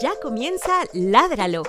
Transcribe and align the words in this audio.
Ya 0.00 0.12
comienza 0.20 0.72
Ládralo, 0.92 1.62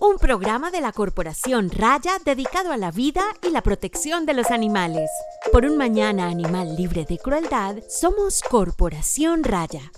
un 0.00 0.16
programa 0.16 0.70
de 0.70 0.80
la 0.80 0.92
Corporación 0.92 1.68
Raya 1.70 2.12
dedicado 2.24 2.72
a 2.72 2.78
la 2.78 2.90
vida 2.90 3.22
y 3.42 3.50
la 3.50 3.62
protección 3.62 4.24
de 4.24 4.32
los 4.32 4.50
animales. 4.50 5.10
Por 5.52 5.66
un 5.66 5.76
mañana 5.76 6.28
animal 6.28 6.74
libre 6.74 7.04
de 7.04 7.18
crueldad, 7.18 7.76
somos 7.88 8.40
Corporación 8.42 9.44
Raya. 9.44 9.92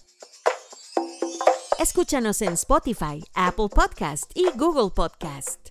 Escúchanos 1.78 2.42
en 2.42 2.54
Spotify, 2.54 3.22
Apple 3.34 3.68
Podcast 3.68 4.30
y 4.34 4.46
Google 4.56 4.90
Podcast. 4.92 5.68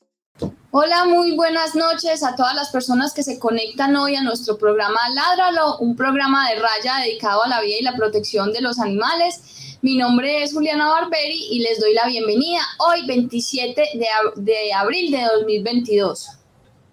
Hola, 0.71 1.05
muy 1.05 1.35
buenas 1.35 1.75
noches 1.75 2.23
a 2.23 2.35
todas 2.35 2.53
las 2.53 2.69
personas 2.69 3.13
que 3.13 3.23
se 3.23 3.39
conectan 3.39 3.95
hoy 3.95 4.15
a 4.15 4.21
nuestro 4.21 4.57
programa 4.57 4.99
Ládralo, 5.09 5.79
un 5.79 5.95
programa 5.95 6.49
de 6.49 6.59
raya 6.59 6.97
dedicado 7.03 7.43
a 7.43 7.47
la 7.47 7.61
vida 7.61 7.77
y 7.79 7.83
la 7.83 7.95
protección 7.95 8.53
de 8.53 8.61
los 8.61 8.79
animales. 8.79 9.41
Mi 9.81 9.95
nombre 9.95 10.41
es 10.41 10.53
Juliana 10.53 10.89
Barberi 10.89 11.49
y 11.51 11.59
les 11.59 11.79
doy 11.79 11.93
la 11.93 12.07
bienvenida 12.07 12.61
hoy 12.79 13.05
27 13.05 13.89
de, 13.93 14.07
de 14.35 14.73
abril 14.73 15.11
de 15.11 15.21
2022. 15.21 16.29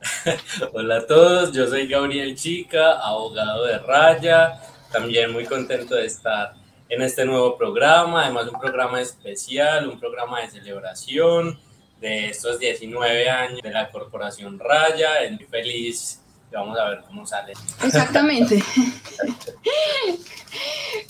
Hola 0.75 0.99
a 0.99 1.07
todos, 1.07 1.51
yo 1.53 1.67
soy 1.67 1.87
Gabriel 1.87 2.37
Chica, 2.37 2.99
abogado 3.01 3.65
de 3.65 3.79
Raya, 3.79 4.61
también 4.93 5.33
muy 5.33 5.47
contento 5.47 5.95
de 5.95 6.05
estar 6.05 6.53
en 6.91 7.01
este 7.01 7.25
nuevo 7.25 7.57
programa, 7.57 8.25
además 8.25 8.49
un 8.53 8.61
programa 8.61 9.01
especial, 9.01 9.89
un 9.89 9.99
programa 9.99 10.43
de 10.43 10.51
celebración 10.51 11.59
de 12.03 12.29
estos 12.29 12.59
19 12.59 13.31
años 13.31 13.63
de 13.63 13.71
la 13.71 13.91
Corporación 13.91 14.59
Raya. 14.59 15.23
Estoy 15.23 15.47
feliz 15.47 16.21
vamos 16.55 16.79
a 16.79 16.89
ver 16.91 17.01
cómo 17.07 17.27
sale. 17.27 17.53
Exactamente. 17.83 18.63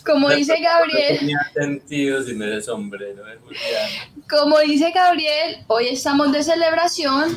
Como 0.05 0.31
dice 0.31 0.59
Gabriel. 0.61 1.19
tenía 1.19 1.51
sentido 1.53 2.23
sin 2.23 2.43
ese 2.43 2.63
sombrero. 2.63 3.23
Como 4.29 4.59
dice 4.61 4.91
Gabriel, 4.91 5.65
hoy 5.67 5.89
estamos 5.89 6.33
de 6.33 6.43
celebración 6.43 7.37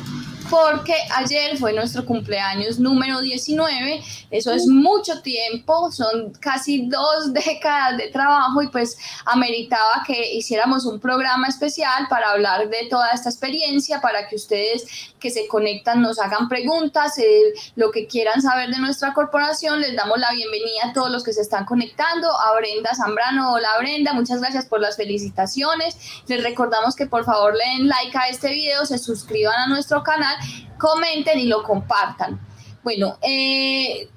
porque 0.50 0.94
ayer 1.14 1.56
fue 1.58 1.72
nuestro 1.72 2.04
cumpleaños 2.04 2.78
número 2.78 3.20
19, 3.20 4.02
eso 4.30 4.52
es 4.52 4.66
mucho 4.66 5.20
tiempo, 5.22 5.90
son 5.92 6.32
casi 6.40 6.88
dos 6.88 7.32
décadas 7.32 7.98
de 7.98 8.08
trabajo 8.08 8.62
y 8.62 8.68
pues 8.68 8.96
ameritaba 9.26 10.02
que 10.06 10.34
hiciéramos 10.34 10.86
un 10.86 11.00
programa 11.00 11.48
especial 11.48 12.06
para 12.08 12.30
hablar 12.30 12.68
de 12.68 12.86
toda 12.88 13.10
esta 13.10 13.28
experiencia, 13.28 14.00
para 14.00 14.28
que 14.28 14.36
ustedes 14.36 14.86
que 15.18 15.30
se 15.30 15.46
conectan 15.48 16.00
nos 16.00 16.18
hagan 16.18 16.48
preguntas, 16.48 17.18
eh, 17.18 17.52
lo 17.76 17.90
que 17.90 18.06
quieran 18.06 18.40
saber 18.40 18.70
de 18.70 18.78
nuestra 18.78 19.12
corporación, 19.12 19.80
les 19.80 19.96
damos 19.96 20.18
la 20.18 20.32
bienvenida 20.32 20.90
a 20.90 20.92
todos 20.92 21.10
los 21.10 21.24
que 21.24 21.32
se 21.32 21.42
están 21.42 21.64
conectando, 21.64 22.28
a 22.30 22.54
Brenda 22.56 22.94
Zambrano, 22.94 23.52
hola 23.52 23.68
Brenda, 23.78 24.12
muchas 24.12 24.40
gracias 24.40 24.66
por 24.66 24.80
las 24.80 24.96
felicitaciones, 24.96 25.96
les 26.26 26.42
recordamos 26.42 26.94
que 26.94 27.06
por 27.06 27.24
favor 27.24 27.54
le 27.54 27.64
den 27.64 27.88
like 27.88 28.16
a 28.16 28.28
este 28.28 28.50
video, 28.50 28.86
se 28.86 28.98
suscriban 28.98 29.56
a 29.56 29.66
nuestro 29.66 30.02
canal 30.02 30.37
comenten 30.78 31.38
y 31.38 31.46
lo 31.46 31.62
compartan. 31.62 32.40
Bueno, 32.82 33.18
eh, 33.22 34.08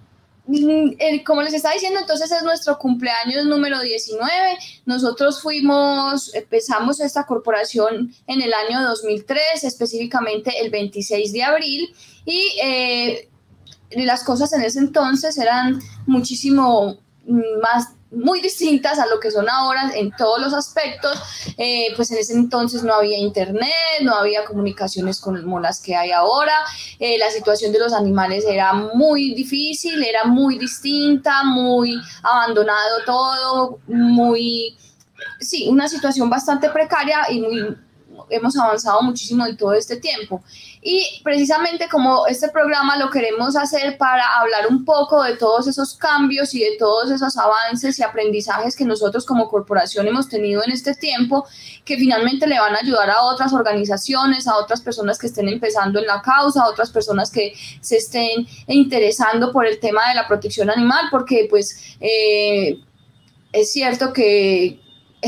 como 1.26 1.42
les 1.42 1.54
estaba 1.54 1.74
diciendo, 1.74 2.00
entonces 2.00 2.32
es 2.32 2.44
nuestro 2.44 2.78
cumpleaños 2.78 3.46
número 3.46 3.80
19. 3.80 4.58
Nosotros 4.86 5.42
fuimos, 5.42 6.34
empezamos 6.34 7.00
esta 7.00 7.26
corporación 7.26 8.14
en 8.28 8.42
el 8.42 8.54
año 8.54 8.82
2003, 8.82 9.64
específicamente 9.64 10.52
el 10.62 10.70
26 10.70 11.32
de 11.32 11.44
abril, 11.44 11.96
y 12.26 12.54
eh, 12.64 13.30
las 13.92 14.24
cosas 14.24 14.52
en 14.54 14.62
ese 14.62 14.80
entonces 14.80 15.38
eran 15.38 15.80
muchísimo 16.06 16.98
más 17.62 17.94
muy 18.12 18.42
distintas 18.42 19.00
a 19.00 19.08
lo 19.08 19.20
que 19.20 19.32
son 19.32 19.50
ahora 19.50 19.92
en 19.96 20.12
todos 20.12 20.40
los 20.42 20.54
aspectos, 20.54 21.18
eh, 21.58 21.88
pues 21.96 22.12
en 22.12 22.18
ese 22.18 22.34
entonces 22.34 22.84
no 22.84 22.94
había 22.94 23.18
internet, 23.18 23.72
no 24.02 24.16
había 24.16 24.44
comunicaciones 24.44 25.20
como 25.20 25.60
las 25.60 25.82
que 25.82 25.96
hay 25.96 26.12
ahora, 26.12 26.54
eh, 27.00 27.18
la 27.18 27.32
situación 27.32 27.72
de 27.72 27.80
los 27.80 27.94
animales 27.94 28.46
era 28.46 28.74
muy 28.74 29.34
difícil, 29.34 30.04
era 30.04 30.26
muy 30.26 30.58
distinta, 30.58 31.44
muy 31.44 31.96
abandonado 32.22 33.04
todo, 33.06 33.80
muy, 33.88 34.78
sí, 35.40 35.68
una 35.70 35.88
situación 35.88 36.30
bastante 36.30 36.70
precaria 36.70 37.32
y 37.32 37.40
muy 37.40 37.78
hemos 38.30 38.58
avanzado 38.58 39.02
muchísimo 39.02 39.46
en 39.46 39.58
todo 39.58 39.74
este 39.74 39.98
tiempo. 39.98 40.44
Y 40.82 41.22
precisamente 41.24 41.88
como 41.90 42.26
este 42.26 42.50
programa 42.50 42.98
lo 42.98 43.10
queremos 43.10 43.56
hacer 43.56 43.98
para 43.98 44.40
hablar 44.40 44.68
un 44.68 44.84
poco 44.84 45.22
de 45.24 45.36
todos 45.36 45.68
esos 45.68 45.96
cambios 45.96 46.56
y 46.56 46.60
de 46.60 46.78
todos 46.80 47.12
esos 47.12 47.38
avances 47.38 48.00
y 48.00 48.04
aprendizajes 48.04 48.76
que 48.76 48.84
nosotros 48.84 49.26
como 49.26 49.48
corporación 49.48 50.08
hemos 50.08 50.28
tenido 50.28 50.64
en 50.64 50.72
este 50.72 50.96
tiempo, 50.96 51.46
que 51.86 51.98
finalmente 51.98 52.48
le 52.48 52.60
van 52.60 52.76
a 52.76 52.80
ayudar 52.80 53.10
a 53.12 53.24
otras 53.24 53.54
organizaciones, 53.54 54.48
a 54.48 54.58
otras 54.58 54.82
personas 54.82 55.20
que 55.20 55.28
estén 55.28 55.50
empezando 55.50 56.00
en 56.00 56.08
la 56.08 56.22
causa, 56.22 56.64
a 56.64 56.70
otras 56.70 56.90
personas 56.90 57.30
que 57.30 57.54
se 57.82 57.98
estén 57.98 58.48
interesando 58.68 59.52
por 59.52 59.66
el 59.66 59.80
tema 59.80 60.10
de 60.10 60.16
la 60.16 60.28
protección 60.28 60.70
animal, 60.70 61.06
porque 61.12 61.48
pues 61.50 61.96
eh, 62.00 62.80
es 63.52 63.72
cierto 63.72 64.14
que 64.14 64.80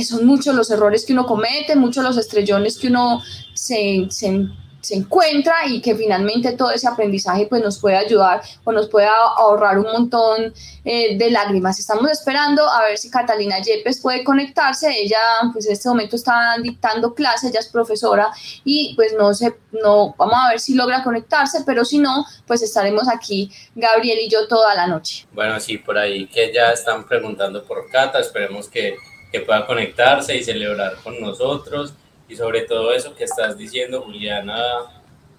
son 0.01 0.25
muchos 0.25 0.55
los 0.55 0.71
errores 0.71 1.05
que 1.05 1.13
uno 1.13 1.25
comete, 1.25 1.75
muchos 1.75 2.03
los 2.03 2.17
estrellones 2.17 2.79
que 2.79 2.87
uno 2.87 3.21
se, 3.53 4.07
se, 4.09 4.47
encuentra 4.89 5.65
y 5.65 5.79
que 5.79 5.95
finalmente 5.95 6.51
todo 6.57 6.71
ese 6.71 6.89
aprendizaje 6.89 7.47
pues 7.47 7.63
nos 7.63 7.79
puede 7.79 7.95
ayudar 7.95 8.41
o 8.65 8.71
nos 8.73 8.89
puede 8.89 9.07
ahorrar 9.07 9.79
un 9.79 9.85
montón 9.85 10.53
eh, 10.83 11.17
de 11.17 11.31
lágrimas. 11.31 11.79
Estamos 11.79 12.11
esperando 12.11 12.67
a 12.67 12.81
ver 12.81 12.97
si 12.97 13.09
Catalina 13.09 13.59
Yepes 13.59 14.01
puede 14.01 14.25
conectarse. 14.25 14.89
Ella 14.91 15.19
pues 15.53 15.67
en 15.67 15.73
este 15.73 15.87
momento 15.87 16.17
está 16.17 16.57
dictando 16.61 17.13
clases, 17.13 17.51
ella 17.51 17.61
es 17.61 17.69
profesora 17.69 18.29
y 18.65 18.93
pues 18.95 19.13
no 19.17 19.33
sé, 19.33 19.55
no, 19.71 20.15
vamos 20.17 20.35
a 20.37 20.49
ver 20.49 20.59
si 20.59 20.73
logra 20.73 21.01
conectarse, 21.01 21.63
pero 21.65 21.85
si 21.85 21.99
no, 21.99 22.25
pues 22.45 22.61
estaremos 22.61 23.07
aquí 23.07 23.49
Gabriel 23.75 24.19
y 24.19 24.29
yo 24.29 24.47
toda 24.49 24.75
la 24.75 24.87
noche. 24.87 25.27
Bueno, 25.31 25.61
sí, 25.61 25.77
por 25.77 25.97
ahí 25.97 26.27
que 26.27 26.51
ya 26.53 26.71
están 26.71 27.07
preguntando 27.07 27.63
por 27.63 27.89
Cata, 27.89 28.19
esperemos 28.19 28.67
que 28.67 28.97
que 29.33 29.39
pueda 29.39 29.65
conectarse 29.65 30.37
y 30.37 30.43
celebrar 30.43 30.97
con 31.03 31.19
nosotros. 31.19 31.95
Y 32.29 32.35
sobre 32.35 32.61
todo 32.61 32.93
eso 32.93 33.15
que 33.15 33.23
estás 33.23 33.57
diciendo, 33.57 34.01
Juliana, 34.03 34.55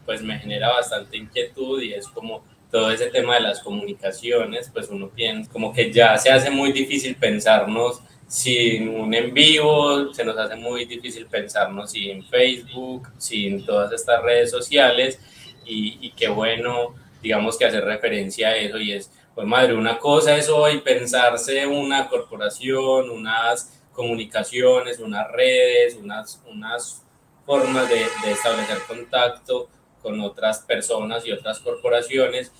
pues 0.04 0.20
me 0.20 0.36
genera 0.36 0.70
bastante 0.70 1.16
inquietud 1.16 1.80
y 1.80 1.94
es 1.94 2.08
como 2.08 2.44
todo 2.72 2.90
ese 2.90 3.06
tema 3.06 3.36
de 3.36 3.42
las 3.42 3.60
comunicaciones, 3.60 4.68
pues 4.72 4.88
uno 4.88 5.08
piensa 5.08 5.50
como 5.52 5.72
que 5.72 5.92
ya 5.92 6.18
se 6.18 6.28
hace 6.28 6.50
muy 6.50 6.72
difícil 6.72 7.14
pensarnos 7.14 8.00
sin 8.26 8.88
un 8.88 9.14
en 9.14 9.32
vivo, 9.32 10.12
se 10.12 10.24
nos 10.24 10.36
hace 10.36 10.56
muy 10.56 10.86
difícil 10.86 11.26
pensarnos 11.26 11.92
sin 11.92 12.24
Facebook, 12.24 13.08
sin 13.16 13.64
todas 13.64 13.92
estas 13.92 14.20
redes 14.24 14.50
sociales 14.50 15.20
y, 15.64 15.98
y 16.00 16.10
qué 16.10 16.26
bueno, 16.26 16.96
digamos 17.22 17.56
que 17.56 17.64
hacer 17.64 17.84
referencia 17.84 18.48
a 18.48 18.56
eso 18.56 18.78
y 18.78 18.92
es, 18.92 19.12
pues 19.36 19.46
madre, 19.46 19.74
una 19.74 19.98
cosa 19.98 20.36
es 20.36 20.48
hoy 20.48 20.80
pensarse 20.80 21.64
una 21.68 22.08
corporación, 22.08 23.08
unas 23.08 23.73
comunicaciones, 23.94 24.98
unas 24.98 25.30
redes, 25.30 25.96
unas, 25.96 26.42
unas 26.46 27.02
formas 27.46 27.88
de, 27.88 28.02
establecer 28.30 28.78
contacto 28.86 29.68
con 30.02 30.20
otras 30.20 30.60
personas 30.60 31.26
y 31.26 31.32
otras 31.32 31.60
corporaciones. 31.60 32.52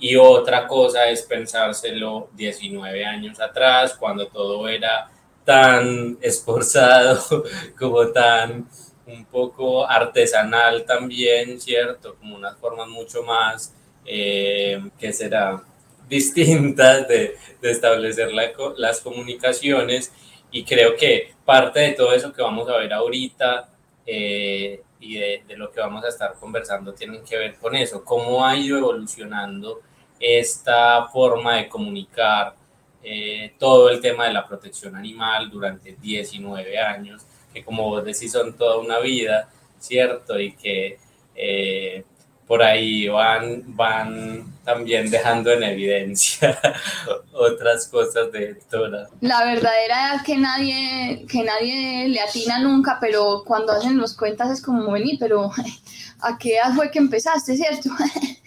Y 0.00 0.16
otra 0.16 0.66
cosa 0.66 1.08
es 1.08 1.22
pensárselo 1.22 2.30
19 2.34 3.04
años 3.04 3.40
atrás, 3.40 3.94
cuando 3.98 4.28
todo 4.28 4.68
era 4.68 5.10
tan 5.44 6.18
esforzado, 6.20 7.44
como 7.78 8.06
tan 8.08 8.68
un 9.06 9.24
poco 9.24 9.88
artesanal 9.88 10.84
también, 10.84 11.60
¿cierto? 11.60 12.14
Como 12.16 12.36
unas 12.36 12.56
formas 12.58 12.88
mucho 12.88 13.22
más, 13.22 13.74
eh, 14.04 14.80
que 14.98 15.12
será? 15.12 15.62
distintas 16.08 17.06
de, 17.08 17.36
de 17.60 17.70
establecer 17.70 18.30
las 18.32 19.00
comunicaciones 19.00 20.12
y 20.50 20.64
creo 20.64 20.96
que 20.96 21.34
parte 21.44 21.80
de 21.80 21.92
todo 21.92 22.12
eso 22.12 22.32
que 22.32 22.42
vamos 22.42 22.68
a 22.68 22.76
ver 22.76 22.92
ahorita 22.92 23.68
eh, 24.06 24.82
y 25.00 25.16
de, 25.16 25.44
lo 25.56 25.70
que 25.70 25.80
vamos 25.80 26.04
a 26.04 26.08
estar 26.08 26.34
conversando 26.34 26.92
tienen 26.94 27.22
que 27.24 27.36
ver 27.36 27.56
con 27.56 27.74
eso, 27.76 28.04
cómo 28.04 28.44
ha 28.44 28.56
ido 28.56 28.78
evolucionando 28.78 29.80
esta 30.18 31.06
forma 31.08 31.56
de 31.56 31.68
comunicar 31.68 32.54
eh, 33.02 33.54
todo 33.58 33.90
el 33.90 34.00
tema 34.00 34.26
de 34.26 34.32
la 34.32 34.46
protección 34.46 34.96
animal 34.96 35.50
durante 35.50 35.96
19 36.00 36.78
años, 36.78 37.24
que 37.52 37.64
como 37.64 37.84
vos 37.84 38.04
decís 38.04 38.32
son 38.32 38.56
toda 38.56 38.78
una 38.78 38.98
vida, 38.98 39.48
¿cierto? 39.78 40.38
Y 40.40 40.52
que 40.56 40.98
eh, 41.34 42.04
por 42.48 42.62
ahí 42.62 43.06
van, 43.08 43.62
van 43.76 44.58
también 44.64 45.10
dejando 45.10 45.52
en 45.52 45.62
evidencia 45.62 46.58
otras 47.32 47.86
cosas 47.88 48.32
de 48.32 48.56
Dora. 48.70 49.06
La 49.20 49.44
verdadera 49.44 50.14
es 50.14 50.22
que 50.22 50.38
nadie, 50.38 51.26
que 51.30 51.44
nadie 51.44 52.08
le 52.08 52.20
atina 52.20 52.58
nunca, 52.58 52.96
pero 53.00 53.44
cuando 53.46 53.72
hacen 53.72 53.98
los 53.98 54.16
cuentas 54.16 54.50
es 54.50 54.62
como, 54.62 54.90
venir, 54.90 55.18
pero 55.20 55.50
¿a 56.20 56.38
qué 56.38 56.56
edad 56.56 56.74
fue 56.74 56.90
que 56.90 56.98
empezaste, 56.98 57.54
cierto? 57.54 57.90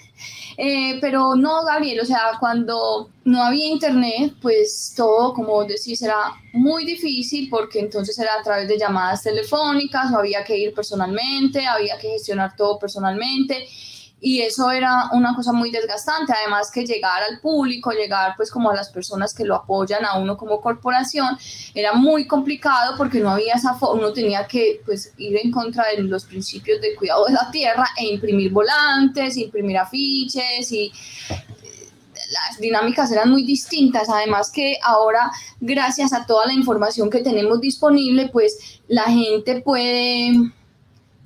Eh, 0.64 1.00
pero 1.02 1.36
no, 1.36 1.66
Gabriel, 1.66 2.02
o 2.02 2.06
sea, 2.06 2.34
cuando 2.40 3.10
no 3.26 3.44
había 3.44 3.66
internet, 3.66 4.36
pues 4.40 4.94
todo, 4.96 5.34
como 5.34 5.64
decís, 5.66 6.04
era 6.04 6.36
muy 6.54 6.86
difícil 6.86 7.50
porque 7.50 7.80
entonces 7.80 8.20
era 8.20 8.36
a 8.40 8.44
través 8.44 8.68
de 8.68 8.78
llamadas 8.78 9.24
telefónicas, 9.24 10.12
o 10.12 10.20
había 10.20 10.44
que 10.44 10.56
ir 10.56 10.72
personalmente, 10.76 11.66
había 11.66 11.98
que 11.98 12.10
gestionar 12.10 12.56
todo 12.56 12.78
personalmente 12.78 13.68
y 14.24 14.42
eso 14.42 14.70
era 14.70 15.10
una 15.14 15.36
cosa 15.36 15.52
muy 15.52 15.72
desgastante, 15.72 16.32
además 16.32 16.70
que 16.70 16.86
llegar 16.86 17.24
al 17.24 17.40
público, 17.40 17.92
llegar 17.92 18.36
pues 18.38 18.52
como 18.52 18.70
a 18.70 18.76
las 18.76 18.90
personas 18.90 19.34
que 19.34 19.44
lo 19.44 19.56
apoyan 19.56 20.06
a 20.06 20.20
uno 20.20 20.38
como 20.38 20.62
corporación, 20.62 21.36
era 21.74 21.94
muy 21.94 22.28
complicado 22.28 22.94
porque 22.98 23.20
no 23.20 23.32
había 23.32 23.56
esa 23.56 23.76
uno 23.82 24.14
tenía 24.14 24.46
que 24.46 24.80
pues 24.86 25.12
ir 25.18 25.40
en 25.44 25.52
contra 25.52 25.88
de 25.88 26.04
los 26.04 26.26
principios 26.26 26.80
de 26.82 26.96
cuidado 26.96 27.26
de 27.26 27.34
la 27.34 27.50
tierra 27.50 27.88
e 27.98 28.06
imprimir 28.14 28.52
volantes, 28.52 29.38
imprimir 29.38 29.80
afiches 29.80 30.72
y 30.72 30.92
las 31.30 32.60
dinámicas 32.60 33.12
eran 33.12 33.30
muy 33.30 33.44
distintas, 33.44 34.08
además 34.08 34.52
que 34.52 34.78
ahora 34.84 35.32
gracias 35.60 36.14
a 36.14 36.28
toda 36.28 36.46
la 36.46 36.54
información 36.54 37.10
que 37.10 37.22
tenemos 37.22 37.60
disponible, 37.60 38.30
pues 38.32 38.82
la 38.88 39.06
gente 39.06 39.62
puede 39.62 40.32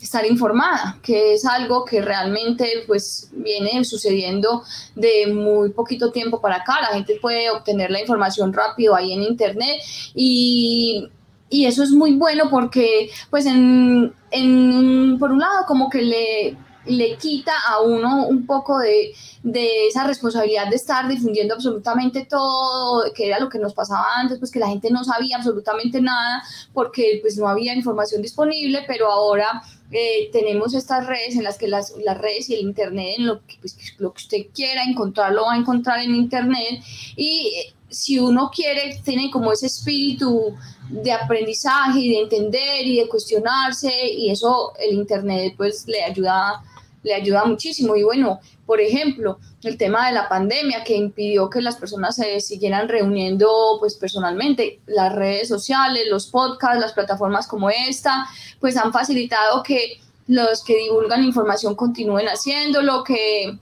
estar 0.05 0.25
informada, 0.25 0.97
que 1.01 1.33
es 1.33 1.45
algo 1.45 1.83
que 1.83 2.01
realmente 2.01 2.83
pues 2.87 3.29
viene 3.33 3.83
sucediendo 3.83 4.63
de 4.95 5.27
muy 5.33 5.71
poquito 5.71 6.11
tiempo 6.11 6.39
para 6.39 6.57
acá. 6.57 6.79
La 6.81 6.95
gente 6.95 7.17
puede 7.21 7.49
obtener 7.49 7.91
la 7.91 7.99
información 7.99 8.53
rápido 8.53 8.95
ahí 8.95 9.11
en 9.13 9.23
internet 9.23 9.81
y, 10.13 11.09
y 11.49 11.65
eso 11.65 11.83
es 11.83 11.91
muy 11.91 12.13
bueno 12.13 12.49
porque 12.49 13.09
pues 13.29 13.45
en, 13.45 14.13
en, 14.31 15.17
por 15.19 15.31
un 15.31 15.39
lado 15.39 15.65
como 15.67 15.89
que 15.89 16.01
le 16.01 16.57
le 16.85 17.17
quita 17.17 17.53
a 17.67 17.81
uno 17.81 18.27
un 18.27 18.45
poco 18.45 18.79
de, 18.79 19.13
de, 19.43 19.87
esa 19.87 20.05
responsabilidad 20.05 20.69
de 20.69 20.75
estar 20.75 21.07
difundiendo 21.07 21.53
absolutamente 21.53 22.25
todo, 22.25 23.03
que 23.13 23.27
era 23.27 23.39
lo 23.39 23.49
que 23.49 23.59
nos 23.59 23.73
pasaba 23.73 24.05
antes, 24.17 24.39
pues 24.39 24.51
que 24.51 24.59
la 24.59 24.67
gente 24.67 24.89
no 24.91 25.03
sabía 25.03 25.37
absolutamente 25.37 26.01
nada 26.01 26.43
porque 26.73 27.19
pues 27.21 27.37
no 27.37 27.47
había 27.47 27.73
información 27.73 28.21
disponible, 28.21 28.83
pero 28.87 29.11
ahora 29.11 29.63
eh, 29.91 30.29
tenemos 30.31 30.73
estas 30.73 31.05
redes 31.05 31.35
en 31.35 31.43
las 31.43 31.57
que 31.57 31.67
las, 31.67 31.93
las, 32.03 32.17
redes 32.17 32.49
y 32.49 32.55
el 32.55 32.61
internet, 32.61 33.15
en 33.17 33.27
lo 33.27 33.45
que, 33.45 33.57
pues, 33.61 33.77
lo 33.97 34.13
que 34.13 34.21
usted 34.21 34.38
quiera 34.53 34.83
encontrar, 34.83 35.31
lo 35.33 35.43
va 35.43 35.53
a 35.53 35.57
encontrar 35.57 35.99
en 35.99 36.15
internet. 36.15 36.81
Y 37.15 37.53
eh, 37.55 37.73
si 37.89 38.19
uno 38.19 38.51
quiere, 38.53 38.99
tiene 39.03 39.29
como 39.31 39.51
ese 39.51 39.67
espíritu 39.67 40.55
de 40.89 41.11
aprendizaje 41.11 41.99
y 41.99 42.11
de 42.11 42.19
entender 42.21 42.85
y 42.85 42.99
de 42.99 43.07
cuestionarse 43.07 43.91
y 44.11 44.29
eso 44.29 44.73
el 44.77 44.95
internet 44.95 45.53
pues 45.57 45.88
le 45.88 46.03
ayuda 46.03 46.61
le 47.05 47.13
ayuda 47.13 47.45
muchísimo. 47.45 47.95
Y 47.95 48.03
bueno, 48.03 48.39
por 48.65 48.81
ejemplo, 48.81 49.37
el 49.63 49.77
tema 49.77 50.07
de 50.07 50.13
la 50.13 50.27
pandemia 50.27 50.83
que 50.83 50.95
impidió 50.95 51.49
que 51.49 51.61
las 51.61 51.77
personas 51.77 52.15
se 52.15 52.39
siguieran 52.39 52.89
reuniendo 52.89 53.77
pues 53.79 53.95
personalmente, 53.95 54.79
las 54.87 55.13
redes 55.13 55.47
sociales, 55.47 56.07
los 56.09 56.27
podcasts, 56.27 56.79
las 56.81 56.93
plataformas 56.93 57.47
como 57.47 57.69
esta, 57.69 58.27
pues 58.59 58.75
han 58.75 58.91
facilitado 58.91 59.61
que 59.61 60.01
los 60.27 60.63
que 60.63 60.77
divulgan 60.77 61.23
información 61.23 61.75
continúen 61.75 62.27
haciéndolo, 62.27 63.03
que 63.03 63.59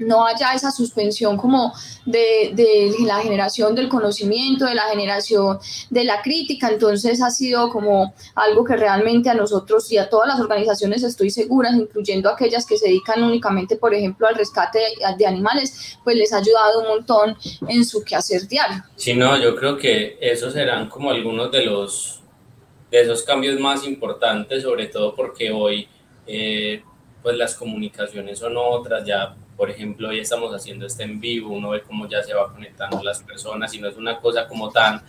no 0.00 0.26
haya 0.26 0.52
esa 0.54 0.70
suspensión 0.70 1.36
como 1.36 1.72
de, 2.04 2.50
de, 2.54 2.92
la 3.04 3.18
generación 3.20 3.74
del 3.74 3.88
conocimiento, 3.88 4.64
de 4.64 4.74
la 4.74 4.84
generación 4.84 5.58
de 5.90 6.04
la 6.04 6.22
crítica. 6.22 6.68
Entonces 6.68 7.22
ha 7.22 7.30
sido 7.30 7.70
como 7.70 8.14
algo 8.34 8.64
que 8.64 8.76
realmente 8.76 9.30
a 9.30 9.34
nosotros 9.34 9.90
y 9.92 9.98
a 9.98 10.08
todas 10.08 10.28
las 10.28 10.40
organizaciones, 10.40 11.02
estoy 11.02 11.30
segura, 11.30 11.70
incluyendo 11.70 12.28
aquellas 12.28 12.66
que 12.66 12.76
se 12.76 12.88
dedican 12.88 13.22
únicamente, 13.22 13.76
por 13.76 13.94
ejemplo, 13.94 14.26
al 14.26 14.34
rescate 14.34 14.80
de, 15.16 15.26
animales, 15.26 15.98
pues 16.02 16.16
les 16.16 16.32
ha 16.32 16.38
ayudado 16.38 16.80
un 16.80 16.88
montón 16.88 17.36
en 17.68 17.84
su 17.84 18.02
quehacer 18.02 18.48
diario. 18.48 18.82
Sí, 18.96 19.14
no, 19.14 19.38
yo 19.40 19.54
creo 19.54 19.76
que 19.76 20.18
esos 20.20 20.52
serán 20.52 20.88
como 20.88 21.10
algunos 21.10 21.52
de 21.52 21.64
los 21.64 22.16
de 22.90 23.00
esos 23.00 23.22
cambios 23.22 23.60
más 23.60 23.84
importantes, 23.86 24.62
sobre 24.62 24.86
todo 24.86 25.14
porque 25.14 25.52
hoy 25.52 25.88
eh, 26.26 26.82
pues 27.22 27.36
las 27.36 27.54
comunicaciones 27.54 28.38
son 28.38 28.54
otras, 28.56 29.04
ya 29.06 29.36
por 29.60 29.70
ejemplo, 29.70 30.08
hoy 30.08 30.20
estamos 30.20 30.54
haciendo 30.54 30.86
este 30.86 31.02
en 31.02 31.20
vivo, 31.20 31.52
uno 31.52 31.68
ve 31.68 31.82
cómo 31.82 32.08
ya 32.08 32.22
se 32.22 32.32
va 32.32 32.50
conectando 32.50 33.02
las 33.02 33.22
personas 33.22 33.74
y 33.74 33.78
no 33.78 33.88
es 33.88 33.96
una 33.98 34.18
cosa 34.18 34.48
como 34.48 34.70
tan 34.70 35.02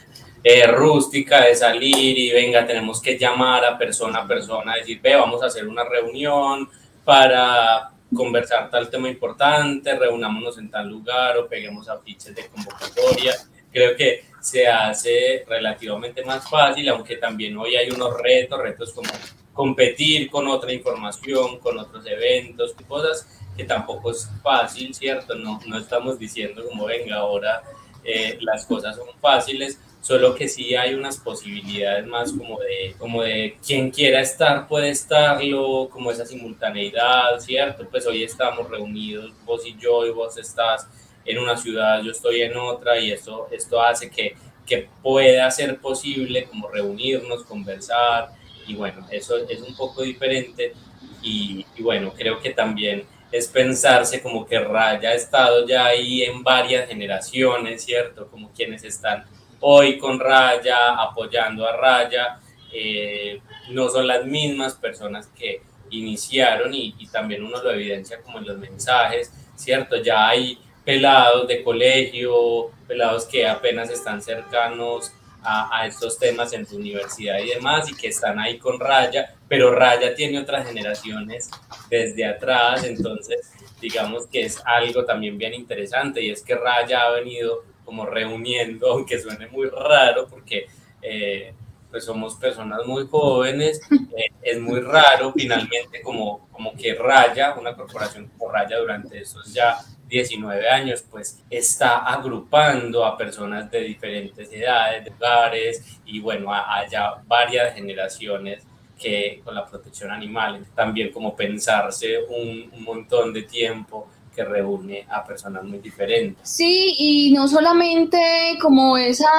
eh, 0.44 0.68
rústica 0.68 1.45
de 1.45 1.56
salir 1.56 2.18
y 2.18 2.33
venga, 2.33 2.68
tenemos 2.68 3.01
que 3.01 3.18
llamar 3.18 3.63
a 3.63 3.77
persona 3.77 4.19
a 4.19 4.27
persona, 4.27 4.75
decir, 4.75 5.00
ve, 5.01 5.15
vamos 5.15 5.42
a 5.42 5.45
hacer 5.45 5.65
una 5.65 5.86
reunión 5.86 6.69
para 7.06 7.92
conversar 8.13 8.69
tal 8.69 8.89
tema 8.89 9.07
importante, 9.07 9.98
reunámonos 9.98 10.57
en 10.57 10.69
tal 10.69 10.89
lugar 10.89 11.38
o 11.38 11.47
peguemos 11.47 11.88
afiches 11.88 12.36
de 12.36 12.45
convocatoria. 12.47 13.33
Creo 13.71 13.95
que 13.95 14.25
se 14.42 14.68
hace 14.68 15.45
relativamente 15.47 16.25
más 16.25 16.50
fácil, 16.50 16.89
aunque 16.89 17.15
también 17.15 17.57
hoy 17.57 17.77
hay 17.77 17.89
unos 17.89 18.19
retos, 18.21 18.59
retos 18.59 18.92
como 18.92 19.09
competir 19.54 20.30
con 20.30 20.45
otra 20.50 20.74
información, 20.74 21.57
con 21.59 21.80
otros 21.80 22.06
eventos, 22.06 22.75
cosas 22.86 23.41
que 23.56 23.63
tampoco 23.63 24.12
es 24.12 24.30
fácil, 24.42 24.94
¿cierto? 24.94 25.36
No, 25.36 25.59
no 25.65 25.77
estamos 25.77 26.18
diciendo 26.18 26.63
como 26.68 26.86
venga, 26.86 27.18
ahora 27.18 27.62
eh, 28.03 28.38
las 28.42 28.65
cosas 28.65 28.95
son 28.95 29.07
fáciles, 29.19 29.80
solo 30.01 30.33
que 30.33 30.48
sí 30.48 30.75
hay 30.75 30.95
unas 30.95 31.18
posibilidades 31.18 32.07
más 32.07 32.31
como 32.33 32.59
de, 32.59 32.95
como 32.98 33.21
de 33.21 33.57
quien 33.65 33.92
quiera 33.92 34.21
estar 34.21 34.68
puede 34.68 34.89
estarlo, 34.89 35.89
como 35.92 36.12
esa 36.12 36.25
simultaneidad, 36.25 37.39
¿cierto? 37.39 37.88
Pues 37.89 38.07
hoy 38.07 38.24
estamos 38.24 38.69
reunidos, 38.69 39.31
vos 39.45 39.65
y 39.65 39.75
yo, 39.77 40.06
y 40.06 40.09
vos 40.09 40.38
estás 40.38 40.88
en 41.24 41.38
una 41.38 41.56
ciudad, 41.56 42.01
yo 42.01 42.12
estoy 42.12 42.42
en 42.42 42.57
otra, 42.57 43.00
y 43.00 43.12
esto, 43.12 43.47
esto 43.51 43.80
hace 43.81 44.09
que, 44.09 44.36
que 44.65 44.89
pueda 45.04 45.50
ser 45.51 45.77
posible 45.80 46.45
como 46.45 46.68
reunirnos, 46.69 47.44
conversar, 47.44 48.30
y 48.65 48.74
bueno, 48.74 49.06
eso 49.12 49.38
es 49.38 49.62
un 49.62 49.75
poco 49.75 50.01
diferente, 50.01 50.74
y, 51.21 51.63
y 51.77 51.83
bueno, 51.83 52.12
creo 52.18 52.39
que 52.39 52.50
también 52.50 53.06
es 53.31 53.48
pensarse 53.48 54.22
como 54.22 54.45
que 54.45 54.60
Raya 54.60 55.10
ha 55.10 55.13
estado 55.13 55.66
ya 55.66 55.86
ahí 55.86 56.24
en 56.24 56.44
varias 56.44 56.88
generaciones, 56.88 57.83
¿cierto? 57.83 58.28
Como 58.28 58.51
quienes 58.51 58.83
están 58.83 59.25
hoy 59.62 59.98
con 59.98 60.19
Raya, 60.19 60.95
apoyando 60.95 61.66
a 61.66 61.78
Raya, 61.78 62.39
eh, 62.74 63.42
no 63.69 63.89
son 63.89 64.07
las 64.07 64.25
mismas 64.25 64.75
personas 64.75 65.28
que 65.28 65.62
iniciaron 65.92 66.74
y, 66.74 66.94
también 67.12 67.44
uno 67.44 67.62
lo 67.62 67.72
evidencia 67.72 68.22
como 68.22 68.39
en 68.39 68.48
los 68.48 68.57
mensajes, 68.57 69.31
¿cierto? 69.56 69.98
Ya 69.98 70.28
hay 70.28 70.57
pelados 70.83 71.48
de 71.48 71.63
colegio, 71.63 72.72
pelados 72.88 73.25
que 73.25 73.48
apenas 73.48 73.89
están 73.89 74.22
cercanos 74.22 75.12
a, 75.44 75.88
estos 75.88 76.19
temas 76.19 76.54
en 76.54 76.66
su 76.68 76.78
universidad 76.78 77.39
y 77.39 77.50
demás, 77.50 77.89
y 77.89 77.95
que 77.95 78.07
están 78.07 78.39
ahí 78.39 78.57
con 78.57 78.80
Raya, 78.80 79.36
pero 79.51 79.75
Raya 79.75 80.16
tiene 80.16 80.40
otras 80.40 80.66
generaciones 80.66 81.49
desde 81.90 82.23
atrás, 82.23 82.85
entonces 82.85 83.52
digamos 83.81 84.26
que 84.28 84.44
es 84.44 84.61
algo 84.64 85.04
también 85.04 85.37
bien 85.37 85.54
interesante, 85.54 86.21
y 86.21 86.30
es 86.30 86.42
que 86.42 86.56
Raya 86.56 87.02
ha 87.02 87.11
venido 87.11 87.66
como 87.83 88.06
reuniendo, 88.06 88.87
aunque 88.94 89.19
suene 89.19 89.47
muy 89.47 89.68
raro, 89.68 90.30
porque... 90.30 90.68
Eh, 91.02 91.54
pues 91.90 92.06
somos 92.06 92.35
personas 92.35 92.85
muy 92.85 93.06
jóvenes, 93.06 93.81
eh, 93.92 94.31
es 94.42 94.61
muy 94.61 94.80
raro 94.80 95.33
finalmente 95.33 96.02
como, 96.02 96.47
como 96.54 96.73
que 96.73 96.94
Raya, 96.94 97.54
una 97.59 97.76
corporación 97.76 98.31
como 98.37 98.49
Raya 98.49 98.78
durante 98.78 99.19
esos 99.19 99.54
ya 99.54 99.78
19 100.07 100.69
años, 100.69 101.04
pues 101.11 101.44
está 101.49 101.97
agrupando 101.97 103.04
a 103.04 103.18
personas 103.18 103.69
de 103.69 103.81
diferentes 103.81 104.49
edades, 104.54 105.04
de 105.04 105.11
lugares 105.11 105.99
y 106.06 106.21
bueno, 106.21 106.54
haya 106.54 107.16
varias 107.28 107.76
generaciones 107.76 108.66
que 109.02 109.42
con 109.44 109.56
la 109.56 109.66
protección 109.66 110.12
animal, 110.12 110.66
también 110.76 111.12
como 111.12 111.36
pensarse 111.36 112.20
un, 112.30 112.70
un 112.72 112.84
montón 112.84 113.34
de 113.34 113.44
tiempo 113.44 114.08
que 114.36 114.44
reúne 114.44 115.06
a 115.10 115.24
personas 115.26 115.64
muy 115.64 115.80
diferentes. 115.80 116.48
Sí, 116.48 116.96
y 116.98 117.34
no 117.34 117.48
solamente 117.48 118.20
como 118.62 118.98
esa 118.98 119.30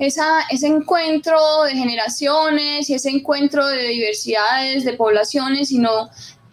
esa, 0.00 0.40
ese 0.48 0.66
encuentro 0.66 1.38
de 1.64 1.72
generaciones 1.72 2.88
y 2.88 2.94
ese 2.94 3.10
encuentro 3.10 3.66
de 3.66 3.88
diversidades, 3.88 4.84
de 4.84 4.94
poblaciones, 4.94 5.68
sino 5.68 6.08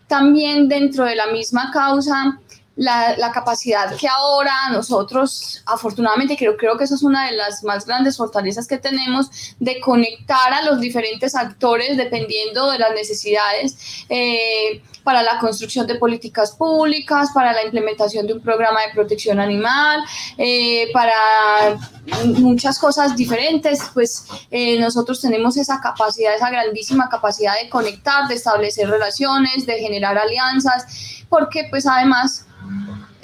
también 0.07 0.67
dentro 0.67 1.05
de 1.05 1.15
la 1.15 1.27
misma 1.27 1.71
causa 1.71 2.39
la, 2.77 3.31
capacidad 3.33 3.95
que 3.97 4.07
ahora 4.07 4.69
nosotros, 4.71 5.61
afortunadamente, 5.65 6.37
creo, 6.37 6.55
creo 6.55 6.77
que 6.77 6.83
eso 6.83 6.95
es 6.95 7.03
una 7.03 7.25
de 7.25 7.33
las 7.33 7.63
más 7.63 7.85
grandes 7.85 8.17
fortalezas 8.17 8.67
que 8.67 8.77
tenemos, 8.77 9.55
de 9.59 9.79
conectar 9.79 10.53
a 10.53 10.61
los 10.61 10.79
diferentes 10.79 11.35
actores 11.35 11.97
dependiendo 11.97 12.69
de 12.71 12.79
las 12.79 12.91
necesidades 12.91 14.05
eh, 14.09 14.81
para 15.03 15.23
la 15.23 15.39
construcción 15.39 15.87
de 15.87 15.95
políticas 15.95 16.51
públicas, 16.51 17.29
para 17.33 17.53
la 17.53 17.63
implementación 17.63 18.27
de 18.27 18.33
un 18.33 18.41
programa 18.41 18.81
de 18.81 18.93
protección 18.93 19.39
animal, 19.39 20.03
eh, 20.37 20.89
para 20.93 21.77
muchas 22.25 22.77
cosas 22.77 23.15
diferentes, 23.15 23.79
pues 23.93 24.25
eh, 24.51 24.79
nosotros 24.79 25.19
tenemos 25.19 25.57
esa 25.57 25.79
capacidad, 25.81 26.35
esa 26.35 26.49
grandísima 26.49 27.09
capacidad 27.09 27.53
de 27.61 27.69
conectar, 27.69 28.27
de 28.27 28.35
establecer 28.35 28.89
relaciones, 28.89 29.65
de 29.65 29.79
generar 29.79 30.17
alianzas, 30.17 31.23
porque 31.29 31.67
pues 31.69 31.85
además 31.87 32.46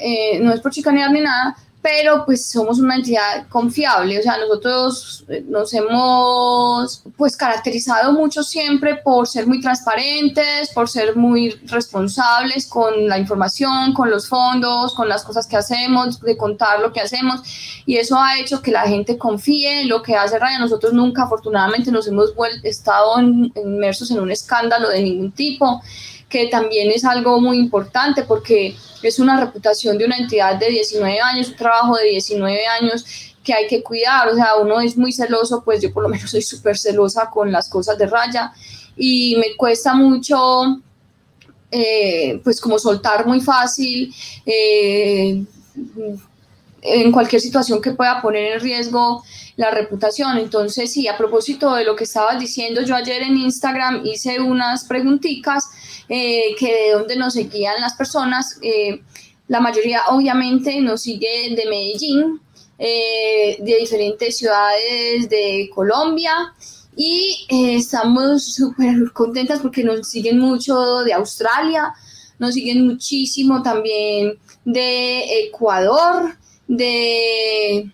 eh, 0.04 0.40
no 0.40 0.52
es 0.52 0.60
por 0.60 0.72
chicanear 0.72 1.12
ni 1.12 1.22
nada, 1.22 1.56
pero 1.84 2.26
pues 2.26 2.50
somos 2.50 2.80
una 2.80 2.96
entidad 2.96 3.46
confiable, 3.50 4.18
o 4.18 4.24
sea, 4.24 4.38
nosotros 4.38 5.26
eh, 5.28 5.44
nos 5.48 5.74
hemos 5.74 7.04
pues 7.18 7.36
caracterizado 7.36 8.14
mucho 8.14 8.42
siempre 8.42 8.96
por 8.96 9.28
ser 9.28 9.48
muy 9.48 9.60
transparentes, 9.60 10.72
por 10.74 10.90
ser 10.90 11.18
muy 11.18 11.50
responsables 11.66 12.68
con 12.68 13.10
la 13.10 13.20
información, 13.20 13.94
con 13.94 14.10
los 14.10 14.30
fondos, 14.30 14.96
con 14.96 15.10
las 15.10 15.26
cosas 15.26 15.46
que 15.46 15.58
hacemos, 15.58 16.22
de 16.22 16.38
contar 16.38 16.80
lo 16.80 16.94
que 16.94 17.02
hacemos 17.02 17.42
y 17.86 17.98
eso 17.98 18.18
ha 18.18 18.40
hecho 18.40 18.62
que 18.62 18.72
la 18.72 18.84
gente 18.84 19.18
confíe 19.18 19.82
en 19.82 19.90
lo 19.90 20.02
que 20.02 20.16
hace 20.16 20.40
Raya. 20.40 20.60
Nosotros 20.60 20.94
nunca 20.94 21.24
afortunadamente 21.24 21.92
nos 21.92 22.08
hemos 22.08 22.34
estado 22.64 23.20
inmersos 23.20 24.10
en 24.10 24.22
un 24.22 24.32
escándalo 24.32 24.88
de 24.88 25.04
ningún 25.04 25.34
tipo 25.34 25.82
que 26.34 26.48
también 26.48 26.90
es 26.90 27.06
algo 27.06 27.40
muy 27.40 27.60
importante 27.60 28.24
porque 28.24 28.76
es 29.04 29.20
una 29.20 29.40
reputación 29.40 30.00
de 30.00 30.06
una 30.06 30.18
entidad 30.18 30.56
de 30.56 30.68
19 30.68 31.22
años, 31.22 31.50
un 31.50 31.56
trabajo 31.56 31.96
de 31.96 32.06
19 32.06 32.66
años 32.66 33.06
que 33.44 33.54
hay 33.54 33.68
que 33.68 33.84
cuidar, 33.84 34.28
o 34.30 34.36
sea, 34.36 34.56
uno 34.56 34.82
es 34.82 34.98
muy 34.98 35.12
celoso, 35.12 35.62
pues 35.64 35.80
yo 35.80 35.94
por 35.94 36.02
lo 36.02 36.10
menos 36.10 36.32
soy 36.32 36.42
súper 36.42 36.76
celosa 36.76 37.30
con 37.30 37.52
las 37.52 37.70
cosas 37.70 38.00
de 38.00 38.08
raya 38.08 38.52
y 38.98 39.36
me 39.36 39.56
cuesta 39.56 39.94
mucho, 39.94 40.82
eh, 41.70 42.42
pues 42.44 42.60
como 42.60 42.80
soltar 42.80 43.28
muy 43.28 43.40
fácil. 43.40 44.12
Eh, 44.44 45.44
en 46.84 47.12
cualquier 47.12 47.42
situación 47.42 47.82
que 47.82 47.92
pueda 47.92 48.22
poner 48.22 48.54
en 48.54 48.60
riesgo 48.60 49.24
la 49.56 49.72
reputación. 49.72 50.38
Entonces, 50.38 50.92
sí, 50.92 51.08
a 51.08 51.18
propósito 51.18 51.74
de 51.76 51.86
lo 51.86 51.96
que 51.96 52.04
estabas 52.04 52.40
diciendo, 52.40 52.82
yo 52.82 52.96
ayer 52.96 53.22
en 53.22 53.38
Instagram 53.38 54.02
hice 54.06 54.40
unas 54.42 54.84
preguntitas 54.86 55.70
eh, 56.16 56.56
que 56.60 56.72
de 56.72 56.92
dónde 56.92 57.16
nos 57.16 57.34
seguían 57.34 57.82
las 57.82 57.96
personas. 57.96 58.60
Eh, 58.62 59.02
la 59.48 59.60
mayoría 59.60 60.02
obviamente 60.12 60.80
nos 60.80 61.02
sigue 61.02 61.56
de 61.56 61.66
Medellín, 61.66 62.40
eh, 62.78 63.58
de 63.60 63.78
diferentes 63.78 64.38
ciudades 64.38 65.28
de 65.28 65.72
Colombia 65.74 66.54
y 66.96 67.48
estamos 67.50 68.54
súper 68.54 69.12
contentas 69.12 69.60
porque 69.62 69.84
nos 69.84 70.08
siguen 70.08 70.38
mucho 70.38 71.00
de 71.00 71.14
Australia, 71.14 71.92
nos 72.38 72.54
siguen 72.54 72.86
muchísimo 72.86 73.64
también 73.64 74.38
de 74.66 75.48
Ecuador, 75.48 76.38
de 76.68 77.92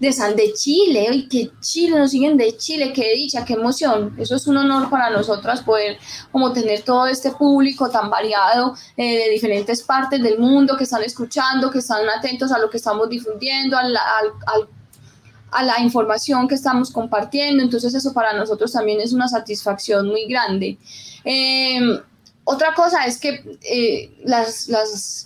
de 0.00 0.12
San 0.14 0.34
de 0.34 0.54
Chile, 0.54 1.08
y 1.12 1.28
que 1.28 1.50
Chile 1.60 1.98
nos 1.98 2.10
siguen 2.10 2.38
de 2.38 2.56
Chile, 2.56 2.90
qué 2.94 3.12
dicha, 3.14 3.44
qué 3.44 3.52
emoción. 3.52 4.16
Eso 4.18 4.34
es 4.34 4.46
un 4.46 4.56
honor 4.56 4.88
para 4.88 5.10
nosotras 5.10 5.60
poder 5.60 5.98
como 6.32 6.54
tener 6.54 6.80
todo 6.82 7.06
este 7.06 7.30
público 7.32 7.90
tan 7.90 8.08
variado 8.08 8.74
eh, 8.96 9.18
de 9.18 9.30
diferentes 9.30 9.82
partes 9.82 10.22
del 10.22 10.38
mundo 10.38 10.78
que 10.78 10.84
están 10.84 11.02
escuchando, 11.02 11.70
que 11.70 11.80
están 11.80 12.08
atentos 12.08 12.50
a 12.50 12.58
lo 12.58 12.70
que 12.70 12.78
estamos 12.78 13.10
difundiendo, 13.10 13.76
a 13.76 13.82
la, 13.82 15.80
información 15.82 16.48
que 16.48 16.54
estamos 16.54 16.90
compartiendo. 16.90 17.62
Entonces 17.62 17.94
eso 17.94 18.14
para 18.14 18.32
nosotros 18.32 18.72
también 18.72 19.02
es 19.02 19.12
una 19.12 19.28
satisfacción 19.28 20.08
muy 20.08 20.26
grande. 20.26 20.78
Em, 21.24 22.00
otra 22.44 22.72
cosa 22.74 23.04
es 23.04 23.20
que 23.20 23.58
eh, 23.70 24.16
las, 24.24 24.70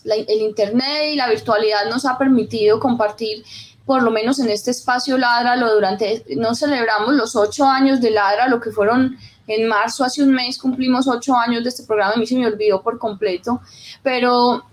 el 0.05 0.41
Internet 0.41 1.13
y 1.13 1.17
la 1.17 1.29
virtualidad 1.29 1.89
nos 1.89 2.05
ha 2.07 2.19
permitido 2.19 2.81
compartir 2.81 3.45
por 3.87 4.03
lo 4.03 4.11
menos 4.11 4.39
en 4.39 4.49
este 4.49 4.71
espacio 4.71 5.19
Ladralo, 5.19 5.75
durante, 5.75 6.25
no 6.37 6.55
celebramos 6.55 7.15
los 7.15 7.37
ocho 7.37 7.65
años 7.67 8.01
de 8.01 8.11
Ladra, 8.11 8.49
lo 8.49 8.61
que 8.61 8.71
fueron 8.71 9.19
en 9.47 9.69
marzo, 9.69 10.05
hace 10.05 10.23
un 10.23 10.33
mes 10.33 10.59
cumplimos 10.59 11.07
ocho 11.07 11.37
años 11.37 11.63
de 11.63 11.69
este 11.69 11.85
programa, 11.85 12.15
a 12.15 12.17
mí 12.17 12.27
se 12.27 12.37
me 12.37 12.47
olvidó 12.47 12.83
por 12.83 12.99
completo, 12.99 13.61
pero 14.03 14.65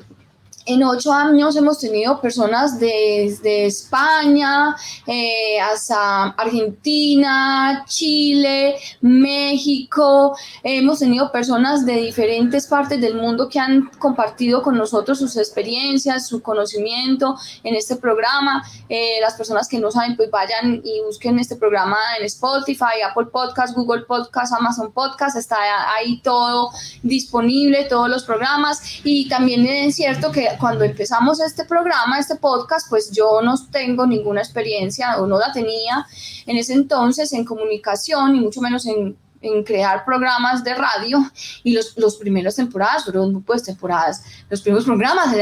en 0.65 0.83
ocho 0.83 1.11
años 1.11 1.55
hemos 1.55 1.79
tenido 1.79 2.19
personas 2.21 2.79
desde 2.79 3.65
España 3.65 4.75
eh, 5.07 5.59
hasta 5.59 6.29
Argentina, 6.29 7.83
Chile, 7.87 8.75
México. 9.01 10.35
Hemos 10.63 10.99
tenido 10.99 11.31
personas 11.31 11.85
de 11.85 11.93
diferentes 11.93 12.67
partes 12.67 13.01
del 13.01 13.15
mundo 13.15 13.49
que 13.49 13.59
han 13.59 13.89
compartido 13.99 14.61
con 14.61 14.77
nosotros 14.77 15.19
sus 15.19 15.37
experiencias, 15.37 16.27
su 16.27 16.41
conocimiento 16.41 17.35
en 17.63 17.75
este 17.75 17.95
programa. 17.95 18.63
Eh, 18.89 19.19
las 19.21 19.33
personas 19.33 19.67
que 19.67 19.79
no 19.79 19.91
saben, 19.91 20.15
pues 20.15 20.29
vayan 20.29 20.81
y 20.83 21.01
busquen 21.05 21.39
este 21.39 21.55
programa 21.55 21.97
en 22.19 22.25
Spotify, 22.25 23.01
Apple 23.09 23.27
Podcast, 23.31 23.75
Google 23.75 24.03
Podcast, 24.03 24.53
Amazon 24.53 24.91
Podcast. 24.91 25.35
Está 25.37 25.57
ahí 25.95 26.21
todo 26.21 26.69
disponible, 27.01 27.85
todos 27.85 28.09
los 28.09 28.23
programas. 28.23 28.81
Y 29.03 29.27
también 29.27 29.65
es 29.65 29.95
cierto 29.95 30.31
que 30.31 30.50
cuando 30.59 30.83
empezamos 30.83 31.39
este 31.39 31.65
programa, 31.65 32.19
este 32.19 32.35
podcast, 32.35 32.89
pues 32.89 33.11
yo 33.11 33.41
no 33.41 33.55
tengo 33.71 34.05
ninguna 34.05 34.41
experiencia 34.41 35.17
o 35.21 35.27
no 35.27 35.39
la 35.39 35.51
tenía 35.51 36.05
en 36.45 36.57
ese 36.57 36.73
entonces 36.73 37.33
en 37.33 37.45
comunicación 37.45 38.35
y 38.35 38.41
mucho 38.41 38.61
menos 38.61 38.85
en 38.85 39.15
en 39.41 39.63
crear 39.63 40.05
programas 40.05 40.63
de 40.63 40.75
radio 40.75 41.19
y 41.63 41.73
los, 41.73 41.97
los 41.97 42.17
primeras 42.17 42.55
temporadas 42.55 43.05
fueron 43.05 43.43
pues 43.43 43.63
temporadas 43.63 44.23
los 44.49 44.61
primeros 44.61 44.85
programas 44.85 45.35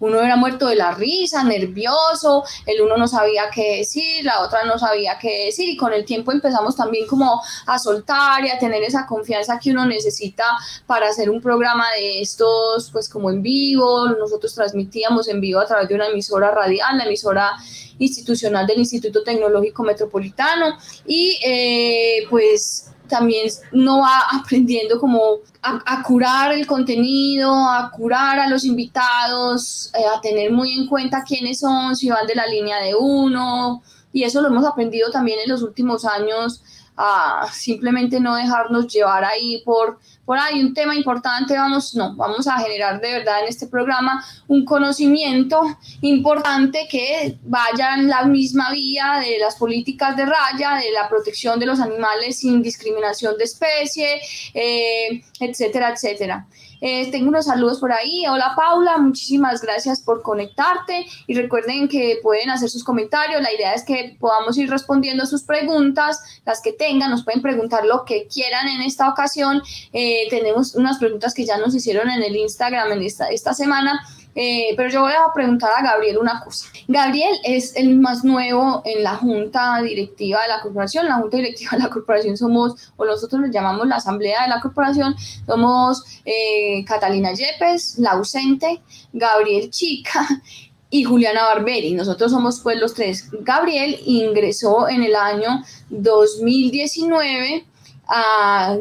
uno 0.00 0.20
era 0.20 0.36
muerto 0.36 0.66
de 0.66 0.76
la 0.76 0.92
risa 0.92 1.44
nervioso 1.44 2.44
el 2.66 2.80
uno 2.80 2.96
no 2.96 3.06
sabía 3.06 3.44
qué 3.54 3.78
decir 3.78 4.24
la 4.24 4.40
otra 4.40 4.64
no 4.64 4.78
sabía 4.78 5.18
qué 5.20 5.46
decir 5.46 5.68
y 5.68 5.76
con 5.76 5.92
el 5.92 6.04
tiempo 6.04 6.32
empezamos 6.32 6.76
también 6.76 7.06
como 7.06 7.40
a 7.66 7.78
soltar 7.78 8.44
y 8.44 8.50
a 8.50 8.58
tener 8.58 8.82
esa 8.82 9.06
confianza 9.06 9.58
que 9.58 9.70
uno 9.70 9.86
necesita 9.86 10.44
para 10.86 11.08
hacer 11.08 11.30
un 11.30 11.40
programa 11.40 11.84
de 11.96 12.22
estos 12.22 12.90
pues 12.90 13.08
como 13.08 13.30
en 13.30 13.42
vivo. 13.42 14.08
Nosotros 14.08 14.54
transmitíamos 14.54 15.28
en 15.28 15.40
vivo 15.40 15.60
a 15.60 15.66
través 15.66 15.88
de 15.88 15.94
una 15.94 16.08
emisora 16.08 16.50
radial 16.50 16.98
la 16.98 17.04
emisora 17.04 17.52
institucional 17.98 18.66
del 18.66 18.78
Instituto 18.78 19.22
Tecnológico 19.22 19.82
Metropolitano 19.82 20.78
y 21.06 21.38
eh, 21.44 22.26
pues 22.30 22.90
también 23.08 23.48
uno 23.72 24.00
va 24.00 24.20
aprendiendo 24.32 25.00
como 25.00 25.38
a, 25.62 26.02
curar 26.02 26.52
el 26.52 26.66
contenido, 26.66 27.52
a 27.52 27.90
curar 27.90 28.38
a 28.38 28.48
los 28.48 28.64
invitados, 28.64 29.90
eh, 29.94 30.04
a 30.04 30.20
tener 30.20 30.52
muy 30.52 30.72
en 30.72 30.86
cuenta 30.86 31.24
quiénes 31.26 31.60
son, 31.60 31.96
si 31.96 32.08
van 32.08 32.26
de 32.26 32.34
la 32.34 32.46
línea 32.46 32.78
de 32.78 32.94
uno, 32.94 33.82
y 34.12 34.22
eso 34.22 34.40
lo 34.40 34.48
hemos 34.48 34.64
aprendido 34.64 35.10
también 35.10 35.40
en 35.40 35.50
los 35.50 35.62
últimos 35.62 36.04
años, 36.04 36.62
a 36.96 37.46
simplemente 37.52 38.20
no 38.20 38.34
dejarnos 38.34 38.88
llevar 38.88 39.24
ahí 39.24 39.62
por 39.64 39.98
por 40.28 40.38
ahí 40.38 40.60
un 40.60 40.74
tema 40.74 40.94
importante, 40.94 41.56
vamos, 41.56 41.94
no, 41.94 42.14
vamos 42.14 42.46
a 42.46 42.58
generar 42.58 43.00
de 43.00 43.12
verdad 43.12 43.40
en 43.40 43.48
este 43.48 43.66
programa 43.66 44.22
un 44.46 44.62
conocimiento 44.66 45.62
importante 46.02 46.86
que 46.86 47.38
vaya 47.44 47.94
en 47.94 48.08
la 48.08 48.26
misma 48.26 48.70
vía 48.70 49.22
de 49.24 49.38
las 49.38 49.56
políticas 49.56 50.18
de 50.18 50.26
raya, 50.26 50.74
de 50.74 50.90
la 50.92 51.08
protección 51.08 51.58
de 51.58 51.64
los 51.64 51.80
animales 51.80 52.40
sin 52.40 52.60
discriminación 52.60 53.38
de 53.38 53.44
especie, 53.44 54.20
eh, 54.52 55.22
etcétera, 55.40 55.94
etcétera. 55.94 56.46
Eh, 56.80 57.10
tengo 57.10 57.28
unos 57.28 57.46
saludos 57.46 57.78
por 57.80 57.92
ahí. 57.92 58.26
Hola 58.26 58.52
Paula, 58.56 58.98
muchísimas 58.98 59.60
gracias 59.60 60.00
por 60.00 60.22
conectarte 60.22 61.06
y 61.26 61.34
recuerden 61.34 61.88
que 61.88 62.18
pueden 62.22 62.50
hacer 62.50 62.68
sus 62.68 62.84
comentarios. 62.84 63.42
La 63.42 63.52
idea 63.52 63.74
es 63.74 63.84
que 63.84 64.16
podamos 64.18 64.56
ir 64.58 64.70
respondiendo 64.70 65.26
sus 65.26 65.42
preguntas, 65.42 66.40
las 66.44 66.60
que 66.60 66.72
tengan, 66.72 67.10
nos 67.10 67.24
pueden 67.24 67.42
preguntar 67.42 67.84
lo 67.84 68.04
que 68.04 68.26
quieran 68.26 68.68
en 68.68 68.82
esta 68.82 69.08
ocasión. 69.08 69.62
Eh, 69.92 70.26
tenemos 70.30 70.74
unas 70.74 70.98
preguntas 70.98 71.34
que 71.34 71.44
ya 71.44 71.58
nos 71.58 71.74
hicieron 71.74 72.10
en 72.10 72.22
el 72.22 72.36
Instagram 72.36 72.92
en 72.92 73.02
esta, 73.02 73.28
esta 73.28 73.54
semana 73.54 74.00
eh, 74.40 74.72
pero 74.76 74.88
yo 74.88 75.00
voy 75.00 75.10
a 75.14 75.32
preguntar 75.34 75.72
a 75.76 75.82
Gabriel 75.82 76.16
una 76.18 76.38
cosa. 76.38 76.68
Gabriel 76.86 77.34
es 77.42 77.74
el 77.74 77.98
más 77.98 78.22
nuevo 78.22 78.82
en 78.84 79.02
la 79.02 79.16
junta 79.16 79.82
directiva 79.82 80.42
de 80.42 80.46
la 80.46 80.60
corporación. 80.60 81.08
La 81.08 81.16
junta 81.16 81.38
directiva 81.38 81.72
de 81.72 81.82
la 81.82 81.90
corporación 81.90 82.36
somos, 82.36 82.92
o 82.96 83.04
nosotros 83.04 83.42
le 83.42 83.50
llamamos 83.50 83.88
la 83.88 83.96
asamblea 83.96 84.44
de 84.44 84.50
la 84.50 84.60
corporación, 84.60 85.16
somos 85.44 86.04
eh, 86.24 86.84
Catalina 86.86 87.32
Yepes, 87.32 87.98
la 87.98 88.12
ausente, 88.12 88.80
Gabriel 89.12 89.70
Chica 89.70 90.24
y 90.88 91.02
Juliana 91.02 91.42
Barberi. 91.42 91.94
Nosotros 91.94 92.30
somos 92.30 92.60
pues 92.60 92.78
los 92.78 92.94
tres. 92.94 93.28
Gabriel 93.40 93.98
ingresó 94.06 94.88
en 94.88 95.02
el 95.02 95.16
año 95.16 95.64
2019, 95.90 97.66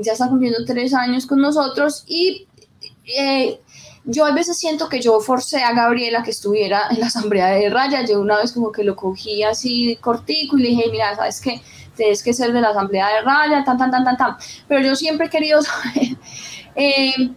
ya 0.03 0.11
está 0.11 0.29
cumpliendo 0.29 0.63
tres 0.67 0.93
años 0.93 1.25
con 1.25 1.41
nosotros 1.41 2.03
y 2.05 2.45
eh, 3.17 3.59
yo 4.09 4.25
a 4.25 4.31
veces 4.31 4.57
siento 4.57 4.87
que 4.87 5.01
yo 5.01 5.19
forcé 5.19 5.61
a 5.63 5.73
Gabriela 5.73 6.23
que 6.23 6.31
estuviera 6.31 6.87
en 6.89 7.01
la 7.01 7.07
asamblea 7.07 7.47
de 7.47 7.69
raya. 7.69 8.05
Yo 8.05 8.21
una 8.21 8.37
vez 8.37 8.53
como 8.53 8.71
que 8.71 8.83
lo 8.83 8.95
cogí 8.95 9.43
así 9.43 9.97
cortico 9.99 10.57
y 10.57 10.61
le 10.61 10.69
dije, 10.69 10.89
mira, 10.89 11.13
¿sabes 11.13 11.41
qué? 11.41 11.61
Tienes 11.95 12.23
que 12.23 12.31
ser 12.33 12.53
de 12.53 12.61
la 12.61 12.69
asamblea 12.69 13.07
de 13.09 13.21
raya, 13.21 13.65
tan, 13.65 13.77
tan, 13.77 13.91
tan, 13.91 14.05
tan, 14.05 14.15
tan. 14.15 14.37
Pero 14.65 14.81
yo 14.81 14.95
siempre 14.95 15.27
he 15.27 15.29
querido 15.29 15.61
saber, 15.61 16.15
eh, 16.75 17.31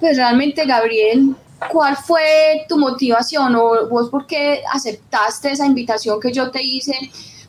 pues 0.00 0.16
realmente, 0.16 0.64
Gabriel, 0.64 1.36
¿cuál 1.70 1.94
fue 1.94 2.64
tu 2.70 2.78
motivación 2.78 3.54
o 3.56 3.88
vos 3.90 4.08
por 4.08 4.26
qué 4.26 4.62
aceptaste 4.72 5.52
esa 5.52 5.66
invitación 5.66 6.18
que 6.20 6.32
yo 6.32 6.50
te 6.50 6.62
hice? 6.62 6.94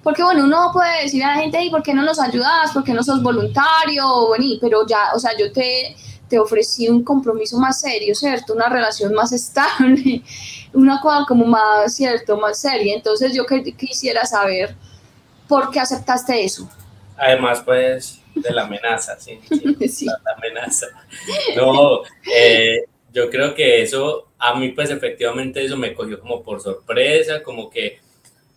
Porque 0.03 0.21
bueno, 0.21 0.43
uno 0.43 0.71
puede 0.73 1.03
decir 1.03 1.23
a 1.23 1.35
la 1.35 1.41
gente, 1.41 1.63
¿y 1.63 1.69
por 1.69 1.81
qué 1.81 1.93
no 1.93 2.03
nos 2.03 2.19
ayudas? 2.19 2.71
¿Por 2.73 2.83
qué 2.83 2.93
no 2.93 3.03
sos 3.03 3.23
voluntario? 3.23 4.27
Bueno, 4.27 4.45
pero 4.59 4.85
ya, 4.85 5.11
o 5.13 5.19
sea, 5.19 5.31
yo 5.37 5.49
te 5.53 5.95
te 6.29 6.39
ofrecí 6.39 6.87
un 6.87 7.03
compromiso 7.03 7.57
más 7.57 7.81
serio, 7.81 8.13
¿cierto? 8.15 8.53
Una 8.53 8.69
relación 8.69 9.13
más 9.13 9.31
estable, 9.31 10.21
una 10.73 11.01
cosa 11.01 11.25
como 11.27 11.45
más, 11.45 11.95
¿cierto? 11.95 12.37
Más 12.37 12.59
seria. 12.59 12.95
Entonces 12.95 13.33
yo 13.33 13.45
quisiera 13.75 14.25
saber 14.25 14.75
por 15.47 15.71
qué 15.71 15.79
aceptaste 15.79 16.43
eso. 16.43 16.69
Además, 17.17 17.61
pues, 17.65 18.21
de 18.35 18.53
la 18.53 18.63
amenaza, 18.63 19.19
sí. 19.19 19.39
sí, 19.89 20.05
La 20.05 20.33
amenaza. 20.37 20.87
No, 21.55 22.03
eh, 22.33 22.85
yo 23.11 23.29
creo 23.29 23.53
que 23.55 23.81
eso, 23.81 24.29
a 24.37 24.55
mí 24.55 24.69
pues 24.69 24.89
efectivamente 24.91 25.63
eso 25.63 25.75
me 25.75 25.93
cogió 25.93 26.19
como 26.19 26.43
por 26.43 26.61
sorpresa, 26.61 27.41
como 27.43 27.69
que 27.69 27.99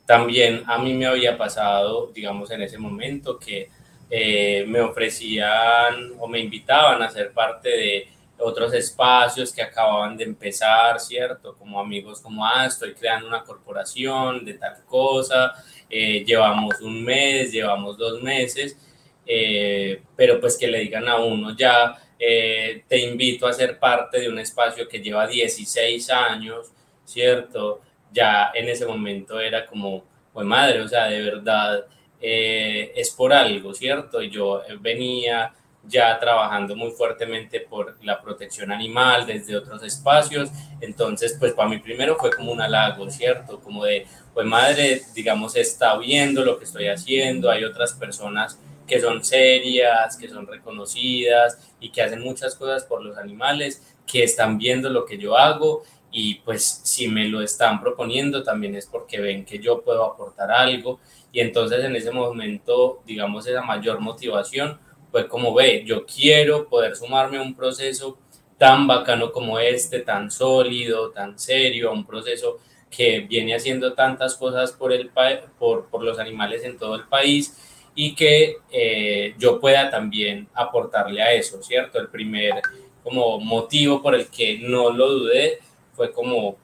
también 0.06 0.62
a 0.66 0.78
mí 0.78 0.94
me 0.94 1.06
había 1.06 1.38
pasado, 1.38 2.10
digamos, 2.14 2.50
en 2.50 2.62
ese 2.62 2.78
momento 2.78 3.38
que 3.38 3.70
eh, 4.14 4.66
me 4.68 4.78
ofrecían 4.82 6.12
o 6.18 6.28
me 6.28 6.38
invitaban 6.38 7.02
a 7.02 7.08
ser 7.08 7.32
parte 7.32 7.70
de 7.70 8.08
otros 8.36 8.74
espacios 8.74 9.54
que 9.54 9.62
acababan 9.62 10.18
de 10.18 10.24
empezar, 10.24 11.00
¿cierto? 11.00 11.56
Como 11.56 11.80
amigos 11.80 12.20
como, 12.20 12.44
ah, 12.44 12.66
estoy 12.66 12.92
creando 12.92 13.26
una 13.26 13.42
corporación 13.42 14.44
de 14.44 14.52
tal 14.52 14.84
cosa, 14.84 15.54
eh, 15.88 16.22
llevamos 16.26 16.78
un 16.82 17.02
mes, 17.02 17.52
llevamos 17.52 17.96
dos 17.96 18.22
meses, 18.22 18.76
eh, 19.24 20.02
pero 20.14 20.38
pues 20.38 20.58
que 20.58 20.66
le 20.66 20.80
digan 20.80 21.08
a 21.08 21.16
uno 21.16 21.56
ya, 21.56 21.98
te 22.18 22.98
invito 22.98 23.46
a 23.46 23.52
ser 23.54 23.78
parte 23.78 24.20
de 24.20 24.28
un 24.28 24.38
espacio 24.38 24.86
que 24.86 25.00
lleva 25.00 25.26
16 25.26 26.10
años, 26.10 26.70
¿cierto? 27.06 27.80
Ya 28.12 28.50
en 28.54 28.68
ese 28.68 28.84
momento 28.84 29.40
era 29.40 29.66
como, 29.66 30.04
pues 30.34 30.46
madre, 30.46 30.82
o 30.82 30.88
sea, 30.88 31.06
de 31.06 31.22
verdad 31.22 31.86
eh, 32.22 32.92
es 32.94 33.10
por 33.10 33.32
algo, 33.32 33.74
¿cierto? 33.74 34.22
Yo 34.22 34.62
venía 34.80 35.52
ya 35.84 36.18
trabajando 36.18 36.76
muy 36.76 36.92
fuertemente 36.92 37.60
por 37.60 37.96
la 38.04 38.22
protección 38.22 38.70
animal 38.70 39.26
desde 39.26 39.56
otros 39.56 39.82
espacios, 39.82 40.50
entonces 40.80 41.36
pues 41.38 41.52
para 41.52 41.68
mí 41.68 41.78
primero 41.78 42.16
fue 42.16 42.30
como 42.30 42.52
un 42.52 42.60
halago, 42.60 43.10
¿cierto? 43.10 43.60
Como 43.60 43.84
de, 43.84 44.06
pues 44.32 44.46
madre, 44.46 45.02
digamos, 45.14 45.56
está 45.56 45.96
viendo 45.98 46.44
lo 46.44 46.58
que 46.58 46.64
estoy 46.64 46.86
haciendo, 46.86 47.50
hay 47.50 47.64
otras 47.64 47.94
personas 47.94 48.60
que 48.86 49.00
son 49.00 49.24
serias, 49.24 50.16
que 50.16 50.28
son 50.28 50.46
reconocidas 50.46 51.58
y 51.80 51.90
que 51.90 52.02
hacen 52.02 52.20
muchas 52.20 52.54
cosas 52.54 52.84
por 52.84 53.02
los 53.02 53.16
animales, 53.16 53.82
que 54.06 54.22
están 54.22 54.58
viendo 54.58 54.88
lo 54.88 55.04
que 55.04 55.18
yo 55.18 55.36
hago 55.36 55.82
y 56.12 56.36
pues 56.36 56.82
si 56.84 57.08
me 57.08 57.26
lo 57.26 57.40
están 57.40 57.80
proponiendo 57.80 58.42
también 58.42 58.76
es 58.76 58.86
porque 58.86 59.18
ven 59.18 59.44
que 59.44 59.58
yo 59.58 59.80
puedo 59.82 60.04
aportar 60.04 60.50
algo 60.52 61.00
y 61.32 61.40
entonces 61.40 61.82
en 61.82 61.96
ese 61.96 62.10
momento, 62.10 63.02
digamos, 63.06 63.46
esa 63.46 63.62
mayor 63.62 64.00
motivación 64.00 64.78
fue 65.10 65.26
como, 65.26 65.54
ve, 65.54 65.82
yo 65.86 66.04
quiero 66.04 66.68
poder 66.68 66.94
sumarme 66.94 67.38
a 67.38 67.42
un 67.42 67.54
proceso 67.54 68.18
tan 68.58 68.86
bacano 68.86 69.32
como 69.32 69.58
este, 69.58 70.00
tan 70.00 70.30
sólido, 70.30 71.10
tan 71.10 71.38
serio, 71.38 71.92
un 71.92 72.06
proceso 72.06 72.58
que 72.90 73.20
viene 73.20 73.54
haciendo 73.54 73.94
tantas 73.94 74.36
cosas 74.36 74.72
por, 74.72 74.92
el 74.92 75.10
por, 75.58 75.86
por 75.88 76.02
los 76.02 76.18
animales 76.18 76.62
en 76.64 76.76
todo 76.76 76.94
el 76.94 77.04
país 77.08 77.56
y 77.94 78.14
que 78.14 78.56
eh, 78.70 79.34
yo 79.38 79.58
pueda 79.58 79.90
también 79.90 80.48
aportarle 80.54 81.22
a 81.22 81.32
eso, 81.32 81.62
¿cierto? 81.62 81.98
El 81.98 82.08
primer 82.08 82.60
como 83.02 83.40
motivo 83.40 84.00
por 84.00 84.14
el 84.14 84.28
que 84.28 84.58
no 84.58 84.90
lo 84.90 85.08
dudé 85.08 85.58
fue 85.92 86.12
como 86.12 86.56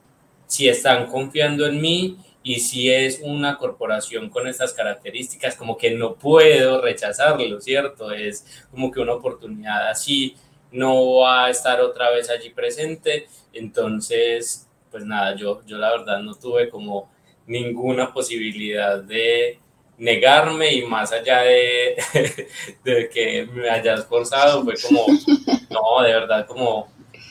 si 0.47 0.67
están 0.67 1.07
confiando 1.07 1.65
en 1.65 1.79
mí 1.79 2.17
y 2.41 2.59
si 2.59 2.89
es 2.89 3.19
una 3.23 3.57
corporación 3.57 4.29
con 4.29 4.47
estas 4.47 4.73
características, 4.73 5.55
como 5.55 5.77
que 5.77 5.91
no 5.91 6.15
puedo 6.15 6.81
rechazarlo, 6.81 7.61
¿cierto? 7.61 8.11
Es 8.11 8.63
como 8.71 8.91
que 8.91 8.99
una 8.99 9.13
oportunidad 9.13 9.89
así 9.89 10.35
no 10.71 11.17
va 11.17 11.45
a 11.45 11.49
estar 11.49 11.81
otra 11.81 12.11
vez 12.11 12.29
allí 12.29 12.49
presente, 12.49 13.27
entonces, 13.53 14.67
pues 14.91 15.05
nada, 15.05 15.35
yo, 15.35 15.61
yo 15.65 15.77
la 15.77 15.91
verdad 15.91 16.19
no 16.21 16.35
tuve 16.35 16.69
como 16.69 17.11
ninguna 17.45 18.13
posibilidad 18.13 19.01
de 19.01 19.59
negarme 19.97 20.73
y 20.73 20.83
más 20.83 21.11
allá 21.11 21.41
de, 21.41 21.97
de 22.83 23.09
que 23.09 23.47
me 23.51 23.69
haya 23.69 23.95
esforzado, 23.95 24.63
fue 24.63 24.75
como, 24.81 25.05
no, 25.69 26.03
de 26.03 26.13
verdad, 26.13 26.47
como 26.47 26.87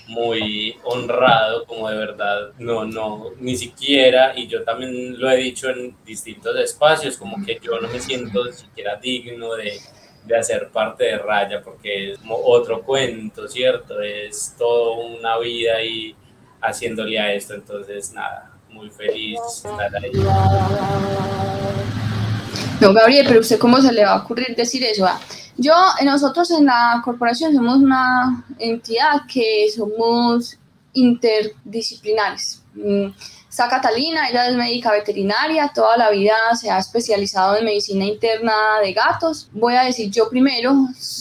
muy 0.08 0.76
honrado, 0.84 1.64
como 1.66 1.88
de 1.88 1.96
verdad, 1.96 2.50
no, 2.58 2.84
no, 2.84 3.30
ni 3.38 3.56
siquiera, 3.56 4.32
y 4.34 4.46
yo 4.46 4.64
también 4.64 5.20
lo 5.20 5.30
he 5.30 5.36
dicho 5.36 5.68
en 5.68 5.94
distintos 6.04 6.56
espacios, 6.56 7.16
como 7.16 7.44
que 7.44 7.60
yo 7.62 7.78
no 7.78 7.88
me 7.88 8.00
siento 8.00 8.50
siquiera 8.52 8.96
digno 8.96 9.54
de, 9.54 9.78
de 10.24 10.36
hacer 10.36 10.70
parte 10.70 11.04
de 11.04 11.18
Raya, 11.18 11.62
porque 11.62 12.12
es 12.12 12.20
otro 12.26 12.82
cuento, 12.82 13.46
¿cierto? 13.48 14.00
Es 14.00 14.54
toda 14.58 15.04
una 15.04 15.38
vida 15.38 15.76
ahí 15.76 16.16
haciéndole 16.62 17.18
a 17.18 17.34
esto, 17.34 17.54
entonces 17.54 18.12
nada, 18.12 18.50
muy 18.70 18.88
feliz 18.90 19.38
estar. 19.46 19.90
No, 22.80 22.94
Gabriel, 22.94 23.26
pero 23.28 23.40
usted 23.40 23.58
cómo 23.58 23.80
se 23.80 23.92
le 23.92 24.04
va 24.04 24.12
a 24.12 24.22
ocurrir 24.22 24.54
decir 24.56 24.84
eso? 24.84 25.04
Ah, 25.06 25.20
yo, 25.58 25.74
nosotros 26.04 26.50
en 26.52 26.66
la 26.66 27.02
corporación 27.04 27.52
somos 27.52 27.78
una 27.78 28.44
entidad 28.58 29.22
que 29.26 29.66
somos 29.74 30.56
interdisciplinares. 30.92 32.62
Mm, 32.74 33.08
está 33.50 33.68
Catalina, 33.68 34.28
ella 34.28 34.48
es 34.48 34.54
médica 34.54 34.92
veterinaria, 34.92 35.72
toda 35.74 35.96
la 35.96 36.10
vida 36.10 36.36
se 36.54 36.70
ha 36.70 36.78
especializado 36.78 37.56
en 37.56 37.64
medicina 37.64 38.04
interna 38.04 38.54
de 38.80 38.92
gatos. 38.92 39.48
Voy 39.52 39.74
a 39.74 39.82
decir 39.82 40.12
yo 40.12 40.30
primero, 40.30 40.74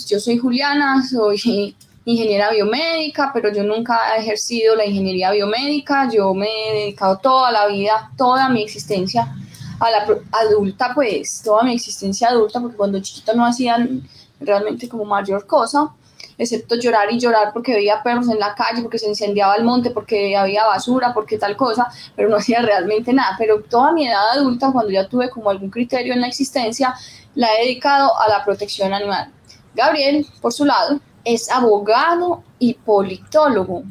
yo 0.07 0.19
soy 0.19 0.37
Juliana, 0.37 1.03
soy 1.03 1.75
ingeniera 2.05 2.51
biomédica, 2.51 3.31
pero 3.33 3.51
yo 3.51 3.63
nunca 3.63 4.15
he 4.15 4.21
ejercido 4.21 4.75
la 4.75 4.85
ingeniería 4.85 5.31
biomédica, 5.31 6.09
yo 6.11 6.35
me 6.35 6.47
he 6.47 6.73
dedicado 6.81 7.17
toda 7.17 7.51
la 7.51 7.65
vida, 7.65 8.11
toda 8.15 8.49
mi 8.49 8.61
existencia 8.61 9.35
a 9.79 9.91
la 9.91 10.07
adulta, 10.31 10.93
pues, 10.93 11.41
toda 11.43 11.63
mi 11.63 11.73
existencia 11.73 12.29
adulta, 12.29 12.61
porque 12.61 12.77
cuando 12.77 12.99
chiquita 12.99 13.33
no 13.33 13.45
hacían 13.45 14.07
realmente 14.39 14.87
como 14.87 15.05
mayor 15.05 15.45
cosa, 15.47 15.91
excepto 16.37 16.75
llorar 16.75 17.11
y 17.11 17.19
llorar 17.19 17.51
porque 17.53 17.73
veía 17.73 18.01
perros 18.03 18.29
en 18.29 18.39
la 18.39 18.53
calle, 18.55 18.81
porque 18.81 18.99
se 18.99 19.07
incendiaba 19.07 19.55
el 19.55 19.63
monte, 19.63 19.91
porque 19.91 20.35
había 20.35 20.65
basura, 20.65 21.13
porque 21.13 21.37
tal 21.37 21.55
cosa, 21.57 21.87
pero 22.15 22.29
no 22.29 22.37
hacía 22.37 22.61
realmente 22.61 23.13
nada. 23.13 23.35
Pero 23.37 23.61
toda 23.63 23.91
mi 23.91 24.07
edad 24.07 24.31
adulta, 24.33 24.71
cuando 24.71 24.91
ya 24.91 25.07
tuve 25.07 25.29
como 25.29 25.49
algún 25.49 25.69
criterio 25.69 26.13
en 26.13 26.21
la 26.21 26.27
existencia, 26.27 26.93
la 27.35 27.53
he 27.55 27.65
dedicado 27.65 28.19
a 28.19 28.29
la 28.29 28.43
protección 28.43 28.93
animal. 28.93 29.31
Gabriel, 29.73 30.25
por 30.41 30.53
su 30.53 30.65
lado, 30.65 30.99
es 31.23 31.51
abogado 31.51 32.43
y 32.57 32.73
politólogo 32.73 33.83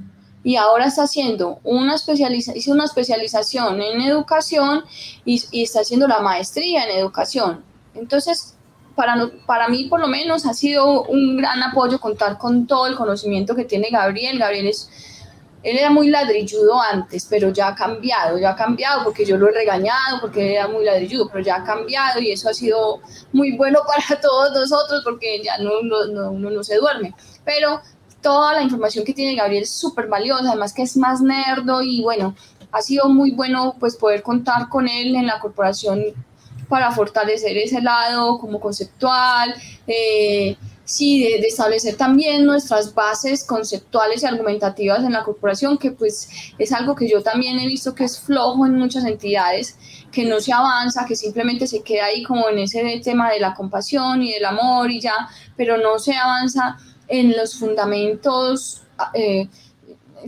y 0.42 0.56
ahora 0.56 0.86
está 0.86 1.02
haciendo 1.02 1.58
una, 1.64 1.96
hizo 1.96 2.72
una 2.72 2.84
especialización 2.84 3.80
en 3.80 4.00
educación 4.00 4.84
y 5.24 5.62
está 5.62 5.80
haciendo 5.80 6.06
la 6.06 6.20
maestría 6.20 6.84
en 6.84 6.96
educación. 6.98 7.64
Entonces, 7.94 8.55
para, 8.96 9.30
para 9.44 9.68
mí 9.68 9.84
por 9.84 10.00
lo 10.00 10.08
menos 10.08 10.46
ha 10.46 10.54
sido 10.54 11.02
un 11.04 11.36
gran 11.36 11.62
apoyo 11.62 12.00
contar 12.00 12.38
con 12.38 12.66
todo 12.66 12.86
el 12.86 12.96
conocimiento 12.96 13.54
que 13.54 13.64
tiene 13.64 13.90
Gabriel. 13.90 14.38
Gabriel 14.38 14.66
es, 14.66 14.88
él 15.62 15.78
era 15.78 15.90
muy 15.90 16.08
ladrilludo 16.08 16.80
antes, 16.80 17.26
pero 17.28 17.50
ya 17.50 17.68
ha 17.68 17.74
cambiado, 17.74 18.38
ya 18.38 18.50
ha 18.50 18.56
cambiado 18.56 19.04
porque 19.04 19.26
yo 19.26 19.36
lo 19.36 19.48
he 19.48 19.52
regañado, 19.52 20.20
porque 20.20 20.54
era 20.54 20.66
muy 20.66 20.84
ladrilludo, 20.84 21.28
pero 21.28 21.44
ya 21.44 21.56
ha 21.56 21.64
cambiado 21.64 22.20
y 22.20 22.32
eso 22.32 22.48
ha 22.48 22.54
sido 22.54 23.00
muy 23.32 23.56
bueno 23.56 23.80
para 23.86 24.20
todos 24.20 24.52
nosotros 24.52 25.02
porque 25.04 25.42
ya 25.44 25.58
no, 25.58 25.82
no, 25.82 26.30
uno 26.30 26.50
no 26.50 26.64
se 26.64 26.76
duerme. 26.76 27.14
Pero 27.44 27.82
toda 28.22 28.54
la 28.54 28.62
información 28.62 29.04
que 29.04 29.12
tiene 29.12 29.36
Gabriel 29.36 29.64
es 29.64 29.70
súper 29.70 30.08
valiosa, 30.08 30.48
además 30.48 30.72
que 30.72 30.82
es 30.82 30.96
más 30.96 31.20
nerdo 31.20 31.82
y 31.82 32.02
bueno, 32.02 32.34
ha 32.72 32.80
sido 32.80 33.08
muy 33.08 33.30
bueno 33.32 33.76
pues 33.78 33.96
poder 33.96 34.22
contar 34.22 34.68
con 34.68 34.88
él 34.88 35.14
en 35.14 35.26
la 35.26 35.38
corporación 35.38 36.02
para 36.68 36.90
fortalecer 36.92 37.56
ese 37.56 37.80
lado 37.80 38.38
como 38.38 38.60
conceptual, 38.60 39.54
eh, 39.86 40.56
sí, 40.84 41.22
de, 41.22 41.46
establecer 41.46 41.96
también 41.96 42.44
nuestras 42.44 42.94
bases 42.94 43.44
conceptuales 43.44 44.22
y 44.22 44.26
argumentativas 44.26 45.00
en 45.04 45.12
la 45.12 45.24
corporación, 45.24 45.78
que 45.78 45.90
pues 45.90 46.28
es 46.58 46.72
algo 46.72 46.94
que 46.94 47.08
yo 47.08 47.22
también 47.22 47.58
he 47.58 47.66
visto 47.66 47.94
que 47.94 48.04
es 48.04 48.18
flojo 48.18 48.66
en 48.66 48.74
muchas 48.76 49.04
entidades, 49.04 49.76
que 50.12 50.24
no 50.24 50.40
se 50.40 50.52
avanza, 50.52 51.04
que 51.06 51.16
simplemente 51.16 51.66
se 51.66 51.82
queda 51.82 52.06
ahí 52.06 52.22
como 52.22 52.48
en 52.48 52.60
ese 52.60 53.00
tema 53.04 53.30
de 53.30 53.40
la 53.40 53.54
compasión 53.54 54.22
y 54.22 54.32
del 54.32 54.44
amor 54.44 54.90
y 54.90 55.00
ya, 55.00 55.28
pero 55.56 55.76
no 55.76 55.98
se 55.98 56.14
avanza 56.14 56.78
en 57.08 57.36
los 57.36 57.58
fundamentos. 57.58 58.82
Eh, 59.12 59.48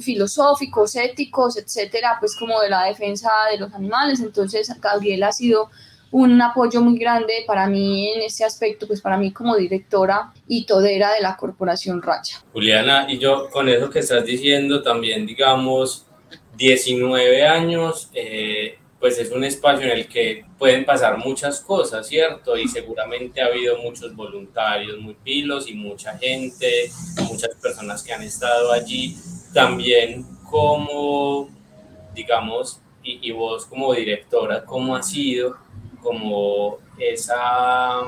filosóficos, 0.01 0.95
éticos, 0.97 1.57
etcétera, 1.57 2.19
pues 2.21 2.37
como 2.37 2.61
de 2.61 2.69
la 2.69 2.85
defensa 2.85 3.31
de 3.51 3.59
los 3.59 3.73
animales. 3.73 4.21
Entonces, 4.21 4.71
Gabriel 4.81 5.23
ha 5.25 5.33
sido 5.33 5.71
un 6.11 6.41
apoyo 6.41 6.81
muy 6.81 6.99
grande 6.99 7.45
para 7.47 7.67
mí 7.67 8.09
en 8.13 8.23
este 8.23 8.45
aspecto, 8.45 8.87
pues 8.87 9.01
para 9.01 9.17
mí 9.17 9.33
como 9.33 9.57
directora 9.57 10.33
y 10.47 10.65
todera 10.65 11.13
de 11.13 11.21
la 11.21 11.37
Corporación 11.37 12.01
Racha. 12.03 12.43
Juliana, 12.53 13.07
y 13.09 13.19
yo 13.19 13.49
con 13.51 13.69
eso 13.69 13.91
que 13.91 13.99
estás 13.99 14.25
diciendo 14.25 14.83
también, 14.83 15.27
digamos, 15.27 16.07
19 16.57 17.47
años, 17.47 18.11
eh, 18.15 18.79
pues 18.99 19.19
es 19.19 19.31
un 19.31 19.45
espacio 19.45 19.85
en 19.85 19.93
el 19.93 20.09
que 20.09 20.45
pueden 20.59 20.85
pasar 20.85 21.19
muchas 21.19 21.61
cosas, 21.61 22.09
¿cierto? 22.09 22.57
Y 22.57 22.67
seguramente 22.67 23.41
ha 23.41 23.47
habido 23.47 23.79
muchos 23.79 24.15
voluntarios 24.17 24.99
muy 24.99 25.15
pilos 25.15 25.69
y 25.69 25.75
mucha 25.75 26.19
gente, 26.19 26.91
muchas 27.29 27.55
personas 27.63 28.03
que 28.03 28.13
han 28.13 28.23
estado 28.23 28.73
allí. 28.73 29.17
También 29.55 30.27
como, 30.51 31.49
digamos, 32.13 32.81
y, 33.05 33.31
vos 33.31 33.65
como 33.65 33.95
directora, 33.95 34.65
¿cómo 34.65 34.95
ha 34.95 35.03
sido 35.03 35.57
como 36.03 36.79
esa, 36.99 38.03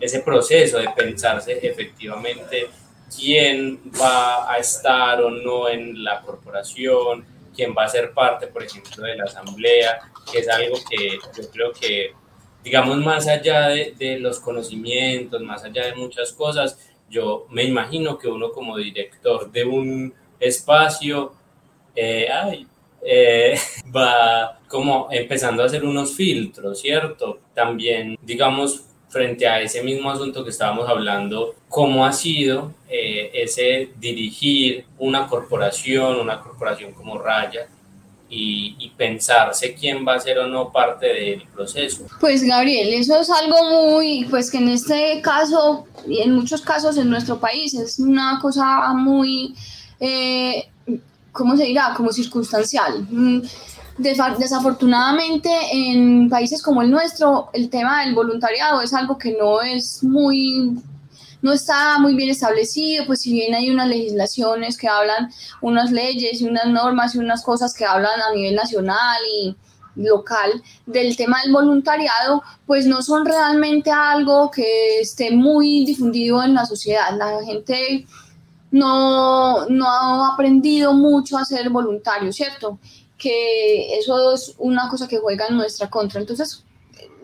ese 0.00 0.20
proceso 0.20 0.78
de 0.78 0.88
pensarse 0.90 1.58
efectivamente 1.66 2.68
quién 3.14 3.80
va 4.00 4.50
a 4.50 4.58
estar 4.58 5.20
o 5.22 5.30
no 5.30 5.68
en 5.68 6.02
la 6.02 6.20
corporación? 6.22 7.36
quién 7.56 7.74
va 7.76 7.84
a 7.84 7.88
ser 7.88 8.12
parte, 8.12 8.46
por 8.46 8.62
ejemplo, 8.62 9.02
de 9.02 9.16
la 9.16 9.24
asamblea, 9.24 9.98
que 10.30 10.38
es 10.38 10.48
algo 10.48 10.76
que 10.88 11.18
yo 11.36 11.50
creo 11.50 11.72
que, 11.72 12.12
digamos, 12.62 12.98
más 12.98 13.26
allá 13.26 13.68
de, 13.68 14.18
los 14.20 14.38
conocimientos, 14.38 15.40
más 15.40 15.64
allá 15.64 15.86
de 15.86 15.94
muchas 15.94 16.32
cosas, 16.32 16.78
yo 17.08 17.46
me 17.50 17.64
imagino 17.64 18.18
que 18.18 18.28
uno 18.28 18.52
como 18.52 18.76
director 18.76 19.50
de 19.50 19.64
un 19.64 20.14
espacio 20.38 21.32
eh, 21.94 22.28
eh, 23.06 23.58
va 23.96 24.58
como 24.68 25.08
empezando 25.10 25.62
a 25.62 25.66
hacer 25.66 25.84
unos 25.84 26.14
filtros, 26.14 26.80
¿cierto? 26.80 27.38
También, 27.54 28.18
digamos, 28.22 28.82
frente 29.08 29.46
a 29.46 29.60
ese 29.60 29.82
mismo 29.82 30.10
asunto 30.10 30.44
que 30.44 30.50
estábamos 30.50 30.88
hablando, 30.88 31.54
cómo 31.68 32.04
ha 32.04 32.12
sido 32.12 32.74
eh, 32.88 33.30
ese 33.32 33.90
dirigir 33.98 34.84
una 34.98 35.28
corporación, 35.28 36.20
una 36.20 36.40
corporación 36.40 36.92
como 36.92 37.16
Raya, 37.18 37.68
y, 38.28 38.92
pensarse 38.96 39.74
quién 39.74 40.06
va 40.06 40.14
a 40.14 40.20
ser 40.20 40.38
o 40.38 40.48
no 40.48 40.72
parte 40.72 41.06
del 41.06 41.46
proceso. 41.48 42.06
Pues 42.18 42.42
Gabriel, 42.42 42.88
eso 42.94 43.20
es 43.20 43.30
algo 43.30 43.92
muy, 43.92 44.24
pues 44.30 44.50
que 44.50 44.58
en 44.58 44.68
este 44.68 45.20
caso 45.22 45.86
y 46.08 46.20
en 46.22 46.32
muchos 46.32 46.62
casos 46.62 46.96
en 46.96 47.10
nuestro 47.10 47.38
país 47.38 47.74
es 47.74 47.98
una 47.98 48.38
cosa 48.40 48.92
muy, 48.94 49.54
eh, 50.00 50.68
¿cómo 51.36 51.56
se 51.56 51.64
dirá? 51.64 51.94
Como 51.96 52.12
circunstancial. 52.12 53.06
Mm, 53.10 53.42
Desafortunadamente, 53.98 55.50
en 55.72 56.28
países 56.28 56.62
como 56.62 56.82
el 56.82 56.90
nuestro, 56.90 57.48
el 57.54 57.70
tema 57.70 58.04
del 58.04 58.14
voluntariado 58.14 58.82
es 58.82 58.92
algo 58.92 59.16
que 59.16 59.34
no 59.38 59.62
es 59.62 60.04
muy 60.04 60.76
no 61.42 61.52
está 61.52 61.98
muy 61.98 62.14
bien 62.14 62.30
establecido, 62.30 63.06
pues 63.06 63.20
si 63.20 63.32
bien 63.32 63.54
hay 63.54 63.70
unas 63.70 63.88
legislaciones 63.88 64.76
que 64.76 64.88
hablan, 64.88 65.30
unas 65.60 65.92
leyes 65.92 66.40
y 66.40 66.46
unas 66.46 66.66
normas 66.66 67.14
y 67.14 67.18
unas 67.18 67.42
cosas 67.42 67.72
que 67.72 67.84
hablan 67.84 68.20
a 68.20 68.34
nivel 68.34 68.54
nacional 68.56 69.18
y 69.40 69.56
local 69.94 70.62
del 70.86 71.16
tema 71.16 71.40
del 71.42 71.52
voluntariado, 71.52 72.42
pues 72.66 72.86
no 72.86 73.00
son 73.00 73.24
realmente 73.24 73.90
algo 73.90 74.50
que 74.50 75.00
esté 75.00 75.30
muy 75.30 75.84
difundido 75.86 76.42
en 76.42 76.54
la 76.54 76.66
sociedad. 76.66 77.16
La 77.16 77.44
gente 77.44 78.06
no, 78.76 79.66
no 79.66 79.86
ha 79.88 80.34
aprendido 80.34 80.92
mucho 80.92 81.38
a 81.38 81.44
ser 81.44 81.70
voluntario, 81.70 82.32
¿cierto? 82.32 82.78
que 83.18 83.98
eso 83.98 84.32
es 84.32 84.54
una 84.58 84.88
cosa 84.88 85.08
que 85.08 85.18
juega 85.18 85.46
en 85.46 85.56
nuestra 85.56 85.88
contra. 85.88 86.20
Entonces, 86.20 86.64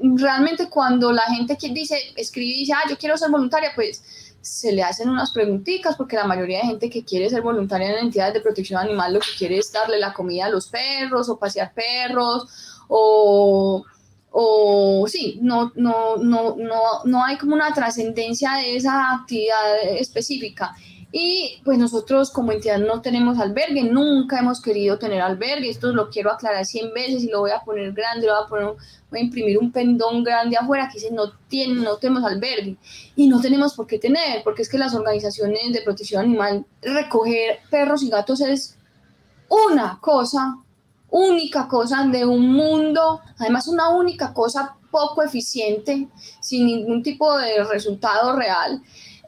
realmente 0.01 0.69
cuando 0.69 1.13
la 1.13 1.23
gente 1.23 1.57
dice, 1.71 1.97
escribe 2.17 2.53
y 2.53 2.61
dice, 2.61 2.73
ah, 2.73 2.89
yo 2.89 2.97
quiero 2.97 3.17
ser 3.17 3.31
voluntaria, 3.31 3.73
pues 3.75 4.03
se 4.41 4.73
le 4.73 4.83
hacen 4.83 5.09
unas 5.09 5.31
preguntitas 5.31 5.97
porque 5.97 6.17
la 6.17 6.25
mayoría 6.25 6.59
de 6.59 6.67
gente 6.67 6.91
que 6.91 7.05
quiere 7.05 7.31
ser 7.31 7.43
voluntaria 7.43 7.93
en 7.93 8.07
entidades 8.07 8.35
de 8.35 8.41
protección 8.41 8.81
animal 8.81 9.15
lo 9.15 9.21
que 9.21 9.31
quiere 9.39 9.59
es 9.59 9.71
darle 9.71 10.01
la 10.01 10.13
comida 10.13 10.47
a 10.47 10.51
los 10.51 10.67
perros 10.67 11.29
o 11.29 11.39
pasear 11.39 11.73
perros 11.73 12.49
o, 12.89 13.85
o 14.33 15.07
sí, 15.07 15.39
no, 15.41 15.71
no, 15.77 16.17
no, 16.17 16.57
no, 16.57 16.81
no 17.05 17.25
hay 17.25 17.39
como 17.39 17.55
una 17.55 17.73
trascendencia 17.73 18.55
de 18.55 18.77
esa 18.77 19.15
actividad 19.15 19.85
específica. 19.85 20.75
Y 21.15 21.61
pues 21.63 21.77
nosotros 21.77 22.31
como 22.31 22.53
entidad 22.53 22.79
no 22.79 23.03
tenemos 23.03 23.39
albergue, 23.39 23.85
nunca 23.85 24.39
hemos 24.39 24.63
querido 24.63 24.99
tener 24.99 25.21
albergue, 25.21 25.69
esto 25.69 25.93
lo 25.93 26.09
quiero 26.09 26.33
aclarar 26.33 26.65
100 26.65 26.95
veces 26.95 27.23
y 27.23 27.29
lo 27.29 27.41
voy 27.41 27.51
a 27.51 27.61
poner 27.61 27.93
grande, 27.93 28.27
lo 28.27 28.33
voy 28.35 28.45
a, 28.45 28.49
poner, 28.49 28.67
voy 29.11 29.21
a 29.21 29.23
imprimir 29.23 29.59
un 29.59 29.71
pendón 29.71 30.25
grande 30.25 30.57
afuera 30.57 30.89
que 30.89 30.99
dice 30.99 31.13
no, 31.13 31.31
tiene, 31.49 31.75
no 31.83 31.99
tenemos 31.99 32.25
albergue 32.25 32.79
y 33.15 33.29
no 33.29 33.43
tenemos 33.43 33.75
por 33.75 33.87
qué 33.87 33.99
tener, 33.99 34.43
porque 34.43 34.63
es 34.63 34.71
que 34.71 34.79
las 34.79 34.95
organizaciones 34.95 35.75
de 35.75 35.83
protección 35.83 36.25
animal, 36.25 36.65
recoger 36.81 37.59
perros 37.71 38.03
y 38.03 38.09
gatos 38.09 38.41
es 38.41 38.79
una 39.51 39.99
cosa, 40.01 40.57
única 41.11 41.69
cosa 41.69 42.07
de 42.07 42.25
un 42.25 42.51
mundo, 42.55 43.21
además 43.39 43.69
una 43.69 43.91
única 43.91 44.33
cosa 44.33 44.77
poco 44.91 45.23
eficiente, 45.23 46.09
sin 46.41 46.65
ningún 46.65 47.03
tipo 47.03 47.37
de 47.37 47.65
resultado 47.65 48.35
real 48.35 48.83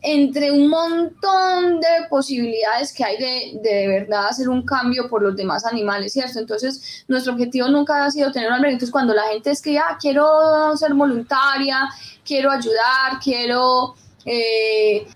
entre 0.07 0.53
un 0.53 0.69
montón 0.69 1.81
de 1.81 2.07
posibilidades 2.11 2.93
que 2.93 3.03
hay 3.03 3.17
de, 3.17 3.59
de, 3.63 3.89
verdad 3.89 4.29
hacer 4.29 4.51
un 4.51 4.63
cambio 4.63 5.09
por 5.09 5.23
los 5.23 5.35
demás 5.35 5.65
animales, 5.65 6.13
¿cierto? 6.13 6.39
Entonces, 6.39 7.05
nuestro 7.09 7.33
objetivo 7.33 7.69
nunca 7.69 8.05
ha 8.05 8.11
sido 8.11 8.31
tener 8.31 8.49
un 8.49 8.57
albergue. 8.57 8.75
Entonces, 8.75 8.93
cuando 8.93 9.15
la 9.15 9.23
gente 9.33 9.51
escribe, 9.51 9.79
ah, 9.79 9.97
quiero 9.99 10.77
ser 10.77 10.93
voluntaria, 10.93 11.89
quiero 12.23 12.51
ayudar, 12.51 13.19
quiero 13.23 13.95
eh, 14.27 15.07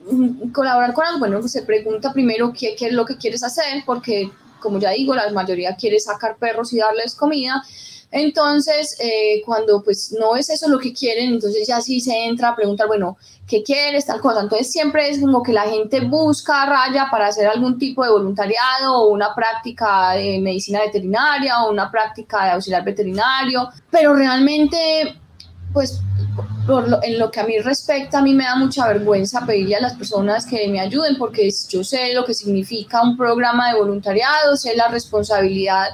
colaborar 0.55 0.95
con 0.95 1.05
algo, 1.05 1.19
bueno, 1.19 1.39
pues 1.41 1.53
se 1.53 1.65
pregunta 1.65 2.15
primero 2.15 2.55
qué, 2.59 2.75
qué 2.75 2.87
es 2.87 2.93
lo 2.95 3.05
que 3.05 3.19
quieres 3.19 3.45
hacer, 3.45 3.83
porque, 3.85 4.31
como 4.59 4.79
ya 4.79 4.91
digo, 4.93 5.15
la 5.15 5.31
mayoría 5.33 5.77
quiere 5.77 6.01
sacar 6.01 6.39
perros 6.39 6.73
y 6.73 6.79
darles 6.79 7.15
comida. 7.15 7.63
Entonces, 8.11 8.97
eh, 9.01 9.43
cuando 9.45 9.83
pues 9.83 10.17
no 10.19 10.35
es 10.35 10.49
eso 10.49 10.69
lo 10.69 10.79
que 10.79 10.95
quieren, 10.95 11.35
entonces 11.35 11.67
ya 11.67 11.81
sí 11.81 12.01
se 12.01 12.25
entra 12.25 12.51
a 12.51 12.57
preguntar, 12.57 12.87
bueno, 12.87 13.19
¿qué 13.47 13.63
quieres? 13.63 14.07
Tal 14.07 14.21
cosa. 14.21 14.41
Entonces 14.41 14.71
siempre 14.71 15.11
es 15.11 15.21
como 15.21 15.43
que 15.43 15.53
la 15.53 15.63
gente 15.63 16.01
busca 16.01 16.65
raya 16.65 17.09
para 17.11 17.27
hacer 17.27 17.47
algún 17.47 17.79
tipo 17.79 18.03
de 18.03 18.11
voluntariado 18.11 18.97
o 18.97 19.09
una 19.09 19.35
práctica 19.35 20.13
de 20.13 20.41
medicina 20.41 20.81
veterinaria 20.81 21.63
o 21.63 21.71
una 21.71 21.91
práctica 21.91 22.45
de 22.45 22.51
auxiliar 22.53 22.85
veterinario, 22.85 23.69
pero 23.91 24.15
realmente, 24.15 25.15
pues 25.73 26.01
por 26.67 27.01
en 27.03 27.19
lo 27.19 27.31
que 27.31 27.41
a 27.41 27.45
mí 27.45 27.59
respecta, 27.59 28.19
a 28.19 28.23
mí 28.23 28.35
me 28.35 28.45
da 28.45 28.57
mucha 28.57 28.87
vergüenza 28.87 29.45
pedirle 29.47 29.77
a 29.77 29.81
las 29.81 29.95
personas 29.95 30.47
que 30.47 30.69
me 30.69 30.81
ayuden 30.81 31.17
porque 31.17 31.51
yo 31.69 31.83
sé 31.83 32.13
lo 32.15 32.25
que 32.25 32.35
significa 32.35 33.03
un 33.03 33.17
programa 33.17 33.73
de 33.73 33.79
voluntariado, 33.79 34.57
sé 34.57 34.77
la 34.77 34.89
responsabilidad 34.89 35.89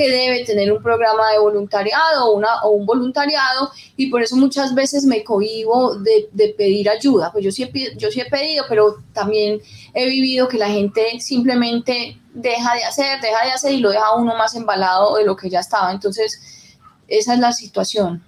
que 0.00 0.08
debe 0.10 0.46
tener 0.46 0.72
un 0.72 0.82
programa 0.82 1.30
de 1.30 1.38
voluntariado 1.38 2.32
una, 2.32 2.62
o 2.62 2.70
un 2.70 2.86
voluntariado 2.86 3.70
y 3.98 4.06
por 4.06 4.22
eso 4.22 4.34
muchas 4.34 4.74
veces 4.74 5.04
me 5.04 5.22
cohibo 5.22 5.96
de, 5.96 6.54
pedir 6.56 6.88
ayuda. 6.88 7.30
Pues 7.30 7.44
yo 7.44 7.52
sí, 7.52 7.64
he, 7.64 7.96
yo 7.98 8.10
sí 8.10 8.18
he 8.18 8.24
pedido, 8.24 8.64
pero 8.66 8.96
también 9.12 9.60
he 9.92 10.08
vivido 10.08 10.48
que 10.48 10.56
la 10.56 10.70
gente 10.70 11.20
simplemente 11.20 12.18
deja 12.32 12.74
de 12.76 12.84
hacer, 12.84 13.20
deja 13.20 13.44
de 13.44 13.52
hacer 13.52 13.72
y 13.74 13.80
lo 13.80 13.90
deja 13.90 14.16
uno 14.16 14.34
más 14.36 14.54
embalado 14.54 15.16
de 15.16 15.26
lo 15.26 15.36
que 15.36 15.50
ya 15.50 15.60
estaba. 15.60 15.92
Entonces, 15.92 16.78
esa 17.06 17.34
es 17.34 17.40
la 17.40 17.52
situación. 17.52 18.22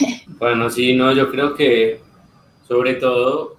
Bueno, 0.26 0.68
sí, 0.68 0.96
no, 0.96 1.12
yo 1.12 1.30
creo 1.30 1.54
que 1.54 2.00
sobre 2.66 2.94
todo 2.94 3.56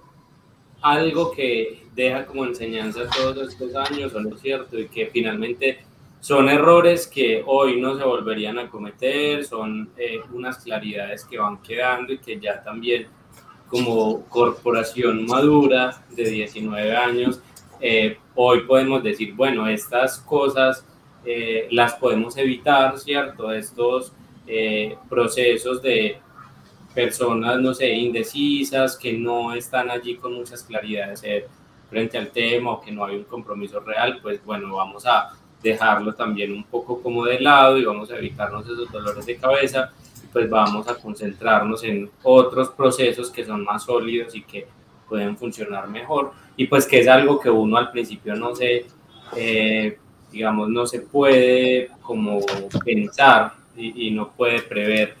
algo 0.82 1.30
que 1.30 1.86
deja 1.94 2.26
como 2.26 2.44
enseñanza 2.44 3.00
todos 3.16 3.48
estos 3.48 3.74
años, 3.74 4.12
¿o 4.14 4.20
es 4.20 4.40
cierto? 4.42 4.78
Y 4.78 4.88
que 4.88 5.06
finalmente 5.06 5.85
son 6.26 6.48
errores 6.48 7.06
que 7.06 7.44
hoy 7.46 7.80
no 7.80 7.96
se 7.96 8.02
volverían 8.02 8.58
a 8.58 8.68
cometer, 8.68 9.44
son 9.44 9.90
eh, 9.96 10.18
unas 10.32 10.58
claridades 10.58 11.24
que 11.24 11.38
van 11.38 11.62
quedando 11.62 12.12
y 12.12 12.18
que 12.18 12.40
ya 12.40 12.64
también 12.64 13.06
como 13.68 14.24
corporación 14.24 15.24
madura 15.24 16.02
de 16.10 16.28
19 16.28 16.96
años, 16.96 17.40
eh, 17.80 18.18
hoy 18.34 18.62
podemos 18.62 19.04
decir, 19.04 19.34
bueno, 19.34 19.68
estas 19.68 20.18
cosas 20.18 20.84
eh, 21.24 21.68
las 21.70 21.94
podemos 21.94 22.36
evitar, 22.36 22.98
¿cierto? 22.98 23.52
Estos 23.52 24.12
procesos 25.08 25.80
de 25.80 26.18
personas, 26.92 27.60
no 27.60 27.72
sé, 27.72 27.88
indecisas, 27.90 28.96
que 28.96 29.12
no 29.12 29.54
están 29.54 29.90
allí 29.90 30.16
con 30.16 30.34
muchas 30.34 30.64
claridades 30.64 31.22
frente 31.88 32.18
al 32.18 32.32
tema 32.32 32.72
o 32.72 32.80
que 32.80 32.90
no 32.90 33.04
hay 33.04 33.14
un 33.14 33.24
compromiso 33.24 33.78
real, 33.78 34.18
pues 34.20 34.44
bueno, 34.44 34.74
vamos 34.74 35.06
a 35.06 35.30
dejarlo 35.62 36.14
también 36.14 36.52
un 36.52 36.64
poco 36.64 37.02
como 37.02 37.24
de 37.24 37.40
lado 37.40 37.78
y 37.78 37.84
vamos 37.84 38.10
a 38.10 38.18
evitarnos 38.18 38.64
esos 38.64 38.90
dolores 38.90 39.26
de 39.26 39.36
cabeza 39.36 39.92
y 40.22 40.26
pues 40.28 40.48
vamos 40.48 40.86
a 40.88 40.94
concentrarnos 40.94 41.82
en 41.84 42.10
otros 42.22 42.70
procesos 42.70 43.30
que 43.30 43.44
son 43.44 43.64
más 43.64 43.84
sólidos 43.84 44.34
y 44.34 44.42
que 44.42 44.66
pueden 45.08 45.36
funcionar 45.36 45.88
mejor. 45.88 46.32
Y 46.56 46.66
pues 46.66 46.86
que 46.86 47.00
es 47.00 47.08
algo 47.08 47.38
que 47.38 47.50
uno 47.50 47.76
al 47.76 47.90
principio 47.90 48.34
no 48.34 48.54
se, 48.54 48.86
eh, 49.36 49.98
digamos, 50.32 50.68
no 50.68 50.86
se 50.86 51.00
puede 51.00 51.90
como 52.02 52.40
pensar 52.84 53.52
y, 53.76 54.10
no 54.10 54.30
puede 54.30 54.62
prever. 54.62 55.16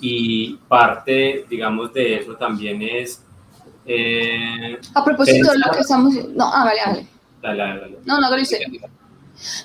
Y 0.00 0.54
parte, 0.68 1.44
digamos, 1.48 1.92
de 1.92 2.16
eso 2.16 2.34
también 2.36 2.80
es... 2.82 3.24
Eh, 3.84 4.78
a 4.94 5.04
propósito 5.04 5.50
de 5.50 5.58
lo 5.58 5.72
que 5.72 5.80
estamos... 5.80 6.14
No, 6.28 6.44
ah, 6.52 6.64
vale, 6.64 6.80
vale. 6.86 7.06
Dale, 7.42 7.58
dale, 7.58 7.98
No, 8.04 8.20
no, 8.20 8.30
lo 8.30 8.38
hice. 8.38 8.60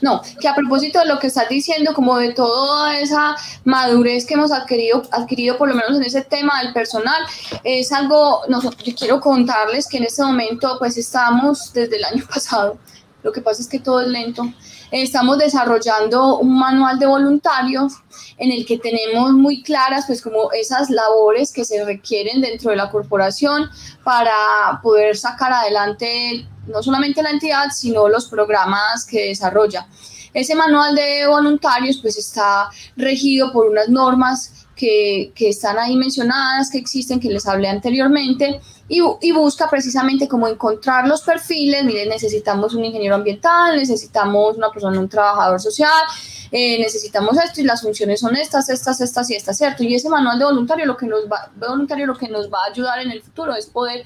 No, 0.01 0.21
que 0.39 0.47
a 0.47 0.55
propósito 0.55 0.99
de 0.99 1.05
lo 1.05 1.19
que 1.19 1.27
estás 1.27 1.49
diciendo, 1.49 1.93
como 1.93 2.17
de 2.17 2.33
toda 2.33 2.97
esa 2.99 3.36
madurez 3.63 4.25
que 4.25 4.36
hemos 4.36 4.51
adquirido, 4.51 5.03
adquirido 5.12 5.57
por 5.57 5.69
lo 5.69 5.75
menos 5.75 5.97
en 5.97 6.03
ese 6.03 6.21
tema 6.21 6.62
del 6.62 6.73
personal, 6.73 7.23
es 7.63 7.91
algo, 7.91 8.41
no, 8.47 8.62
yo 8.62 8.95
quiero 8.95 9.19
contarles 9.19 9.88
que 9.88 9.97
en 9.97 10.03
este 10.03 10.23
momento 10.23 10.77
pues 10.79 10.97
estamos 10.97 11.73
desde 11.73 11.97
el 11.97 12.05
año 12.05 12.25
pasado, 12.33 12.77
lo 13.23 13.31
que 13.31 13.41
pasa 13.41 13.62
es 13.62 13.67
que 13.67 13.79
todo 13.79 14.01
es 14.01 14.07
lento, 14.07 14.43
estamos 14.91 15.38
desarrollando 15.38 16.38
un 16.38 16.57
manual 16.59 16.99
de 16.99 17.05
voluntarios 17.05 17.93
en 18.38 18.51
el 18.51 18.65
que 18.65 18.77
tenemos 18.77 19.31
muy 19.31 19.63
claras 19.63 20.05
pues 20.05 20.21
como 20.21 20.51
esas 20.51 20.89
labores 20.89 21.51
que 21.51 21.65
se 21.65 21.83
requieren 21.86 22.41
dentro 22.41 22.71
de 22.71 22.77
la 22.77 22.91
corporación 22.91 23.69
para 24.03 24.79
poder 24.81 25.15
sacar 25.15 25.53
adelante 25.53 26.47
no 26.67 26.82
solamente 26.82 27.21
la 27.21 27.32
entidad, 27.32 27.69
sino 27.73 28.08
los 28.08 28.28
programas 28.28 29.06
que 29.06 29.28
desarrolla. 29.28 29.88
Ese 30.34 30.56
manual 30.56 30.95
de 30.95 31.28
voluntarios 31.28 31.99
pues 32.02 32.17
está 32.17 32.69
regido 32.95 33.52
por 33.52 33.67
unas 33.67 33.89
normas 33.89 34.65
que, 34.76 35.32
que 35.36 35.49
están 35.49 35.78
ahí 35.78 35.95
mencionadas, 35.95 36.71
que 36.71 36.80
existen, 36.80 37.19
que 37.19 37.30
les 37.30 37.47
hablé 37.47 37.69
anteriormente, 37.69 38.60
y, 38.88 39.32
busca 39.32 39.69
precisamente 39.69 40.28
como 40.28 40.47
encontrar 40.47 41.08
los 41.08 41.21
perfiles, 41.21 41.84
miren, 41.84 42.10
necesitamos 42.10 42.76
un 42.76 42.84
ingeniero 42.86 43.15
ambiental, 43.15 43.78
necesitamos 43.78 44.58
una 44.58 44.69
persona, 44.71 44.99
un 44.99 45.10
trabajador 45.10 45.60
social, 45.62 46.04
eh, 46.52 46.78
necesitamos 46.80 47.38
esto 47.38 47.62
y 47.62 47.63
las 47.63 47.82
funciones 47.82 48.19
son 48.19 48.36
estas, 48.36 48.69
estas, 48.69 49.02
estas 49.02 49.30
y 49.32 49.36
estas, 49.36 49.58
¿cierto? 49.58 49.84
Y 49.84 49.95
ese 49.95 50.10
manual 50.10 50.38
de 50.38 50.45
voluntario 50.45 50.86
lo 50.86 50.97
que 50.97 51.08
nos 51.08 51.21
va, 51.26 51.49
voluntario 51.56 52.06
lo 52.06 52.15
que 52.15 52.28
nos 52.28 52.52
va 52.52 52.65
a 52.65 52.71
ayudar 52.71 52.99
en 52.99 53.12
el 53.12 53.23
futuro 53.23 53.56
es 53.56 53.65
poder 53.67 54.06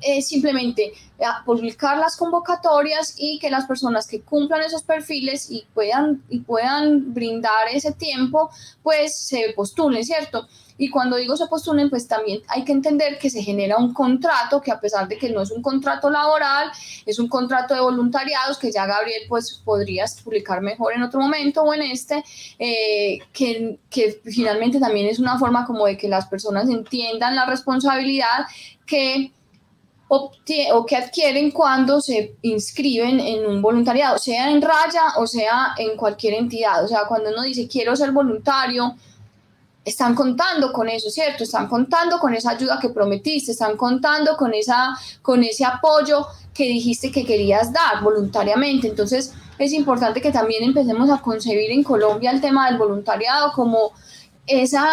eh, 0.00 0.22
simplemente 0.22 0.92
eh, 1.18 1.24
publicar 1.44 1.98
las 1.98 2.16
convocatorias 2.16 3.14
y 3.16 3.38
que 3.38 3.50
las 3.50 3.66
personas 3.66 4.06
que 4.06 4.20
cumplan 4.20 4.62
esos 4.62 4.82
perfiles 4.82 5.50
y 5.50 5.64
puedan, 5.74 6.22
y 6.28 6.40
puedan 6.40 7.12
brindar 7.12 7.68
ese 7.72 7.92
tiempo, 7.92 8.50
pues 8.82 9.16
se 9.16 9.52
postulen, 9.56 10.04
¿cierto? 10.04 10.46
Y 10.80 10.90
cuando 10.90 11.16
digo 11.16 11.36
se 11.36 11.48
postulen, 11.48 11.90
pues 11.90 12.06
también 12.06 12.40
hay 12.46 12.64
que 12.64 12.70
entender 12.70 13.18
que 13.18 13.30
se 13.30 13.42
genera 13.42 13.76
un 13.76 13.92
contrato 13.92 14.60
que 14.60 14.70
a 14.70 14.80
pesar 14.80 15.08
de 15.08 15.18
que 15.18 15.28
no 15.28 15.42
es 15.42 15.50
un 15.50 15.60
contrato 15.60 16.08
laboral, 16.08 16.70
es 17.04 17.18
un 17.18 17.28
contrato 17.28 17.74
de 17.74 17.80
voluntariados 17.80 18.58
que 18.58 18.70
ya 18.70 18.86
Gabriel 18.86 19.22
pues 19.28 19.60
podrías 19.64 20.22
publicar 20.22 20.62
mejor 20.62 20.94
en 20.94 21.02
otro 21.02 21.20
momento 21.20 21.62
o 21.62 21.74
en 21.74 21.82
este, 21.82 22.22
eh, 22.60 23.18
que, 23.32 23.80
que 23.90 24.20
finalmente 24.24 24.78
también 24.78 25.08
es 25.08 25.18
una 25.18 25.36
forma 25.36 25.66
como 25.66 25.84
de 25.84 25.96
que 25.96 26.08
las 26.08 26.28
personas 26.28 26.68
entiendan 26.68 27.34
la 27.34 27.44
responsabilidad 27.44 28.46
que 28.86 29.32
o 30.08 30.86
que 30.86 30.96
adquieren 30.96 31.50
cuando 31.50 32.00
se 32.00 32.34
inscriben 32.42 33.20
en 33.20 33.46
un 33.46 33.60
voluntariado, 33.60 34.18
sea 34.18 34.50
en 34.50 34.62
Raya 34.62 35.14
o 35.18 35.26
sea 35.26 35.74
en 35.76 35.96
cualquier 35.96 36.34
entidad. 36.34 36.82
O 36.84 36.88
sea, 36.88 37.04
cuando 37.06 37.30
uno 37.30 37.42
dice 37.42 37.68
quiero 37.68 37.94
ser 37.94 38.12
voluntario, 38.12 38.96
están 39.84 40.14
contando 40.14 40.72
con 40.72 40.88
eso, 40.88 41.10
¿cierto? 41.10 41.44
Están 41.44 41.66
contando 41.66 42.18
con 42.18 42.34
esa 42.34 42.50
ayuda 42.50 42.78
que 42.80 42.90
prometiste, 42.90 43.52
están 43.52 43.76
contando 43.76 44.36
con, 44.36 44.54
esa, 44.54 44.98
con 45.22 45.42
ese 45.42 45.64
apoyo 45.64 46.26
que 46.52 46.64
dijiste 46.64 47.10
que 47.10 47.24
querías 47.24 47.72
dar 47.72 48.02
voluntariamente. 48.02 48.88
Entonces, 48.88 49.32
es 49.58 49.72
importante 49.72 50.20
que 50.20 50.30
también 50.30 50.62
empecemos 50.62 51.10
a 51.10 51.20
concebir 51.20 51.70
en 51.70 51.82
Colombia 51.82 52.30
el 52.30 52.40
tema 52.40 52.68
del 52.68 52.78
voluntariado 52.78 53.52
como 53.52 53.92
esa, 54.46 54.86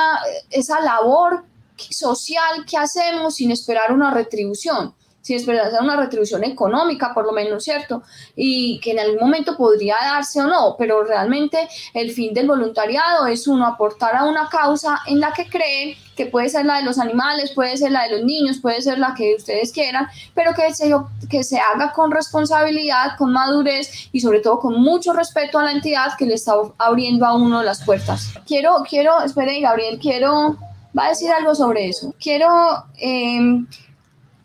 esa 0.50 0.80
labor 0.80 1.44
social 1.78 2.66
que 2.66 2.78
hacemos 2.78 3.36
sin 3.36 3.52
esperar 3.52 3.92
una 3.92 4.12
retribución 4.12 4.94
si 5.26 5.34
es 5.34 5.44
verdad, 5.44 5.82
una 5.82 5.96
retribución 5.96 6.44
económica, 6.44 7.12
por 7.12 7.26
lo 7.26 7.32
menos, 7.32 7.64
¿cierto? 7.64 8.04
Y 8.36 8.80
que 8.80 8.92
en 8.92 9.00
algún 9.00 9.22
momento 9.22 9.58
podría 9.58 9.96
darse 9.96 10.40
o 10.40 10.46
no, 10.46 10.76
pero 10.78 11.04
realmente 11.04 11.68
el 11.96 12.12
fin 12.12 12.32
del 12.32 12.46
voluntariado 12.46 13.26
es 13.26 13.48
uno 13.48 13.66
aportar 13.66 14.16
a 14.16 14.26
una 14.26 14.48
causa 14.50 15.00
en 15.08 15.20
la 15.20 15.34
que 15.34 15.48
cree, 15.48 15.98
que 16.16 16.28
puede 16.28 16.50
ser 16.50 16.68
la 16.68 16.78
de 16.78 16.84
los 16.84 17.00
animales, 17.00 17.54
puede 17.54 17.76
ser 17.76 17.92
la 17.92 18.04
de 18.04 18.18
los 18.18 18.24
niños, 18.24 18.60
puede 18.62 18.84
ser 18.84 19.00
la 19.00 19.16
que 19.16 19.34
ustedes 19.36 19.72
quieran, 19.72 20.06
pero 20.36 20.54
que 20.54 20.72
se, 20.76 20.94
que 21.28 21.44
se 21.44 21.58
haga 21.58 21.92
con 21.92 22.12
responsabilidad, 22.12 23.18
con 23.18 23.34
madurez 23.34 24.10
y 24.12 24.20
sobre 24.20 24.42
todo 24.42 24.60
con 24.60 24.80
mucho 24.80 25.12
respeto 25.12 25.58
a 25.58 25.64
la 25.64 25.72
entidad 25.72 26.16
que 26.20 26.28
le 26.28 26.36
está 26.36 26.54
abriendo 26.78 27.26
a 27.26 27.34
uno 27.34 27.64
las 27.64 27.84
puertas. 27.84 28.32
Quiero, 28.46 28.84
quiero, 28.88 29.24
espere, 29.24 29.60
Gabriel, 29.60 29.98
quiero, 30.00 30.56
va 30.96 31.08
a 31.08 31.10
decir 31.10 31.32
algo 31.32 31.56
sobre 31.56 31.88
eso. 31.88 32.14
Quiero... 32.20 32.86
Eh, 33.00 33.66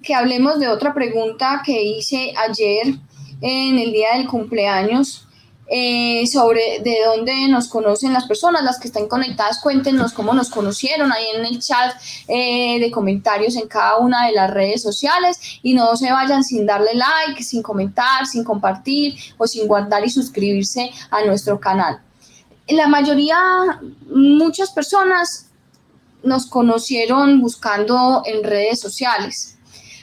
que 0.02 0.14
hablemos 0.14 0.58
de 0.58 0.68
otra 0.68 0.94
pregunta 0.94 1.62
que 1.64 1.82
hice 1.82 2.32
ayer 2.36 2.94
en 3.40 3.78
el 3.78 3.92
día 3.92 4.16
del 4.16 4.28
cumpleaños 4.28 5.26
eh, 5.72 6.26
sobre 6.26 6.80
de 6.80 6.96
dónde 7.04 7.46
nos 7.46 7.68
conocen 7.68 8.12
las 8.12 8.26
personas, 8.26 8.64
las 8.64 8.80
que 8.80 8.88
están 8.88 9.06
conectadas, 9.06 9.60
cuéntenos 9.60 10.12
cómo 10.12 10.34
nos 10.34 10.50
conocieron 10.50 11.12
ahí 11.12 11.26
en 11.36 11.46
el 11.46 11.60
chat 11.60 11.94
eh, 12.26 12.80
de 12.80 12.90
comentarios 12.90 13.54
en 13.54 13.68
cada 13.68 13.98
una 13.98 14.26
de 14.26 14.32
las 14.32 14.50
redes 14.50 14.82
sociales 14.82 15.38
y 15.62 15.74
no 15.74 15.94
se 15.96 16.10
vayan 16.10 16.42
sin 16.42 16.66
darle 16.66 16.94
like, 16.94 17.40
sin 17.44 17.62
comentar, 17.62 18.26
sin 18.26 18.42
compartir 18.42 19.14
o 19.38 19.46
sin 19.46 19.68
guardar 19.68 20.04
y 20.04 20.10
suscribirse 20.10 20.90
a 21.08 21.24
nuestro 21.24 21.60
canal. 21.60 22.00
La 22.66 22.88
mayoría, 22.88 23.38
muchas 24.08 24.70
personas 24.70 25.50
nos 26.24 26.46
conocieron 26.46 27.40
buscando 27.40 28.22
en 28.26 28.42
redes 28.42 28.80
sociales 28.80 29.56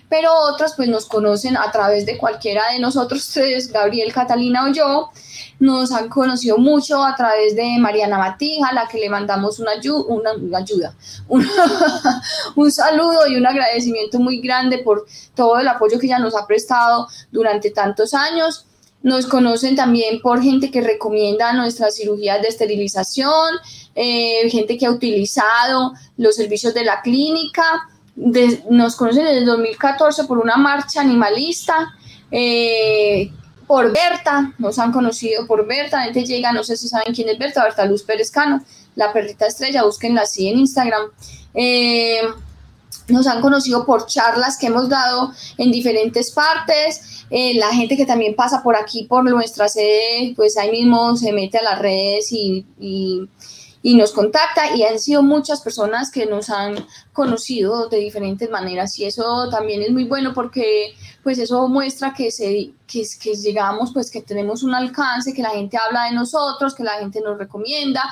pero 0.09 0.31
otras 0.33 0.73
pues 0.75 0.87
nos 0.87 1.05
conocen 1.05 1.57
a 1.57 1.71
través 1.71 2.05
de 2.05 2.17
cualquiera 2.17 2.71
de 2.71 2.79
nosotros 2.79 3.29
tres, 3.33 3.71
Gabriel, 3.71 4.13
Catalina 4.13 4.65
o 4.65 4.73
yo, 4.73 5.09
nos 5.59 5.91
han 5.91 6.07
conocido 6.07 6.57
mucho 6.57 7.03
a 7.03 7.15
través 7.15 7.55
de 7.55 7.77
Mariana 7.79 8.17
Matija, 8.17 8.69
a 8.69 8.73
la 8.73 8.87
que 8.87 8.99
le 8.99 9.09
mandamos 9.09 9.59
una, 9.59 9.71
una, 10.07 10.57
ayuda, 10.57 10.95
un 12.55 12.71
saludo 12.71 13.27
y 13.27 13.35
un 13.35 13.45
agradecimiento 13.45 14.19
muy 14.19 14.39
grande 14.39 14.79
por 14.79 15.05
todo 15.35 15.59
el 15.59 15.67
apoyo 15.67 15.99
que 15.99 16.05
ella 16.05 16.19
nos 16.19 16.35
ha 16.35 16.45
prestado 16.45 17.07
durante 17.31 17.71
tantos 17.71 18.13
años. 18.13 18.65
Nos 19.03 19.27
conocen 19.27 19.75
también 19.75 20.21
por 20.21 20.41
gente 20.41 20.71
que 20.71 20.81
recomienda 20.81 21.53
nuestras 21.53 21.95
cirugías 21.95 22.41
de 22.41 22.47
esterilización, 22.47 23.55
eh, 23.95 24.49
gente 24.49 24.77
que 24.77 24.85
ha 24.85 24.91
utilizado 24.91 25.93
los 26.17 26.35
servicios 26.35 26.73
de 26.73 26.83
la 26.83 27.01
clínica 27.01 27.87
nos 28.17 28.95
conocen 28.95 29.25
desde 29.25 29.39
el 29.39 29.45
2014 29.45 30.23
por 30.25 30.39
una 30.39 30.57
marcha 30.57 31.01
animalista, 31.01 31.93
eh, 32.31 33.31
por 33.67 33.93
Berta, 33.93 34.53
nos 34.57 34.79
han 34.79 34.91
conocido 34.91 35.45
por 35.45 35.67
Berta, 35.67 35.97
la 35.97 36.03
gente 36.05 36.25
llega, 36.25 36.51
no 36.51 36.63
sé 36.63 36.77
si 36.77 36.87
saben 36.87 37.13
quién 37.13 37.29
es 37.29 37.37
Berta, 37.37 37.63
Berta 37.63 37.85
Luz 37.85 38.03
Pérez 38.03 38.31
Cano, 38.31 38.63
la 38.95 39.13
perrita 39.13 39.45
estrella, 39.45 39.83
búsquenla 39.83 40.21
así 40.21 40.47
en 40.47 40.59
Instagram. 40.59 41.03
Eh, 41.53 42.21
nos 43.09 43.27
han 43.27 43.41
conocido 43.41 43.85
por 43.85 44.05
charlas 44.05 44.57
que 44.57 44.67
hemos 44.67 44.89
dado 44.89 45.31
en 45.57 45.71
diferentes 45.71 46.31
partes. 46.31 47.25
Eh, 47.29 47.53
la 47.55 47.73
gente 47.73 47.95
que 47.95 48.05
también 48.05 48.35
pasa 48.35 48.63
por 48.63 48.75
aquí, 48.75 49.03
por 49.03 49.23
nuestra 49.23 49.69
sede, 49.69 50.33
pues 50.35 50.57
ahí 50.57 50.71
mismo 50.71 51.15
se 51.15 51.31
mete 51.31 51.57
a 51.57 51.63
las 51.63 51.79
redes 51.79 52.31
y 52.31 52.65
nos 53.95 54.11
contacta 54.11 54.75
y 54.75 54.83
han 54.83 54.99
sido 54.99 55.23
muchas 55.23 55.61
personas 55.61 56.11
que 56.11 56.25
nos 56.25 56.49
han 56.49 56.85
conocido 57.13 57.87
de 57.87 57.97
diferentes 57.97 58.49
maneras 58.49 58.97
y 58.99 59.05
eso 59.05 59.49
también 59.49 59.81
es 59.81 59.91
muy 59.91 60.03
bueno 60.03 60.33
porque 60.33 60.93
pues 61.23 61.39
eso 61.39 61.67
muestra 61.67 62.13
que, 62.13 62.31
se, 62.31 62.71
que, 62.87 63.03
que 63.21 63.35
llegamos, 63.35 63.91
pues 63.93 64.11
que 64.11 64.21
tenemos 64.21 64.63
un 64.63 64.73
alcance, 64.73 65.33
que 65.33 65.41
la 65.41 65.51
gente 65.51 65.77
habla 65.77 66.05
de 66.05 66.13
nosotros, 66.13 66.75
que 66.75 66.83
la 66.83 66.99
gente 66.99 67.21
nos 67.21 67.37
recomienda, 67.37 68.03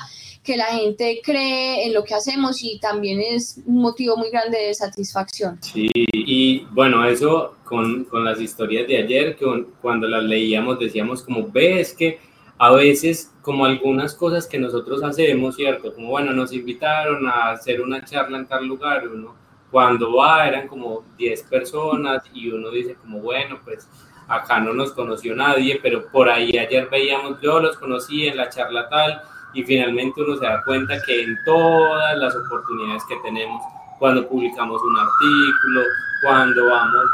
que 0.46 0.56
la 0.56 0.66
gente 0.66 1.20
cree 1.22 1.86
en 1.86 1.92
lo 1.92 2.04
que 2.04 2.14
hacemos 2.14 2.62
y 2.62 2.78
también 2.78 3.20
es 3.20 3.60
un 3.66 3.82
motivo 3.82 4.16
muy 4.16 4.30
grande 4.30 4.58
de 4.58 4.74
satisfacción. 4.74 5.58
Sí, 5.60 5.90
y 5.94 6.60
bueno, 6.70 7.04
eso 7.04 7.56
con, 7.64 8.04
con 8.04 8.24
las 8.24 8.40
historias 8.40 8.86
de 8.86 8.98
ayer, 8.98 9.36
que 9.36 9.44
cuando 9.82 10.06
las 10.06 10.22
leíamos 10.22 10.78
decíamos 10.78 11.22
como, 11.22 11.48
ves 11.48 11.92
que 11.92 12.20
a 12.58 12.72
veces 12.72 13.34
como 13.42 13.64
algunas 13.64 14.14
cosas 14.14 14.46
que 14.46 14.58
nosotros 14.58 15.02
hacemos, 15.02 15.56
¿cierto? 15.56 15.94
Como, 15.94 16.08
bueno, 16.08 16.32
nos 16.32 16.52
invitaron 16.52 17.26
a 17.28 17.50
hacer 17.50 17.80
una 17.80 18.04
charla 18.04 18.38
en 18.38 18.46
tal 18.46 18.66
lugar, 18.66 19.06
uno 19.08 19.46
cuando 19.70 20.14
va 20.14 20.46
eran 20.46 20.68
como 20.68 21.04
10 21.18 21.42
personas 21.44 22.22
y 22.32 22.50
uno 22.50 22.70
dice 22.70 22.94
como, 22.94 23.20
bueno, 23.20 23.58
pues 23.64 23.88
acá 24.28 24.60
no 24.60 24.72
nos 24.72 24.92
conoció 24.92 25.34
nadie, 25.34 25.78
pero 25.82 26.06
por 26.10 26.28
ahí 26.28 26.56
ayer 26.56 26.88
veíamos, 26.90 27.40
yo 27.40 27.60
los 27.60 27.76
conocí 27.76 28.26
en 28.26 28.36
la 28.36 28.48
charla 28.48 28.88
tal 28.88 29.20
y 29.54 29.62
finalmente 29.64 30.22
uno 30.22 30.36
se 30.36 30.44
da 30.44 30.62
cuenta 30.64 30.94
que 31.04 31.22
en 31.22 31.36
todas 31.44 32.16
las 32.16 32.34
oportunidades 32.34 33.04
que 33.08 33.16
tenemos, 33.16 33.62
cuando 33.98 34.28
publicamos 34.28 34.80
un 34.82 34.96
artículo, 34.96 35.82
cuando 36.22 36.66
vamos 36.70 37.06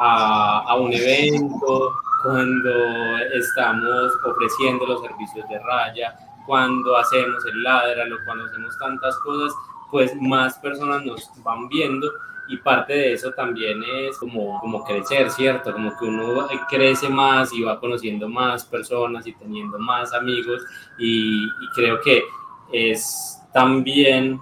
a, 0.00 0.64
a 0.68 0.76
un 0.76 0.92
evento, 0.92 1.92
cuando 2.22 3.18
estamos 3.34 4.12
ofreciendo 4.24 4.86
los 4.86 5.02
servicios 5.02 5.48
de 5.48 5.58
raya, 5.60 6.14
cuando 6.46 6.96
hacemos 6.96 7.44
el 7.46 7.62
ladralo, 7.62 8.16
cuando 8.24 8.44
hacemos 8.44 8.76
tantas 8.78 9.16
cosas, 9.18 9.52
pues 9.90 10.14
más 10.20 10.58
personas 10.58 11.04
nos 11.04 11.30
van 11.42 11.68
viendo 11.68 12.10
y 12.48 12.56
parte 12.56 12.92
de 12.92 13.12
eso 13.12 13.30
también 13.32 13.80
es 13.84 14.18
como, 14.18 14.58
como 14.60 14.84
crecer, 14.84 15.30
¿cierto? 15.30 15.72
Como 15.72 15.96
que 15.96 16.04
uno 16.04 16.48
crece 16.68 17.08
más 17.08 17.52
y 17.52 17.62
va 17.62 17.78
conociendo 17.78 18.28
más 18.28 18.64
personas 18.64 19.26
y 19.26 19.32
teniendo 19.34 19.78
más 19.78 20.12
amigos 20.12 20.62
y, 20.98 21.48
creo 21.74 22.00
que 22.00 22.24
es 22.72 23.40
también 23.52 24.40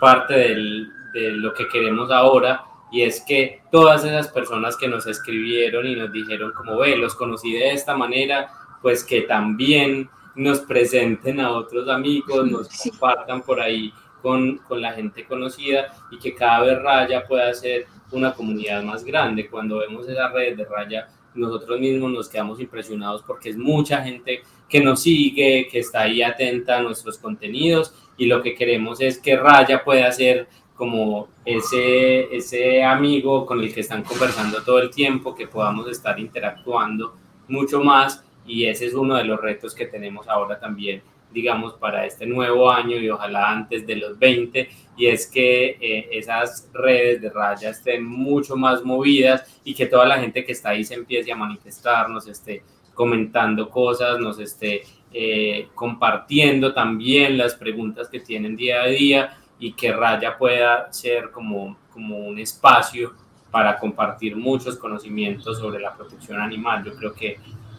parte 0.00 0.34
del, 0.34 0.90
de 1.12 1.32
lo 1.32 1.52
que 1.52 1.68
queremos 1.68 2.10
ahora 2.10 2.64
y 2.90 3.02
es 3.02 3.22
que 3.26 3.62
todas 3.70 4.04
esas 4.04 4.28
personas 4.28 4.76
que 4.76 4.88
nos 4.88 5.06
escribieron 5.06 5.86
y 5.86 5.94
nos 5.94 6.12
dijeron 6.12 6.52
como 6.52 6.76
ve, 6.78 6.96
los 6.96 7.14
conocí 7.14 7.52
de 7.52 7.72
esta 7.72 7.96
manera, 7.96 8.50
pues 8.82 9.04
que 9.04 9.22
también 9.22 10.10
nos 10.34 10.60
presenten 10.60 11.40
a 11.40 11.52
otros 11.52 11.88
amigos, 11.88 12.50
nos 12.50 12.68
compartan 12.68 13.42
por 13.42 13.60
ahí 13.60 13.92
con, 14.22 14.58
con, 14.58 14.80
la 14.80 14.92
gente 14.92 15.24
conocida 15.24 15.92
y 16.10 16.18
que 16.18 16.34
cada 16.34 16.62
vez 16.62 16.82
Raya 16.82 17.26
pueda 17.26 17.52
ser 17.54 17.86
una 18.12 18.34
comunidad 18.34 18.82
más 18.82 19.04
grande. 19.04 19.48
Cuando 19.48 19.78
vemos 19.78 20.08
esas 20.08 20.32
redes 20.32 20.56
de 20.56 20.64
Raya, 20.64 21.08
nosotros 21.34 21.78
mismos 21.78 22.10
nos 22.10 22.28
quedamos 22.28 22.60
impresionados 22.60 23.22
porque 23.22 23.50
es 23.50 23.56
mucha 23.56 24.02
gente 24.02 24.42
que 24.68 24.80
nos 24.80 25.02
sigue, 25.02 25.68
que 25.70 25.80
está 25.80 26.02
ahí 26.02 26.22
atenta 26.22 26.78
a 26.78 26.82
nuestros 26.82 27.18
contenidos 27.18 27.94
y 28.16 28.26
lo 28.26 28.42
que 28.42 28.54
queremos 28.54 29.00
es 29.00 29.18
que 29.18 29.36
Raya 29.36 29.82
pueda 29.84 30.10
ser 30.12 30.48
como 30.80 31.28
ese, 31.44 32.34
ese 32.34 32.82
amigo 32.82 33.44
con 33.44 33.60
el 33.60 33.70
que 33.74 33.80
están 33.80 34.02
conversando 34.02 34.62
todo 34.62 34.78
el 34.78 34.88
tiempo, 34.88 35.34
que 35.34 35.46
podamos 35.46 35.86
estar 35.90 36.18
interactuando 36.18 37.16
mucho 37.48 37.84
más 37.84 38.24
y 38.46 38.64
ese 38.64 38.86
es 38.86 38.94
uno 38.94 39.14
de 39.16 39.24
los 39.24 39.38
retos 39.38 39.74
que 39.74 39.84
tenemos 39.84 40.26
ahora 40.26 40.58
también 40.58 41.02
digamos, 41.32 41.74
para 41.74 42.06
este 42.06 42.26
nuevo 42.26 42.72
año 42.72 42.96
y 42.96 43.08
ojalá 43.10 43.50
antes 43.50 43.86
de 43.86 43.94
los 43.94 44.18
20, 44.18 44.68
y 44.96 45.06
es 45.06 45.28
que 45.28 45.76
eh, 45.80 46.08
esas 46.10 46.68
redes 46.72 47.20
de 47.20 47.30
raya 47.30 47.70
estén 47.70 48.04
mucho 48.04 48.56
más 48.56 48.82
movidas 48.82 49.60
y 49.62 49.74
que 49.74 49.86
toda 49.86 50.06
la 50.06 50.18
gente 50.18 50.44
que 50.44 50.52
está 50.52 50.70
ahí 50.70 50.82
se 50.82 50.94
empiece 50.94 51.30
a 51.30 51.36
manifestar, 51.36 52.10
nos 52.10 52.26
esté 52.26 52.64
comentando 52.94 53.70
cosas, 53.70 54.18
nos 54.18 54.40
esté 54.40 54.82
eh, 55.12 55.68
compartiendo 55.74 56.74
también 56.74 57.38
las 57.38 57.54
preguntas 57.54 58.08
que 58.08 58.18
tienen 58.18 58.56
día 58.56 58.82
a 58.82 58.86
día 58.88 59.39
y 59.60 59.74
que 59.74 59.92
Raya 59.92 60.36
pueda 60.36 60.92
ser 60.92 61.30
como, 61.30 61.76
como 61.92 62.18
un 62.18 62.38
espacio 62.38 63.14
para 63.50 63.78
compartir 63.78 64.34
muchos 64.36 64.76
conocimientos 64.76 65.58
sobre 65.58 65.80
la 65.80 65.94
protección 65.94 66.40
animal. 66.40 66.82
Yo 66.84 66.94
creo 66.94 67.12
que, 67.12 67.38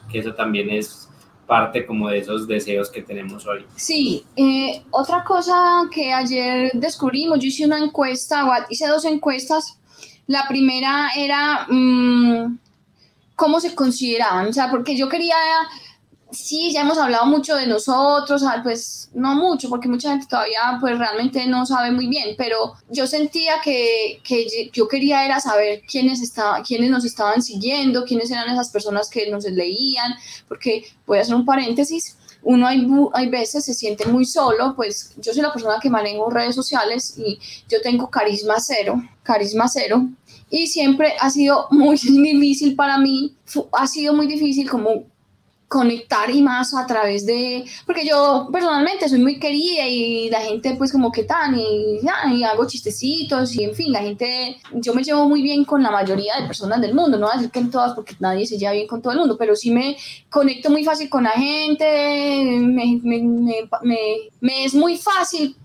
que 0.09 0.19
eso 0.19 0.33
también 0.33 0.69
es 0.69 1.09
parte 1.47 1.85
como 1.85 2.07
de 2.07 2.19
esos 2.19 2.47
deseos 2.47 2.89
que 2.89 3.01
tenemos 3.01 3.45
hoy. 3.45 3.65
Sí, 3.75 4.23
eh, 4.35 4.83
otra 4.91 5.23
cosa 5.23 5.81
que 5.93 6.13
ayer 6.13 6.71
descubrimos, 6.73 7.39
yo 7.39 7.47
hice 7.47 7.65
una 7.65 7.79
encuesta, 7.79 8.67
hice 8.69 8.87
dos 8.87 9.03
encuestas. 9.03 9.77
La 10.27 10.47
primera 10.47 11.09
era 11.17 11.65
mm, 11.67 12.57
cómo 13.35 13.59
se 13.59 13.73
consideraban, 13.75 14.47
o 14.47 14.53
sea, 14.53 14.69
porque 14.69 14.95
yo 14.95 15.09
quería 15.09 15.35
sí, 16.31 16.71
ya 16.73 16.81
hemos 16.81 16.97
hablado 16.97 17.25
mucho 17.25 17.55
de 17.55 17.67
nosotros, 17.67 18.43
ah, 18.43 18.61
pues 18.63 19.09
no 19.13 19.35
mucho, 19.35 19.69
porque 19.69 19.87
mucha 19.87 20.09
gente 20.09 20.25
todavía 20.27 20.77
pues 20.79 20.97
realmente 20.97 21.45
no 21.47 21.65
sabe 21.65 21.91
muy 21.91 22.07
bien, 22.07 22.35
pero 22.37 22.73
yo 22.89 23.07
sentía 23.07 23.55
que, 23.63 24.21
que 24.23 24.69
yo 24.73 24.87
quería 24.87 25.25
era 25.25 25.39
saber 25.39 25.81
quiénes, 25.89 26.21
estaba, 26.21 26.63
quiénes 26.63 26.89
nos 26.89 27.05
estaban 27.05 27.41
siguiendo, 27.41 28.05
quiénes 28.05 28.31
eran 28.31 28.49
esas 28.49 28.69
personas 28.69 29.09
que 29.09 29.29
nos 29.29 29.43
leían, 29.43 30.13
porque 30.47 30.85
voy 31.05 31.19
a 31.19 31.21
hacer 31.21 31.35
un 31.35 31.45
paréntesis, 31.45 32.17
uno 32.43 32.65
hay, 32.65 32.87
hay 33.13 33.29
veces 33.29 33.65
se 33.65 33.73
siente 33.73 34.05
muy 34.05 34.25
solo, 34.25 34.73
pues 34.75 35.13
yo 35.17 35.33
soy 35.33 35.41
la 35.41 35.53
persona 35.53 35.79
que 35.81 35.89
manejo 35.89 36.29
redes 36.29 36.55
sociales 36.55 37.15
y 37.17 37.39
yo 37.69 37.81
tengo 37.81 38.09
carisma 38.09 38.55
cero, 38.59 39.01
carisma 39.23 39.67
cero, 39.67 40.07
y 40.49 40.67
siempre 40.67 41.13
ha 41.19 41.29
sido 41.29 41.67
muy 41.71 41.97
difícil 42.03 42.75
para 42.75 42.97
mí, 42.97 43.35
ha 43.73 43.87
sido 43.87 44.13
muy 44.13 44.27
difícil 44.27 44.69
como 44.69 45.10
conectar 45.71 46.29
y 46.29 46.41
más 46.41 46.73
a 46.73 46.85
través 46.85 47.25
de, 47.25 47.63
porque 47.85 48.05
yo 48.05 48.49
personalmente 48.51 49.07
soy 49.07 49.19
muy 49.19 49.39
querida 49.39 49.87
y 49.87 50.29
la 50.29 50.41
gente 50.41 50.75
pues 50.77 50.91
como 50.91 51.13
que 51.13 51.23
tan 51.23 51.57
y, 51.57 52.01
y 52.33 52.43
hago 52.43 52.67
chistecitos 52.67 53.55
y 53.55 53.63
en 53.63 53.73
fin, 53.73 53.93
la 53.93 54.01
gente, 54.01 54.57
yo 54.73 54.93
me 54.93 55.01
llevo 55.01 55.29
muy 55.29 55.41
bien 55.41 55.63
con 55.63 55.81
la 55.81 55.89
mayoría 55.89 56.35
de 56.41 56.45
personas 56.45 56.81
del 56.81 56.93
mundo, 56.93 57.17
no 57.17 57.27
voy 57.27 57.35
a 57.35 57.37
decir 57.37 57.51
que 57.51 57.59
en 57.59 57.71
todas 57.71 57.93
porque 57.93 58.15
nadie 58.19 58.45
se 58.45 58.57
lleva 58.57 58.73
bien 58.73 58.85
con 58.85 59.01
todo 59.01 59.13
el 59.13 59.19
mundo, 59.19 59.37
pero 59.37 59.55
sí 59.55 59.71
me 59.71 59.95
conecto 60.29 60.69
muy 60.69 60.83
fácil 60.83 61.07
con 61.09 61.23
la 61.23 61.31
gente, 61.31 62.59
me, 62.59 62.99
me, 63.01 63.21
me, 63.21 64.29
me 64.41 64.65
es 64.65 64.73
muy 64.73 64.97
fácil 64.97 65.55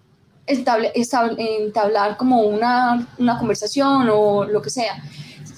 entablar 0.47 2.17
como 2.17 2.43
una, 2.43 3.09
una 3.19 3.39
conversación 3.39 4.09
o 4.09 4.45
lo 4.45 4.63
que 4.63 4.71
sea 4.71 5.03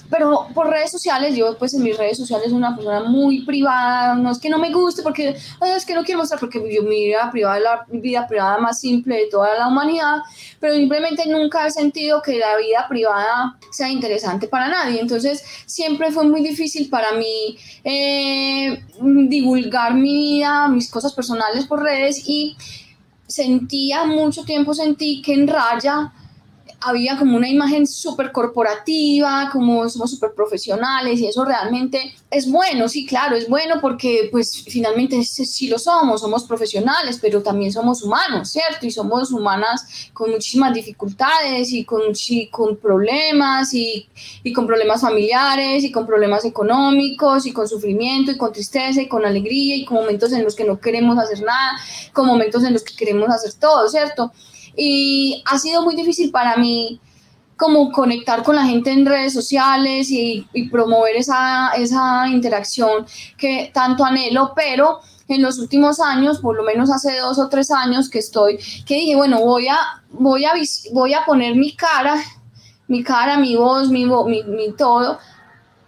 pero 0.09 0.47
por 0.53 0.69
redes 0.69 0.91
sociales, 0.91 1.35
yo 1.35 1.57
pues 1.57 1.73
en 1.73 1.83
mis 1.83 1.97
redes 1.97 2.17
sociales 2.17 2.47
soy 2.47 2.57
una 2.57 2.75
persona 2.75 3.01
muy 3.03 3.45
privada, 3.45 4.15
no 4.15 4.31
es 4.31 4.39
que 4.39 4.49
no 4.49 4.57
me 4.57 4.71
guste, 4.71 5.03
porque 5.03 5.35
es 5.75 5.85
que 5.85 5.93
no 5.93 6.03
quiero 6.03 6.19
mostrar, 6.19 6.39
porque 6.39 6.59
yo, 6.73 6.83
mi 6.83 7.05
vida 7.05 7.29
privada 7.31 7.57
es 7.57 7.63
la 7.63 7.85
vida 7.89 8.27
privada 8.27 8.57
más 8.57 8.79
simple 8.79 9.15
de 9.15 9.27
toda 9.27 9.55
la 9.57 9.67
humanidad, 9.67 10.17
pero 10.59 10.73
simplemente 10.73 11.27
nunca 11.27 11.67
he 11.67 11.71
sentido 11.71 12.21
que 12.21 12.37
la 12.37 12.57
vida 12.57 12.85
privada 12.89 13.57
sea 13.71 13.89
interesante 13.89 14.47
para 14.47 14.67
nadie, 14.67 14.99
entonces 14.99 15.43
siempre 15.65 16.11
fue 16.11 16.25
muy 16.25 16.41
difícil 16.41 16.89
para 16.89 17.13
mí 17.13 17.57
eh, 17.83 18.83
divulgar 18.99 19.93
mi 19.93 20.13
vida, 20.13 20.67
mis 20.69 20.89
cosas 20.89 21.13
personales 21.13 21.67
por 21.67 21.83
redes 21.83 22.23
y 22.25 22.57
sentía 23.27 24.05
mucho 24.05 24.43
tiempo, 24.43 24.73
sentí 24.73 25.21
que 25.21 25.33
en 25.33 25.47
raya 25.47 26.11
había 26.81 27.17
como 27.17 27.35
una 27.35 27.49
imagen 27.49 27.85
súper 27.85 28.31
corporativa, 28.31 29.49
como 29.51 29.87
somos 29.89 30.11
súper 30.11 30.33
profesionales 30.33 31.19
y 31.19 31.27
eso 31.27 31.43
realmente 31.43 32.15
es 32.31 32.49
bueno, 32.49 32.87
sí, 32.87 33.05
claro, 33.05 33.35
es 33.35 33.49
bueno 33.49 33.75
porque 33.81 34.29
pues 34.31 34.63
finalmente 34.67 35.21
sí 35.23 35.67
lo 35.67 35.77
somos, 35.77 36.21
somos 36.21 36.43
profesionales, 36.43 37.19
pero 37.21 37.41
también 37.41 37.71
somos 37.71 38.01
humanos, 38.03 38.49
¿cierto? 38.51 38.85
Y 38.85 38.91
somos 38.91 39.31
humanas 39.31 39.85
con 40.13 40.31
muchísimas 40.31 40.73
dificultades 40.73 41.71
y 41.73 41.83
con, 41.83 42.01
con 42.51 42.77
problemas 42.77 43.73
y, 43.73 44.07
y 44.43 44.53
con 44.53 44.65
problemas 44.65 45.01
familiares 45.01 45.83
y 45.83 45.91
con 45.91 46.05
problemas 46.05 46.45
económicos 46.45 47.45
y 47.45 47.51
con 47.51 47.67
sufrimiento 47.67 48.31
y 48.31 48.37
con 48.37 48.53
tristeza 48.53 49.01
y 49.01 49.07
con 49.07 49.25
alegría 49.25 49.75
y 49.75 49.85
con 49.85 49.97
momentos 49.97 50.31
en 50.31 50.43
los 50.43 50.55
que 50.55 50.63
no 50.63 50.79
queremos 50.79 51.17
hacer 51.17 51.41
nada, 51.41 51.77
con 52.13 52.25
momentos 52.25 52.63
en 52.63 52.73
los 52.73 52.83
que 52.83 52.95
queremos 52.95 53.29
hacer 53.29 53.53
todo, 53.53 53.89
¿cierto? 53.89 54.31
Y 54.79 55.43
ha 55.45 55.59
sido 55.59 55.83
muy 55.83 55.95
difícil 55.95 56.31
para 56.31 56.55
mí 56.55 56.99
como 57.57 57.91
conectar 57.91 58.41
con 58.41 58.55
la 58.55 58.65
gente 58.65 58.89
en 58.89 59.05
redes 59.05 59.33
sociales 59.33 60.09
y, 60.09 60.47
promover 60.71 61.17
esa, 61.17 61.71
esa 61.71 62.29
interacción 62.29 63.05
que 63.37 63.69
tanto 63.73 64.05
anhelo, 64.05 64.53
pero 64.55 64.99
en 65.27 65.41
los 65.41 65.59
últimos 65.59 65.99
años, 65.99 66.39
por 66.39 66.55
lo 66.55 66.63
menos 66.63 66.89
hace 66.89 67.17
dos 67.17 67.37
o 67.37 67.49
tres 67.49 67.69
años 67.69 68.09
que 68.09 68.19
estoy, 68.19 68.57
que 68.85 68.95
dije, 68.95 69.15
bueno, 69.17 69.41
voy 69.41 69.67
a, 69.67 69.77
voy 70.09 70.45
a, 70.45 70.53
voy 70.93 71.13
a 71.13 71.25
poner 71.25 71.55
mi 71.55 71.75
cara, 71.75 72.15
mi 72.87 73.03
cara, 73.03 73.37
mi 73.37 73.57
voz, 73.57 73.89
mi, 73.89 74.05
mi, 74.05 74.43
mi 74.43 74.71
todo 74.71 75.19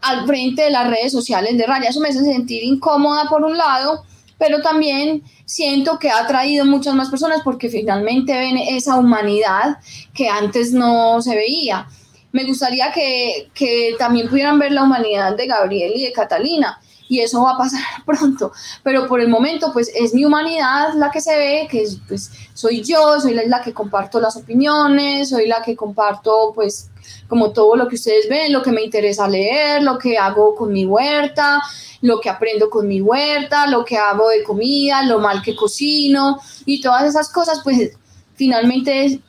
al 0.01 0.25
frente 0.25 0.63
de 0.63 0.71
las 0.71 0.89
redes 0.89 1.13
sociales 1.13 1.57
de 1.57 1.65
Raya. 1.65 1.89
Eso 1.89 2.01
me 2.01 2.09
hace 2.09 2.23
sentir 2.23 2.63
incómoda 2.63 3.25
por 3.29 3.43
un 3.43 3.57
lado, 3.57 4.03
pero 4.41 4.59
también 4.59 5.21
siento 5.45 5.99
que 5.99 6.09
ha 6.09 6.25
traído 6.25 6.65
muchas 6.65 6.95
más 6.95 7.11
personas 7.11 7.41
porque 7.43 7.69
finalmente 7.69 8.35
ven 8.35 8.57
esa 8.57 8.95
humanidad 8.95 9.77
que 10.15 10.29
antes 10.29 10.73
no 10.73 11.21
se 11.21 11.35
veía. 11.35 11.87
Me 12.31 12.43
gustaría 12.45 12.91
que, 12.91 13.51
que 13.53 13.93
también 13.99 14.27
pudieran 14.27 14.57
ver 14.57 14.71
la 14.71 14.81
humanidad 14.81 15.37
de 15.37 15.45
Gabriel 15.45 15.91
y 15.95 16.05
de 16.05 16.11
Catalina 16.11 16.79
y 17.11 17.19
eso 17.19 17.43
va 17.43 17.51
a 17.51 17.57
pasar 17.57 17.81
pronto, 18.05 18.53
pero 18.83 19.05
por 19.05 19.19
el 19.19 19.27
momento 19.27 19.73
pues 19.73 19.91
es 19.93 20.13
mi 20.13 20.23
humanidad 20.23 20.93
la 20.93 21.11
que 21.11 21.19
se 21.19 21.37
ve, 21.37 21.67
que 21.69 21.81
es, 21.81 21.99
pues 22.07 22.31
soy 22.53 22.81
yo, 22.83 23.19
soy 23.19 23.33
la, 23.33 23.43
la, 23.47 23.61
que 23.61 23.73
comparto 23.73 24.17
las 24.21 24.37
opiniones, 24.37 25.27
soy 25.27 25.45
la 25.45 25.61
que 25.61 25.75
comparto 25.75 26.53
pues 26.55 26.89
como 27.27 27.51
todo 27.51 27.75
lo 27.75 27.89
que 27.89 27.95
ustedes 27.95 28.29
ven, 28.29 28.53
lo 28.53 28.61
que 28.61 28.71
me 28.71 28.81
interesa 28.81 29.27
leer, 29.27 29.83
lo 29.83 29.97
que 29.97 30.17
hago 30.17 30.55
con 30.55 30.71
mi 30.71 30.85
huerta, 30.85 31.61
lo 31.99 32.21
que 32.21 32.29
aprendo 32.29 32.69
con 32.69 32.87
mi 32.87 33.01
huerta, 33.01 33.67
lo 33.67 33.83
que 33.83 33.97
hago 33.97 34.29
de 34.29 34.43
comida, 34.43 35.03
lo 35.03 35.19
mal 35.19 35.41
que 35.41 35.53
cocino 35.53 36.39
y 36.65 36.79
todas 36.79 37.03
esas 37.03 37.29
cosas, 37.29 37.59
pues 37.61 37.91
finalmente 38.35 39.19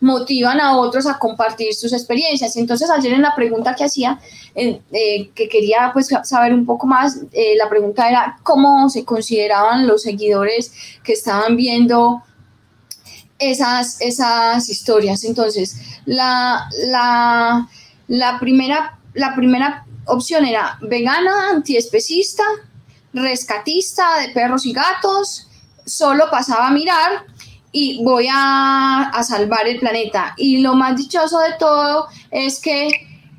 motivan 0.00 0.60
a 0.60 0.76
otros 0.78 1.06
a 1.06 1.18
compartir 1.18 1.74
sus 1.74 1.92
experiencias. 1.92 2.56
Entonces 2.56 2.90
ayer 2.90 3.12
en 3.12 3.22
la 3.22 3.34
pregunta 3.34 3.74
que 3.74 3.84
hacía, 3.84 4.18
eh, 4.54 5.30
que 5.34 5.48
quería 5.48 5.90
pues 5.92 6.08
saber 6.24 6.54
un 6.54 6.64
poco 6.66 6.86
más, 6.86 7.20
eh, 7.32 7.54
la 7.56 7.68
pregunta 7.68 8.08
era 8.08 8.38
cómo 8.42 8.88
se 8.88 9.04
consideraban 9.04 9.86
los 9.86 10.02
seguidores 10.02 10.72
que 11.04 11.12
estaban 11.12 11.56
viendo 11.56 12.22
esas, 13.38 14.00
esas 14.00 14.68
historias. 14.68 15.24
Entonces, 15.24 15.76
la, 16.06 16.68
la, 16.86 17.68
la, 18.08 18.38
primera, 18.38 18.98
la 19.14 19.34
primera 19.34 19.84
opción 20.06 20.46
era 20.46 20.78
vegana, 20.80 21.50
antiespecista, 21.50 22.44
rescatista 23.12 24.20
de 24.20 24.30
perros 24.30 24.64
y 24.64 24.72
gatos, 24.72 25.48
solo 25.84 26.30
pasaba 26.30 26.68
a 26.68 26.70
mirar 26.70 27.24
y 27.72 28.02
voy 28.02 28.28
a, 28.30 29.10
a 29.10 29.22
salvar 29.22 29.66
el 29.68 29.78
planeta. 29.78 30.34
Y 30.36 30.58
lo 30.58 30.74
más 30.74 30.96
dichoso 30.96 31.38
de 31.38 31.54
todo 31.58 32.06
es 32.30 32.60
que 32.60 32.88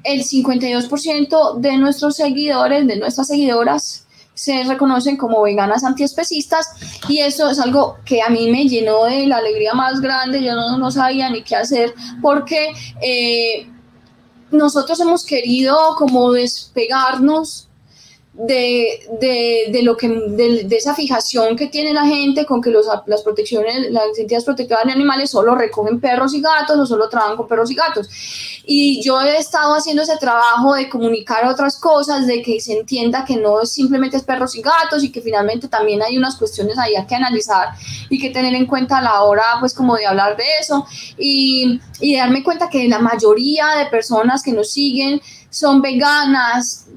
el 0.04 0.24
52% 0.24 1.60
de 1.60 1.78
nuestros 1.78 2.16
seguidores, 2.16 2.88
de 2.88 2.98
nuestras 2.98 3.28
seguidoras, 3.28 4.08
se 4.34 4.64
reconocen 4.64 5.18
como 5.18 5.44
veganas 5.44 5.84
antiespecistas 5.84 6.68
y 7.08 7.20
eso 7.20 7.50
es 7.50 7.60
algo 7.60 7.98
que 8.06 8.22
a 8.24 8.30
mí 8.30 8.50
me 8.50 8.68
llenó 8.68 9.06
de 9.06 9.28
la 9.28 9.38
alegría 9.38 9.74
más 9.74 10.02
grande, 10.02 10.44
yo 10.44 10.56
no, 10.56 10.90
sabía 10.92 11.30
ni 11.30 11.44
qué 11.44 11.58
hacer 11.58 11.94
porque 12.24 12.74
eh, 13.02 13.70
nosotros 14.50 15.00
hemos 15.00 15.26
querido 15.26 15.78
como 15.96 16.32
despegarnos 16.32 17.68
de, 18.48 19.08
de, 19.20 19.68
de, 19.72 19.84
lo 19.84 19.96
que 19.96 20.10
de, 20.10 20.68
esa 20.76 20.96
fijación 20.96 21.56
que 21.56 21.68
tiene 21.68 21.94
la 21.94 22.06
gente 22.06 22.46
con 22.46 22.62
que 22.62 22.72
los, 22.72 22.88
las 23.06 23.22
protecciones, 23.22 23.92
las 23.92 24.18
entidades 24.18 24.46
protectoras 24.46 24.86
de 24.86 24.94
animales 24.94 25.30
solo 25.30 25.54
recogen 25.54 26.00
perros 26.00 26.34
y 26.34 26.42
gatos 26.42 26.78
o 26.78 26.86
solo 26.86 27.08
trabajan 27.08 27.38
con 27.38 27.48
perros 27.48 27.70
y 27.70 27.76
gatos. 27.76 28.10
Y 28.66 29.02
yo 29.04 29.22
he 29.22 29.38
estado 29.38 29.76
haciendo 29.76 30.02
ese 30.02 30.18
trabajo 30.18 30.74
de 30.74 30.90
comunicar 30.90 31.46
otras 31.46 31.80
cosas, 31.80 32.26
de 32.26 32.42
que 32.42 32.60
se 32.60 32.80
entienda 32.80 33.26
que 33.26 33.36
no 33.36 33.66
simplemente 33.66 34.18
es 34.18 34.24
perros 34.24 34.56
y 34.56 34.62
gatos 34.62 35.04
y 35.04 35.12
que 35.12 35.22
finalmente 35.22 35.68
también 35.68 36.02
hay 36.02 36.18
unas 36.18 36.36
cuestiones 36.36 36.78
ahí 36.78 36.94
que 37.08 37.16
analizar 37.16 37.70
y 38.10 38.20
que 38.20 38.30
tener 38.30 38.54
en 38.56 38.66
cuenta 38.66 39.00
a 39.00 39.02
la 39.02 39.24
hora, 39.24 39.44
pues 39.60 39.74
como 39.74 39.96
de 39.96 40.06
hablar 40.06 40.36
de 40.38 40.44
eso 40.60 40.86
y, 41.18 41.80
y 42.00 42.16
darme 42.16 42.44
cuenta 42.44 42.70
que 42.70 42.88
la 42.88 43.00
mayoría 43.00 43.68
de 43.78 43.86
personas 43.88 44.44
que 44.44 44.52
nos 44.52 44.72
siguen 44.72 45.22
son 45.50 45.82
veganas, 45.82 46.88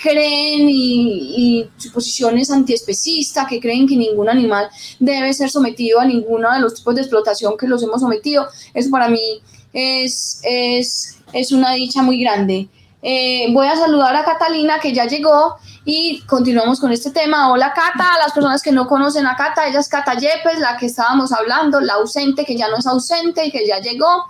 creen 0.00 0.68
y, 0.68 1.34
y 1.36 1.70
su 1.76 1.92
posición 1.92 2.38
es 2.38 2.50
antiespecista, 2.50 3.46
que 3.46 3.60
creen 3.60 3.86
que 3.86 3.96
ningún 3.96 4.28
animal 4.28 4.68
debe 4.98 5.32
ser 5.32 5.50
sometido 5.50 6.00
a 6.00 6.04
ninguno 6.04 6.52
de 6.52 6.60
los 6.60 6.74
tipos 6.74 6.94
de 6.94 7.02
explotación 7.02 7.56
que 7.56 7.66
los 7.66 7.82
hemos 7.82 8.00
sometido. 8.00 8.46
Eso 8.74 8.90
para 8.90 9.08
mí 9.08 9.40
es, 9.72 10.40
es, 10.42 11.18
es 11.32 11.52
una 11.52 11.72
dicha 11.72 12.02
muy 12.02 12.20
grande. 12.20 12.68
Eh, 13.04 13.48
voy 13.52 13.66
a 13.66 13.76
saludar 13.76 14.14
a 14.14 14.24
Catalina 14.24 14.78
que 14.78 14.92
ya 14.92 15.06
llegó 15.06 15.56
y 15.84 16.20
continuamos 16.20 16.78
con 16.78 16.92
este 16.92 17.10
tema. 17.10 17.50
Hola 17.50 17.72
Cata, 17.74 18.14
a 18.14 18.18
las 18.18 18.32
personas 18.32 18.62
que 18.62 18.70
no 18.70 18.86
conocen 18.86 19.26
a 19.26 19.34
Cata, 19.34 19.66
ella 19.66 19.80
es 19.80 19.88
Cata 19.88 20.14
Yepes, 20.14 20.60
la 20.60 20.76
que 20.76 20.86
estábamos 20.86 21.32
hablando, 21.32 21.80
la 21.80 21.94
ausente 21.94 22.44
que 22.44 22.56
ya 22.56 22.68
no 22.68 22.76
es 22.76 22.86
ausente 22.86 23.44
y 23.44 23.50
que 23.50 23.66
ya 23.66 23.80
llegó. 23.80 24.26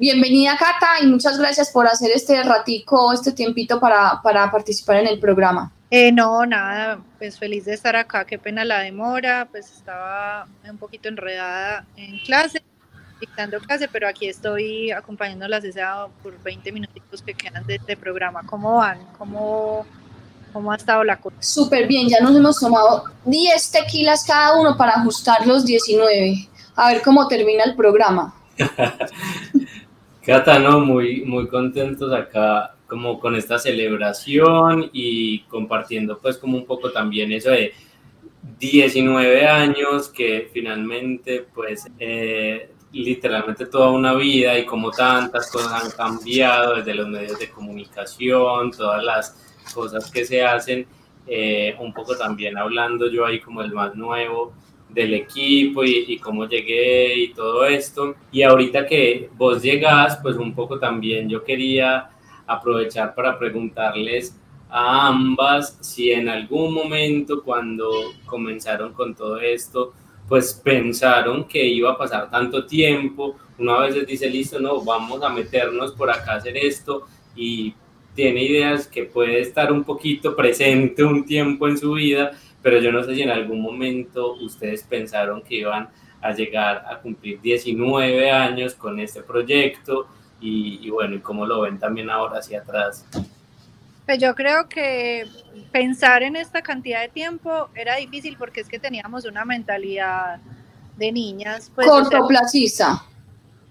Bienvenida 0.00 0.56
Cata 0.56 1.02
y 1.02 1.08
muchas 1.08 1.40
gracias 1.40 1.72
por 1.72 1.88
hacer 1.88 2.12
este 2.14 2.40
ratico, 2.44 3.12
este 3.12 3.32
tiempito 3.32 3.80
para, 3.80 4.22
para 4.22 4.48
participar 4.48 4.98
en 4.98 5.08
el 5.08 5.18
programa. 5.18 5.72
Eh, 5.90 6.12
no, 6.12 6.46
nada, 6.46 7.00
pues 7.18 7.36
feliz 7.36 7.64
de 7.64 7.74
estar 7.74 7.96
acá, 7.96 8.24
qué 8.24 8.38
pena 8.38 8.64
la 8.64 8.78
demora, 8.78 9.48
pues 9.50 9.72
estaba 9.72 10.46
un 10.70 10.78
poquito 10.78 11.08
enredada 11.08 11.84
en 11.96 12.16
clase, 12.20 12.62
dictando 13.20 13.58
clase, 13.58 13.88
pero 13.88 14.06
aquí 14.06 14.28
estoy 14.28 14.92
acompañándolas 14.92 15.64
esa 15.64 16.06
por 16.22 16.40
20 16.44 16.70
minutitos 16.70 17.20
que 17.20 17.34
quedan 17.34 17.66
de 17.66 17.74
este 17.74 17.96
programa. 17.96 18.42
¿Cómo 18.46 18.76
van? 18.76 19.00
¿Cómo, 19.18 19.84
cómo 20.52 20.70
ha 20.70 20.76
estado 20.76 21.02
la 21.02 21.16
cosa? 21.16 21.38
Súper 21.40 21.88
bien, 21.88 22.08
ya 22.08 22.20
nos 22.20 22.36
hemos 22.36 22.60
tomado 22.60 23.02
10 23.24 23.70
tequilas 23.72 24.22
cada 24.24 24.54
uno 24.60 24.76
para 24.76 24.92
ajustar 24.92 25.44
los 25.44 25.64
19. 25.64 26.48
A 26.76 26.92
ver 26.92 27.02
cómo 27.02 27.26
termina 27.26 27.64
el 27.64 27.74
programa. 27.74 28.32
Cata, 30.28 30.58
¿no? 30.58 30.80
Muy, 30.80 31.22
muy 31.22 31.48
contentos 31.48 32.12
acá 32.12 32.74
como 32.86 33.18
con 33.18 33.34
esta 33.34 33.58
celebración 33.58 34.90
y 34.92 35.38
compartiendo 35.44 36.18
pues 36.18 36.36
como 36.36 36.58
un 36.58 36.66
poco 36.66 36.92
también 36.92 37.32
eso 37.32 37.48
de 37.48 37.72
19 38.58 39.46
años 39.46 40.10
que 40.10 40.50
finalmente 40.52 41.46
pues 41.54 41.86
eh, 41.98 42.70
literalmente 42.92 43.64
toda 43.64 43.88
una 43.88 44.12
vida 44.12 44.58
y 44.58 44.66
como 44.66 44.90
tantas 44.90 45.50
cosas 45.50 45.82
han 45.82 45.90
cambiado 45.92 46.76
desde 46.76 46.94
los 46.94 47.08
medios 47.08 47.38
de 47.38 47.48
comunicación, 47.48 48.70
todas 48.70 49.02
las 49.02 49.64
cosas 49.72 50.10
que 50.10 50.26
se 50.26 50.44
hacen, 50.44 50.86
eh, 51.26 51.74
un 51.78 51.94
poco 51.94 52.14
también 52.18 52.58
hablando 52.58 53.10
yo 53.10 53.24
ahí 53.24 53.40
como 53.40 53.62
el 53.62 53.72
más 53.72 53.94
nuevo, 53.94 54.52
del 54.88 55.14
equipo 55.14 55.84
y, 55.84 56.04
y, 56.08 56.18
cómo 56.18 56.46
llegué 56.46 57.16
y 57.16 57.32
todo 57.34 57.64
esto. 57.66 58.14
Y 58.32 58.42
ahorita 58.42 58.86
que 58.86 59.30
vos 59.36 59.62
llegás, 59.62 60.18
pues 60.22 60.36
un 60.36 60.54
poco 60.54 60.78
también 60.78 61.28
yo 61.28 61.44
quería 61.44 62.10
aprovechar 62.46 63.14
para 63.14 63.38
preguntarles 63.38 64.34
a 64.70 65.08
ambas 65.08 65.78
si 65.80 66.10
en 66.10 66.28
algún 66.28 66.74
momento 66.74 67.42
cuando 67.42 67.90
comenzaron 68.26 68.92
con 68.92 69.14
todo 69.14 69.38
esto, 69.40 69.92
pues 70.28 70.60
pensaron 70.62 71.44
que 71.44 71.64
iba 71.64 71.92
a 71.92 71.98
pasar 71.98 72.30
tanto 72.30 72.66
tiempo. 72.66 73.36
Una 73.58 73.80
vez 73.80 74.06
dice, 74.06 74.28
listo, 74.28 74.60
no, 74.60 74.82
vamos 74.82 75.22
a 75.22 75.30
meternos 75.30 75.92
por 75.92 76.10
acá 76.10 76.32
a 76.32 76.36
hacer 76.36 76.56
esto 76.56 77.06
y 77.34 77.74
tiene 78.14 78.42
ideas 78.42 78.86
que 78.86 79.04
puede 79.04 79.40
estar 79.40 79.72
un 79.72 79.84
poquito 79.84 80.36
presente 80.36 81.04
un 81.04 81.24
tiempo 81.24 81.68
en 81.68 81.78
su 81.78 81.92
vida 81.92 82.32
pero 82.68 82.82
yo 82.82 82.92
no 82.92 83.02
sé 83.02 83.14
si 83.14 83.22
en 83.22 83.30
algún 83.30 83.62
momento 83.62 84.34
ustedes 84.34 84.82
pensaron 84.82 85.40
que 85.40 85.54
iban 85.54 85.88
a 86.20 86.32
llegar 86.32 86.84
a 86.86 86.98
cumplir 86.98 87.40
19 87.40 88.30
años 88.30 88.74
con 88.74 89.00
este 89.00 89.22
proyecto 89.22 90.06
y, 90.38 90.78
y 90.86 90.90
bueno, 90.90 91.14
y 91.14 91.20
cómo 91.20 91.46
lo 91.46 91.62
ven 91.62 91.78
también 91.78 92.10
ahora 92.10 92.40
hacia 92.40 92.60
atrás. 92.60 93.06
Pues 94.04 94.18
yo 94.18 94.34
creo 94.34 94.68
que 94.68 95.26
pensar 95.72 96.22
en 96.22 96.36
esta 96.36 96.60
cantidad 96.60 97.00
de 97.00 97.08
tiempo 97.08 97.70
era 97.74 97.96
difícil 97.96 98.36
porque 98.38 98.60
es 98.60 98.68
que 98.68 98.78
teníamos 98.78 99.24
una 99.24 99.46
mentalidad 99.46 100.38
de 100.98 101.10
niñas. 101.10 101.72
Pues, 101.74 101.86
Cortoplacista. 101.86 102.92
O 102.92 102.96
sea, 102.98 103.06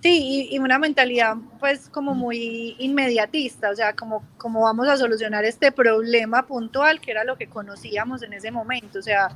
Sí, 0.01 0.47
y, 0.51 0.55
y, 0.55 0.59
una 0.59 0.77
mentalidad 0.77 1.35
pues 1.59 1.89
como 1.89 2.13
muy 2.13 2.75
inmediatista, 2.77 3.71
o 3.71 3.75
sea, 3.75 3.93
como, 3.93 4.23
como 4.37 4.61
vamos 4.61 4.87
a 4.87 4.95
solucionar 4.95 5.43
este 5.43 5.71
problema 5.71 6.45
puntual, 6.45 7.01
que 7.01 7.11
era 7.11 7.23
lo 7.23 7.35
que 7.35 7.47
conocíamos 7.47 8.21
en 8.21 8.33
ese 8.33 8.51
momento, 8.51 8.99
o 8.99 9.01
sea, 9.01 9.29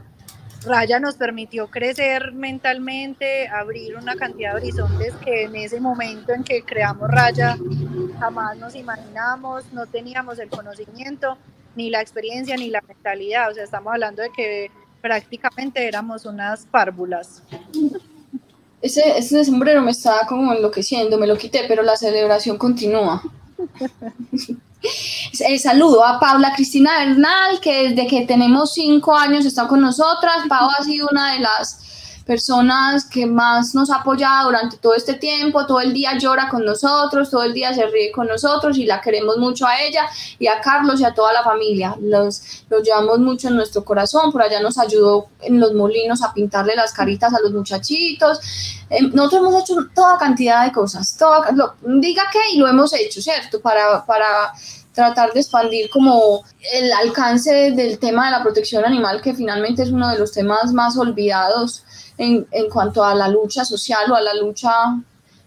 Raya 0.63 0.99
nos 0.99 1.15
permitió 1.15 1.67
crecer 1.67 2.33
mentalmente, 2.33 3.47
abrir 3.47 3.95
una 3.95 4.15
cantidad 4.15 4.51
de 4.51 4.61
horizontes 4.61 5.15
que 5.15 5.45
en 5.45 5.55
ese 5.55 5.81
momento 5.81 6.33
en 6.33 6.43
que 6.43 6.61
creamos 6.61 7.09
Raya 7.09 7.57
jamás 8.19 8.55
nos 8.57 8.75
imaginamos, 8.75 9.73
no 9.73 9.87
teníamos 9.87 10.37
el 10.37 10.49
conocimiento, 10.49 11.39
ni 11.75 11.89
la 11.89 12.01
experiencia, 12.01 12.55
ni 12.57 12.69
la 12.69 12.81
mentalidad, 12.81 13.49
o 13.49 13.53
sea, 13.55 13.63
estamos 13.63 13.91
hablando 13.93 14.21
de 14.21 14.29
que 14.31 14.71
prácticamente 15.01 15.87
éramos 15.87 16.27
unas 16.27 16.67
párvulas 16.67 17.41
ese, 18.81 19.17
ese 19.17 19.45
sombrero 19.45 19.81
me 19.81 19.91
estaba 19.91 20.25
como 20.27 20.53
enloqueciendo, 20.53 21.17
me 21.17 21.27
lo 21.27 21.37
quité, 21.37 21.65
pero 21.67 21.83
la 21.83 21.95
celebración 21.95 22.57
continúa. 22.57 23.21
eh, 25.39 25.59
saludo 25.59 26.03
a 26.05 26.19
Paula 26.19 26.53
Cristina 26.55 26.99
Bernal, 26.99 27.59
que 27.59 27.89
desde 27.89 28.07
que 28.07 28.25
tenemos 28.25 28.73
cinco 28.73 29.15
años 29.15 29.45
está 29.45 29.67
con 29.67 29.81
nosotras. 29.81 30.47
Pau 30.49 30.69
ha 30.77 30.83
sido 30.83 31.07
una 31.11 31.33
de 31.33 31.39
las 31.39 31.90
personas 32.25 33.05
que 33.05 33.25
más 33.25 33.73
nos 33.73 33.89
ha 33.89 33.97
apoyado 33.97 34.47
durante 34.47 34.77
todo 34.77 34.93
este 34.93 35.15
tiempo, 35.15 35.65
todo 35.65 35.79
el 35.79 35.93
día 35.93 36.17
llora 36.17 36.49
con 36.49 36.63
nosotros, 36.63 37.29
todo 37.29 37.43
el 37.43 37.53
día 37.53 37.73
se 37.73 37.85
ríe 37.87 38.11
con 38.11 38.27
nosotros 38.27 38.77
y 38.77 38.85
la 38.85 39.01
queremos 39.01 39.37
mucho 39.37 39.65
a 39.65 39.81
ella 39.81 40.05
y 40.39 40.47
a 40.47 40.61
Carlos 40.61 40.99
y 40.99 41.05
a 41.05 41.13
toda 41.13 41.33
la 41.33 41.43
familia. 41.43 41.95
Los, 41.99 42.63
los 42.69 42.83
llevamos 42.83 43.19
mucho 43.19 43.47
en 43.47 43.55
nuestro 43.55 43.83
corazón, 43.83 44.31
por 44.31 44.41
allá 44.41 44.61
nos 44.61 44.77
ayudó 44.77 45.27
en 45.41 45.59
los 45.59 45.73
molinos 45.73 46.21
a 46.23 46.33
pintarle 46.33 46.75
las 46.75 46.93
caritas 46.93 47.33
a 47.33 47.39
los 47.41 47.51
muchachitos. 47.51 48.39
Eh, 48.89 49.01
nosotros 49.13 49.41
hemos 49.41 49.63
hecho 49.63 49.75
toda 49.93 50.17
cantidad 50.17 50.65
de 50.65 50.71
cosas, 50.71 51.17
toda, 51.17 51.51
lo, 51.51 51.73
diga 51.99 52.23
que 52.31 52.39
y 52.53 52.57
lo 52.57 52.67
hemos 52.67 52.93
hecho, 52.93 53.21
¿cierto? 53.21 53.61
Para, 53.61 54.05
para 54.05 54.53
tratar 54.93 55.33
de 55.33 55.39
expandir 55.39 55.89
como 55.89 56.43
el 56.73 56.91
alcance 56.91 57.71
del 57.71 57.97
tema 57.99 58.25
de 58.25 58.31
la 58.31 58.43
protección 58.43 58.85
animal, 58.85 59.21
que 59.21 59.33
finalmente 59.33 59.83
es 59.83 59.89
uno 59.89 60.09
de 60.09 60.19
los 60.19 60.31
temas 60.31 60.73
más 60.73 60.97
olvidados 60.97 61.83
en, 62.21 62.69
cuanto 62.69 63.03
a 63.03 63.15
la 63.15 63.27
lucha 63.27 63.65
social 63.65 64.11
o 64.11 64.15
a 64.15 64.21
la 64.21 64.33
lucha 64.35 64.71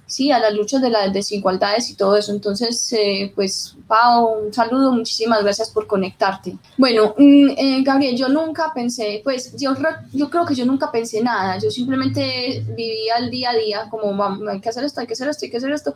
sí, 0.07 0.31
a 0.31 0.39
las 0.39 0.53
luchas 0.55 0.83
de 0.83 0.91
las 0.91 1.13
desigualdades 1.13 1.91
y 1.91 1.95
todo 1.95 2.17
eso. 2.17 2.33
Entonces, 2.33 2.93
eh, 2.93 3.33
pues, 3.35 3.77
Pau, 3.87 4.45
un 4.45 4.53
saludo, 4.53 4.93
muchísimas 4.93 5.43
gracias 5.43 5.71
por 5.71 5.87
conectarte. 5.87 6.57
Bueno, 6.77 7.15
mm, 7.17 7.49
eh, 7.57 7.83
Gabriel, 7.83 8.17
yo 8.17 8.29
nunca 8.29 8.71
pensé, 8.75 9.23
pues, 9.25 9.57
yo, 9.57 9.75
yo 10.13 10.29
creo 10.31 10.45
que 10.45 10.55
yo 10.55 10.67
nunca 10.67 10.93
pensé 10.93 11.23
nada, 11.23 11.59
yo 11.59 11.71
simplemente 11.71 12.65
vivía 12.77 13.17
el 13.17 13.31
día 13.31 13.51
a 13.51 13.55
día, 13.55 13.89
como, 13.91 14.23
hay 14.49 14.61
que 14.61 14.69
hacer 14.69 14.85
esto, 14.85 15.01
hay 15.01 15.07
que 15.07 15.15
hacer 15.15 15.29
esto, 15.29 15.47
hay 15.47 15.51
que 15.51 15.57
hacer 15.57 15.73
esto, 15.73 15.95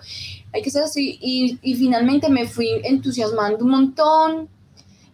hay 0.52 0.62
que 0.62 0.70
hacer 0.70 0.84
esto, 0.84 1.00
y, 1.00 1.58
y 1.60 1.74
finalmente 1.74 2.30
me 2.30 2.48
fui 2.48 2.68
entusiasmando 2.82 3.64
un 3.64 3.70
montón, 3.70 4.48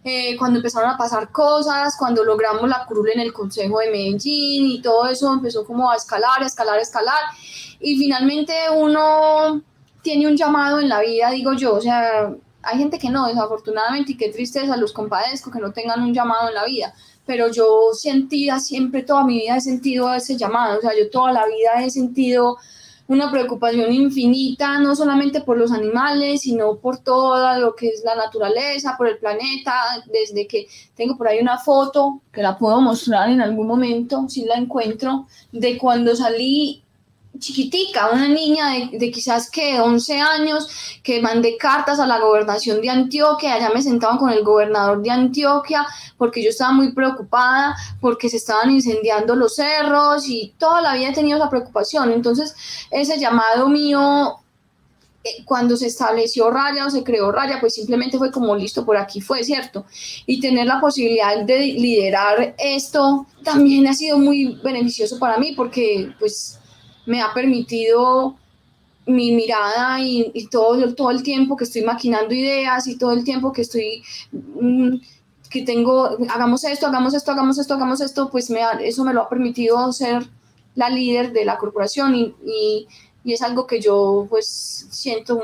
eh, 0.07 0.37
cuando 0.37 0.59
empezaron 0.59 0.91
a 0.91 0.97
pasar 0.97 1.31
cosas, 1.31 1.95
cuando 1.97 2.23
logramos 2.23 2.69
la 2.69 2.85
curul 2.85 3.09
en 3.09 3.21
el 3.21 3.33
Consejo 3.33 3.79
de 3.79 3.89
Medellín 3.89 4.67
y 4.67 4.79
todo 4.79 5.07
eso 5.07 5.33
empezó 5.33 5.65
como 5.65 5.89
a 5.89 5.95
escalar, 5.95 6.43
a 6.43 6.45
escalar, 6.45 6.77
a 6.77 6.81
escalar. 6.83 7.23
Y 7.79 7.97
finalmente 7.97 8.53
uno 8.71 9.63
tiene 10.03 10.27
un 10.27 10.37
llamado 10.37 10.79
en 10.79 10.89
la 10.89 11.01
vida, 11.01 11.31
digo 11.31 11.53
yo, 11.53 11.73
o 11.73 11.81
sea, 11.81 12.31
hay 12.61 12.77
gente 12.77 12.99
que 12.99 13.09
no, 13.09 13.25
desafortunadamente, 13.25 14.11
y 14.11 14.17
qué 14.17 14.29
tristeza, 14.29 14.77
los 14.77 14.93
compadezco 14.93 15.49
que 15.49 15.57
no 15.57 15.71
tengan 15.71 16.03
un 16.03 16.13
llamado 16.13 16.49
en 16.49 16.53
la 16.53 16.65
vida, 16.65 16.93
pero 17.25 17.51
yo 17.51 17.89
sentía 17.93 18.59
siempre, 18.59 19.01
toda 19.01 19.23
mi 19.23 19.39
vida 19.39 19.57
he 19.57 19.61
sentido 19.61 20.13
ese 20.13 20.37
llamado, 20.37 20.77
o 20.77 20.81
sea, 20.81 20.91
yo 20.95 21.09
toda 21.09 21.33
la 21.33 21.47
vida 21.47 21.83
he 21.83 21.89
sentido 21.89 22.57
una 23.07 23.29
preocupación 23.29 23.93
infinita, 23.93 24.79
no 24.79 24.95
solamente 24.95 25.41
por 25.41 25.57
los 25.57 25.71
animales, 25.71 26.41
sino 26.41 26.77
por 26.77 26.97
todo 26.97 27.59
lo 27.59 27.75
que 27.75 27.89
es 27.89 28.03
la 28.03 28.15
naturaleza, 28.15 28.95
por 28.97 29.07
el 29.07 29.17
planeta, 29.17 29.73
desde 30.07 30.47
que 30.47 30.67
tengo 30.95 31.17
por 31.17 31.27
ahí 31.27 31.39
una 31.39 31.59
foto, 31.59 32.21
que 32.31 32.41
la 32.41 32.57
puedo 32.57 32.81
mostrar 32.81 33.29
en 33.29 33.41
algún 33.41 33.67
momento, 33.67 34.25
si 34.27 34.45
la 34.45 34.55
encuentro, 34.55 35.27
de 35.51 35.77
cuando 35.77 36.15
salí 36.15 36.84
chiquitica, 37.39 38.09
una 38.11 38.27
niña 38.27 38.71
de, 38.91 39.11
quizás 39.11 39.49
que 39.49 39.79
11 39.79 40.19
años, 40.19 40.67
que 41.03 41.21
mandé 41.21 41.57
cartas 41.57 41.99
a 41.99 42.07
la 42.07 42.19
gobernación 42.19 42.81
de 42.81 42.89
Antioquia, 42.89 43.55
allá 43.55 43.69
me 43.73 43.81
sentaban 43.81 44.17
con 44.17 44.29
el 44.29 44.43
gobernador 44.43 45.01
de 45.01 45.11
Antioquia, 45.11 45.85
porque 46.17 46.43
yo 46.43 46.49
estaba 46.49 46.71
muy 46.71 46.93
preocupada, 46.93 47.75
porque 48.01 48.29
se 48.29 48.37
estaban 48.37 48.71
incendiando 48.71 49.35
los 49.35 49.55
cerros 49.55 50.27
y 50.27 50.53
toda 50.57 50.81
la 50.81 50.95
vida 50.95 51.09
he 51.09 51.13
tenido 51.13 51.37
esa 51.37 51.49
preocupación. 51.49 52.11
Entonces, 52.11 52.55
ese 52.91 53.19
llamado 53.19 53.69
mío, 53.69 54.39
eh, 55.23 55.43
cuando 55.45 55.75
se 55.75 55.87
estableció 55.87 56.51
Raya 56.51 56.85
o 56.85 56.89
se 56.89 57.03
creó 57.03 57.31
Raya, 57.31 57.59
pues 57.59 57.73
simplemente 57.73 58.17
fue 58.17 58.31
como 58.31 58.55
listo, 58.55 58.85
por 58.85 58.97
aquí 58.97 59.21
fue, 59.21 59.43
¿cierto? 59.43 59.85
Y 60.25 60.39
tener 60.39 60.67
la 60.67 60.79
posibilidad 60.79 61.43
de 61.43 61.59
liderar 61.59 62.55
esto 62.57 63.25
también 63.43 63.87
ha 63.87 63.93
sido 63.93 64.17
muy 64.17 64.59
beneficioso 64.63 65.17
para 65.17 65.37
mí, 65.37 65.53
porque 65.55 66.11
pues 66.19 66.59
me 67.05 67.21
ha 67.21 67.33
permitido 67.33 68.35
mi 69.07 69.31
mirada 69.31 69.99
y, 70.01 70.47
todo, 70.47 70.93
todo 70.95 71.11
el 71.11 71.21
tiempo 71.21 71.55
que 71.55 71.65
estoy 71.65 71.83
maquinando 71.83 72.33
ideas 72.33 72.87
y 72.87 72.97
todo 72.97 73.11
el 73.11 73.23
tiempo 73.23 73.51
que 73.51 73.61
estoy, 73.61 74.03
mm, 74.31 74.95
que 75.49 75.61
tengo, 75.63 76.17
hagamos 76.29 76.63
esto, 76.63 76.87
hagamos 76.87 77.13
esto, 77.13 77.31
hagamos 77.31 77.59
esto, 77.59 77.73
hagamos 77.75 78.01
esto, 78.01 78.29
pues 78.31 78.49
me 78.49 78.61
eso 78.81 79.03
me 79.03 79.13
lo 79.13 79.21
ha 79.21 79.29
permitido 79.29 79.91
ser 79.91 80.23
la 80.73 80.89
líder 80.89 81.31
de 81.31 81.45
la 81.45 81.57
corporación 81.57 82.15
y, 82.15 82.33
y, 82.45 82.87
es 83.31 83.41
algo 83.41 83.65
que 83.65 83.81
yo 83.81 84.27
pues 84.29 84.87
siento 84.91 85.41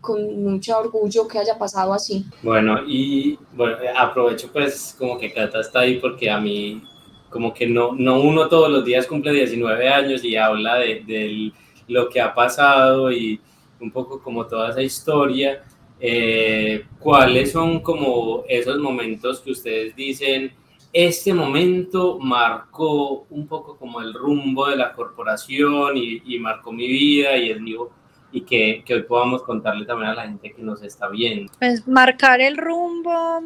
con 0.00 0.42
mucho 0.42 0.78
orgullo 0.78 1.26
que 1.26 1.38
haya 1.38 1.58
pasado 1.58 1.94
así. 1.94 2.24
Bueno, 2.42 2.80
y 2.86 3.38
bueno, 3.54 3.76
aprovecho 3.96 4.50
pues 4.52 4.94
como 4.98 5.18
que 5.18 5.32
Cata 5.32 5.60
está 5.60 5.80
ahí 5.80 5.98
porque 6.00 6.30
a 6.30 6.38
mí 6.38 6.82
como 7.30 7.52
que 7.52 7.66
no, 7.66 7.92
no 7.94 8.20
uno 8.20 8.48
todos 8.48 8.70
los 8.70 8.84
días 8.84 9.06
cumple 9.06 9.32
19 9.32 9.88
años 9.88 10.24
y 10.24 10.36
habla 10.36 10.76
de, 10.76 11.52
lo 11.86 12.08
que 12.08 12.20
ha 12.20 12.34
pasado 12.34 13.10
y 13.10 13.40
un 13.80 13.90
poco 13.90 14.22
como 14.22 14.46
toda 14.46 14.70
esa 14.70 14.82
historia. 14.82 15.64
Eh, 16.00 16.84
¿Cuáles 16.98 17.52
son 17.52 17.80
como 17.80 18.44
esos 18.48 18.78
momentos 18.78 19.40
que 19.40 19.52
ustedes 19.52 19.96
dicen, 19.96 20.52
este 20.92 21.34
momento 21.34 22.18
marcó 22.18 23.26
un 23.30 23.46
poco 23.46 23.76
como 23.76 24.00
el 24.00 24.14
rumbo 24.14 24.68
de 24.68 24.76
la 24.76 24.92
corporación 24.92 25.96
y, 25.96 26.38
marcó 26.38 26.72
mi 26.72 26.86
vida 26.86 27.36
y 27.36 27.50
el 27.50 27.60
mío 27.60 27.90
y 28.30 28.42
que, 28.42 28.82
que, 28.84 28.94
hoy 28.94 29.02
podamos 29.02 29.42
contarle 29.42 29.86
también 29.86 30.10
a 30.10 30.14
la 30.14 30.22
gente 30.24 30.52
que 30.52 30.62
nos 30.62 30.82
está 30.82 31.08
viendo? 31.08 31.50
Pues 31.58 31.86
marcar 31.88 32.40
el 32.40 32.56
rumbo, 32.56 33.42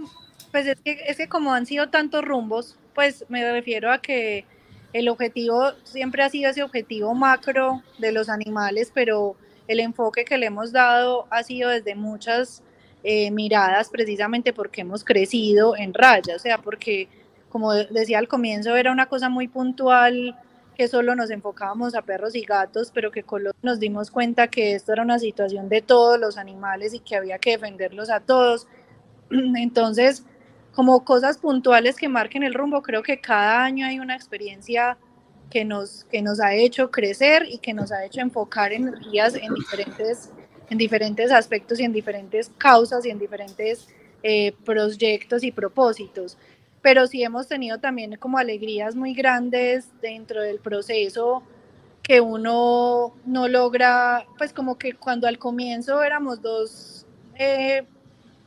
pues 0.50 0.66
es 0.66 0.80
que, 0.80 0.98
es 1.06 1.16
que 1.16 1.28
como 1.28 1.52
han 1.52 1.66
sido 1.66 1.88
tantos 1.88 2.24
rumbos, 2.24 2.76
pues 2.94 3.24
me 3.28 3.50
refiero 3.50 3.90
a 3.90 3.98
que 3.98 4.44
el 4.92 5.08
objetivo 5.08 5.72
siempre 5.84 6.22
ha 6.22 6.28
sido 6.28 6.50
ese 6.50 6.62
objetivo 6.62 7.14
macro 7.14 7.82
de 7.98 8.12
los 8.12 8.28
animales, 8.28 8.90
pero 8.94 9.36
el 9.68 9.80
enfoque 9.80 10.24
que 10.24 10.38
le 10.38 10.46
hemos 10.46 10.72
dado 10.72 11.26
ha 11.30 11.42
sido 11.42 11.70
desde 11.70 11.94
muchas 11.94 12.62
eh, 13.04 13.30
miradas, 13.30 13.88
precisamente 13.88 14.52
porque 14.52 14.82
hemos 14.82 15.04
crecido 15.04 15.76
en 15.76 15.94
raya, 15.94 16.36
o 16.36 16.38
sea, 16.38 16.58
porque 16.58 17.08
como 17.48 17.72
decía 17.74 18.18
al 18.18 18.28
comienzo, 18.28 18.76
era 18.76 18.92
una 18.92 19.06
cosa 19.06 19.28
muy 19.28 19.48
puntual 19.48 20.38
que 20.76 20.88
solo 20.88 21.14
nos 21.14 21.30
enfocábamos 21.30 21.94
a 21.94 22.02
perros 22.02 22.34
y 22.34 22.42
gatos, 22.42 22.90
pero 22.94 23.10
que 23.10 23.24
nos 23.62 23.78
dimos 23.78 24.10
cuenta 24.10 24.48
que 24.48 24.74
esto 24.74 24.92
era 24.92 25.02
una 25.02 25.18
situación 25.18 25.68
de 25.68 25.82
todos 25.82 26.18
los 26.18 26.38
animales 26.38 26.94
y 26.94 27.00
que 27.00 27.14
había 27.14 27.38
que 27.38 27.50
defenderlos 27.50 28.08
a 28.08 28.20
todos. 28.20 28.66
Entonces, 29.30 30.24
como 30.72 31.04
cosas 31.04 31.38
puntuales 31.38 31.96
que 31.96 32.08
marquen 32.08 32.42
el 32.42 32.54
rumbo, 32.54 32.82
creo 32.82 33.02
que 33.02 33.20
cada 33.20 33.64
año 33.64 33.86
hay 33.86 33.98
una 33.98 34.16
experiencia 34.16 34.96
que 35.50 35.64
nos, 35.64 36.04
que 36.04 36.22
nos 36.22 36.40
ha 36.40 36.54
hecho 36.54 36.90
crecer 36.90 37.46
y 37.48 37.58
que 37.58 37.74
nos 37.74 37.92
ha 37.92 38.04
hecho 38.04 38.20
enfocar 38.20 38.72
energías 38.72 39.34
en 39.34 39.52
diferentes, 39.54 40.30
en 40.70 40.78
diferentes 40.78 41.30
aspectos 41.30 41.78
y 41.78 41.84
en 41.84 41.92
diferentes 41.92 42.50
causas 42.56 43.04
y 43.04 43.10
en 43.10 43.18
diferentes 43.18 43.86
eh, 44.22 44.52
proyectos 44.64 45.44
y 45.44 45.52
propósitos. 45.52 46.38
Pero 46.80 47.06
sí 47.06 47.22
hemos 47.22 47.48
tenido 47.48 47.78
también 47.78 48.16
como 48.16 48.38
alegrías 48.38 48.96
muy 48.96 49.12
grandes 49.14 49.88
dentro 50.00 50.40
del 50.40 50.58
proceso 50.58 51.42
que 52.02 52.20
uno 52.20 53.14
no 53.26 53.46
logra, 53.46 54.26
pues 54.38 54.52
como 54.52 54.78
que 54.78 54.94
cuando 54.94 55.28
al 55.28 55.38
comienzo 55.38 56.02
éramos 56.02 56.40
dos 56.40 57.06
eh, 57.38 57.84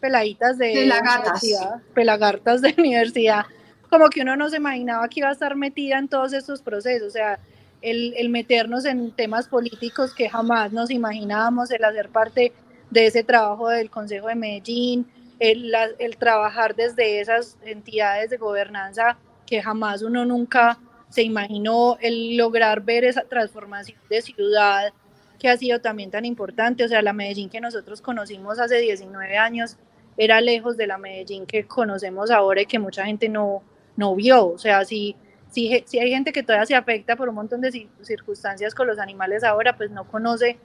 peladitas 0.06 0.60
de, 0.60 0.72
universidad, 0.72 1.82
pelagartas 1.95 2.62
de 2.62 2.76
universidad, 2.78 3.45
como 3.89 4.08
que 4.10 4.22
uno 4.22 4.36
no 4.36 4.51
se 4.51 4.58
imaginaba 4.58 5.08
que 5.08 5.22
iba 5.22 5.30
a 5.30 5.32
estar 5.32 5.56
metida 5.56 5.97
en 5.97 6.08
todos 6.08 6.32
estos 6.34 6.62
procesos, 6.62 7.08
o 7.08 7.12
sea, 7.12 7.39
el, 7.82 8.14
el 8.18 8.30
meternos 8.30 8.86
en 8.86 9.12
temas 9.12 9.47
políticos 9.47 10.14
que 10.14 10.30
jamás 10.30 10.72
nos 10.72 10.91
imaginábamos, 10.91 11.72
el 11.72 11.84
hacer 11.84 12.10
parte 12.10 12.53
de 12.91 13.08
ese 13.08 13.24
trabajo 13.24 13.70
del 13.70 13.89
Consejo 13.89 14.28
de 14.28 14.36
Medellín, 14.36 15.08
el, 15.39 15.74
el 15.97 16.18
trabajar 16.18 16.76
desde 16.76 17.20
esas 17.20 17.58
entidades 17.66 18.30
de 18.30 18.38
gobernanza 18.38 19.18
que 19.47 19.60
jamás 19.64 20.03
uno 20.03 20.24
nunca 20.24 20.78
se 21.10 21.24
imaginó, 21.24 21.97
el 21.99 22.38
lograr 22.38 22.82
ver 22.82 23.06
esa 23.06 23.24
transformación 23.24 23.97
de 24.08 24.22
ciudad 24.22 24.93
que 25.39 25.49
ha 25.49 25.58
sido 25.58 25.82
también 25.82 26.12
tan 26.12 26.26
importante, 26.26 26.84
o 26.84 26.88
sea, 26.88 27.01
la 27.01 27.14
Medellín 27.14 27.49
que 27.49 27.60
nosotros 27.60 28.01
conocimos 28.01 28.60
hace 28.60 28.78
19 28.78 29.36
años 29.38 29.78
era 30.18 30.41
lejos 30.41 30.78
de 30.78 30.88
la 30.88 30.97
Medellín 30.97 31.45
que 31.45 31.66
conocemos 31.66 32.32
ahora 32.32 32.61
y 32.61 32.66
que 32.66 32.80
mucha 32.80 33.05
gente 33.05 33.30
no, 33.30 33.63
no 33.97 34.16
vio. 34.16 34.47
O 34.47 34.57
sea, 34.57 34.86
si, 34.86 35.16
si, 35.49 35.84
si 35.86 35.99
hay 35.99 36.09
gente 36.11 36.32
que 36.32 36.43
todavía 36.43 36.66
se 36.66 36.76
afecta 36.76 37.16
por 37.16 37.30
un 37.30 37.36
montón 37.36 37.61
de 37.61 37.88
circunstancias 38.01 38.74
con 38.74 38.88
los 38.88 38.99
animales 38.99 39.43
ahora, 39.43 39.76
pues 39.76 39.91
no 39.91 40.07
conoce 40.07 40.57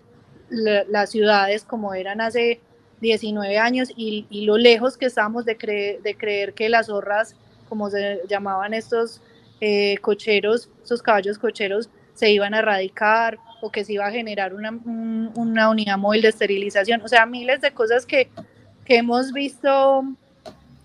las 0.51 1.11
ciudades 1.11 1.65
como 1.65 1.95
eran 1.95 2.21
hace 2.21 2.61
19 3.01 3.59
años 3.59 3.91
y, 3.97 4.27
y 4.31 4.45
lo 4.47 4.59
lejos 4.59 4.97
que 4.97 5.07
estamos 5.07 5.45
de, 5.45 6.01
de 6.03 6.15
creer 6.17 6.55
que 6.55 6.69
las 6.69 6.87
zorras, 6.87 7.37
como 7.69 7.89
se 7.89 8.21
llamaban 8.29 8.75
estos 8.75 9.23
eh, 9.61 9.97
cocheros, 10.01 10.71
esos 10.83 11.03
caballos 11.03 11.39
cocheros, 11.39 11.89
se 12.15 12.31
iban 12.31 12.55
a 12.55 12.59
erradicar 12.59 13.39
o 13.63 13.71
que 13.71 13.85
se 13.85 13.95
iba 13.95 14.07
a 14.07 14.11
generar 14.11 14.55
una, 14.55 14.71
una 15.35 15.71
unidad 15.71 15.99
móvil 15.99 16.23
de 16.23 16.29
esterilización. 16.29 17.01
O 17.03 17.09
sea, 17.09 17.27
miles 17.27 17.61
de 17.61 17.73
cosas 17.73 18.07
que 18.07 18.31
que 18.85 18.97
hemos 18.97 19.33
visto 19.33 20.05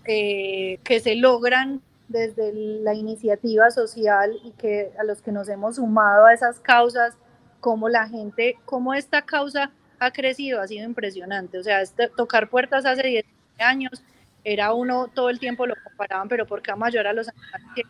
eh, 0.04 0.78
que 0.84 1.00
se 1.00 1.16
logran 1.16 1.82
desde 2.08 2.52
la 2.52 2.94
iniciativa 2.94 3.70
social 3.70 4.38
y 4.44 4.52
que 4.52 4.92
a 4.98 5.04
los 5.04 5.22
que 5.22 5.32
nos 5.32 5.48
hemos 5.48 5.76
sumado 5.76 6.26
a 6.26 6.32
esas 6.32 6.60
causas, 6.60 7.14
como 7.60 7.88
la 7.88 8.08
gente, 8.08 8.56
cómo 8.64 8.94
esta 8.94 9.22
causa 9.22 9.72
ha 9.98 10.10
crecido, 10.12 10.60
ha 10.60 10.68
sido 10.68 10.84
impresionante. 10.84 11.58
O 11.58 11.64
sea, 11.64 11.82
este, 11.82 12.08
tocar 12.08 12.48
puertas 12.48 12.86
hace 12.86 13.02
10 13.02 13.24
años 13.58 14.02
era 14.48 14.72
uno, 14.72 15.10
todo 15.12 15.28
el 15.28 15.40
tiempo 15.40 15.66
lo 15.66 15.74
comparaban, 15.82 16.28
pero 16.28 16.46
porque 16.46 16.70
a 16.70 16.76
mayor 16.76 17.08
a 17.08 17.12
los 17.12 17.28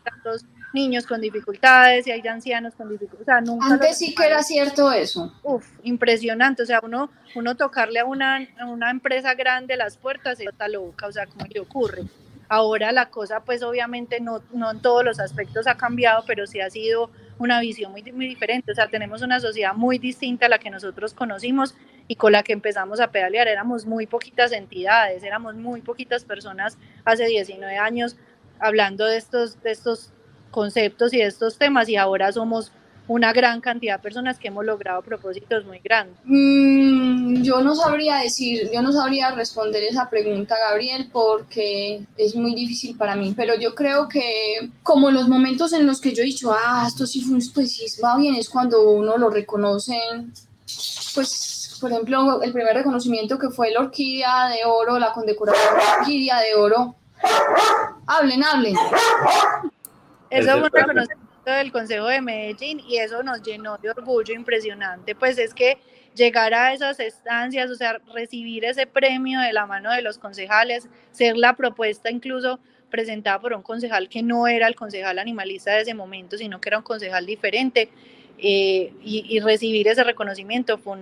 tantos 0.02 0.46
niños 0.72 1.06
con 1.06 1.20
dificultades 1.20 2.06
y 2.06 2.12
hay 2.12 2.26
ancianos 2.26 2.74
con 2.74 2.88
dificultades. 2.88 3.46
Antes 3.60 3.98
sí 3.98 4.14
que 4.14 4.24
era 4.24 4.42
cierto 4.42 4.90
eso. 4.90 5.34
Uf, 5.42 5.66
impresionante. 5.82 6.62
O 6.62 6.66
sea, 6.66 6.80
uno, 6.82 7.10
uno 7.34 7.56
tocarle 7.56 8.00
a 8.00 8.06
una, 8.06 8.48
una 8.66 8.90
empresa 8.90 9.34
grande 9.34 9.76
las 9.76 9.98
puertas 9.98 10.40
está 10.40 10.66
loca, 10.66 11.06
o 11.06 11.12
sea, 11.12 11.26
¿cómo 11.26 11.44
le 11.44 11.60
ocurre? 11.60 12.04
Ahora 12.48 12.90
la 12.90 13.10
cosa, 13.10 13.40
pues 13.40 13.62
obviamente 13.62 14.20
no, 14.20 14.40
no 14.54 14.70
en 14.70 14.80
todos 14.80 15.04
los 15.04 15.20
aspectos 15.20 15.66
ha 15.66 15.76
cambiado, 15.76 16.24
pero 16.26 16.46
sí 16.46 16.60
ha 16.60 16.70
sido 16.70 17.10
una 17.38 17.60
visión 17.60 17.92
muy, 17.92 18.02
muy 18.12 18.28
diferente. 18.28 18.72
O 18.72 18.74
sea, 18.74 18.88
tenemos 18.88 19.20
una 19.20 19.40
sociedad 19.40 19.74
muy 19.74 19.98
distinta 19.98 20.46
a 20.46 20.48
la 20.48 20.58
que 20.58 20.70
nosotros 20.70 21.12
conocimos 21.12 21.74
y 22.08 22.16
con 22.16 22.32
la 22.32 22.42
que 22.42 22.52
empezamos 22.52 23.00
a 23.00 23.10
pedalear. 23.10 23.48
Éramos 23.48 23.86
muy 23.86 24.06
poquitas 24.06 24.52
entidades, 24.52 25.22
éramos 25.22 25.54
muy 25.54 25.82
poquitas 25.82 26.24
personas 26.24 26.78
hace 27.04 27.26
19 27.26 27.76
años 27.76 28.16
hablando 28.58 29.04
de 29.04 29.16
estos, 29.16 29.62
de 29.62 29.72
estos 29.72 30.10
conceptos 30.50 31.12
y 31.12 31.18
de 31.18 31.26
estos 31.26 31.58
temas 31.58 31.88
y 31.88 31.96
ahora 31.96 32.32
somos 32.32 32.72
una 33.08 33.32
gran 33.32 33.60
cantidad 33.60 33.98
de 33.98 34.02
personas 34.02 34.38
que 34.38 34.48
hemos 34.48 34.64
logrado 34.64 35.00
propósitos 35.02 35.64
muy 35.64 35.78
grandes. 35.78 36.16
Mm, 36.24 37.42
yo 37.42 37.60
no 37.60 37.74
sabría 37.74 38.16
decir, 38.16 38.68
yo 38.72 38.82
no 38.82 38.92
sabría 38.92 39.30
responder 39.30 39.84
esa 39.84 40.10
pregunta, 40.10 40.56
Gabriel, 40.58 41.08
porque 41.12 42.04
es 42.16 42.34
muy 42.34 42.54
difícil 42.54 42.96
para 42.96 43.14
mí, 43.14 43.32
pero 43.36 43.54
yo 43.54 43.74
creo 43.74 44.08
que 44.08 44.70
como 44.82 45.10
los 45.10 45.28
momentos 45.28 45.72
en 45.72 45.86
los 45.86 46.00
que 46.00 46.12
yo 46.12 46.22
he 46.22 46.26
dicho, 46.26 46.52
ah, 46.52 46.84
esto 46.88 47.06
sí, 47.06 47.24
pues 47.54 47.72
sí 47.72 47.86
va 48.02 48.16
bien, 48.16 48.34
es 48.34 48.48
cuando 48.48 48.90
uno 48.90 49.16
lo 49.16 49.30
reconoce, 49.30 49.96
pues 51.14 51.55
por 51.80 51.90
ejemplo, 51.90 52.42
el 52.42 52.52
primer 52.52 52.74
reconocimiento 52.74 53.38
que 53.38 53.50
fue 53.50 53.70
la 53.70 53.80
Orquídea 53.80 54.48
de 54.48 54.64
Oro, 54.64 54.98
la 54.98 55.12
condecoración 55.12 55.74
de 55.74 55.84
la 55.84 55.98
Orquídea 55.98 56.40
de 56.40 56.54
Oro. 56.54 56.96
Hablen, 58.06 58.44
hablen. 58.44 58.74
Eso 60.30 60.50
fue 60.52 60.62
un 60.62 60.70
reconocimiento 60.70 61.50
del 61.50 61.72
Consejo 61.72 62.06
de 62.06 62.20
Medellín 62.20 62.80
y 62.80 62.96
eso 62.98 63.22
nos 63.22 63.42
llenó 63.42 63.78
de 63.78 63.90
orgullo 63.90 64.34
impresionante. 64.34 65.14
Pues 65.14 65.38
es 65.38 65.54
que 65.54 65.78
llegar 66.14 66.54
a 66.54 66.72
esas 66.72 66.98
estancias, 66.98 67.70
o 67.70 67.74
sea, 67.74 68.00
recibir 68.12 68.64
ese 68.64 68.86
premio 68.86 69.40
de 69.40 69.52
la 69.52 69.66
mano 69.66 69.92
de 69.92 70.02
los 70.02 70.18
concejales, 70.18 70.88
ser 71.12 71.36
la 71.36 71.54
propuesta 71.54 72.10
incluso 72.10 72.58
presentada 72.90 73.40
por 73.40 73.52
un 73.52 73.62
concejal 73.62 74.08
que 74.08 74.22
no 74.22 74.46
era 74.46 74.68
el 74.68 74.74
concejal 74.74 75.18
animalista 75.18 75.72
de 75.72 75.82
ese 75.82 75.94
momento, 75.94 76.38
sino 76.38 76.60
que 76.60 76.68
era 76.68 76.78
un 76.78 76.84
concejal 76.84 77.26
diferente, 77.26 77.90
eh, 78.38 78.92
y, 79.02 79.40
recibir 79.40 79.88
ese 79.88 80.04
reconocimiento 80.04 80.76
fue, 80.76 80.98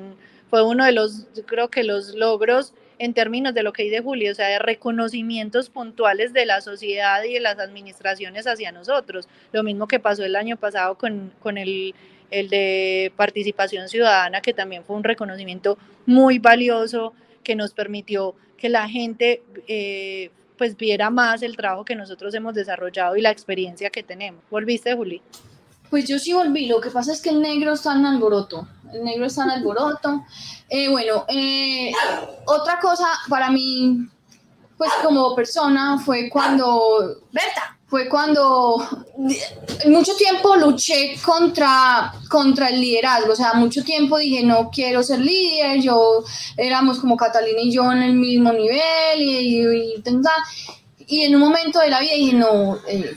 fue 0.54 0.62
uno 0.62 0.84
de 0.84 0.92
los, 0.92 1.26
creo 1.46 1.68
que 1.68 1.82
los 1.82 2.14
logros 2.14 2.74
en 3.00 3.12
términos 3.12 3.54
de 3.54 3.64
lo 3.64 3.72
que 3.72 3.82
dice 3.82 4.00
Julio, 4.00 4.30
o 4.30 4.34
sea, 4.36 4.46
de 4.46 4.60
reconocimientos 4.60 5.68
puntuales 5.68 6.32
de 6.32 6.46
la 6.46 6.60
sociedad 6.60 7.24
y 7.24 7.32
de 7.32 7.40
las 7.40 7.58
administraciones 7.58 8.46
hacia 8.46 8.70
nosotros. 8.70 9.26
Lo 9.50 9.64
mismo 9.64 9.88
que 9.88 9.98
pasó 9.98 10.24
el 10.24 10.36
año 10.36 10.56
pasado 10.56 10.96
con, 10.96 11.32
con 11.40 11.58
el, 11.58 11.92
el 12.30 12.50
de 12.50 13.12
participación 13.16 13.88
ciudadana, 13.88 14.42
que 14.42 14.52
también 14.52 14.84
fue 14.84 14.94
un 14.94 15.02
reconocimiento 15.02 15.76
muy 16.06 16.38
valioso 16.38 17.14
que 17.42 17.56
nos 17.56 17.74
permitió 17.74 18.36
que 18.56 18.68
la 18.68 18.88
gente 18.88 19.42
eh, 19.66 20.30
pues 20.56 20.76
viera 20.76 21.10
más 21.10 21.42
el 21.42 21.56
trabajo 21.56 21.84
que 21.84 21.96
nosotros 21.96 22.32
hemos 22.32 22.54
desarrollado 22.54 23.16
y 23.16 23.22
la 23.22 23.32
experiencia 23.32 23.90
que 23.90 24.04
tenemos. 24.04 24.40
¿Volviste, 24.52 24.94
Juli? 24.94 25.20
Pues 25.94 26.08
yo 26.08 26.18
sí 26.18 26.32
volví, 26.32 26.66
lo 26.66 26.80
que 26.80 26.90
pasa 26.90 27.12
es 27.12 27.22
que 27.22 27.30
el 27.30 27.40
negro 27.40 27.74
está 27.74 27.92
en 27.94 28.04
alboroto, 28.04 28.66
el 28.92 29.04
negro 29.04 29.26
está 29.26 29.44
en 29.44 29.50
alboroto. 29.50 30.24
Eh, 30.68 30.88
bueno, 30.88 31.24
eh, 31.28 31.92
otra 32.46 32.80
cosa 32.80 33.06
para 33.28 33.48
mí, 33.48 34.04
pues 34.76 34.90
como 35.04 35.36
persona, 35.36 35.96
fue 36.04 36.28
cuando, 36.28 37.20
Berta, 37.30 37.78
fue 37.86 38.08
cuando 38.08 38.84
mucho 39.86 40.16
tiempo 40.16 40.56
luché 40.56 41.14
contra, 41.24 42.12
contra 42.28 42.70
el 42.70 42.80
liderazgo, 42.80 43.32
o 43.32 43.36
sea, 43.36 43.54
mucho 43.54 43.84
tiempo 43.84 44.18
dije, 44.18 44.42
no 44.42 44.70
quiero 44.70 45.00
ser 45.00 45.20
líder, 45.20 45.80
yo 45.80 46.24
éramos 46.56 46.98
como 46.98 47.16
Catalina 47.16 47.60
y 47.60 47.70
yo 47.70 47.92
en 47.92 48.02
el 48.02 48.14
mismo 48.14 48.52
nivel, 48.52 49.20
y, 49.20 49.60
y, 49.60 50.02
y 51.06 51.22
en 51.22 51.36
un 51.36 51.40
momento 51.40 51.78
de 51.78 51.90
la 51.90 52.00
vida 52.00 52.14
dije, 52.14 52.34
no, 52.34 52.78
eh, 52.88 53.16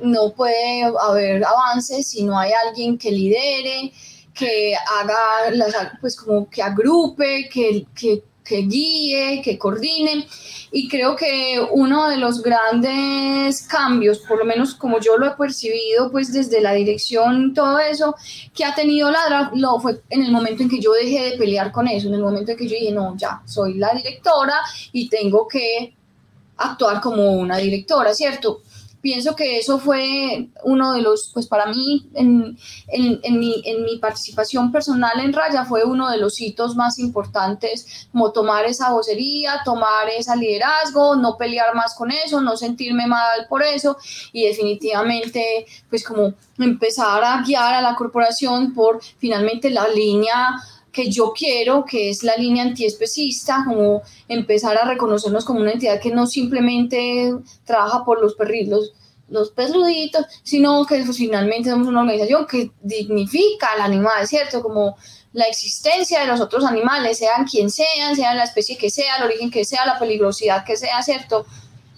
no 0.00 0.32
puede 0.32 0.84
haber 0.84 1.44
avances 1.44 2.08
si 2.08 2.22
no 2.24 2.38
hay 2.38 2.52
alguien 2.52 2.98
que 2.98 3.10
lidere, 3.10 3.92
que 4.34 4.74
haga, 4.74 5.98
pues 6.00 6.16
como 6.16 6.48
que 6.48 6.62
agrupe, 6.62 7.48
que, 7.48 7.86
que, 7.94 8.22
que 8.44 8.58
guíe, 8.58 9.40
que 9.42 9.58
coordine. 9.58 10.26
Y 10.70 10.88
creo 10.88 11.16
que 11.16 11.66
uno 11.72 12.08
de 12.08 12.18
los 12.18 12.42
grandes 12.42 13.62
cambios, 13.62 14.18
por 14.18 14.38
lo 14.38 14.44
menos 14.44 14.74
como 14.74 15.00
yo 15.00 15.16
lo 15.16 15.26
he 15.26 15.30
percibido, 15.30 16.10
pues 16.10 16.32
desde 16.32 16.60
la 16.60 16.72
dirección, 16.72 17.54
todo 17.54 17.78
eso, 17.78 18.14
que 18.54 18.64
ha 18.64 18.74
tenido 18.74 19.10
la 19.10 19.50
lo 19.54 19.80
fue 19.80 20.02
en 20.10 20.22
el 20.22 20.32
momento 20.32 20.62
en 20.62 20.68
que 20.68 20.80
yo 20.80 20.92
dejé 20.92 21.30
de 21.30 21.38
pelear 21.38 21.72
con 21.72 21.88
eso, 21.88 22.08
en 22.08 22.14
el 22.14 22.22
momento 22.22 22.52
en 22.52 22.58
que 22.58 22.68
yo 22.68 22.76
dije, 22.76 22.92
no, 22.92 23.16
ya, 23.16 23.40
soy 23.46 23.74
la 23.74 23.94
directora 23.94 24.56
y 24.92 25.08
tengo 25.08 25.48
que 25.48 25.94
actuar 26.58 27.00
como 27.00 27.32
una 27.32 27.56
directora, 27.56 28.12
¿cierto? 28.14 28.62
Pienso 29.06 29.36
que 29.36 29.56
eso 29.58 29.78
fue 29.78 30.48
uno 30.64 30.92
de 30.92 31.00
los, 31.00 31.30
pues 31.32 31.46
para 31.46 31.66
mí, 31.66 32.10
en, 32.14 32.58
en, 32.88 33.38
mi, 33.38 33.62
en, 33.64 33.84
mi, 33.84 33.98
participación 33.98 34.72
personal 34.72 35.20
en 35.20 35.32
Raya, 35.32 35.64
fue 35.64 35.84
uno 35.84 36.10
de 36.10 36.18
los 36.18 36.40
hitos 36.40 36.74
más 36.74 36.98
importantes, 36.98 38.08
como 38.10 38.32
tomar 38.32 38.64
esa 38.64 38.90
vocería, 38.90 39.60
tomar 39.64 40.08
ese 40.08 40.36
liderazgo, 40.36 41.14
no 41.14 41.36
pelear 41.36 41.72
más 41.76 41.94
con 41.94 42.10
eso, 42.10 42.40
no 42.40 42.56
sentirme 42.56 43.06
mal 43.06 43.46
por 43.48 43.62
eso 43.62 43.96
y 44.32 44.48
definitivamente, 44.48 45.66
pues 45.88 46.02
como 46.02 46.34
empezar 46.58 47.22
a 47.22 47.42
guiar 47.42 47.74
a 47.74 47.82
la 47.82 47.94
corporación 47.94 48.74
por 48.74 49.00
finalmente 49.18 49.70
la 49.70 49.86
línea 49.86 50.56
que 50.96 51.10
yo 51.10 51.34
quiero, 51.36 51.84
que 51.84 52.08
es 52.08 52.22
la 52.22 52.34
línea 52.36 52.62
antiespecista, 52.62 53.64
como 53.66 54.00
empezar 54.28 54.78
a 54.78 54.86
reconocernos 54.86 55.44
como 55.44 55.60
una 55.60 55.72
entidad 55.72 56.00
que 56.00 56.10
no 56.10 56.26
simplemente 56.26 57.34
trabaja 57.66 58.02
por 58.02 58.22
los 58.22 58.34
perritos, 58.34 58.94
los 59.28 59.50
peluditos, 59.50 60.24
sino 60.42 60.86
que 60.86 61.04
finalmente 61.12 61.68
somos 61.68 61.88
una 61.88 62.00
organización 62.00 62.46
que 62.46 62.70
dignifica 62.80 63.72
al 63.74 63.82
animal, 63.82 64.26
¿cierto? 64.26 64.62
Como 64.62 64.96
la 65.34 65.44
existencia 65.44 66.20
de 66.20 66.28
los 66.28 66.40
otros 66.40 66.64
animales, 66.64 67.18
sean 67.18 67.44
quien 67.44 67.70
sean, 67.70 68.16
sean 68.16 68.38
la 68.38 68.44
especie 68.44 68.78
que 68.78 68.88
sea, 68.88 69.16
el 69.18 69.24
origen 69.24 69.50
que 69.50 69.66
sea, 69.66 69.84
la 69.84 69.98
peligrosidad 69.98 70.64
que 70.64 70.78
sea, 70.78 71.02
¿cierto? 71.02 71.44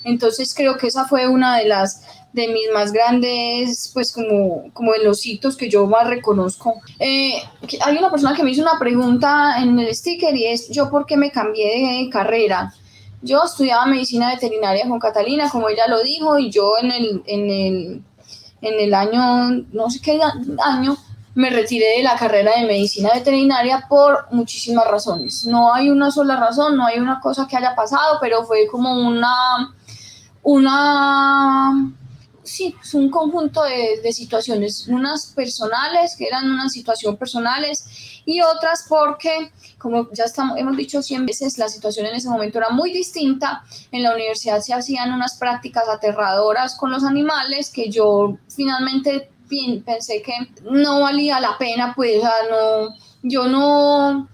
Entonces 0.03 0.57
creo 0.57 0.77
que 0.77 0.89
esa 0.89 1.07
fue 1.07 1.29
una 1.29 1.57
de 1.57 1.69
las 1.69 2.03
de 2.33 2.49
mis 2.49 2.71
más 2.73 2.93
grandes, 2.93 3.91
pues 3.95 4.13
como, 4.13 4.71
como 4.73 4.93
de 4.93 5.03
los 5.03 5.25
hitos 5.25 5.57
que 5.57 5.71
yo 5.71 5.87
más 5.87 6.07
reconozco. 6.07 6.75
Eh, 6.99 7.35
hay 7.85 7.97
una 7.97 8.11
persona 8.11 8.35
que 8.35 8.43
me 8.43 8.51
hizo 8.51 8.63
una 8.63 8.79
pregunta 8.79 9.61
en 9.63 9.79
el 9.79 9.95
sticker 9.95 10.35
y 10.37 10.47
es, 10.47 10.69
¿yo 10.69 10.91
por 10.91 11.07
qué 11.07 11.17
me 11.17 11.31
cambié 11.31 12.03
de 12.05 12.11
carrera? 12.11 12.73
Yo 13.23 13.43
estudiaba 13.45 13.87
medicina 13.87 14.33
veterinaria 14.33 14.87
con 14.89 15.01
Catalina, 15.01 15.51
como 15.51 15.69
ella 15.69 15.89
lo 15.89 16.03
dijo, 16.03 16.39
y 16.39 16.51
yo 16.51 16.75
en 16.81 16.93
el, 16.93 17.23
en 17.27 17.51
el, 17.51 18.03
en 18.61 18.81
el 18.81 18.95
año, 18.95 19.65
no 19.73 19.91
sé 19.91 20.01
qué 20.01 20.21
año, 20.63 20.97
me 21.35 21.51
retiré 21.51 21.97
de 21.97 22.03
la 22.03 22.17
carrera 22.17 22.53
de 22.57 22.67
medicina 22.67 23.11
veterinaria 23.15 23.87
por 23.89 24.27
muchísimas 24.33 24.87
razones. 24.89 25.47
No 25.47 25.73
hay 25.73 25.89
una 25.91 26.11
sola 26.11 26.37
razón, 26.37 26.77
no 26.77 26.85
hay 26.85 26.99
una 26.99 27.21
cosa 27.21 27.47
que 27.49 27.57
haya 27.57 27.75
pasado, 27.75 28.19
pero 28.21 28.45
fue 28.45 28.67
como 28.67 28.93
una, 28.95 29.75
una 30.43 31.93
sí, 32.49 32.75
es 32.83 32.95
un 32.95 33.11
conjunto 33.11 33.63
de, 33.63 34.01
de, 34.03 34.13
situaciones, 34.13 34.89
unas 34.89 35.27
personales, 35.27 36.17
que 36.17 36.27
eran 36.27 36.51
una 36.51 36.69
situación 36.69 37.17
personales, 37.17 37.85
y 38.25 38.41
otras 38.43 38.85
porque, 38.89 39.53
como 39.79 40.11
ya 40.13 40.25
estamos, 40.25 40.59
hemos 40.59 40.77
dicho 40.77 41.03
100 41.03 41.27
veces, 41.27 41.59
la 41.59 41.69
situación 41.69 42.07
en 42.07 42.15
ese 42.15 42.29
momento 42.29 42.59
era 42.59 42.71
muy 42.71 42.93
distinta. 42.93 43.65
En 43.91 44.03
la 44.03 44.15
universidad 44.15 44.61
se 44.61 44.75
hacían 44.75 45.13
unas 45.13 45.39
prácticas 45.39 45.89
aterradoras 45.89 46.77
con 46.77 46.91
los 46.91 47.05
animales 47.05 47.71
que 47.71 47.89
yo 47.89 48.37
finalmente 48.55 49.31
pensé 49.85 50.21
que 50.23 50.35
no 50.71 51.01
valía 51.01 51.41
la 51.41 51.57
pena, 51.57 51.95
pues, 51.97 52.23
no, 52.23 52.95
yo 53.23 53.49
no 53.49 54.29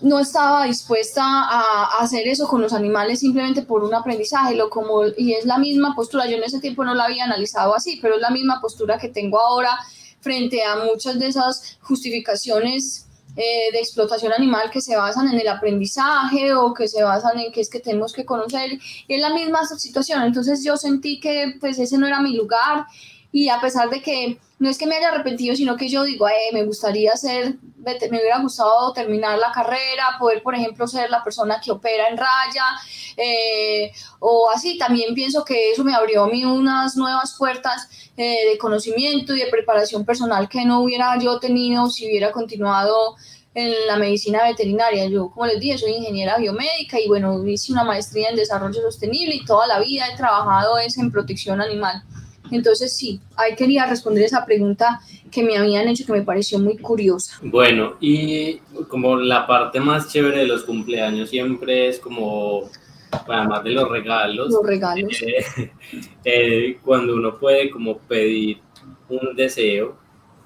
no 0.00 0.18
estaba 0.20 0.64
dispuesta 0.64 1.22
a, 1.24 1.98
hacer 2.00 2.28
eso 2.28 2.46
con 2.46 2.60
los 2.60 2.72
animales 2.72 3.20
simplemente 3.20 3.62
por 3.62 3.82
un 3.82 3.94
aprendizaje, 3.94 4.54
lo 4.54 4.68
como, 4.68 5.06
y 5.16 5.32
es 5.32 5.46
la 5.46 5.58
misma 5.58 5.94
postura, 5.94 6.26
yo 6.26 6.36
en 6.36 6.44
ese 6.44 6.60
tiempo 6.60 6.84
no 6.84 6.94
la 6.94 7.04
había 7.04 7.24
analizado 7.24 7.74
así, 7.74 7.98
pero 8.02 8.16
es 8.16 8.20
la 8.20 8.30
misma 8.30 8.60
postura 8.60 8.98
que 8.98 9.08
tengo 9.08 9.40
ahora 9.40 9.70
frente 10.20 10.62
a 10.64 10.76
muchas 10.76 11.18
de 11.18 11.28
esas 11.28 11.78
justificaciones 11.80 13.06
eh, 13.36 13.70
de 13.72 13.78
explotación 13.78 14.32
animal 14.32 14.70
que 14.70 14.80
se 14.80 14.96
basan 14.96 15.28
en 15.28 15.38
el 15.38 15.48
aprendizaje 15.48 16.54
o 16.54 16.72
que 16.72 16.88
se 16.88 17.02
basan 17.02 17.38
en 17.38 17.52
que 17.52 17.60
es 17.60 17.70
que 17.70 17.80
tenemos 17.80 18.12
que 18.12 18.24
conocer, 18.24 18.78
y 19.08 19.14
es 19.14 19.20
la 19.20 19.30
misma 19.30 19.64
situación, 19.66 20.22
entonces 20.22 20.64
yo 20.64 20.76
sentí 20.76 21.20
que 21.20 21.54
pues 21.60 21.78
ese 21.78 21.96
no 21.98 22.06
era 22.06 22.20
mi 22.20 22.36
lugar 22.36 22.86
y 23.36 23.50
a 23.50 23.60
pesar 23.60 23.90
de 23.90 24.00
que 24.00 24.38
no 24.58 24.70
es 24.70 24.78
que 24.78 24.86
me 24.86 24.96
haya 24.96 25.10
arrepentido, 25.10 25.54
sino 25.54 25.76
que 25.76 25.90
yo 25.90 26.04
digo, 26.04 26.26
eh, 26.26 26.54
me 26.54 26.64
gustaría 26.64 27.14
ser, 27.16 27.56
me 27.76 28.18
hubiera 28.18 28.40
gustado 28.40 28.94
terminar 28.94 29.38
la 29.38 29.52
carrera, 29.52 30.16
poder, 30.18 30.42
por 30.42 30.54
ejemplo, 30.54 30.86
ser 30.86 31.10
la 31.10 31.22
persona 31.22 31.60
que 31.62 31.70
opera 31.70 32.08
en 32.08 32.16
raya, 32.16 32.64
eh, 33.14 33.92
o 34.20 34.48
así, 34.48 34.78
también 34.78 35.14
pienso 35.14 35.44
que 35.44 35.70
eso 35.70 35.84
me 35.84 35.94
abrió 35.94 36.24
a 36.24 36.28
mí 36.28 36.46
unas 36.46 36.96
nuevas 36.96 37.34
puertas 37.38 38.10
eh, 38.16 38.48
de 38.50 38.56
conocimiento 38.56 39.36
y 39.36 39.40
de 39.40 39.48
preparación 39.48 40.06
personal 40.06 40.48
que 40.48 40.64
no 40.64 40.80
hubiera 40.80 41.18
yo 41.18 41.38
tenido 41.38 41.90
si 41.90 42.06
hubiera 42.06 42.32
continuado 42.32 43.16
en 43.52 43.86
la 43.86 43.98
medicina 43.98 44.44
veterinaria. 44.44 45.08
Yo, 45.08 45.28
como 45.28 45.44
les 45.44 45.60
dije, 45.60 45.76
soy 45.76 45.92
ingeniera 45.92 46.38
biomédica 46.38 46.98
y 46.98 47.06
bueno, 47.06 47.46
hice 47.46 47.72
una 47.72 47.84
maestría 47.84 48.30
en 48.30 48.36
desarrollo 48.36 48.80
sostenible 48.80 49.34
y 49.34 49.44
toda 49.44 49.66
la 49.66 49.78
vida 49.80 50.06
he 50.10 50.16
trabajado 50.16 50.78
es 50.78 50.96
en 50.96 51.12
protección 51.12 51.60
animal. 51.60 52.02
Entonces 52.50 52.96
sí, 52.96 53.20
ahí 53.36 53.54
quería 53.54 53.86
responder 53.86 54.24
esa 54.24 54.44
pregunta 54.44 55.00
que 55.30 55.42
me 55.42 55.56
habían 55.56 55.88
hecho 55.88 56.06
que 56.06 56.12
me 56.12 56.22
pareció 56.22 56.58
muy 56.58 56.76
curiosa. 56.76 57.38
Bueno, 57.42 57.96
y 58.00 58.56
como 58.88 59.16
la 59.16 59.46
parte 59.46 59.80
más 59.80 60.12
chévere 60.12 60.38
de 60.38 60.46
los 60.46 60.64
cumpleaños 60.64 61.30
siempre 61.30 61.88
es 61.88 61.98
como, 61.98 62.70
además 63.10 63.64
de 63.64 63.70
los 63.70 63.88
regalos, 63.88 64.50
los 64.50 64.66
regalos. 64.66 65.22
Eh, 65.22 65.70
eh, 66.24 66.78
cuando 66.84 67.14
uno 67.14 67.38
puede 67.38 67.70
como 67.70 67.98
pedir 67.98 68.58
un 69.08 69.34
deseo, 69.34 69.96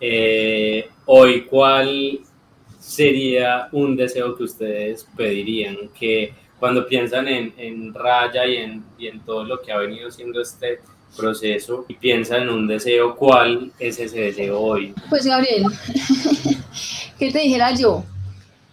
eh, 0.01 0.88
hoy 1.07 1.42
cuál 1.42 2.20
sería 2.78 3.68
un 3.72 3.94
deseo 3.96 4.34
que 4.34 4.44
ustedes 4.44 5.07
pedirían, 5.16 5.90
que 5.98 6.32
cuando 6.59 6.86
piensan 6.86 7.28
en, 7.28 7.55
en 7.57 7.94
Raya 7.94 8.46
y 8.46 8.57
en, 8.57 8.84
y 8.98 9.07
en 9.07 9.20
todo 9.20 9.44
lo 9.44 9.61
que 9.61 9.72
ha 9.72 9.78
venido 9.78 10.11
siendo 10.11 10.40
este 10.40 10.80
proceso 11.17 11.85
y 11.89 11.95
piensa 11.95 12.39
en 12.39 12.49
un 12.49 12.67
deseo, 12.67 13.17
¿cuál 13.17 13.73
es 13.79 13.99
ese 13.99 14.21
deseo 14.21 14.61
hoy? 14.61 14.95
Pues 15.09 15.25
Gabriel, 15.25 15.65
¿qué 17.19 17.31
te 17.31 17.39
dijera 17.41 17.75
yo? 17.75 18.05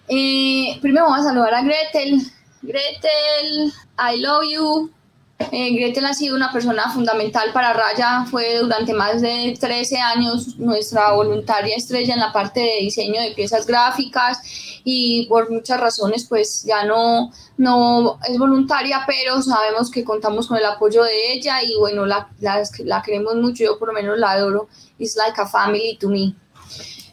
Eh, 0.07 0.77
primero 0.81 1.05
vamos 1.05 1.21
a 1.21 1.29
saludar 1.29 1.53
a 1.53 1.63
Gretel. 1.63 2.21
Gretel, 2.61 3.73
I 3.97 4.19
love 4.19 4.43
you. 4.49 4.91
Eh, 5.39 5.71
Gretel 5.75 6.05
ha 6.05 6.13
sido 6.13 6.35
una 6.35 6.51
persona 6.51 6.91
fundamental 6.91 7.51
para 7.53 7.71
Raya, 7.71 8.25
fue 8.29 8.57
durante 8.57 8.93
más 8.93 9.21
de 9.21 9.55
13 9.59 9.99
años 9.99 10.57
nuestra 10.57 11.11
voluntaria 11.11 11.75
estrella 11.75 12.15
en 12.15 12.19
la 12.19 12.33
parte 12.33 12.59
de 12.59 12.77
diseño 12.81 13.21
de 13.21 13.31
piezas 13.31 13.67
gráficas 13.67 14.41
y 14.83 15.27
por 15.27 15.51
muchas 15.51 15.79
razones 15.79 16.25
pues 16.27 16.63
ya 16.63 16.85
no, 16.85 17.31
no 17.55 18.17
es 18.27 18.37
voluntaria, 18.39 19.03
pero 19.05 19.41
sabemos 19.43 19.91
que 19.91 20.03
contamos 20.03 20.47
con 20.47 20.57
el 20.57 20.65
apoyo 20.65 21.03
de 21.03 21.33
ella 21.33 21.61
y 21.61 21.75
bueno, 21.75 22.07
la, 22.07 22.29
la, 22.39 23.01
queremos 23.03 23.35
mucho, 23.35 23.63
yo 23.63 23.77
por 23.77 23.89
lo 23.89 23.93
menos 23.93 24.17
la 24.17 24.31
adoro, 24.31 24.67
it's 24.97 25.15
like 25.15 25.39
a 25.39 25.45
family 25.45 25.97
to 25.99 26.09
me. 26.09 26.33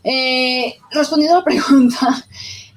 Eh, 0.02 0.78
respondiendo 0.92 1.36
a 1.36 1.38
la 1.40 1.44
pregunta, 1.46 2.24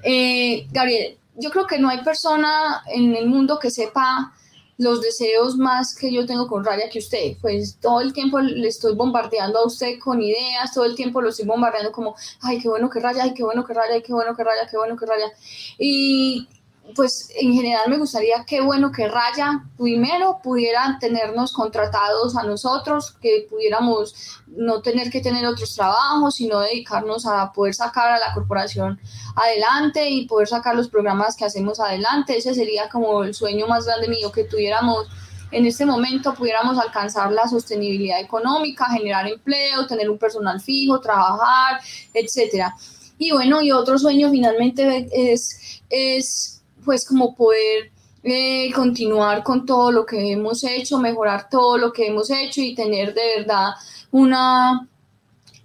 eh, 0.03 0.67
Gabriel, 0.71 1.17
yo 1.35 1.51
creo 1.51 1.65
que 1.65 1.79
no 1.79 1.87
hay 1.87 2.03
persona 2.03 2.83
en 2.87 3.15
el 3.15 3.27
mundo 3.27 3.59
que 3.59 3.71
sepa 3.71 4.33
los 4.77 5.01
deseos 5.01 5.57
más 5.57 5.95
que 5.95 6.11
yo 6.11 6.25
tengo 6.25 6.47
con 6.47 6.63
Raya 6.63 6.89
que 6.89 6.99
usted. 6.99 7.37
Pues 7.41 7.77
todo 7.79 8.01
el 8.01 8.13
tiempo 8.13 8.39
le 8.39 8.67
estoy 8.67 8.95
bombardeando 8.95 9.59
a 9.59 9.65
usted 9.65 9.99
con 9.99 10.21
ideas, 10.21 10.73
todo 10.73 10.85
el 10.85 10.95
tiempo 10.95 11.21
lo 11.21 11.29
estoy 11.29 11.45
bombardeando 11.45 11.91
como, 11.91 12.15
ay, 12.41 12.59
qué 12.59 12.69
bueno 12.69 12.89
que 12.89 12.99
Raya, 12.99 13.23
ay, 13.23 13.33
qué 13.33 13.43
bueno 13.43 13.65
que 13.65 13.73
Raya, 13.73 13.95
ay, 13.95 14.01
qué 14.01 14.13
bueno 14.13 14.35
que 14.35 14.43
Raya, 14.43 14.67
qué 14.69 14.77
bueno 14.77 14.95
que 14.95 15.05
Raya. 15.05 15.31
Y 15.79 16.47
pues 16.95 17.29
en 17.35 17.53
general 17.53 17.89
me 17.89 17.97
gustaría, 17.97 18.45
qué 18.45 18.61
bueno 18.61 18.91
que 18.91 19.07
Raya 19.07 19.63
primero 19.77 20.39
pudiera 20.43 20.97
tenernos 20.99 21.51
contratados 21.51 22.35
a 22.35 22.43
nosotros, 22.43 23.15
que 23.21 23.47
pudiéramos 23.49 24.41
no 24.47 24.81
tener 24.81 25.09
que 25.09 25.21
tener 25.21 25.45
otros 25.45 25.75
trabajos, 25.75 26.35
sino 26.35 26.59
dedicarnos 26.59 27.25
a 27.25 27.51
poder 27.51 27.73
sacar 27.73 28.11
a 28.11 28.19
la 28.19 28.33
corporación 28.33 28.99
adelante 29.35 30.09
y 30.09 30.27
poder 30.27 30.47
sacar 30.47 30.75
los 30.75 30.89
programas 30.89 31.35
que 31.35 31.45
hacemos 31.45 31.79
adelante. 31.79 32.37
Ese 32.37 32.53
sería 32.53 32.89
como 32.89 33.23
el 33.23 33.33
sueño 33.33 33.67
más 33.67 33.85
grande 33.85 34.07
mío, 34.07 34.31
que 34.31 34.43
tuviéramos 34.43 35.07
en 35.51 35.65
este 35.65 35.85
momento 35.85 36.33
pudiéramos 36.33 36.77
alcanzar 36.77 37.31
la 37.31 37.47
sostenibilidad 37.47 38.19
económica, 38.19 38.89
generar 38.89 39.27
empleo, 39.27 39.87
tener 39.87 40.09
un 40.09 40.17
personal 40.17 40.59
fijo, 40.59 40.99
trabajar, 40.99 41.79
etcétera. 42.13 42.75
Y 43.17 43.31
bueno, 43.31 43.61
y 43.61 43.71
otro 43.71 43.97
sueño 43.97 44.29
finalmente 44.29 45.07
es 45.11 46.56
pues 46.87 47.05
como 47.05 47.35
poder 47.35 47.91
eh, 48.23 48.71
continuar 48.73 49.43
con 49.43 49.65
todo 49.65 49.91
lo 49.91 50.05
que 50.05 50.31
hemos 50.31 50.63
hecho, 50.63 50.97
mejorar 50.99 51.49
todo 51.49 51.77
lo 51.77 51.91
que 51.91 52.07
hemos 52.07 52.29
hecho 52.29 52.61
y 52.61 52.73
tener 52.73 53.13
de 53.13 53.39
verdad 53.39 53.71
una 54.09 54.87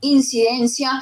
incidencia 0.01 1.01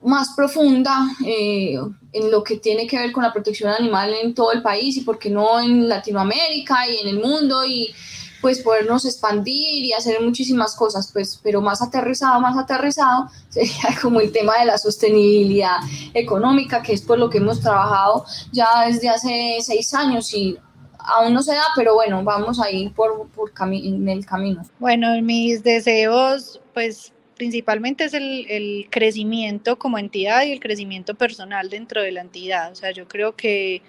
más 0.00 0.30
profunda 0.34 1.06
eh, 1.26 1.78
en 2.14 2.30
lo 2.30 2.42
que 2.42 2.56
tiene 2.56 2.86
que 2.86 2.96
ver 2.96 3.12
con 3.12 3.24
la 3.24 3.32
protección 3.32 3.70
animal 3.70 4.14
en 4.14 4.34
todo 4.34 4.52
el 4.52 4.62
país 4.62 4.96
y 4.96 5.02
por 5.02 5.18
qué 5.18 5.28
no 5.28 5.60
en 5.60 5.86
Latinoamérica 5.86 6.88
y 6.88 6.96
en 7.00 7.08
el 7.08 7.20
mundo 7.20 7.62
y 7.66 7.94
pues 8.40 8.60
podernos 8.60 9.04
expandir 9.04 9.84
y 9.84 9.92
hacer 9.92 10.20
muchísimas 10.20 10.74
cosas, 10.76 11.10
pues, 11.12 11.40
pero 11.42 11.60
más 11.60 11.82
aterrizado, 11.82 12.40
más 12.40 12.56
aterrizado, 12.56 13.28
sería 13.48 13.98
como 14.00 14.20
el 14.20 14.32
tema 14.32 14.58
de 14.58 14.66
la 14.66 14.78
sostenibilidad 14.78 15.76
económica, 16.14 16.82
que 16.82 16.92
es 16.92 17.02
por 17.02 17.18
lo 17.18 17.30
que 17.30 17.38
hemos 17.38 17.60
trabajado 17.60 18.24
ya 18.52 18.86
desde 18.86 19.08
hace 19.08 19.58
seis 19.60 19.92
años 19.94 20.32
y 20.34 20.58
aún 20.98 21.32
no 21.32 21.42
se 21.42 21.54
da, 21.54 21.64
pero 21.74 21.94
bueno, 21.94 22.22
vamos 22.22 22.60
a 22.60 22.70
ir 22.70 22.92
por, 22.92 23.28
por 23.28 23.52
en 23.60 24.08
el 24.08 24.24
camino. 24.26 24.62
Bueno, 24.78 25.20
mis 25.22 25.62
deseos, 25.62 26.60
pues 26.74 27.12
principalmente 27.36 28.04
es 28.04 28.14
el, 28.14 28.46
el 28.48 28.88
crecimiento 28.90 29.78
como 29.78 29.98
entidad 29.98 30.42
y 30.44 30.52
el 30.52 30.60
crecimiento 30.60 31.14
personal 31.14 31.70
dentro 31.70 32.02
de 32.02 32.12
la 32.12 32.20
entidad. 32.20 32.72
O 32.72 32.74
sea, 32.74 32.90
yo 32.90 33.08
creo 33.08 33.36
que 33.36 33.82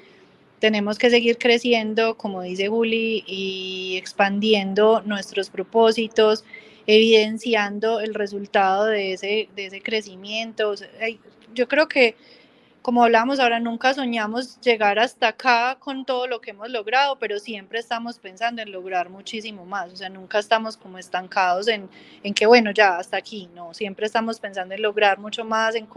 tenemos 0.59 0.97
que 0.97 1.09
seguir 1.09 1.37
creciendo, 1.37 2.15
como 2.17 2.41
dice 2.41 2.67
Juli, 2.67 3.23
y 3.25 3.95
expandiendo 3.97 5.01
nuestros 5.05 5.49
propósitos, 5.49 6.43
evidenciando 6.87 7.99
el 7.99 8.13
resultado 8.13 8.85
de 8.85 9.13
ese, 9.13 9.49
de 9.55 9.67
ese 9.67 9.81
crecimiento. 9.81 10.75
Yo 11.53 11.67
creo 11.67 11.87
que 11.87 12.15
como 12.81 13.03
hablamos 13.03 13.39
ahora, 13.39 13.59
nunca 13.59 13.93
soñamos 13.93 14.59
llegar 14.61 14.99
hasta 14.99 15.29
acá 15.29 15.77
con 15.79 16.05
todo 16.05 16.27
lo 16.27 16.39
que 16.41 16.51
hemos 16.51 16.69
logrado, 16.69 17.17
pero 17.19 17.39
siempre 17.39 17.79
estamos 17.79 18.19
pensando 18.19 18.61
en 18.61 18.71
lograr 18.71 19.09
muchísimo 19.09 19.65
más, 19.65 19.91
o 19.91 19.95
sea, 19.95 20.09
nunca 20.09 20.39
estamos 20.39 20.77
como 20.77 20.97
estancados 20.97 21.67
en, 21.67 21.89
en 22.23 22.33
que, 22.33 22.45
bueno, 22.45 22.71
ya 22.71 22.97
hasta 22.97 23.17
aquí, 23.17 23.49
no, 23.53 23.73
siempre 23.73 24.05
estamos 24.05 24.39
pensando 24.39 24.73
en 24.73 24.81
lograr 24.81 25.19
mucho 25.19 25.43
más, 25.43 25.75
en, 25.75 25.87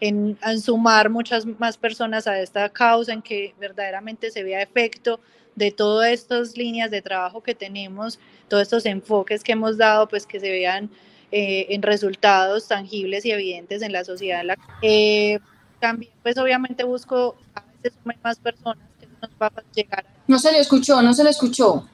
en, 0.00 0.38
en 0.42 0.60
sumar 0.60 1.10
muchas 1.10 1.46
más 1.46 1.76
personas 1.76 2.26
a 2.26 2.40
esta 2.40 2.68
causa, 2.68 3.12
en 3.12 3.22
que 3.22 3.54
verdaderamente 3.58 4.30
se 4.30 4.42
vea 4.42 4.62
efecto 4.62 5.20
de 5.54 5.70
todas 5.70 6.10
estas 6.10 6.56
líneas 6.56 6.90
de 6.90 7.02
trabajo 7.02 7.42
que 7.42 7.54
tenemos, 7.54 8.18
todos 8.48 8.62
estos 8.62 8.84
enfoques 8.86 9.42
que 9.42 9.52
hemos 9.52 9.78
dado, 9.78 10.06
pues 10.06 10.26
que 10.26 10.38
se 10.38 10.50
vean 10.50 10.90
eh, 11.32 11.66
en 11.70 11.82
resultados 11.82 12.68
tangibles 12.68 13.24
y 13.24 13.32
evidentes 13.32 13.82
en 13.82 13.92
la 13.92 14.04
sociedad. 14.04 14.44
Eh, 14.82 15.40
también 15.86 16.10
pues 16.20 16.36
obviamente 16.36 16.82
busco 16.82 17.36
a 17.54 17.62
veces 17.80 17.96
más 18.24 18.38
personas 18.40 18.84
que 18.98 19.06
nos 19.22 19.30
va 19.40 19.46
a 19.46 19.62
llegar. 19.72 20.04
No 20.26 20.36
se 20.40 20.50
le 20.50 20.58
escuchó, 20.58 21.00
no 21.00 21.14
se 21.14 21.22
le 21.22 21.30
escuchó. 21.30 21.86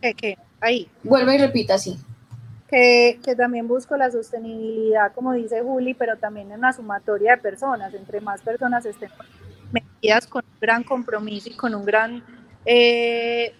¿Qué? 0.00 0.14
qué? 0.14 0.38
Ahí. 0.62 0.88
Vuelve 1.02 1.34
y 1.34 1.38
repita, 1.38 1.76
sí. 1.76 1.98
Que, 2.68 3.20
que, 3.22 3.36
también 3.36 3.68
busco 3.68 3.98
la 3.98 4.10
sostenibilidad, 4.10 5.12
como 5.14 5.34
dice 5.34 5.60
Juli, 5.60 5.92
pero 5.92 6.16
también 6.16 6.50
en 6.50 6.58
una 6.58 6.72
sumatoria 6.72 7.36
de 7.36 7.42
personas. 7.42 7.92
Entre 7.92 8.22
más 8.22 8.40
personas 8.40 8.86
estén 8.86 9.10
metidas 9.72 10.26
con 10.26 10.42
un 10.46 10.60
gran 10.60 10.82
compromiso 10.82 11.50
y 11.50 11.54
con 11.54 11.74
un 11.74 11.84
gran 11.84 12.24
eh, 12.64 13.54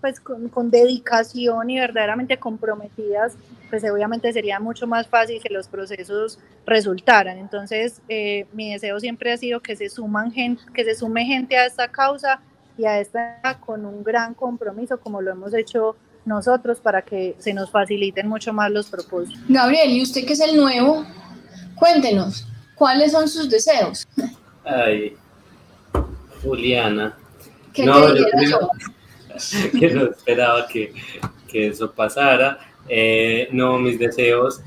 pues 0.00 0.20
con, 0.20 0.70
dedicación 0.70 1.70
y 1.70 1.78
verdaderamente 1.78 2.38
comprometidas, 2.38 3.34
pues 3.68 3.84
obviamente 3.84 4.32
sería 4.32 4.58
mucho 4.60 4.86
más 4.86 5.06
fácil 5.06 5.40
que 5.42 5.52
los 5.52 5.68
procesos 5.68 6.38
resultaran. 6.66 7.38
Entonces, 7.38 8.00
eh, 8.08 8.46
mi 8.52 8.72
deseo 8.72 8.98
siempre 9.00 9.32
ha 9.32 9.36
sido 9.36 9.60
que 9.60 9.76
se, 9.76 9.88
suman 9.88 10.32
gente, 10.32 10.62
que 10.74 10.84
se 10.84 10.94
sume 10.94 11.24
gente 11.24 11.56
a 11.56 11.66
esta 11.66 11.88
causa 11.88 12.40
y 12.78 12.84
a 12.84 12.98
esta 12.98 13.58
con 13.60 13.84
un 13.84 14.02
gran 14.02 14.34
compromiso, 14.34 14.98
como 14.98 15.20
lo 15.20 15.30
hemos 15.30 15.54
hecho 15.54 15.96
nosotros, 16.24 16.80
para 16.80 17.02
que 17.02 17.36
se 17.38 17.52
nos 17.52 17.70
faciliten 17.70 18.28
mucho 18.28 18.52
más 18.52 18.70
los 18.70 18.88
propósitos. 18.88 19.40
Gabriel, 19.48 19.90
¿y 19.90 20.02
usted 20.02 20.24
que 20.24 20.32
es 20.32 20.40
el 20.40 20.56
nuevo? 20.56 21.04
Cuéntenos, 21.76 22.46
¿cuáles 22.74 23.12
son 23.12 23.28
sus 23.28 23.48
deseos? 23.48 24.06
Ay, 24.64 25.16
Juliana. 26.42 27.16
¿Qué 27.72 27.84
no, 27.84 28.12
te 28.12 28.24
que 29.78 29.90
no 29.90 30.04
esperaba 30.06 30.66
que, 30.66 30.92
que 31.48 31.68
eso 31.68 31.92
pasara. 31.92 32.58
Eh, 32.88 33.48
no, 33.52 33.78
mis 33.78 33.98
deseos, 33.98 34.62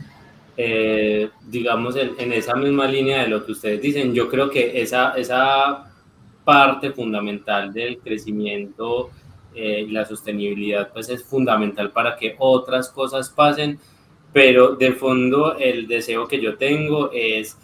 eh, 0.56 1.30
digamos, 1.48 1.96
en, 1.96 2.12
en, 2.18 2.34
esa 2.34 2.56
misma 2.56 2.88
línea 2.88 3.24
de 3.24 3.30
lo 3.30 3.46
que 3.46 3.54
ustedes 3.54 3.82
dicen, 3.82 4.14
yo 4.14 4.30
creo 4.30 4.50
que 4.50 4.82
esa, 4.82 5.14
esa 5.14 5.92
parte 6.44 6.92
fundamental 6.92 7.74
del 7.74 8.00
crecimiento 8.00 9.10
eh, 9.56 9.86
y 9.88 9.92
la 9.92 10.06
sostenibilidad, 10.06 10.92
pues 10.92 11.10
es 11.10 11.24
fundamental 11.24 11.92
para 11.92 12.16
que 12.16 12.36
otras 12.40 12.90
cosas 12.90 13.30
pasen, 13.30 13.80
pero 14.32 14.76
de 14.76 14.94
fondo 14.94 15.58
el 15.58 15.88
deseo 15.88 16.28
que 16.28 16.42
yo 16.42 16.58
tengo 16.58 17.12
es 17.14 17.58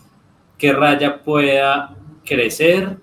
que 0.58 0.72
Raya 0.72 1.24
pueda 1.24 1.96
crecer 2.26 2.98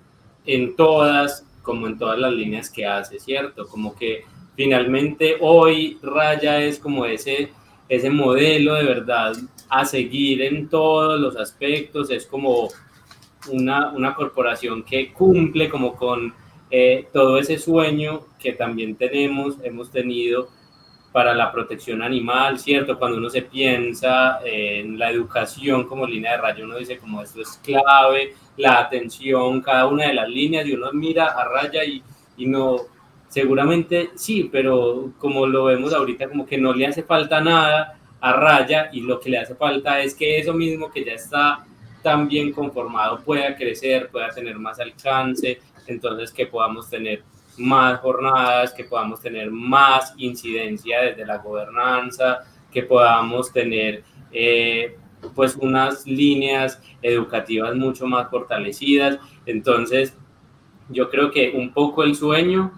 en 0.45 0.75
todas 0.75 1.45
como 1.67 1.85
en 1.85 1.97
todas 1.97 2.17
las 2.17 2.31
líneas 2.31 2.69
que 2.69 2.85
hace, 2.85 3.19
¿cierto? 3.19 3.67
Como 3.67 3.93
que 3.93 4.23
finalmente 4.55 5.35
hoy 5.41 5.99
Raya 6.01 6.63
es 6.63 6.79
como 6.79 7.05
ese, 7.05 7.51
ese 7.89 8.09
modelo 8.09 8.75
de 8.75 8.85
verdad 8.85 9.33
a 9.67 9.83
seguir 9.83 10.41
en 10.43 10.69
todos 10.69 11.19
los 11.19 11.35
aspectos, 11.35 12.09
es 12.09 12.25
como 12.25 12.69
una, 13.51 13.89
una 13.89 14.15
corporación 14.15 14.83
que 14.83 15.11
cumple 15.11 15.69
como 15.69 15.97
con 15.97 16.33
eh, 16.71 17.09
todo 17.11 17.37
ese 17.37 17.59
sueño 17.59 18.21
que 18.39 18.53
también 18.53 18.95
tenemos, 18.95 19.57
hemos 19.61 19.91
tenido 19.91 20.47
para 21.11 21.33
la 21.33 21.51
protección 21.51 22.01
animal, 22.01 22.59
¿cierto? 22.59 22.97
Cuando 22.97 23.17
uno 23.17 23.29
se 23.29 23.41
piensa 23.41 24.39
en 24.45 24.97
la 24.97 25.11
educación 25.11 25.85
como 25.85 26.07
línea 26.07 26.31
de 26.31 26.37
rayo, 26.37 26.63
uno 26.63 26.77
dice 26.77 26.97
como 26.97 27.21
esto 27.21 27.41
es 27.41 27.59
clave, 27.61 28.35
la 28.57 28.79
atención, 28.79 29.61
cada 29.61 29.87
una 29.87 30.07
de 30.07 30.13
las 30.13 30.29
líneas, 30.29 30.65
y 30.65 30.73
uno 30.73 30.91
mira 30.93 31.27
a 31.27 31.45
raya 31.45 31.83
y, 31.83 32.03
y 32.37 32.45
no, 32.47 32.77
seguramente 33.29 34.11
sí, 34.15 34.49
pero 34.51 35.13
como 35.17 35.47
lo 35.47 35.65
vemos 35.65 35.93
ahorita, 35.93 36.27
como 36.27 36.45
que 36.45 36.57
no 36.57 36.73
le 36.73 36.87
hace 36.87 37.03
falta 37.03 37.41
nada 37.41 37.99
a 38.19 38.33
raya 38.33 38.89
y 38.91 39.01
lo 39.01 39.19
que 39.19 39.29
le 39.29 39.39
hace 39.39 39.55
falta 39.55 40.01
es 40.01 40.15
que 40.15 40.39
eso 40.39 40.53
mismo 40.53 40.89
que 40.89 41.05
ya 41.05 41.13
está 41.13 41.65
tan 42.01 42.27
bien 42.27 42.51
conformado 42.51 43.19
pueda 43.19 43.55
crecer, 43.55 44.09
pueda 44.09 44.29
tener 44.29 44.57
más 44.57 44.79
alcance, 44.79 45.59
entonces 45.87 46.31
que 46.31 46.47
podamos 46.47 46.89
tener 46.89 47.23
más 47.57 47.99
jornadas, 47.99 48.73
que 48.73 48.83
podamos 48.83 49.19
tener 49.19 49.51
más 49.51 50.13
incidencia 50.17 51.01
desde 51.01 51.25
la 51.25 51.37
gobernanza, 51.37 52.39
que 52.71 52.83
podamos 52.83 53.51
tener 53.51 54.03
eh, 54.31 54.95
pues 55.35 55.55
unas 55.55 56.05
líneas 56.05 56.81
educativas 57.01 57.75
mucho 57.75 58.05
más 58.07 58.29
fortalecidas. 58.29 59.19
Entonces, 59.45 60.15
yo 60.89 61.09
creo 61.09 61.31
que 61.31 61.51
un 61.55 61.73
poco 61.73 62.03
el 62.03 62.15
sueño 62.15 62.71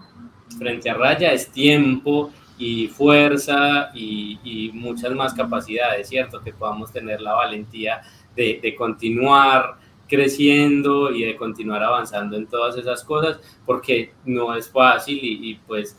frente 0.58 0.90
a 0.90 0.94
raya 0.94 1.32
es 1.32 1.50
tiempo 1.50 2.30
y 2.58 2.88
fuerza 2.88 3.90
y, 3.94 4.70
muchas 4.74 5.12
más 5.14 5.32
capacidades, 5.34 6.08
¿cierto? 6.08 6.40
Que 6.42 6.52
podamos 6.52 6.92
tener 6.92 7.20
la 7.20 7.32
valentía 7.34 8.02
de, 8.36 8.74
continuar 8.76 9.76
creciendo 10.08 11.12
y 11.12 11.24
de 11.24 11.36
continuar 11.36 11.82
avanzando 11.82 12.36
en 12.36 12.46
todas 12.46 12.76
esas 12.76 13.04
cosas, 13.04 13.40
porque 13.64 14.12
no 14.24 14.54
es 14.54 14.68
fácil 14.68 15.18
y, 15.22 15.50
y 15.50 15.54
pues 15.66 15.96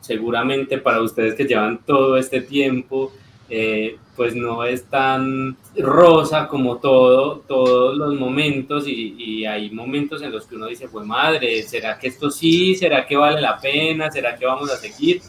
seguramente 0.00 0.78
para 0.78 1.00
ustedes 1.00 1.34
que 1.34 1.44
llevan 1.44 1.78
todo 1.84 2.16
este 2.16 2.42
tiempo, 2.42 3.12
eh, 3.50 3.96
pues 4.16 4.34
no 4.34 4.64
es 4.64 4.84
tan 4.84 5.56
rosa 5.76 6.48
como 6.48 6.78
todo, 6.78 7.38
todos 7.46 7.96
los 7.96 8.14
momentos 8.14 8.84
y, 8.86 9.46
hay 9.46 9.70
momentos 9.70 10.20
en 10.22 10.32
los 10.32 10.46
que 10.46 10.56
uno 10.56 10.66
dice, 10.66 10.88
pues 10.88 11.06
madre, 11.06 11.62
¿será 11.62 11.98
que 11.98 12.08
esto 12.08 12.30
sí? 12.30 12.74
¿Será 12.74 13.06
que 13.06 13.16
vale 13.16 13.40
la 13.40 13.58
pena? 13.58 14.10
¿Será 14.10 14.36
que 14.36 14.44
vamos 14.44 14.70
a 14.70 14.76
seguir? 14.76 15.22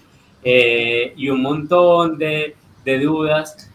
Eh, 0.43 1.13
y 1.15 1.29
un 1.29 1.41
montón 1.41 2.17
de, 2.17 2.55
de 2.83 2.99
dudas 2.99 3.69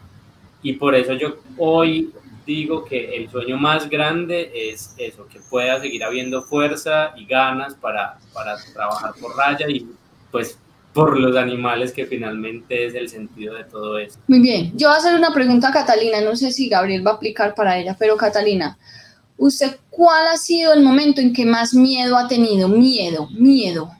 y 0.61 0.73
por 0.73 0.95
eso 0.95 1.13
yo 1.13 1.37
hoy 1.57 2.11
digo 2.45 2.85
que 2.85 3.15
el 3.15 3.29
sueño 3.29 3.57
más 3.57 3.89
grande 3.89 4.51
es 4.53 4.93
eso, 4.97 5.27
que 5.27 5.39
pueda 5.39 5.79
seguir 5.79 6.03
habiendo 6.03 6.43
fuerza 6.43 7.13
y 7.17 7.25
ganas 7.25 7.75
para, 7.75 8.19
para 8.33 8.55
trabajar 8.73 9.13
por 9.19 9.35
raya 9.35 9.67
y 9.69 9.87
pues 10.31 10.59
por 10.95 11.19
los 11.19 11.35
animales, 11.35 11.91
que 11.91 12.05
finalmente 12.05 12.85
es 12.85 12.95
el 12.95 13.09
sentido 13.09 13.53
de 13.55 13.65
todo 13.65 13.99
esto. 13.99 14.17
Muy 14.29 14.39
bien, 14.39 14.71
yo 14.77 14.87
voy 14.87 14.95
a 14.95 14.99
hacer 14.99 15.13
una 15.13 15.33
pregunta 15.33 15.67
a 15.67 15.73
Catalina, 15.73 16.21
no 16.21 16.37
sé 16.37 16.53
si 16.53 16.69
Gabriel 16.69 17.05
va 17.05 17.11
a 17.11 17.13
aplicar 17.15 17.53
para 17.53 17.77
ella, 17.77 17.97
pero 17.99 18.15
Catalina, 18.15 18.77
¿usted 19.37 19.77
cuál 19.89 20.25
ha 20.27 20.37
sido 20.37 20.73
el 20.73 20.81
momento 20.81 21.19
en 21.19 21.33
que 21.33 21.45
más 21.45 21.73
miedo 21.73 22.15
ha 22.15 22.29
tenido? 22.29 22.69
Miedo, 22.69 23.27
miedo, 23.31 23.91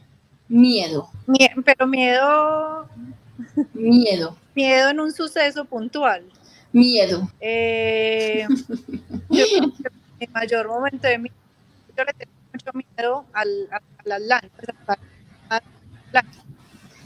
miedo. 0.47 1.09
pero 1.65 1.85
miedo... 1.85 2.87
Miedo. 3.73 4.37
Miedo 4.55 4.89
en 4.89 4.99
un 5.01 5.11
suceso 5.11 5.65
puntual. 5.65 6.23
Miedo. 6.71 7.29
Eh, 7.41 8.47
yo 9.29 9.43
creo 9.45 9.73
que 10.17 10.25
el 10.25 10.31
mayor 10.31 10.69
momento 10.69 11.09
de 11.09 11.17
miedo, 11.17 11.35
yo 11.97 12.05
le 12.05 12.13
tengo 12.13 12.31
mucho 12.53 12.71
miedo 12.73 13.25
al, 13.33 13.67
a, 13.69 13.81
las 14.05 14.21
lanchas, 14.21 14.99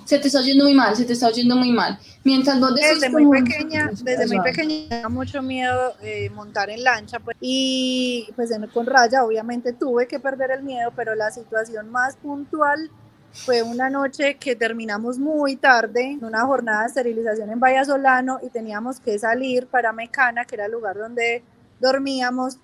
se 0.10 0.18
te 0.18 0.26
está 0.26 0.40
oyendo 0.40 0.64
muy 0.64 0.74
mal, 0.74 0.96
se 0.96 1.06
te 1.06 1.14
está 1.14 1.28
oyendo 1.28 1.56
muy 1.56 1.72
mal. 1.72 2.00
Mientras 2.24 2.60
vos 2.60 2.74
decís 2.74 3.00
desde 3.00 3.12
muy 3.12 3.44
pequeña, 3.44 3.92
desde 4.02 4.26
muy 4.26 4.42
pequeña 4.42 5.08
mucho 5.08 5.44
miedo 5.44 5.94
eh, 6.02 6.32
montar 6.32 6.72
en 6.72 6.84
lancha, 6.84 7.20
pues, 7.20 7.38
y 7.40 8.28
pues 8.36 8.50
con 8.74 8.88
Raya 8.88 9.24
obviamente 9.24 9.72
tuve 9.72 10.08
que 10.08 10.20
perder 10.20 10.50
el 10.50 10.64
miedo, 10.64 10.92
pero 10.96 11.14
la 11.14 11.30
situación 11.30 11.92
más 11.92 12.16
puntual 12.16 12.90
fue 13.34 13.62
una 13.62 13.92
noche 13.92 14.38
que 14.38 14.56
terminamos 14.56 15.20
muy 15.20 15.58
tarde, 15.58 16.14
en 16.14 16.26
una 16.26 16.42
jornada 16.42 16.82
de 16.82 16.88
esterilización 16.88 17.52
en 17.52 17.60
Vallasolano 17.60 18.40
y 18.42 18.50
teníamos 18.50 19.00
que 19.00 19.20
salir 19.20 19.68
para 19.68 19.94
Mecana, 19.94 20.44
que 20.44 20.56
era 20.56 20.66
el 20.66 20.72
lugar 20.72 20.98
donde 20.98 21.44
dormíamos, 21.80 22.58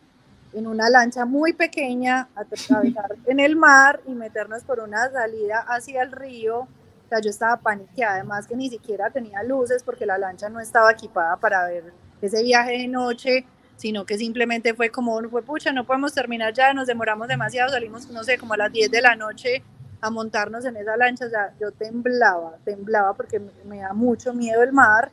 en 0.51 0.65
una 0.65 0.89
lancha 0.89 1.25
muy 1.25 1.53
pequeña, 1.53 2.27
atravesar 2.33 3.17
en 3.27 3.39
el 3.39 3.55
mar 3.55 4.01
y 4.07 4.13
meternos 4.13 4.63
por 4.63 4.79
una 4.79 5.11
salida 5.11 5.63
hacia 5.67 6.01
el 6.01 6.11
río 6.11 6.67
o 7.05 7.09
sea, 7.09 7.19
yo 7.19 7.29
estaba 7.29 7.57
paniqueada, 7.57 8.15
además 8.15 8.47
que 8.47 8.55
ni 8.55 8.69
siquiera 8.69 9.09
tenía 9.09 9.43
luces 9.43 9.83
porque 9.83 10.05
la 10.05 10.17
lancha 10.17 10.49
no 10.49 10.59
estaba 10.59 10.91
equipada 10.91 11.37
para 11.37 11.65
ver 11.67 11.93
ese 12.21 12.43
viaje 12.43 12.79
de 12.79 12.87
noche, 12.87 13.45
sino 13.75 14.05
que 14.05 14.17
simplemente 14.17 14.73
fue 14.73 14.89
como, 14.89 15.21
fue 15.29 15.43
pucha, 15.43 15.71
no 15.71 15.85
podemos 15.85 16.13
terminar 16.13 16.53
ya, 16.53 16.73
nos 16.73 16.87
demoramos 16.87 17.27
demasiado, 17.27 17.71
salimos, 17.71 18.09
no 18.09 18.23
sé, 18.23 18.37
como 18.37 18.53
a 18.53 18.57
las 18.57 18.71
10 18.71 18.89
de 18.89 19.01
la 19.01 19.15
noche 19.15 19.63
a 20.01 20.09
montarnos 20.09 20.65
en 20.65 20.77
esa 20.77 20.97
lancha, 20.97 21.25
o 21.25 21.29
sea, 21.29 21.53
yo 21.59 21.71
temblaba, 21.71 22.57
temblaba 22.63 23.13
porque 23.13 23.41
me 23.65 23.79
da 23.79 23.93
mucho 23.93 24.33
miedo 24.33 24.63
el 24.63 24.73
mar, 24.73 25.11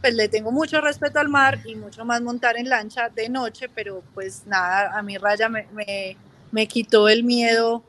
pues 0.00 0.14
le 0.14 0.28
tengo 0.28 0.50
mucho 0.50 0.80
respeto 0.80 1.18
al 1.18 1.28
mar 1.28 1.60
y 1.64 1.76
mucho 1.76 2.04
más 2.04 2.20
montar 2.20 2.56
en 2.56 2.68
lancha 2.68 3.08
de 3.08 3.28
noche, 3.28 3.68
pero 3.74 4.02
pues 4.14 4.46
nada, 4.46 4.98
a 4.98 5.02
mi 5.02 5.16
raya 5.16 5.48
me, 5.48 5.66
me, 5.72 6.16
me 6.50 6.66
quitó 6.66 7.08
el 7.08 7.24
miedo 7.24 7.82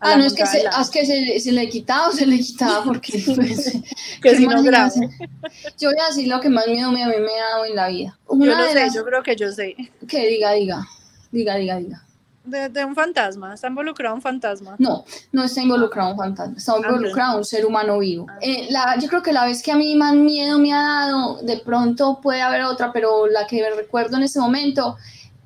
Ah, 0.00 0.16
no, 0.16 0.24
es 0.24 0.34
que, 0.34 0.44
se, 0.46 0.58
es 0.58 0.90
que 0.90 1.06
se, 1.06 1.40
se, 1.40 1.52
le 1.52 1.68
quitaba 1.68 2.08
o 2.08 2.12
se 2.12 2.26
le 2.26 2.38
quitaba 2.38 2.84
porque 2.84 3.22
pues, 3.34 3.80
que 4.22 4.36
si 4.36 4.46
no 4.46 4.62
Yo 4.62 5.90
voy 5.90 5.98
a 6.00 6.08
decir 6.08 6.28
lo 6.28 6.40
que 6.40 6.50
más 6.50 6.66
miedo 6.66 6.92
me, 6.92 7.02
a 7.02 7.08
mí 7.08 7.14
me 7.18 7.40
ha 7.40 7.50
dado 7.50 7.64
en 7.64 7.76
la 7.76 7.88
vida. 7.88 8.18
Una 8.26 8.52
yo 8.52 8.58
lo 8.58 8.72
sé, 8.72 8.88
yo 8.94 9.04
creo 9.04 9.22
que 9.22 9.36
yo 9.36 9.50
sé. 9.50 9.74
Que 10.06 10.28
diga, 10.28 10.52
diga, 10.52 10.86
diga, 11.32 11.56
diga, 11.56 11.76
diga. 11.76 12.02
De, 12.44 12.68
de, 12.68 12.84
un 12.84 12.94
fantasma, 12.94 13.54
¿está 13.54 13.66
involucrado 13.66 14.14
un 14.14 14.22
fantasma? 14.22 14.76
No, 14.78 15.04
no 15.32 15.42
está 15.42 15.62
involucrado 15.62 16.12
un 16.12 16.16
fantasma, 16.16 16.56
está 16.56 16.74
ah, 16.74 16.76
involucrado 16.76 17.38
un 17.38 17.44
ser 17.44 17.66
humano 17.66 17.98
vivo. 17.98 18.26
Ah. 18.28 18.38
Eh, 18.40 18.68
la, 18.70 18.96
yo 19.00 19.08
creo 19.08 19.22
que 19.22 19.32
la 19.32 19.46
vez 19.46 19.62
que 19.62 19.72
a 19.72 19.76
mí 19.76 19.96
más 19.96 20.14
miedo 20.14 20.58
me 20.58 20.72
ha 20.72 20.82
dado, 20.82 21.42
de 21.42 21.56
pronto 21.58 22.20
puede 22.22 22.42
haber 22.42 22.62
otra, 22.62 22.92
pero 22.92 23.26
la 23.26 23.48
que 23.48 23.68
recuerdo 23.74 24.16
en 24.16 24.24
ese 24.24 24.38
momento 24.38 24.96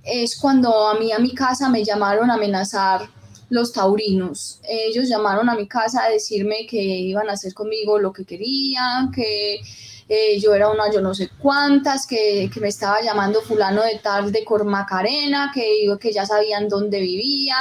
es 0.02 0.38
cuando 0.38 0.88
a 0.88 0.98
mí 0.98 1.10
a 1.12 1.18
mi 1.18 1.32
casa 1.34 1.70
me 1.70 1.84
llamaron 1.84 2.30
a 2.30 2.34
amenazar 2.34 3.08
los 3.50 3.72
taurinos. 3.72 4.60
Ellos 4.66 5.08
llamaron 5.08 5.48
a 5.50 5.54
mi 5.54 5.68
casa 5.68 6.04
a 6.04 6.08
decirme 6.08 6.66
que 6.66 6.80
iban 6.80 7.28
a 7.28 7.34
hacer 7.34 7.52
conmigo 7.52 7.98
lo 7.98 8.12
que 8.12 8.24
querían, 8.24 9.10
que 9.12 9.60
eh, 10.08 10.40
yo 10.40 10.52
era 10.54 10.68
una 10.68 10.90
yo 10.92 11.00
no 11.00 11.14
sé 11.14 11.30
cuántas, 11.38 12.04
que, 12.04 12.50
que, 12.52 12.58
me 12.58 12.66
estaba 12.66 13.00
llamando 13.00 13.42
fulano 13.42 13.84
de 13.84 14.00
tal 14.02 14.32
de 14.32 14.44
Cormacarena, 14.44 15.52
que, 15.54 15.86
que 16.00 16.12
ya 16.12 16.26
sabían 16.26 16.68
dónde 16.68 17.00
vivía, 17.00 17.56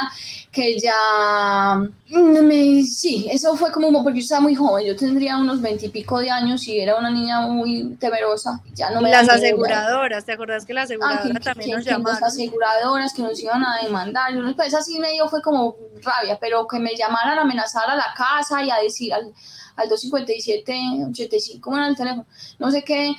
que 0.52 0.78
ya... 0.78 1.76
Mm, 2.08 2.44
me, 2.44 2.82
sí, 2.82 3.28
eso 3.30 3.56
fue 3.56 3.70
como 3.70 4.02
porque 4.02 4.18
yo 4.18 4.22
estaba 4.24 4.40
muy 4.40 4.54
joven, 4.54 4.84
yo 4.84 4.96
tendría 4.96 5.36
unos 5.36 5.60
veintipico 5.60 6.18
de 6.18 6.30
años 6.30 6.66
y 6.66 6.80
era 6.80 6.96
una 6.96 7.10
niña 7.10 7.42
muy 7.42 7.96
temerosa. 8.00 8.60
Ya 8.74 8.90
no 8.90 9.00
me 9.00 9.10
las 9.10 9.28
aseguradoras, 9.28 10.24
¿te 10.24 10.32
acordás 10.32 10.66
que 10.66 10.74
las 10.74 10.90
ah, 10.90 10.94
aseguradoras 10.94 11.44
también 11.44 11.76
nos 11.76 11.84
llamaron? 11.84 12.20
Las 12.20 12.22
aseguradoras 12.22 13.14
que 13.14 13.22
nos 13.22 13.40
iban 13.40 13.64
a 13.64 13.82
demandar, 13.82 14.34
yo, 14.34 14.40
pues 14.56 14.74
así 14.74 14.98
me 14.98 15.12
dio 15.12 15.28
fue 15.28 15.40
como 15.40 15.76
rabia, 16.02 16.36
pero 16.40 16.66
que 16.66 16.80
me 16.80 16.96
llamaran 16.96 17.38
a 17.38 17.42
amenazar 17.42 17.88
a 17.88 17.94
la 17.94 18.12
casa 18.16 18.64
y 18.64 18.70
a 18.70 18.76
decir 18.82 19.14
al 19.14 19.32
al 19.80 19.88
257 19.88 21.06
85 21.10 21.70
bueno, 21.70 21.86
el 21.86 21.96
teléfono, 21.96 22.26
no 22.58 22.70
sé 22.70 22.82
qué, 22.82 23.14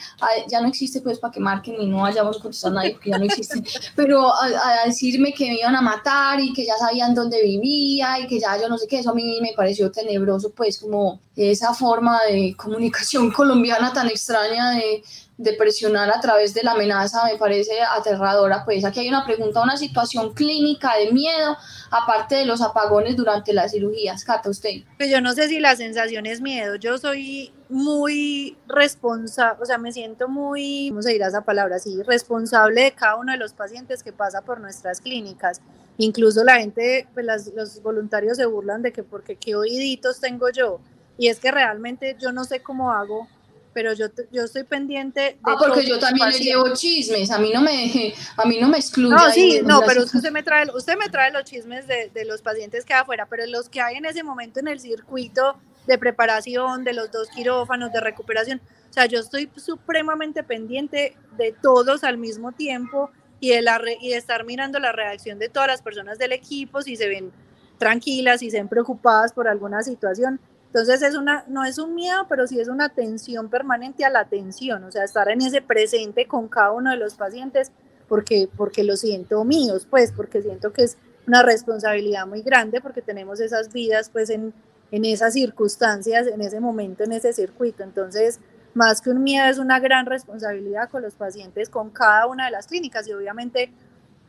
ya 0.47 0.61
no 0.61 0.67
existe 0.67 1.01
pues 1.01 1.19
para 1.19 1.31
que 1.31 1.39
marquen 1.39 1.81
y 1.81 1.87
no 1.87 2.01
vayamos 2.01 2.37
a 2.37 2.41
contestar 2.41 2.71
a 2.71 2.75
nadie 2.75 2.91
porque 2.91 3.09
ya 3.09 3.17
no 3.17 3.25
existe, 3.25 3.63
pero 3.95 4.31
a, 4.33 4.85
decirme 4.85 5.33
que 5.33 5.45
me 5.45 5.59
iban 5.59 5.75
a 5.75 5.81
matar 5.81 6.39
y 6.39 6.53
que 6.53 6.65
ya 6.65 6.75
sabían 6.77 7.13
dónde 7.21 7.41
vivía 7.41 8.19
y 8.19 8.27
que 8.27 8.39
ya 8.39 8.59
yo 8.59 8.67
no 8.69 8.77
sé 8.77 8.87
qué, 8.87 8.99
eso 8.99 9.11
a 9.11 9.13
mí 9.13 9.39
me 9.41 9.53
pareció 9.55 9.91
tenebroso 9.91 10.51
pues 10.51 10.79
como 10.79 11.19
esa 11.35 11.73
forma 11.73 12.19
de 12.29 12.55
comunicación 12.57 13.31
colombiana 13.33 13.93
tan 13.93 14.07
extraña 14.07 14.71
de, 14.71 15.03
de 15.41 15.53
presionar 15.53 16.09
a 16.11 16.19
través 16.19 16.53
de 16.53 16.61
la 16.63 16.73
amenaza 16.73 17.25
me 17.25 17.37
parece 17.37 17.81
aterradora. 17.81 18.63
Pues 18.63 18.85
aquí 18.85 18.99
hay 18.99 19.09
una 19.09 19.25
pregunta, 19.25 19.61
una 19.61 19.77
situación 19.77 20.33
clínica 20.33 20.95
de 20.97 21.11
miedo, 21.11 21.57
aparte 21.89 22.35
de 22.35 22.45
los 22.45 22.61
apagones 22.61 23.15
durante 23.15 23.53
las 23.53 23.71
cirugías. 23.71 24.23
Cata, 24.23 24.49
usted. 24.49 24.83
Pues 24.97 25.09
yo 25.09 25.19
no 25.19 25.33
sé 25.33 25.47
si 25.47 25.59
la 25.59 25.75
sensación 25.75 26.25
es 26.25 26.41
miedo. 26.41 26.75
Yo 26.75 26.97
soy 26.97 27.51
muy 27.69 28.57
responsable, 28.67 29.63
o 29.63 29.65
sea, 29.65 29.77
me 29.77 29.91
siento 29.91 30.27
muy, 30.27 30.89
¿cómo 30.89 31.01
se 31.01 31.13
dirá 31.13 31.27
esa 31.27 31.41
palabra? 31.41 31.79
Sí, 31.79 32.01
responsable 32.03 32.81
de 32.83 32.91
cada 32.91 33.15
uno 33.15 33.31
de 33.31 33.37
los 33.37 33.53
pacientes 33.53 34.03
que 34.03 34.13
pasa 34.13 34.41
por 34.41 34.59
nuestras 34.59 35.01
clínicas. 35.01 35.61
Incluso 35.97 36.43
la 36.43 36.59
gente, 36.59 37.07
pues 37.13 37.25
los 37.55 37.81
voluntarios 37.81 38.37
se 38.37 38.45
burlan 38.45 38.81
de 38.81 38.91
que 38.91 39.03
porque 39.03 39.35
qué 39.35 39.55
oíditos 39.55 40.19
tengo 40.19 40.49
yo. 40.49 40.79
Y 41.17 41.27
es 41.27 41.39
que 41.39 41.51
realmente 41.51 42.15
yo 42.19 42.31
no 42.31 42.43
sé 42.43 42.61
cómo 42.61 42.91
hago 42.91 43.27
pero 43.73 43.93
yo, 43.93 44.07
yo 44.31 44.43
estoy 44.43 44.63
pendiente 44.63 45.19
de 45.21 45.37
Ah, 45.43 45.55
porque 45.57 45.85
yo 45.85 45.99
también 45.99 46.29
le 46.29 46.39
llevo 46.39 46.73
chismes, 46.73 47.31
a 47.31 47.39
mí 47.39 47.51
no 47.53 47.61
me, 47.61 48.13
a 48.37 48.45
mí 48.45 48.59
no 48.59 48.67
me 48.67 48.77
excluye. 48.77 49.15
No, 49.15 49.31
sí, 49.31 49.61
no, 49.63 49.81
pero 49.85 50.03
usted 50.03 50.31
me 50.31 50.43
trae, 50.43 50.67
usted 50.73 50.97
me 50.97 51.09
trae 51.09 51.31
los 51.31 51.43
chismes 51.43 51.87
de, 51.87 52.11
de 52.13 52.25
los 52.25 52.41
pacientes 52.41 52.85
que 52.85 52.93
hay 52.93 53.01
afuera, 53.01 53.27
pero 53.29 53.45
los 53.47 53.69
que 53.69 53.81
hay 53.81 53.95
en 53.95 54.05
ese 54.05 54.23
momento 54.23 54.59
en 54.59 54.67
el 54.67 54.79
circuito 54.79 55.57
de 55.87 55.97
preparación, 55.97 56.83
de 56.83 56.93
los 56.93 57.11
dos 57.11 57.29
quirófanos, 57.29 57.91
de 57.91 58.01
recuperación, 58.01 58.61
o 58.89 58.93
sea, 58.93 59.05
yo 59.05 59.19
estoy 59.19 59.49
supremamente 59.55 60.43
pendiente 60.43 61.15
de 61.37 61.53
todos 61.61 62.03
al 62.03 62.17
mismo 62.17 62.51
tiempo 62.51 63.09
y 63.41 63.49
de, 63.49 64.15
estar 64.15 64.45
mirando 64.45 64.79
la 64.79 64.91
reacción 64.91 65.39
de 65.39 65.49
todas 65.49 65.67
las 65.67 65.81
personas 65.81 66.19
del 66.19 66.31
equipo, 66.31 66.81
si 66.83 66.95
se 66.95 67.09
ven 67.09 67.31
tranquilas, 67.79 68.39
si 68.39 68.51
se 68.51 68.57
ven 68.57 68.69
preocupadas 68.69 69.33
por 69.33 69.47
alguna 69.47 69.81
situación. 69.81 70.39
Entonces 70.67 71.01
es 71.01 71.15
una, 71.15 71.43
no 71.47 71.65
es 71.65 71.79
un 71.79 71.95
miedo, 71.95 72.27
pero 72.29 72.47
sí 72.47 72.59
es 72.59 72.69
una 72.69 72.85
atención 72.85 73.49
permanente 73.49 74.05
a 74.05 74.11
la 74.11 74.21
atención, 74.21 74.83
o 74.83 74.91
sea, 74.91 75.03
estar 75.03 75.27
en 75.29 75.41
ese 75.41 75.61
presente 75.61 76.27
con 76.27 76.47
cada 76.47 76.71
uno 76.71 76.91
de 76.91 76.97
los 76.97 77.15
pacientes, 77.15 77.71
porque, 78.07 78.47
porque 78.55 78.83
lo 78.83 78.95
siento 78.95 79.43
míos, 79.43 79.87
pues, 79.89 80.11
porque 80.11 80.41
siento 80.41 80.71
que 80.71 80.83
es 80.83 80.97
una 81.27 81.41
responsabilidad 81.41 82.27
muy 82.27 82.43
grande, 82.43 82.79
porque 82.79 83.01
tenemos 83.01 83.39
esas 83.39 83.73
vidas, 83.73 84.09
pues, 84.11 84.29
en, 84.29 84.53
en 84.91 85.03
esas 85.03 85.33
circunstancias, 85.33 86.27
en 86.27 86.41
ese 86.41 86.59
momento, 86.59 87.03
en 87.03 87.13
ese 87.13 87.33
circuito. 87.33 87.83
Entonces, 87.83 88.39
más 88.73 89.01
que 89.01 89.09
un 89.09 89.23
miedo, 89.23 89.45
es 89.45 89.57
una 89.57 89.79
gran 89.79 90.05
responsabilidad 90.05 90.89
con 90.89 91.01
los 91.01 91.15
pacientes, 91.15 91.69
con 91.69 91.89
cada 91.89 92.27
una 92.27 92.45
de 92.45 92.51
las 92.51 92.67
clínicas, 92.67 93.07
y 93.07 93.13
obviamente 93.13 93.71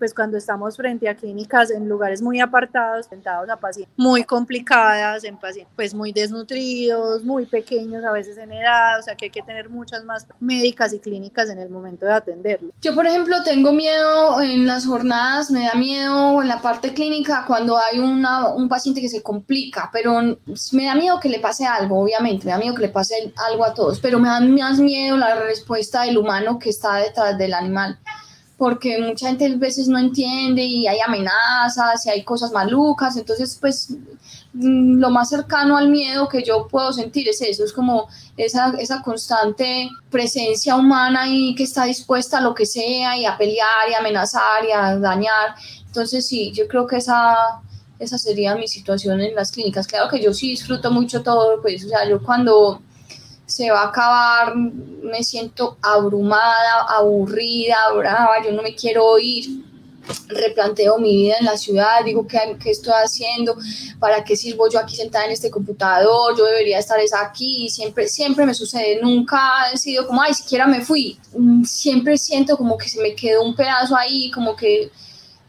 pues 0.03 0.15
cuando 0.15 0.37
estamos 0.37 0.77
frente 0.77 1.09
a 1.09 1.15
clínicas 1.15 1.71
en 1.71 1.89
lugares 1.89 2.21
muy 2.21 2.41
apartados, 2.41 3.07
sentados 3.07 3.49
a 3.49 3.57
pacientes 3.57 3.95
muy 3.97 4.25
complicadas, 4.25 5.23
en 5.23 5.37
pacientes 5.37 5.73
pues 5.77 5.95
muy 5.95 6.13
desnutridos, 6.13 7.23
muy 7.23 7.47
pequeños 7.47 8.05
a 8.05 8.11
veces 8.11 8.37
en 8.37 8.51
edad, 8.51 8.99
o 8.99 9.03
sea 9.05 9.15
que 9.15 9.27
hay 9.27 9.31
que 9.31 9.43
tener 9.43 9.69
muchas 9.69 10.03
más 10.03 10.27
médicas 10.41 10.93
y 10.93 10.99
clínicas 10.99 11.51
en 11.51 11.61
el 11.61 11.71
momento 11.71 12.05
de 12.05 12.15
atenderlo. 12.15 12.73
Yo, 12.81 12.97
por 12.97 13.07
ejemplo, 13.07 13.45
tengo 13.45 13.73
miedo 13.73 14.43
en 14.43 14.67
las 14.67 14.87
jornadas, 14.87 15.53
me 15.53 15.67
da 15.67 15.75
miedo 15.75 16.43
en 16.43 16.49
la 16.49 16.61
parte 16.61 16.93
clínica 16.93 17.45
cuando 17.47 17.79
hay 17.79 18.01
una, 18.01 18.49
un 18.49 18.69
paciente 18.69 19.01
que 19.01 19.09
se 19.09 19.23
complica, 19.23 19.89
pero 19.93 20.21
me 20.73 20.85
da 20.87 20.97
miedo 20.97 21.21
que 21.21 21.29
le 21.29 21.39
pase 21.39 21.65
algo, 21.65 22.01
obviamente, 22.01 22.45
me 22.45 22.51
da 22.51 22.59
miedo 22.59 22.75
que 22.75 22.83
le 22.83 22.89
pase 22.89 23.33
algo 23.49 23.65
a 23.65 23.73
todos, 23.73 24.01
pero 24.01 24.19
me 24.19 24.27
da 24.27 24.41
más 24.41 24.81
miedo 24.81 25.17
la 25.17 25.37
respuesta 25.37 26.03
del 26.03 26.19
humano 26.19 26.59
que 26.59 26.71
está 26.71 26.97
detrás 26.97 27.39
del 27.39 27.55
animal 27.55 28.01
porque 28.63 28.97
mucha 29.01 29.27
gente 29.27 29.47
a 29.47 29.57
veces 29.57 29.89
no 29.89 29.99
entiende 29.99 30.63
y 30.63 30.87
hay 30.87 31.01
amenazas 31.01 32.07
y 32.07 32.11
hay 32.11 32.23
cosas 32.23 32.53
malucas, 32.53 33.17
entonces 33.17 33.59
pues 33.61 33.89
mm, 34.53 35.01
lo 35.01 35.11
más 35.11 35.31
cercano 35.31 35.77
al 35.77 35.89
miedo 35.89 36.29
que 36.29 36.45
yo 36.45 36.69
puedo 36.69 36.93
sentir 36.93 37.29
es 37.29 37.43
eso, 37.43 37.65
es 37.65 37.73
como 37.73 38.07
esa, 38.37 38.73
esa 38.79 39.03
constante 39.03 39.91
presencia 40.13 40.77
humana 40.77 41.25
y 41.27 41.57
que 41.57 41.65
está 41.65 41.87
dispuesta 41.87 42.39
a 42.39 42.41
lo 42.41 42.55
que 42.55 42.65
sea 42.65 43.17
y 43.17 43.27
a 43.27 43.37
pelear 43.37 43.91
y 43.91 43.95
amenazar 43.95 44.65
y 44.65 44.71
a 44.71 44.97
dañar, 44.97 45.57
entonces 45.85 46.25
sí, 46.29 46.53
yo 46.53 46.69
creo 46.69 46.87
que 46.87 46.99
esa, 46.99 47.35
esa 47.99 48.17
sería 48.17 48.55
mi 48.55 48.69
situación 48.69 49.21
en 49.21 49.35
las 49.35 49.51
clínicas, 49.51 49.89
claro 49.89 50.09
que 50.09 50.23
yo 50.23 50.33
sí 50.33 50.51
disfruto 50.51 50.89
mucho 50.93 51.25
todo, 51.25 51.61
pues 51.61 51.85
o 51.85 51.89
sea, 51.89 52.09
yo 52.09 52.23
cuando 52.23 52.81
se 53.47 53.71
va 53.71 53.83
a 53.83 53.89
acabar, 53.89 54.57
me 54.57 55.23
siento 55.23 55.77
abrumada, 55.83 56.87
aburrida, 56.89 57.93
brava, 57.95 58.43
yo 58.45 58.53
no 58.53 58.63
me 58.63 58.75
quiero 58.75 59.19
ir, 59.19 59.65
replanteo 60.29 60.99
mi 60.99 61.15
vida 61.17 61.37
en 61.39 61.47
la 61.47 61.57
ciudad, 61.57 62.05
digo 62.05 62.27
¿qué, 62.27 62.57
qué 62.63 62.71
estoy 62.71 62.95
haciendo, 62.95 63.57
para 63.99 64.25
qué 64.25 64.37
sirvo 64.37 64.69
yo 64.69 64.79
aquí 64.79 64.97
sentada 64.97 65.27
en 65.27 65.33
este 65.33 65.51
computador, 65.51 66.37
yo 66.37 66.45
debería 66.45 66.79
estar 66.79 66.99
aquí, 67.21 67.69
siempre, 67.69 68.09
siempre 68.09 68.47
me 68.47 68.55
sucede, 68.55 69.01
nunca 69.03 69.39
he 69.73 69.77
sido 69.77 70.07
como, 70.07 70.23
ay, 70.23 70.35
siquiera 70.35 70.67
me 70.67 70.81
fui, 70.81 71.19
mm, 71.37 71.65
siempre 71.65 72.17
siento 72.19 72.57
como 72.57 72.77
que 72.77 72.89
se 72.89 73.01
me 73.01 73.15
quedó 73.15 73.43
un 73.43 73.55
pedazo 73.55 73.97
ahí, 73.97 74.31
como 74.31 74.57
que 74.57 74.91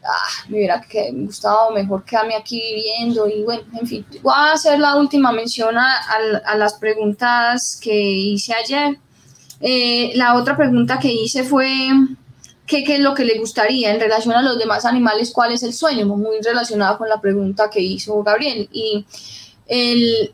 ah, 0.04 0.44
me 0.48 0.58
hubiera 0.58 0.84
gustado 1.12 1.70
mejor 1.72 2.04
quedarme 2.04 2.36
aquí 2.36 2.60
viviendo 2.60 3.28
y 3.28 3.42
bueno, 3.42 3.62
en 3.80 3.86
fin, 3.86 4.06
voy 4.22 4.32
a 4.34 4.52
hacer 4.52 4.78
la 4.78 4.96
última 4.96 5.32
mención 5.32 5.76
a, 5.76 6.00
a, 6.44 6.56
las 6.56 6.74
preguntas 6.74 7.78
que 7.82 7.94
hice 7.94 8.54
ayer. 8.54 8.98
Eh, 9.60 10.12
la 10.14 10.34
otra 10.34 10.56
pregunta 10.56 10.98
que 10.98 11.12
hice 11.12 11.44
fue 11.44 11.68
¿qué, 12.66 12.84
¿qué, 12.84 12.96
es 12.96 13.00
lo 13.00 13.14
que 13.14 13.24
le 13.24 13.38
gustaría 13.38 13.92
en 13.92 14.00
relación 14.00 14.34
a 14.34 14.42
los 14.42 14.58
demás 14.58 14.84
animales, 14.84 15.32
cuál 15.32 15.52
es 15.52 15.62
el 15.62 15.72
sueño, 15.72 16.06
muy 16.06 16.40
relacionado 16.42 16.98
con 16.98 17.08
la 17.08 17.20
pregunta 17.20 17.70
que 17.70 17.80
hizo 17.80 18.22
Gabriel. 18.22 18.68
Y 18.72 19.04
el, 19.66 20.32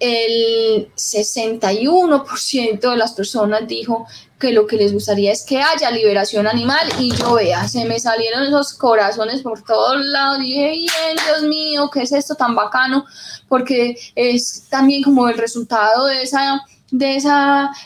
el 0.00 0.90
61% 0.94 2.90
de 2.90 2.96
las 2.96 3.12
personas 3.12 3.66
dijo 3.66 4.06
que 4.38 4.52
lo 4.52 4.66
que 4.66 4.76
les 4.76 4.92
gustaría 4.92 5.32
es 5.32 5.44
que 5.44 5.60
haya 5.60 5.90
liberación 5.90 6.46
animal 6.46 6.88
y 7.00 7.14
yo 7.16 7.34
vea, 7.34 7.66
se 7.66 7.84
me 7.84 7.98
salieron 7.98 8.44
esos 8.44 8.74
corazones 8.74 9.42
por 9.42 9.64
todos 9.64 9.96
lados, 10.04 10.38
dije, 10.38 10.86
Dios 11.26 11.42
mío, 11.48 11.90
¿qué 11.92 12.02
es 12.02 12.12
esto 12.12 12.36
tan 12.36 12.54
bacano? 12.54 13.04
Porque 13.48 13.96
es 14.14 14.64
también 14.68 15.02
como 15.02 15.28
el 15.28 15.36
resultado 15.36 16.06
de 16.06 16.22
esa 16.22 16.64
de 16.90 17.16
ese 17.16 17.28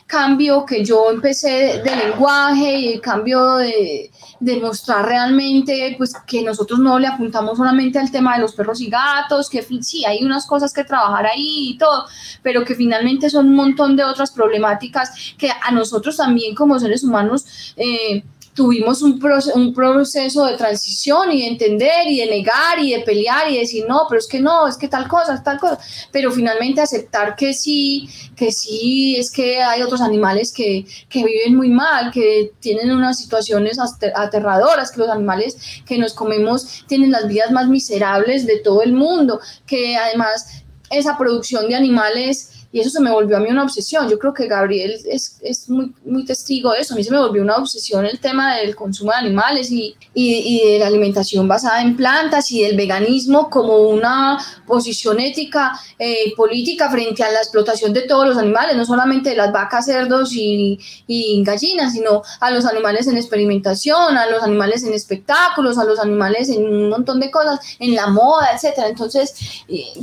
cambio 0.07 0.65
que 0.65 0.85
yo 0.85 1.11
empecé 1.11 1.83
de, 1.83 1.97
lenguaje 1.97 2.79
y 2.79 2.93
el 2.95 3.01
cambio 3.01 3.57
de, 3.57 4.11
de, 4.39 4.61
mostrar 4.61 5.05
realmente 5.05 5.95
pues 5.99 6.15
que 6.27 6.43
nosotros 6.43 6.79
no 6.79 6.99
le 6.99 7.09
apuntamos 7.09 7.59
solamente 7.59 7.99
al 7.99 8.11
tema 8.11 8.35
de 8.35 8.43
los 8.43 8.55
perros 8.55 8.81
y 8.81 8.89
gatos, 8.89 9.51
que 9.51 9.63
sí, 9.83 10.05
hay 10.05 10.23
unas 10.25 10.47
cosas 10.47 10.73
que 10.73 10.85
trabajar 10.85 11.27
ahí 11.27 11.71
y 11.71 11.79
todo, 11.79 12.07
pero 12.43 12.65
que 12.65 12.75
finalmente 12.75 13.29
son 13.29 13.49
un 13.49 13.57
montón 13.57 13.97
de 13.97 14.05
otras 14.05 14.31
problemáticas 14.31 15.35
que 15.37 15.51
a 15.51 15.71
nosotros 15.73 16.17
también 16.17 16.55
como 16.55 16.79
seres 16.79 17.03
humanos 17.03 17.75
eh, 17.77 18.23
tuvimos 18.55 19.01
un, 19.01 19.21
un 19.55 19.75
proceso 19.75 20.45
de 20.45 20.57
transición 20.57 21.33
y 21.33 21.43
de 21.43 21.49
entender 21.49 22.07
y 22.07 22.19
de 22.21 22.27
negar 22.27 22.79
y 22.79 22.93
de 22.93 23.01
pelear 23.01 23.51
y 23.51 23.59
decir, 23.59 23.87
no, 23.89 24.03
pero 24.09 24.19
es 24.19 24.27
que 24.27 24.41
no, 24.41 24.67
es 24.67 24.77
que 24.77 24.89
tal 24.89 25.09
cosa, 25.09 25.43
tal 25.43 25.59
cosa, 25.59 25.79
pero 26.11 26.31
finalmente 26.31 26.81
aceptar 26.81 27.35
que 27.35 27.55
sí, 27.55 28.09
que 28.37 28.53
sí, 28.53 29.17
es 29.17 29.31
que 29.31 29.63
hay 29.63 29.83
otros 29.83 30.03
animales 30.03 30.53
que, 30.53 30.85
que 31.09 31.25
viven 31.25 31.57
muy 31.57 31.71
mal, 31.71 32.11
que 32.13 32.53
tienen 32.61 32.91
unas 32.91 33.19
situaciones 33.19 33.79
aterradoras, 33.79 34.93
que 34.93 35.01
los 35.01 35.09
animales 35.09 35.57
que 35.87 35.97
nos 35.97 36.13
comemos 36.13 36.85
tienen 36.87 37.11
las 37.11 37.29
vidas 37.29 37.51
más 37.53 37.69
miserables 37.69 38.47
de 38.47 38.59
todo 38.59 38.83
el 38.83 38.93
mundo, 38.93 39.41
que 39.67 39.97
además 39.97 40.63
esa 40.91 41.17
producción 41.17 41.69
de 41.69 41.75
animales 41.75 42.52
y 42.73 42.81
eso 42.81 42.89
se 42.89 43.01
me 43.01 43.11
volvió 43.11 43.37
a 43.37 43.41
mí 43.41 43.51
una 43.51 43.65
obsesión. 43.65 44.09
Yo 44.09 44.19
creo 44.19 44.33
que 44.33 44.47
Gabriel 44.47 44.99
es, 45.05 45.39
es 45.43 45.69
muy, 45.69 45.93
muy 46.05 46.25
testigo 46.25 46.73
de 46.73 46.81
eso. 46.81 46.95
A 46.95 46.97
mí 46.97 47.05
se 47.05 47.11
me 47.11 47.19
volvió 47.19 47.43
una 47.43 47.57
obsesión 47.57 48.07
el 48.07 48.19
tema 48.19 48.57
del 48.57 48.75
consumo 48.75 49.13
de 49.13 49.19
animales 49.19 49.71
y, 49.71 49.95
y, 50.15 50.35
y 50.37 50.73
de 50.73 50.79
la 50.79 50.87
alimentación 50.87 51.47
basada 51.47 51.83
en 51.83 51.97
plantas 51.97 52.51
y 52.51 52.63
del 52.63 52.77
veganismo 52.77 53.51
como 53.51 53.77
una 53.77 54.39
posición 54.67 55.21
ética 55.21 55.79
eh, 55.99 56.33
política 56.35 56.91
frente 56.91 57.23
a 57.23 57.31
la 57.31 57.41
explotación 57.41 57.93
de 57.93 58.03
todos 58.03 58.27
los 58.27 58.39
animales, 58.39 58.75
no 58.75 58.87
solamente 58.87 59.31
de 59.31 59.37
las 59.37 59.53
vacas, 59.53 59.87
cerdos 59.87 60.33
y, 60.33 60.79
y 61.07 61.43
gallinas, 61.45 61.93
sino 61.93 62.23
a 62.41 62.51
los 62.51 62.65
animales 62.65 63.07
en 63.07 63.17
experimentación, 63.17 64.17
a 64.17 64.27
los 64.27 64.43
animales 64.43 64.83
en 64.85 64.95
espectáculos, 64.95 65.77
a 65.77 65.85
los 65.85 65.99
animales 65.99 66.49
en 66.49 66.65
un 66.67 66.89
montón 66.89 67.21
de 67.21 67.31
cosas, 67.31 67.61
en 67.79 67.95
la 67.95 68.07
moda, 68.07 68.49
etcétera. 68.55 68.89
Entonces, 68.89 69.35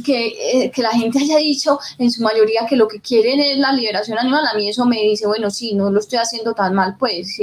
que, 0.06 0.66
eh, 0.66 0.72
que 0.72 0.82
la 0.82 0.92
gente 0.92 1.20
haya 1.20 1.38
dicho 1.38 1.80
en 1.98 2.12
su 2.12 2.22
mayoría 2.22 2.59
que 2.68 2.76
lo 2.76 2.88
que 2.88 3.00
quieren 3.00 3.40
es 3.40 3.58
la 3.58 3.72
liberación 3.72 4.18
animal, 4.18 4.46
a 4.46 4.56
mí 4.56 4.70
eso 4.70 4.86
me 4.86 4.98
dice, 5.02 5.28
bueno, 5.28 5.50
sí, 5.50 5.74
no 5.74 5.92
lo 5.92 6.00
estoy 6.00 6.20
haciendo 6.20 6.54
tan 6.54 6.74
mal, 6.74 6.96
pues, 6.98 7.38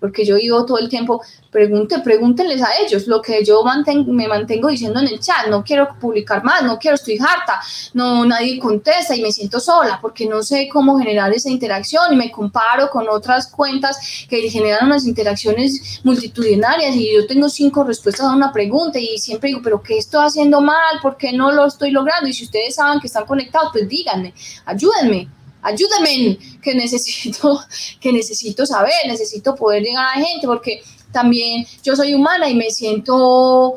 porque 0.00 0.24
yo 0.24 0.36
vivo 0.36 0.64
todo 0.64 0.78
el 0.78 0.88
tiempo, 0.88 1.22
pregunte, 1.56 2.00
pregúntenles 2.00 2.60
a 2.60 2.68
ellos, 2.84 3.06
lo 3.06 3.22
que 3.22 3.42
yo 3.42 3.64
me 4.08 4.28
mantengo 4.28 4.68
diciendo 4.68 5.00
en 5.00 5.08
el 5.08 5.20
chat, 5.20 5.46
no 5.48 5.64
quiero 5.64 5.88
publicar 5.98 6.44
más, 6.44 6.62
no 6.62 6.78
quiero, 6.78 6.96
estoy 6.96 7.16
harta, 7.16 7.58
no, 7.94 8.26
nadie 8.26 8.58
contesta 8.58 9.16
y 9.16 9.22
me 9.22 9.32
siento 9.32 9.58
sola, 9.58 9.98
porque 10.02 10.26
no 10.26 10.42
sé 10.42 10.68
cómo 10.70 10.98
generar 10.98 11.32
esa 11.32 11.48
interacción 11.48 12.12
y 12.12 12.16
me 12.16 12.30
comparo 12.30 12.90
con 12.90 13.08
otras 13.08 13.46
cuentas 13.46 14.26
que 14.28 14.50
generan 14.50 14.84
unas 14.84 15.06
interacciones 15.06 16.02
multitudinarias 16.04 16.94
y 16.94 17.14
yo 17.14 17.26
tengo 17.26 17.48
cinco 17.48 17.84
respuestas 17.84 18.26
a 18.26 18.36
una 18.36 18.52
pregunta 18.52 18.98
y 18.98 19.16
siempre 19.16 19.48
digo, 19.48 19.62
pero 19.64 19.82
¿qué 19.82 19.96
estoy 19.96 20.26
haciendo 20.26 20.60
mal? 20.60 21.00
¿Por 21.00 21.16
qué 21.16 21.32
no 21.32 21.52
lo 21.52 21.64
estoy 21.64 21.90
logrando? 21.90 22.28
Y 22.28 22.34
si 22.34 22.44
ustedes 22.44 22.74
saben 22.74 23.00
que 23.00 23.06
están 23.06 23.24
conectados, 23.24 23.70
pues 23.72 23.88
díganme 23.88 24.34
ayúdenme, 24.66 25.28
ayúdenme, 25.62 26.38
que 26.62 26.74
necesito, 26.74 27.60
que 28.00 28.12
necesito 28.12 28.66
saber, 28.66 28.92
necesito 29.06 29.54
poder 29.54 29.82
llegar 29.82 30.04
a 30.04 30.18
la 30.18 30.26
gente, 30.26 30.46
porque 30.46 30.82
también 31.16 31.66
yo 31.82 31.96
soy 31.96 32.12
humana 32.12 32.46
y 32.50 32.54
me 32.54 32.70
siento 32.70 33.76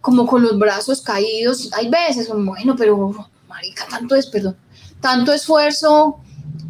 como 0.00 0.24
con 0.24 0.40
los 0.40 0.56
brazos 0.56 1.02
caídos. 1.02 1.68
Hay 1.72 1.88
veces, 1.88 2.30
bueno, 2.32 2.76
pero 2.78 3.12
marica, 3.48 3.86
tanto 3.90 4.14
es, 4.14 4.28
perdón, 4.28 4.56
tanto 5.00 5.32
esfuerzo 5.32 6.20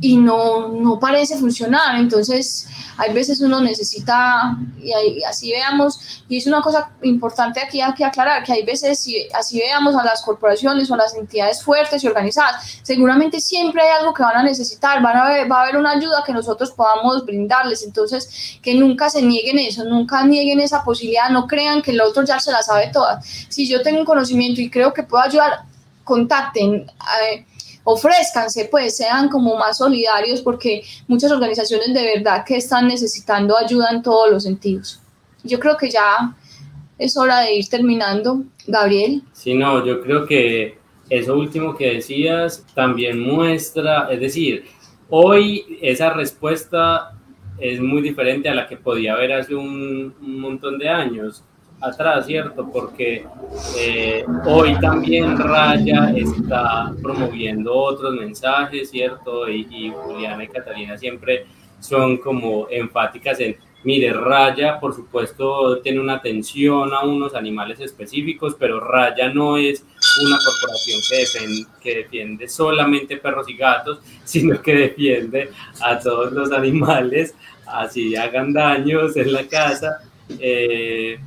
y 0.00 0.16
no, 0.16 0.68
no 0.68 0.98
parece 0.98 1.36
funcionar. 1.36 1.96
Entonces, 1.96 2.66
hay 2.96 3.12
veces 3.12 3.40
uno 3.40 3.60
necesita, 3.60 4.56
y, 4.82 5.22
así 5.24 5.50
veamos, 5.50 6.22
y 6.28 6.38
es 6.38 6.46
una 6.46 6.62
cosa 6.62 6.90
importante 7.02 7.60
aquí, 7.60 7.80
aquí 7.80 8.02
aclarar, 8.02 8.42
que 8.42 8.52
hay 8.52 8.64
veces, 8.64 8.98
si 9.00 9.28
así 9.34 9.58
veamos 9.58 9.94
a 9.94 10.04
las 10.04 10.22
corporaciones 10.22 10.90
o 10.90 10.94
a 10.94 10.98
las 10.98 11.14
entidades 11.14 11.62
fuertes 11.62 12.02
y 12.02 12.06
organizadas, 12.06 12.80
seguramente 12.82 13.40
siempre 13.40 13.82
hay 13.82 13.98
algo 13.98 14.14
que 14.14 14.22
van 14.22 14.36
a 14.36 14.42
necesitar, 14.42 15.02
van 15.02 15.16
a 15.16 15.46
va 15.46 15.60
a 15.60 15.62
haber 15.62 15.76
una 15.76 15.92
ayuda 15.92 16.22
que 16.24 16.32
nosotros 16.32 16.70
podamos 16.72 17.24
brindarles. 17.24 17.82
Entonces, 17.82 18.58
que 18.62 18.74
nunca 18.74 19.10
se 19.10 19.22
nieguen 19.22 19.58
eso, 19.58 19.84
nunca 19.84 20.24
nieguen 20.24 20.60
esa 20.60 20.82
posibilidad, 20.82 21.28
no 21.30 21.46
crean 21.46 21.82
que 21.82 21.90
el 21.90 22.00
otro 22.00 22.24
ya 22.24 22.40
se 22.40 22.52
la 22.52 22.62
sabe 22.62 22.90
toda. 22.92 23.20
Si 23.22 23.68
yo 23.68 23.82
tengo 23.82 24.00
un 24.00 24.06
conocimiento 24.06 24.60
y 24.60 24.70
creo 24.70 24.92
que 24.94 25.02
puedo 25.02 25.22
ayudar, 25.22 25.60
contacten. 26.04 26.90
Eh, 27.22 27.46
ofrezcanse, 27.92 28.68
pues 28.70 28.96
sean 28.96 29.28
como 29.28 29.56
más 29.56 29.78
solidarios 29.78 30.40
porque 30.42 30.82
muchas 31.08 31.32
organizaciones 31.32 31.92
de 31.92 32.02
verdad 32.02 32.44
que 32.44 32.56
están 32.56 32.88
necesitando 32.88 33.56
ayuda 33.56 33.88
en 33.90 34.02
todos 34.02 34.30
los 34.30 34.42
sentidos. 34.42 35.00
Yo 35.42 35.58
creo 35.58 35.76
que 35.76 35.90
ya 35.90 36.34
es 36.98 37.16
hora 37.16 37.40
de 37.40 37.54
ir 37.54 37.68
terminando, 37.68 38.42
Gabriel. 38.66 39.22
Sí, 39.32 39.54
no, 39.54 39.84
yo 39.84 40.02
creo 40.02 40.26
que 40.26 40.78
eso 41.08 41.34
último 41.34 41.76
que 41.76 41.94
decías 41.94 42.64
también 42.74 43.20
muestra, 43.20 44.08
es 44.10 44.20
decir, 44.20 44.64
hoy 45.08 45.78
esa 45.80 46.12
respuesta 46.12 47.12
es 47.58 47.80
muy 47.80 48.02
diferente 48.02 48.48
a 48.48 48.54
la 48.54 48.68
que 48.68 48.76
podía 48.76 49.14
haber 49.14 49.32
hace 49.32 49.54
un, 49.54 50.14
un 50.20 50.40
montón 50.40 50.78
de 50.78 50.88
años 50.88 51.44
atrás, 51.80 52.26
¿cierto? 52.26 52.70
Porque 52.70 53.24
eh, 53.78 54.24
hoy 54.44 54.78
también 54.80 55.38
Raya 55.38 56.12
está 56.14 56.92
promoviendo 57.02 57.74
otros 57.74 58.14
mensajes, 58.14 58.90
¿cierto? 58.90 59.48
Y, 59.48 59.66
y, 59.70 59.90
Juliana 59.90 60.44
y 60.44 60.48
Catalina 60.48 60.96
siempre 60.98 61.46
son 61.80 62.18
como 62.18 62.66
enfáticas 62.70 63.40
en 63.40 63.56
Mire, 63.82 64.12
Raya, 64.12 64.78
por 64.78 64.94
supuesto, 64.94 65.80
tiene 65.80 66.00
una 66.00 66.16
atención 66.16 66.92
a 66.92 67.00
unos 67.00 67.34
animales 67.34 67.80
específicos, 67.80 68.54
pero 68.58 68.78
Raya 68.78 69.32
no 69.32 69.56
es 69.56 69.82
una 70.22 70.36
corporación 70.44 71.00
que 71.08 71.16
defiende, 71.16 71.66
que 71.80 71.94
defiende 71.96 72.48
solamente 72.48 73.16
perros 73.16 73.48
y 73.48 73.56
gatos, 73.56 74.00
sino 74.24 74.60
que 74.60 74.74
defiende 74.74 75.50
a 75.80 75.98
todos 75.98 76.30
los 76.32 76.52
animales, 76.52 77.34
así 77.66 78.14
hagan 78.16 78.52
daños 78.52 79.16
en 79.16 79.32
la 79.32 79.46
casa. 79.48 80.00
Eh, 80.38 81.18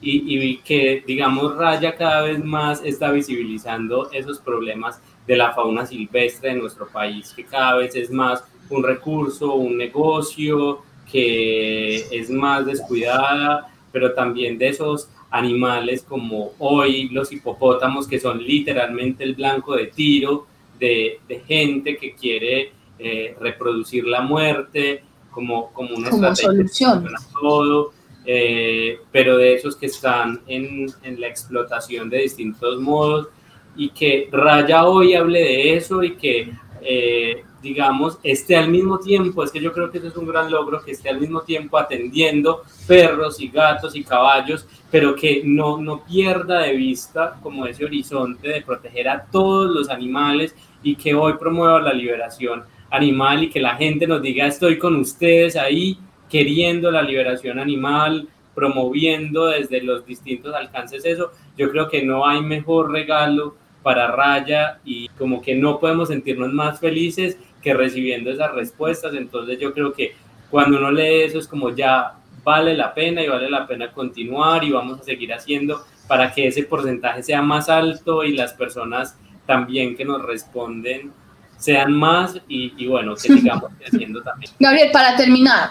y, 0.00 0.38
y, 0.38 0.58
que, 0.58 1.02
digamos, 1.06 1.56
Raya 1.56 1.96
cada 1.96 2.22
vez 2.22 2.44
más 2.44 2.82
está 2.84 3.10
visibilizando 3.10 4.10
esos 4.12 4.38
problemas 4.38 5.00
de 5.26 5.36
la 5.36 5.52
fauna 5.52 5.86
silvestre 5.86 6.50
de 6.50 6.56
nuestro 6.56 6.86
país, 6.88 7.32
que 7.34 7.44
cada 7.44 7.76
vez 7.76 7.94
es 7.96 8.10
más 8.10 8.44
un 8.70 8.82
recurso, 8.82 9.54
un 9.54 9.76
negocio, 9.76 10.82
que 11.10 12.06
es 12.10 12.30
más 12.30 12.66
descuidada, 12.66 13.68
pero 13.92 14.12
también 14.12 14.58
de 14.58 14.68
esos 14.68 15.08
animales 15.30 16.02
como 16.02 16.52
hoy 16.58 17.08
los 17.08 17.32
hipopótamos, 17.32 18.06
que 18.06 18.20
son 18.20 18.42
literalmente 18.42 19.24
el 19.24 19.34
blanco 19.34 19.74
de 19.76 19.86
tiro 19.86 20.46
de, 20.78 21.20
de 21.28 21.40
gente 21.40 21.96
que 21.96 22.14
quiere 22.14 22.72
eh, 22.98 23.36
reproducir 23.40 24.06
la 24.06 24.20
muerte 24.20 25.02
como, 25.30 25.72
como 25.72 25.94
una 25.96 26.10
como 26.10 26.34
solución. 26.34 27.06
todo, 27.40 27.92
eh, 28.26 28.98
pero 29.12 29.36
de 29.36 29.54
esos 29.54 29.76
que 29.76 29.86
están 29.86 30.40
en, 30.46 30.86
en 31.02 31.20
la 31.20 31.28
explotación 31.28 32.10
de 32.10 32.18
distintos 32.18 32.80
modos 32.80 33.28
y 33.76 33.90
que 33.90 34.28
Raya 34.32 34.84
hoy 34.84 35.14
hable 35.14 35.40
de 35.40 35.76
eso 35.76 36.02
y 36.02 36.16
que 36.16 36.52
eh, 36.82 37.42
digamos, 37.66 38.18
esté 38.22 38.54
al 38.54 38.70
mismo 38.70 38.98
tiempo, 38.98 39.42
es 39.42 39.50
que 39.50 39.60
yo 39.60 39.72
creo 39.72 39.90
que 39.90 39.98
eso 39.98 40.06
es 40.06 40.16
un 40.16 40.26
gran 40.28 40.50
logro, 40.50 40.84
que 40.84 40.92
esté 40.92 41.08
al 41.08 41.20
mismo 41.20 41.40
tiempo 41.40 41.78
atendiendo 41.78 42.62
perros 42.86 43.40
y 43.40 43.48
gatos 43.48 43.96
y 43.96 44.04
caballos, 44.04 44.66
pero 44.90 45.16
que 45.16 45.42
no, 45.44 45.78
no 45.78 46.04
pierda 46.04 46.60
de 46.60 46.74
vista 46.74 47.38
como 47.42 47.66
ese 47.66 47.84
horizonte 47.84 48.48
de 48.48 48.62
proteger 48.62 49.08
a 49.08 49.24
todos 49.24 49.74
los 49.74 49.88
animales 49.88 50.54
y 50.82 50.94
que 50.94 51.14
hoy 51.14 51.34
promueva 51.34 51.80
la 51.80 51.92
liberación 51.92 52.62
animal 52.88 53.42
y 53.42 53.50
que 53.50 53.60
la 53.60 53.74
gente 53.74 54.06
nos 54.06 54.22
diga 54.22 54.46
estoy 54.46 54.78
con 54.78 54.94
ustedes 54.94 55.56
ahí 55.56 55.98
queriendo 56.28 56.90
la 56.90 57.02
liberación 57.02 57.58
animal, 57.58 58.28
promoviendo 58.54 59.46
desde 59.46 59.82
los 59.82 60.06
distintos 60.06 60.54
alcances 60.54 61.04
eso, 61.04 61.32
yo 61.56 61.70
creo 61.70 61.88
que 61.88 62.02
no 62.02 62.26
hay 62.26 62.40
mejor 62.40 62.90
regalo 62.90 63.54
para 63.82 64.10
Raya 64.10 64.80
y 64.84 65.08
como 65.10 65.40
que 65.40 65.54
no 65.54 65.78
podemos 65.78 66.08
sentirnos 66.08 66.52
más 66.52 66.80
felices 66.80 67.38
que 67.62 67.74
recibiendo 67.74 68.30
esas 68.30 68.52
respuestas. 68.52 69.14
Entonces 69.14 69.60
yo 69.60 69.72
creo 69.72 69.92
que 69.92 70.14
cuando 70.50 70.78
uno 70.78 70.90
lee 70.90 71.22
eso 71.22 71.38
es 71.38 71.46
como 71.46 71.70
ya 71.70 72.14
vale 72.42 72.74
la 72.74 72.94
pena 72.94 73.22
y 73.22 73.28
vale 73.28 73.50
la 73.50 73.66
pena 73.66 73.92
continuar 73.92 74.64
y 74.64 74.70
vamos 74.70 75.00
a 75.00 75.04
seguir 75.04 75.32
haciendo 75.32 75.84
para 76.08 76.32
que 76.32 76.46
ese 76.46 76.62
porcentaje 76.62 77.22
sea 77.22 77.42
más 77.42 77.68
alto 77.68 78.24
y 78.24 78.32
las 78.32 78.54
personas 78.54 79.18
también 79.46 79.96
que 79.96 80.04
nos 80.04 80.22
responden 80.22 81.12
sean 81.58 81.92
más 81.92 82.40
y, 82.48 82.72
y 82.76 82.86
bueno, 82.86 83.14
que 83.14 83.20
sigamos 83.34 83.70
haciendo 83.84 84.22
también. 84.22 84.52
Gabriel, 84.58 84.90
para 84.92 85.16
terminar, 85.16 85.70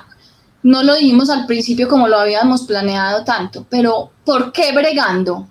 no 0.65 0.81
lo 0.81 0.95
dijimos 0.95 1.29
al 1.29 1.45
principio 1.45 1.87
como 1.87 2.07
lo 2.07 2.17
habíamos 2.17 2.63
planeado 2.63 3.23
tanto, 3.23 3.67
pero 3.69 4.09
¿por 4.25 4.51
qué 4.51 4.73
bregando? 4.73 5.47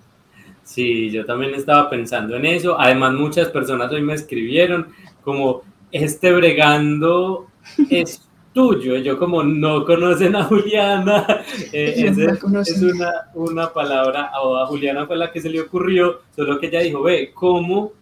Sí, 0.61 1.09
yo 1.09 1.25
también 1.25 1.55
estaba 1.55 1.89
pensando 1.89 2.35
en 2.35 2.45
eso. 2.45 2.77
Además, 2.77 3.13
muchas 3.13 3.47
personas 3.47 3.89
hoy 3.93 4.01
me 4.01 4.13
escribieron 4.13 4.89
como, 5.23 5.61
este 5.89 6.33
bregando 6.33 7.47
es 7.89 8.27
tuyo. 8.51 8.97
Yo 8.97 9.17
como 9.17 9.41
no 9.41 9.85
conocen 9.85 10.35
a 10.35 10.43
Juliana, 10.43 11.25
eh, 11.71 11.93
es, 11.95 12.17
es 12.17 12.81
una, 12.81 13.09
una 13.35 13.71
palabra, 13.71 14.31
a 14.33 14.65
Juliana 14.65 15.07
fue 15.07 15.15
la 15.15 15.31
que 15.31 15.39
se 15.39 15.49
le 15.49 15.61
ocurrió, 15.61 16.23
solo 16.35 16.59
que 16.59 16.67
ella 16.67 16.81
dijo, 16.81 17.01
ve, 17.01 17.31
¿cómo, 17.33 17.93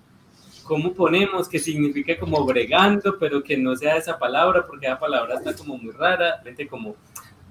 cómo 0.63 0.93
ponemos 0.93 1.47
que 1.47 1.59
signifique 1.59 2.17
como 2.17 2.45
bregando, 2.45 3.17
pero 3.19 3.43
que 3.43 3.57
no 3.57 3.75
sea 3.75 3.97
esa 3.97 4.17
palabra, 4.17 4.65
porque 4.65 4.87
esa 4.87 4.99
palabra 4.99 5.35
está 5.35 5.53
como 5.55 5.77
muy 5.77 5.91
rara, 5.91 6.41
gente 6.43 6.67
como 6.67 6.95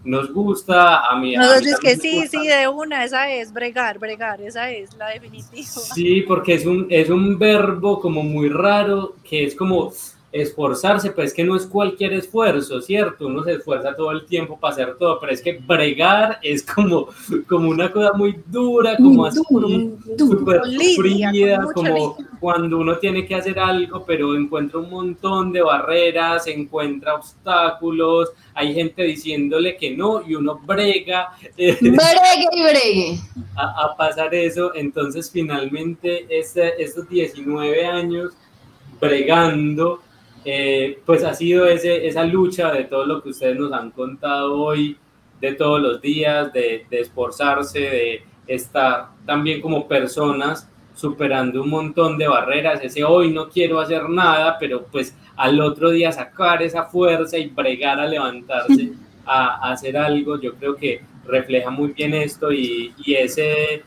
nos 0.05 0.33
gusta, 0.33 1.07
a 1.07 1.17
mí. 1.17 1.35
No, 1.37 1.55
es 1.55 1.79
que 1.79 1.97
sí, 1.97 2.27
sí, 2.27 2.49
de 2.49 2.67
una, 2.67 3.05
esa 3.05 3.31
es 3.31 3.53
bregar, 3.53 3.99
bregar, 3.99 4.41
esa 4.41 4.71
es 4.71 4.95
la 4.97 5.09
definitiva. 5.11 5.63
Sí, 5.63 6.23
porque 6.23 6.55
es 6.55 6.67
un, 6.67 6.87
es 6.91 7.09
un 7.09 7.39
verbo 7.39 8.01
como 8.01 8.23
muy 8.23 8.49
raro, 8.49 9.15
que 9.23 9.45
es 9.45 9.55
como 9.55 9.93
esforzarse, 10.33 11.11
pues 11.11 11.35
que 11.35 11.45
no 11.45 11.55
es 11.55 11.67
cualquier 11.67 12.15
esfuerzo, 12.15 12.81
¿cierto? 12.81 13.27
Uno 13.27 13.45
se 13.45 13.53
esfuerza 13.53 13.95
todo 13.95 14.11
el 14.13 14.25
tiempo 14.25 14.59
para 14.59 14.73
hacer 14.73 14.97
todo, 14.97 15.21
pero 15.21 15.33
es 15.33 15.43
que 15.43 15.59
bregar 15.59 16.39
es 16.43 16.63
como, 16.63 17.09
como 17.47 17.69
una 17.69 17.93
cosa 17.93 18.15
muy 18.15 18.41
dura, 18.47 18.97
como 18.97 19.27
así, 19.27 19.41
súper 20.19 20.63
fría, 20.97 21.61
como 21.75 22.17
cuando 22.41 22.79
uno 22.79 22.97
tiene 22.97 23.27
que 23.27 23.35
hacer 23.35 23.59
algo, 23.59 24.05
pero 24.07 24.35
encuentra 24.35 24.81
un 24.81 24.91
montón 24.91 25.53
de 25.53 25.61
barreras, 25.61 26.47
encuentra 26.47 27.15
obstáculos, 27.15 28.31
hay 28.55 28.75
gente 28.75 29.03
diciéndole 29.03 29.77
que 29.77 29.91
no 29.95 30.27
y 30.27 30.35
uno 30.35 30.59
brega. 30.65 31.33
Bregue 31.57 32.49
y 32.53 32.63
bregue. 32.63 33.19
A, 33.55 33.85
a 33.85 33.97
pasar 33.97 34.35
eso, 34.35 34.75
entonces 34.75 35.31
finalmente 35.31 36.27
este, 36.31 36.83
estos 36.83 37.07
19 37.09 37.87
años 37.87 38.33
bregando, 39.01 40.01
eh, 40.45 41.01
pues 41.05 41.25
ha 41.25 41.35
sido 41.35 41.67
ese, 41.67 42.07
esa 42.07 42.25
lucha 42.25 42.73
de 42.73 42.85
todo 42.85 43.07
lo 43.07 43.23
que 43.23 43.31
ustedes 43.31 43.59
nos 43.59 43.73
han 43.73 43.91
contado 43.91 44.61
hoy, 44.61 44.97
de 45.41 45.55
todos 45.55 45.81
los 45.81 46.01
días, 46.01 46.53
de, 46.53 46.87
de 46.89 47.01
esforzarse, 47.01 47.81
de 47.81 48.23
estar 48.47 49.09
también 49.27 49.61
como 49.61 49.89
personas 49.89 50.69
superando 50.95 51.63
un 51.63 51.71
montón 51.71 52.19
de 52.19 52.29
barreras, 52.29 52.81
ese 52.83 53.03
hoy 53.03 53.33
no 53.33 53.49
quiero 53.49 53.81
hacer 53.81 54.09
nada, 54.09 54.57
pero 54.59 54.85
pues 54.85 55.17
al 55.37 55.61
otro 55.61 55.91
día 55.91 56.13
sacar 56.13 56.63
esa 56.63 56.85
fuerza 56.85 57.39
y 57.39 57.49
bregar 57.49 57.99
a 57.99 58.07
levantarse 58.07 58.93
a, 59.25 59.69
a 59.69 59.73
hacer 59.73 59.97
algo, 59.97 60.41
yo 60.41 60.55
creo 60.55 60.77
que 60.77 61.01
refleja 61.25 61.71
muy 61.71 61.93
bien 61.93 62.15
esto 62.15 62.53
y, 62.53 62.95
y 63.05 63.15
ese 63.15 63.83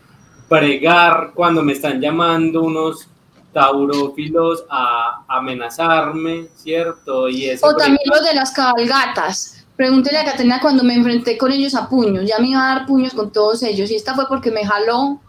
bregar 0.50 1.32
cuando 1.34 1.62
me 1.64 1.74
están 1.74 2.00
llamando 2.00 2.64
unos 2.64 3.10
taurófilos 3.56 4.66
a 4.70 5.24
amenazarme, 5.30 6.48
¿cierto? 6.58 7.30
Y 7.30 7.50
o 7.62 7.74
también 7.78 8.02
los 8.06 8.22
de 8.22 8.34
las 8.36 8.52
cabalgatas. 8.52 9.66
Pregúntele 9.78 10.18
a 10.18 10.26
Caterina 10.26 10.60
cuando 10.60 10.84
me 10.84 10.94
enfrenté 10.94 11.38
con 11.38 11.54
ellos 11.54 11.74
a 11.74 11.88
puños. 11.88 12.26
Ya 12.28 12.38
me 12.40 12.50
iba 12.50 12.60
a 12.60 12.76
dar 12.76 12.86
puños 12.86 13.14
con 13.14 13.32
todos 13.32 13.64
ellos. 13.64 13.90
Y 13.90 13.96
esta 13.96 14.14
fue 14.14 14.28
porque 14.28 14.52
me 14.52 14.66
jaló 14.66 15.22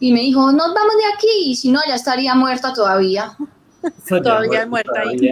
y 0.00 0.12
me 0.12 0.22
dijo, 0.22 0.50
nos 0.50 0.74
vamos 0.74 0.94
de 0.96 1.14
aquí. 1.14 1.50
Y 1.50 1.54
si 1.54 1.70
no, 1.70 1.78
ya 1.86 1.94
estaría 1.94 2.34
muerta 2.34 2.72
todavía. 2.72 3.36
todavía 4.08 4.66
muerta 4.66 5.00
ahí. 5.00 5.30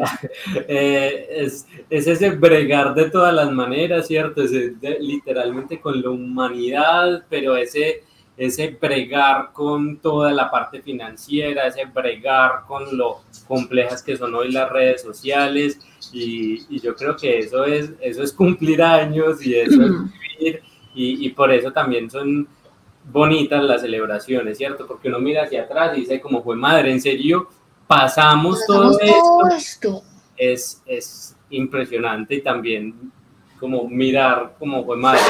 Eh, 0.68 1.26
es, 1.30 1.66
es, 1.90 2.06
ese 2.06 2.30
bregar 2.30 2.94
de 2.94 3.10
todas 3.10 3.34
las 3.34 3.50
maneras, 3.50 4.06
¿cierto? 4.06 4.42
Es 4.42 4.52
de, 4.52 4.98
literalmente 5.00 5.80
con 5.80 6.00
la 6.00 6.10
humanidad, 6.10 7.24
pero 7.28 7.56
ese 7.56 8.04
ese 8.36 8.68
bregar 8.68 9.52
con 9.52 9.98
toda 9.98 10.32
la 10.32 10.50
parte 10.50 10.80
financiera, 10.80 11.66
ese 11.66 11.84
bregar 11.84 12.62
con 12.66 12.96
lo 12.96 13.20
complejas 13.46 14.02
que 14.02 14.16
son 14.16 14.34
hoy 14.34 14.50
las 14.50 14.70
redes 14.70 15.02
sociales 15.02 15.78
y, 16.12 16.64
y 16.68 16.80
yo 16.80 16.94
creo 16.94 17.16
que 17.16 17.40
eso 17.40 17.64
es, 17.64 17.90
eso 18.00 18.22
es 18.22 18.32
cumplir 18.32 18.82
años 18.82 19.44
y 19.44 19.56
eso 19.56 19.82
es 19.82 19.90
vivir 20.38 20.62
y, 20.94 21.26
y, 21.26 21.30
por 21.30 21.52
eso 21.52 21.70
también 21.72 22.10
son 22.10 22.48
bonitas 23.04 23.62
las 23.62 23.82
celebraciones, 23.82 24.58
¿cierto? 24.58 24.86
Porque 24.86 25.08
uno 25.08 25.20
mira 25.20 25.44
hacia 25.44 25.62
atrás 25.62 25.96
y 25.96 26.00
dice 26.00 26.20
como 26.20 26.42
fue 26.42 26.56
madre, 26.56 26.90
en 26.90 27.00
serio, 27.00 27.48
pasamos, 27.86 28.64
todo, 28.66 28.96
todo 28.96 29.00
esto. 29.00 29.48
esto. 29.56 30.02
Es, 30.36 30.82
es 30.86 31.36
impresionante 31.50 32.36
y 32.36 32.42
también 32.42 33.12
como 33.58 33.86
mirar 33.88 34.54
como 34.58 34.84
fue 34.84 34.96
madre 34.96 35.20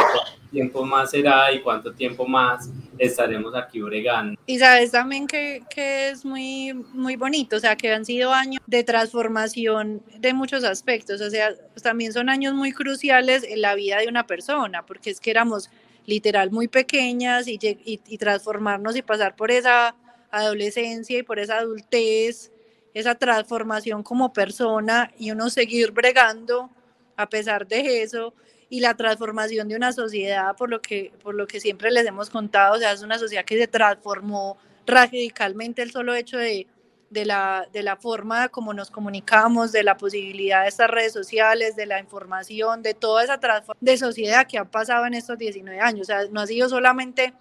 tiempo 0.51 0.85
más 0.85 1.11
será 1.11 1.53
y 1.53 1.61
cuánto 1.61 1.93
tiempo 1.93 2.27
más 2.27 2.69
estaremos 2.99 3.55
aquí 3.55 3.81
bregando. 3.81 4.39
Y 4.47 4.59
sabes 4.59 4.91
también 4.91 5.27
que, 5.27 5.63
que, 5.75 6.11
es 6.11 6.25
muy, 6.25 6.73
muy 6.93 7.17
bonito, 7.17 7.57
o 7.57 7.61
sea, 7.61 7.77
que 7.77 7.93
han 7.93 8.05
sido 8.05 8.33
años 8.33 8.61
de 8.67 8.85
transformación 8.85 10.03
de 10.19 10.35
muchos 10.35 10.65
aspectos, 10.65 11.21
o 11.21 11.31
sea, 11.31 11.55
también 11.83 12.13
son 12.13 12.29
años 12.29 12.55
muy 12.55 12.73
cruciales 12.73 13.45
en 13.45 13.63
la 13.63 13.75
vida 13.75 13.99
de 13.99 14.09
una 14.09 14.27
persona, 14.27 14.85
porque 14.85 15.11
es 15.11 15.21
que 15.21 15.31
éramos 15.31 15.71
literal 16.07 16.51
muy 16.51 16.69
pequeñas 16.69 17.47
y, 17.47 17.59
y, 17.63 18.19
transformarnos 18.19 18.97
y 18.97 19.03
pasar 19.03 19.37
por 19.37 19.51
esa 19.51 19.95
adolescencia 20.31 21.19
y 21.19 21.23
por 21.23 21.39
esa 21.39 21.59
adultez, 21.59 22.51
esa 22.95 23.15
transformación 23.15 24.03
como 24.03 24.33
persona 24.33 25.13
y 25.19 25.31
uno 25.31 25.51
seguir 25.51 25.93
bregando 25.93 26.71
a 27.17 27.29
pesar 27.29 27.67
de 27.67 28.03
eso 28.03 28.35
y 28.71 28.81
la 28.81 28.95
transformación 28.95 29.69
de 29.69 29.77
una 29.77 29.93
sociedad, 29.93 30.57
por 30.57 30.71
lo 30.71 30.81
que, 30.81 31.13
por 31.23 31.35
lo 31.35 31.47
que 31.47 31.61
siempre 31.61 31.91
les 31.91 32.07
hemos 32.07 32.31
contado, 32.31 32.77
o 32.77 32.79
sea, 32.79 32.93
es 32.93 33.03
una 33.03 33.19
sociedad 33.19 33.45
que 33.45 33.59
se 33.59 33.67
transformó 33.67 34.57
radicalmente 34.87 35.83
el 35.83 35.91
solo 35.91 36.15
hecho 36.15 36.39
de, 36.39 36.67
de 37.11 37.25
la, 37.25 37.69
de 37.73 37.83
la 37.83 37.97
forma 37.97 38.49
como 38.49 38.73
nos 38.73 38.91
comunicamos, 38.91 39.73
de 39.73 39.83
la 39.83 39.97
posibilidad 39.97 40.63
de 40.63 40.69
estas 40.69 40.89
redes 40.89 41.13
sociales, 41.13 41.75
de 41.75 41.87
la 41.87 41.99
información, 41.99 42.83
de 42.83 42.95
toda 42.95 43.25
esa 43.25 43.41
transformación 43.41 43.85
de 43.85 43.99
sociedad 43.99 44.47
que 44.47 44.59
ha 44.59 44.65
pasado 44.65 45.05
en 45.05 45.15
estos 45.15 45.37
19 45.37 45.81
años. 45.81 46.09
No 46.31 46.41
ha 46.41 46.47
sido 46.47 46.69
solamente 46.69 47.35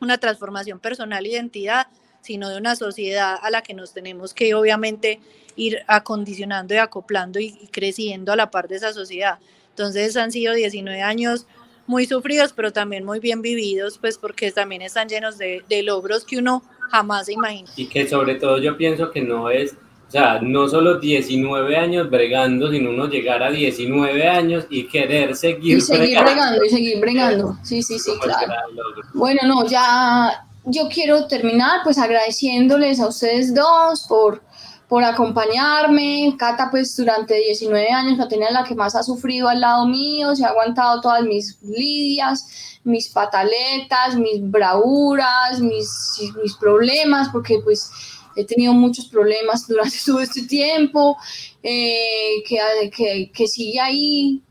una 0.00 0.18
transformación 0.18 0.80
personal, 0.80 1.26
identidad, 1.26 1.88
sino 2.22 2.48
de 2.48 2.56
una 2.56 2.74
sociedad 2.74 3.36
a 3.40 3.50
la 3.50 3.62
que 3.62 3.74
nos 3.74 3.92
tenemos 3.92 4.32
que 4.32 4.54
obviamente 4.54 5.20
ir 5.56 5.82
acondicionando 5.86 6.72
y 6.74 6.78
acoplando 6.78 7.38
y, 7.38 7.68
creciendo 7.70 8.32
a 8.32 8.36
la 8.36 8.50
par 8.50 8.66
de 8.66 8.76
esa 8.76 8.94
sociedad. 8.94 9.38
Entonces 9.74 10.16
han 10.16 10.30
sido 10.30 10.54
19 10.54 11.02
años 11.02 11.46
muy 11.88 12.06
sufridos, 12.06 12.52
pero 12.52 12.72
también 12.72 13.04
muy 13.04 13.18
bien 13.18 13.42
vividos, 13.42 13.98
pues 13.98 14.18
porque 14.18 14.52
también 14.52 14.82
están 14.82 15.08
llenos 15.08 15.36
de, 15.36 15.64
de 15.68 15.82
logros 15.82 16.24
que 16.24 16.38
uno 16.38 16.62
jamás 16.92 17.26
se 17.26 17.32
imagina. 17.32 17.68
Y 17.76 17.86
que 17.86 18.08
sobre 18.08 18.36
todo 18.36 18.58
yo 18.58 18.76
pienso 18.76 19.10
que 19.10 19.20
no 19.20 19.50
es, 19.50 19.72
o 19.72 20.10
sea, 20.10 20.38
no 20.40 20.68
solo 20.68 21.00
19 21.00 21.76
años 21.76 22.08
bregando, 22.08 22.70
sino 22.70 22.90
uno 22.90 23.08
llegar 23.08 23.42
a 23.42 23.50
19 23.50 24.28
años 24.28 24.64
y 24.70 24.86
querer 24.86 25.34
seguir, 25.34 25.78
y 25.78 25.80
seguir 25.80 26.20
bregando. 26.20 26.64
y 26.64 26.70
seguir 26.70 27.00
bregando. 27.00 27.58
Sí, 27.64 27.82
sí, 27.82 27.98
sí, 27.98 28.12
claro. 28.22 28.52
Bueno, 29.12 29.40
no, 29.44 29.66
ya 29.66 30.46
yo 30.66 30.88
quiero 30.88 31.26
terminar 31.26 31.80
pues 31.82 31.98
agradeciéndoles 31.98 33.00
a 33.00 33.08
ustedes 33.08 33.52
dos 33.52 34.06
por 34.08 34.40
por 34.88 35.04
acompañarme. 35.04 36.34
Cata, 36.38 36.68
pues 36.70 36.96
durante 36.96 37.34
19 37.34 37.90
años, 37.90 38.18
la 38.18 38.28
tenía 38.28 38.50
la 38.50 38.64
que 38.64 38.74
más 38.74 38.94
ha 38.94 39.02
sufrido 39.02 39.48
al 39.48 39.60
lado 39.60 39.86
mío, 39.86 40.34
se 40.34 40.44
ha 40.44 40.48
aguantado 40.48 41.00
todas 41.00 41.22
mis 41.22 41.58
lidias, 41.62 42.78
mis 42.84 43.08
pataletas, 43.08 44.16
mis 44.16 44.40
bravuras, 44.40 45.60
mis, 45.60 45.88
mis 46.42 46.54
problemas, 46.56 47.28
porque 47.30 47.58
pues 47.62 47.90
he 48.36 48.44
tenido 48.44 48.72
muchos 48.72 49.06
problemas 49.06 49.66
durante 49.68 49.96
todo 50.04 50.20
este 50.20 50.42
tiempo, 50.42 51.16
eh, 51.62 52.42
que, 52.46 52.90
que, 52.90 53.30
que 53.32 53.46
sigue 53.46 53.80
ahí 53.80 54.42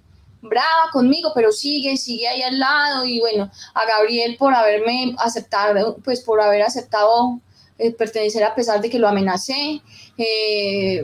brava 0.42 0.90
conmigo, 0.92 1.32
pero 1.34 1.52
sigue, 1.52 1.98
sigue 1.98 2.28
ahí 2.28 2.42
al 2.42 2.60
lado. 2.60 3.06
Y 3.06 3.20
bueno, 3.20 3.50
a 3.74 3.86
Gabriel 3.86 4.36
por 4.38 4.54
haberme 4.54 5.16
aceptado, 5.18 5.98
pues 6.04 6.22
por 6.22 6.42
haber 6.42 6.64
aceptado 6.64 7.40
eh, 7.78 7.91
pertenecer 7.91 8.44
a 8.44 8.56
pesar 8.56 8.82
de 8.82 8.90
que 8.90 9.00
lo 9.00 9.08
amenacé. 9.08 9.82
Eh, 10.18 11.04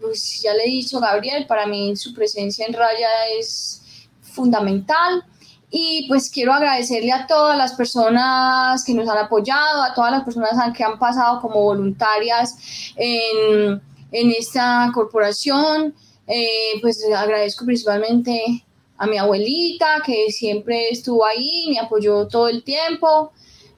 pues 0.00 0.40
ya 0.42 0.54
le 0.54 0.64
he 0.64 0.68
dicho, 0.68 1.00
Gabriel, 1.00 1.46
para 1.46 1.66
mí 1.66 1.94
su 1.96 2.12
presencia 2.12 2.66
en 2.66 2.72
raya 2.72 3.08
es 3.38 4.08
fundamental. 4.20 5.24
Y 5.70 6.06
pues 6.08 6.28
quiero 6.28 6.52
agradecerle 6.52 7.12
a 7.12 7.26
todas 7.26 7.56
las 7.56 7.72
personas 7.72 8.84
que 8.84 8.92
nos 8.92 9.08
han 9.08 9.16
apoyado, 9.16 9.82
a 9.82 9.94
todas 9.94 10.10
las 10.10 10.22
personas 10.22 10.52
que 10.76 10.84
han 10.84 10.98
pasado 10.98 11.40
como 11.40 11.62
voluntarias 11.62 12.56
en, 12.96 13.80
en 14.10 14.30
esta 14.32 14.90
corporación. 14.92 15.94
Eh, 16.26 16.78
pues 16.82 17.02
agradezco 17.16 17.64
principalmente 17.64 18.64
a 18.98 19.06
mi 19.06 19.16
abuelita, 19.18 20.02
que 20.04 20.30
siempre 20.30 20.90
estuvo 20.90 21.24
ahí, 21.24 21.68
me 21.70 21.80
apoyó 21.80 22.28
todo 22.28 22.48
el 22.48 22.62
tiempo 22.62 23.32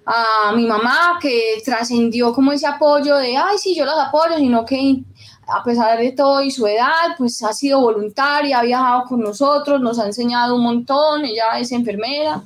a 0.06 0.52
mi 0.54 0.66
mamá 0.66 1.18
que 1.20 1.62
trascendió 1.64 2.32
como 2.32 2.52
ese 2.52 2.66
apoyo 2.66 3.16
de, 3.16 3.36
ay, 3.36 3.58
sí, 3.58 3.74
yo 3.74 3.84
las 3.84 3.98
apoyo, 3.98 4.36
sino 4.36 4.64
que 4.64 5.02
a 5.46 5.62
pesar 5.62 5.98
de 5.98 6.12
todo 6.12 6.42
y 6.42 6.50
su 6.50 6.66
edad, 6.66 7.16
pues 7.18 7.42
ha 7.42 7.52
sido 7.52 7.80
voluntaria, 7.80 8.58
ha 8.58 8.62
viajado 8.62 9.04
con 9.04 9.20
nosotros, 9.20 9.80
nos 9.80 9.98
ha 9.98 10.06
enseñado 10.06 10.56
un 10.56 10.62
montón, 10.62 11.24
ella 11.24 11.58
es 11.58 11.72
enfermera. 11.72 12.42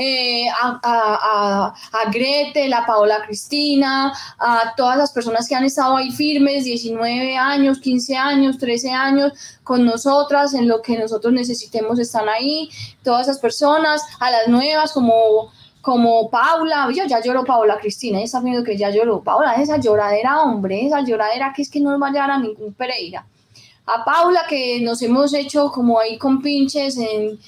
Eh, 0.00 0.48
a, 0.48 0.78
a, 0.80 1.74
a, 1.74 2.10
Grete, 2.12 2.68
la 2.68 2.86
Paola 2.86 3.24
Cristina, 3.26 4.12
a 4.38 4.72
todas 4.76 4.96
las 4.96 5.10
personas 5.10 5.48
que 5.48 5.56
han 5.56 5.64
estado 5.64 5.96
ahí 5.96 6.12
firmes, 6.12 6.62
19 6.62 7.36
años, 7.36 7.80
15 7.80 8.16
años, 8.16 8.58
13 8.58 8.92
años, 8.92 9.32
con 9.64 9.84
nosotras, 9.84 10.54
en 10.54 10.68
lo 10.68 10.82
que 10.82 10.96
nosotros 10.96 11.32
necesitemos 11.32 11.98
están 11.98 12.28
ahí, 12.28 12.70
todas 13.02 13.26
esas 13.26 13.40
personas, 13.40 14.00
a 14.20 14.30
las 14.30 14.46
nuevas 14.46 14.92
como 14.92 15.50
como 15.80 16.28
Paula, 16.30 16.88
yo 16.94 17.04
ya 17.06 17.20
lloró 17.20 17.44
Paula 17.44 17.78
Cristina, 17.78 18.20
está 18.20 18.40
viendo 18.40 18.64
que 18.64 18.76
ya 18.76 18.90
lloró 18.90 19.22
Paula, 19.22 19.54
esa 19.54 19.78
lloradera, 19.78 20.42
hombre, 20.42 20.86
esa 20.86 21.00
lloradera 21.00 21.52
que 21.54 21.62
es 21.62 21.70
que 21.70 21.80
no 21.80 21.90
nos 21.92 22.02
va 22.02 22.08
a 22.08 22.12
llevar 22.12 22.30
a 22.30 22.38
ningún 22.38 22.72
Pereira. 22.74 23.26
A 23.86 24.04
Paula 24.04 24.42
que 24.48 24.80
nos 24.80 25.00
hemos 25.02 25.32
hecho 25.32 25.70
como 25.70 25.98
ahí 25.98 26.18
con 26.18 26.42
pinches 26.42 26.98
en, 26.98 27.38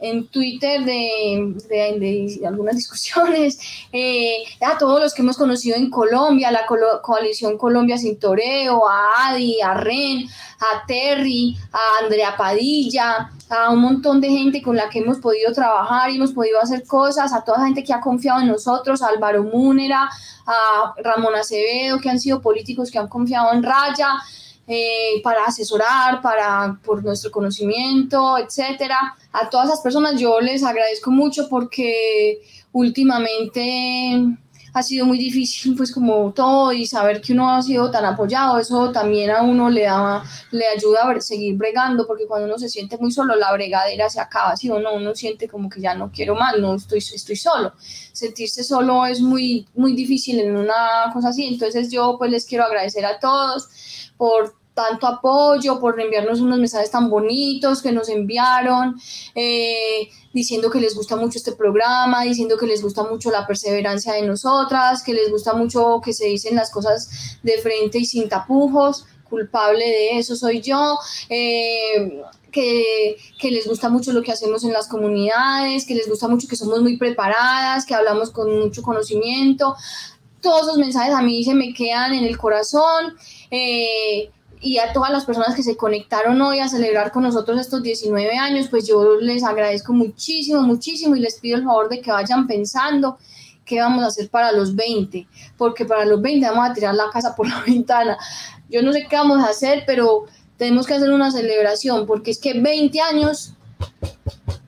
en 0.00 0.28
Twitter 0.28 0.84
de, 0.84 2.44
algunas 2.46 2.76
discusiones, 2.76 3.58
eh, 3.92 4.44
a 4.60 4.78
todos 4.78 5.00
los 5.00 5.14
que 5.14 5.22
hemos 5.22 5.36
conocido 5.36 5.76
en 5.76 5.90
Colombia, 5.90 6.50
la 6.50 6.66
coalición 7.02 7.58
Colombia 7.58 7.98
Sin 7.98 8.18
Toreo, 8.18 8.88
a 8.88 9.30
Adi, 9.30 9.60
a 9.60 9.74
Ren, 9.74 10.28
a 10.60 10.86
Terry, 10.86 11.56
a 11.72 12.04
Andrea 12.04 12.36
Padilla, 12.36 13.30
a 13.48 13.70
un 13.70 13.80
montón 13.80 14.20
de 14.20 14.28
gente 14.28 14.62
con 14.62 14.76
la 14.76 14.88
que 14.88 15.00
hemos 15.00 15.18
podido 15.18 15.52
trabajar 15.52 16.10
y 16.10 16.16
hemos 16.16 16.32
podido 16.32 16.60
hacer 16.60 16.84
cosas, 16.86 17.32
a 17.32 17.44
toda 17.44 17.58
la 17.58 17.66
gente 17.66 17.84
que 17.84 17.92
ha 17.92 18.00
confiado 18.00 18.40
en 18.40 18.48
nosotros, 18.48 19.02
a 19.02 19.08
Álvaro 19.08 19.44
Múnera, 19.44 20.08
a 20.46 20.94
Ramón 21.02 21.34
Acevedo, 21.34 22.00
que 22.00 22.10
han 22.10 22.20
sido 22.20 22.40
políticos 22.40 22.90
que 22.90 22.98
han 22.98 23.08
confiado 23.08 23.52
en 23.52 23.62
Raya, 23.62 24.10
eh, 24.70 25.22
para 25.22 25.44
asesorar, 25.44 26.20
para, 26.20 26.78
por 26.84 27.02
nuestro 27.02 27.30
conocimiento, 27.30 28.36
etcétera. 28.36 29.16
A 29.32 29.48
todas 29.48 29.68
esas 29.68 29.80
personas 29.80 30.20
yo 30.20 30.40
les 30.40 30.62
agradezco 30.62 31.10
mucho 31.10 31.48
porque 31.48 32.42
últimamente 32.72 34.36
ha 34.74 34.82
sido 34.82 35.06
muy 35.06 35.18
difícil, 35.18 35.74
pues 35.74 35.90
como 35.92 36.32
todo, 36.32 36.72
y 36.72 36.86
saber 36.86 37.20
que 37.20 37.32
uno 37.32 37.50
ha 37.50 37.62
sido 37.62 37.90
tan 37.90 38.04
apoyado, 38.04 38.58
eso 38.58 38.92
también 38.92 39.30
a 39.30 39.42
uno 39.42 39.70
le, 39.70 39.84
da, 39.84 40.22
le 40.50 40.66
ayuda 40.66 41.10
a 41.10 41.20
seguir 41.20 41.56
bregando, 41.56 42.06
porque 42.06 42.26
cuando 42.26 42.46
uno 42.46 42.58
se 42.58 42.68
siente 42.68 42.98
muy 42.98 43.10
solo, 43.10 43.34
la 43.36 43.52
bregadera 43.52 44.08
se 44.10 44.20
acaba, 44.20 44.56
si 44.56 44.70
uno, 44.70 44.94
uno 44.94 45.14
siente 45.14 45.48
como 45.48 45.68
que 45.68 45.80
ya 45.80 45.94
no 45.94 46.12
quiero 46.12 46.34
más, 46.34 46.58
no 46.58 46.74
estoy, 46.74 46.98
estoy 46.98 47.36
solo. 47.36 47.72
Sentirse 48.12 48.62
solo 48.62 49.06
es 49.06 49.20
muy, 49.20 49.66
muy 49.74 49.94
difícil 49.94 50.38
en 50.40 50.56
una 50.56 51.10
cosa 51.12 51.30
así, 51.30 51.46
entonces 51.46 51.90
yo 51.90 52.16
pues 52.18 52.30
les 52.30 52.44
quiero 52.44 52.64
agradecer 52.64 53.04
a 53.04 53.18
todos 53.18 53.68
por 54.18 54.58
tanto 54.78 55.08
apoyo, 55.08 55.80
por 55.80 56.00
enviarnos 56.00 56.40
unos 56.40 56.60
mensajes 56.60 56.92
tan 56.92 57.10
bonitos 57.10 57.82
que 57.82 57.90
nos 57.90 58.08
enviaron, 58.08 58.94
eh, 59.34 60.08
diciendo 60.32 60.70
que 60.70 60.80
les 60.80 60.94
gusta 60.94 61.16
mucho 61.16 61.36
este 61.36 61.50
programa, 61.50 62.22
diciendo 62.22 62.56
que 62.56 62.66
les 62.66 62.80
gusta 62.80 63.02
mucho 63.02 63.32
la 63.32 63.44
perseverancia 63.44 64.12
de 64.12 64.22
nosotras, 64.22 65.02
que 65.02 65.14
les 65.14 65.32
gusta 65.32 65.52
mucho 65.54 66.00
que 66.04 66.12
se 66.12 66.26
dicen 66.26 66.54
las 66.54 66.70
cosas 66.70 67.40
de 67.42 67.58
frente 67.58 67.98
y 67.98 68.04
sin 68.04 68.28
tapujos. 68.28 69.06
Culpable 69.28 69.84
de 69.84 70.18
eso 70.18 70.36
soy 70.36 70.60
yo. 70.60 70.96
Eh, 71.28 72.22
que, 72.52 73.16
que, 73.38 73.50
les 73.50 73.66
gusta 73.66 73.88
mucho 73.90 74.12
lo 74.12 74.22
que 74.22 74.32
hacemos 74.32 74.64
en 74.64 74.72
las 74.72 74.88
comunidades, 74.88 75.84
que 75.86 75.94
les 75.94 76.08
gusta 76.08 76.28
mucho 76.28 76.48
que 76.48 76.56
somos 76.56 76.80
muy 76.80 76.96
preparadas, 76.96 77.84
que 77.84 77.94
hablamos 77.94 78.30
con 78.30 78.58
mucho 78.60 78.82
conocimiento. 78.82 79.74
Todos 80.40 80.62
esos 80.62 80.78
mensajes 80.78 81.14
a 81.14 81.22
mí 81.22 81.44
se 81.44 81.54
me 81.54 81.72
quedan 81.72 82.14
en 82.14 82.24
el 82.24 82.38
corazón. 82.38 83.16
Eh, 83.50 84.30
y 84.60 84.78
a 84.78 84.92
todas 84.92 85.10
las 85.10 85.24
personas 85.24 85.54
que 85.54 85.62
se 85.62 85.76
conectaron 85.76 86.40
hoy 86.42 86.58
a 86.58 86.68
celebrar 86.68 87.12
con 87.12 87.22
nosotros 87.22 87.60
estos 87.60 87.82
19 87.82 88.36
años, 88.36 88.68
pues 88.68 88.86
yo 88.86 89.20
les 89.20 89.44
agradezco 89.44 89.92
muchísimo, 89.92 90.62
muchísimo 90.62 91.14
y 91.14 91.20
les 91.20 91.38
pido 91.38 91.58
el 91.58 91.64
favor 91.64 91.88
de 91.88 92.00
que 92.00 92.10
vayan 92.10 92.46
pensando 92.46 93.18
qué 93.64 93.80
vamos 93.80 94.02
a 94.02 94.08
hacer 94.08 94.30
para 94.30 94.50
los 94.50 94.74
20, 94.74 95.28
porque 95.56 95.84
para 95.84 96.04
los 96.06 96.20
20 96.20 96.48
vamos 96.48 96.70
a 96.70 96.72
tirar 96.72 96.94
la 96.94 97.10
casa 97.12 97.36
por 97.36 97.48
la 97.48 97.62
ventana. 97.66 98.18
Yo 98.68 98.82
no 98.82 98.92
sé 98.92 99.06
qué 99.08 99.16
vamos 99.16 99.40
a 99.40 99.50
hacer, 99.50 99.84
pero 99.86 100.24
tenemos 100.56 100.86
que 100.86 100.94
hacer 100.94 101.10
una 101.10 101.30
celebración, 101.30 102.06
porque 102.06 102.32
es 102.32 102.38
que 102.38 102.58
20 102.60 103.00
años 103.00 103.54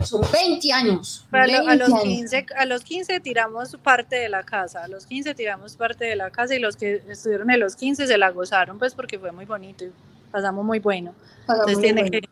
son 0.05 0.23
20 0.33 0.73
años. 0.73 1.27
a, 1.31 1.77
los 1.77 2.03
15, 2.03 2.47
a 2.57 2.65
los 2.67 2.83
15 2.83 3.21
tiramos 3.21 3.77
parte 3.77 4.17
de 4.17 4.29
la 4.29 4.43
casa, 4.43 4.85
a 4.85 4.89
los 4.89 5.07
15 5.07 5.35
tiramos 5.35 5.77
parte 5.77 6.05
de 6.05 6.17
la 6.17 6.31
casa 6.31 6.55
y 6.55 6.59
los 6.59 6.77
que 6.77 7.03
estuvieron 7.09 7.51
en 7.51 7.61
los 7.61 7.77
15 7.77 8.07
se 8.07 8.19
la 8.19 8.31
gozaron 8.31 8.79
pues 8.79 8.95
porque 8.95 9.19
fue 9.19 9.33
muy 9.33 9.45
bonito 9.45 9.85
y 9.85 9.93
pasamos 10.31 10.65
muy 10.65 10.79
bueno. 10.81 11.15
Entonces 11.49 11.81
tiene, 11.81 12.11
Que, 12.11 12.23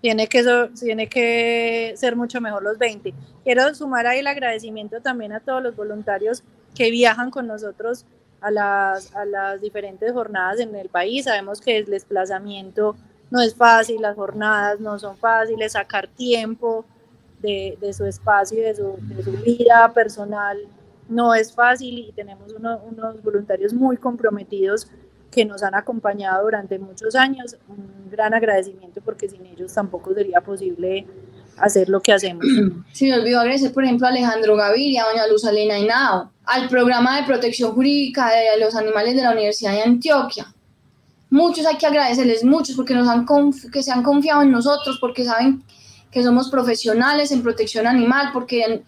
tiene, 0.00 0.26
que, 0.26 0.70
tiene 0.78 1.08
que 1.08 1.94
ser 1.96 2.16
mucho 2.16 2.40
mejor 2.40 2.62
los 2.62 2.78
20. 2.78 3.14
Quiero 3.44 3.74
sumar 3.74 4.06
ahí 4.06 4.20
el 4.20 4.26
agradecimiento 4.26 5.00
también 5.00 5.32
a 5.32 5.40
todos 5.40 5.62
los 5.62 5.76
voluntarios 5.76 6.42
que 6.74 6.90
viajan 6.90 7.30
con 7.30 7.46
nosotros 7.46 8.04
a 8.40 8.50
las, 8.50 9.14
a 9.14 9.24
las 9.24 9.60
diferentes 9.60 10.12
jornadas 10.12 10.60
en 10.60 10.74
el 10.74 10.88
país. 10.88 11.24
Sabemos 11.24 11.60
que 11.60 11.76
el 11.76 11.86
desplazamiento 11.86 12.96
no 13.30 13.40
es 13.40 13.54
fácil, 13.54 14.00
las 14.00 14.16
jornadas 14.16 14.80
no 14.80 14.98
son 14.98 15.16
fáciles, 15.16 15.72
sacar 15.72 16.08
tiempo 16.08 16.84
de, 17.40 17.78
de 17.80 17.92
su 17.92 18.04
espacio 18.04 18.62
de 18.62 18.74
su, 18.74 18.96
de 19.00 19.22
su, 19.22 19.32
vida 19.32 19.92
personal 19.94 20.58
no 21.08 21.34
es 21.34 21.52
fácil 21.52 21.98
y 21.98 22.12
tenemos 22.12 22.52
unos 22.52 23.22
voluntarios 23.22 23.72
muy 23.72 23.96
comprometidos 23.96 24.88
que 25.30 25.44
nos 25.44 25.62
han 25.62 25.74
acompañado 25.74 26.44
durante 26.44 26.78
muchos 26.78 27.14
años. 27.14 27.56
Un 27.68 28.10
gran 28.10 28.34
agradecimiento 28.34 29.00
porque 29.02 29.28
sin 29.28 29.44
ellos 29.46 29.72
tampoco 29.72 30.12
sería 30.14 30.40
posible 30.40 31.06
hacer 31.56 31.88
lo 31.88 32.00
que 32.00 32.12
hacemos. 32.12 32.44
Se 32.92 33.06
me 33.06 33.18
olvidó 33.18 33.40
agradecer, 33.40 33.72
por 33.72 33.84
ejemplo, 33.84 34.06
a 34.06 34.10
Alejandro 34.10 34.56
Gaviria, 34.56 35.04
a 35.04 35.08
doña 35.08 35.26
Luz 35.26 35.44
Alena 35.44 35.78
Henao, 35.78 36.30
al 36.44 36.68
programa 36.68 37.20
de 37.20 37.26
protección 37.26 37.72
jurídica 37.72 38.30
de 38.30 38.60
los 38.60 38.74
animales 38.74 39.16
de 39.16 39.22
la 39.22 39.32
Universidad 39.32 39.72
de 39.72 39.82
Antioquia, 39.82 40.46
muchos 41.30 41.66
hay 41.66 41.76
que 41.76 41.86
agradecerles, 41.86 42.44
muchos, 42.44 42.76
porque 42.76 42.94
nos 42.94 43.08
han 43.08 43.26
que 43.72 43.82
se 43.82 43.90
han 43.90 44.02
confiado 44.02 44.42
en 44.42 44.50
nosotros, 44.50 44.98
porque 45.00 45.24
saben 45.24 45.62
que 46.10 46.22
somos 46.22 46.50
profesionales 46.50 47.30
en 47.32 47.42
protección 47.42 47.86
animal, 47.86 48.30
porque 48.32 48.82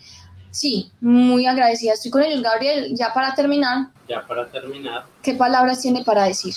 sí, 0.50 0.90
muy 1.00 1.46
agradecida 1.46 1.92
estoy 1.92 2.10
con 2.10 2.22
ellos. 2.22 2.42
Gabriel, 2.42 2.94
ya 2.94 3.12
para 3.12 3.34
terminar. 3.34 3.88
Ya 4.08 4.26
para 4.26 4.46
terminar. 4.46 5.04
¿Qué 5.22 5.34
palabras 5.34 5.82
tiene 5.82 6.04
para 6.04 6.24
decir? 6.24 6.54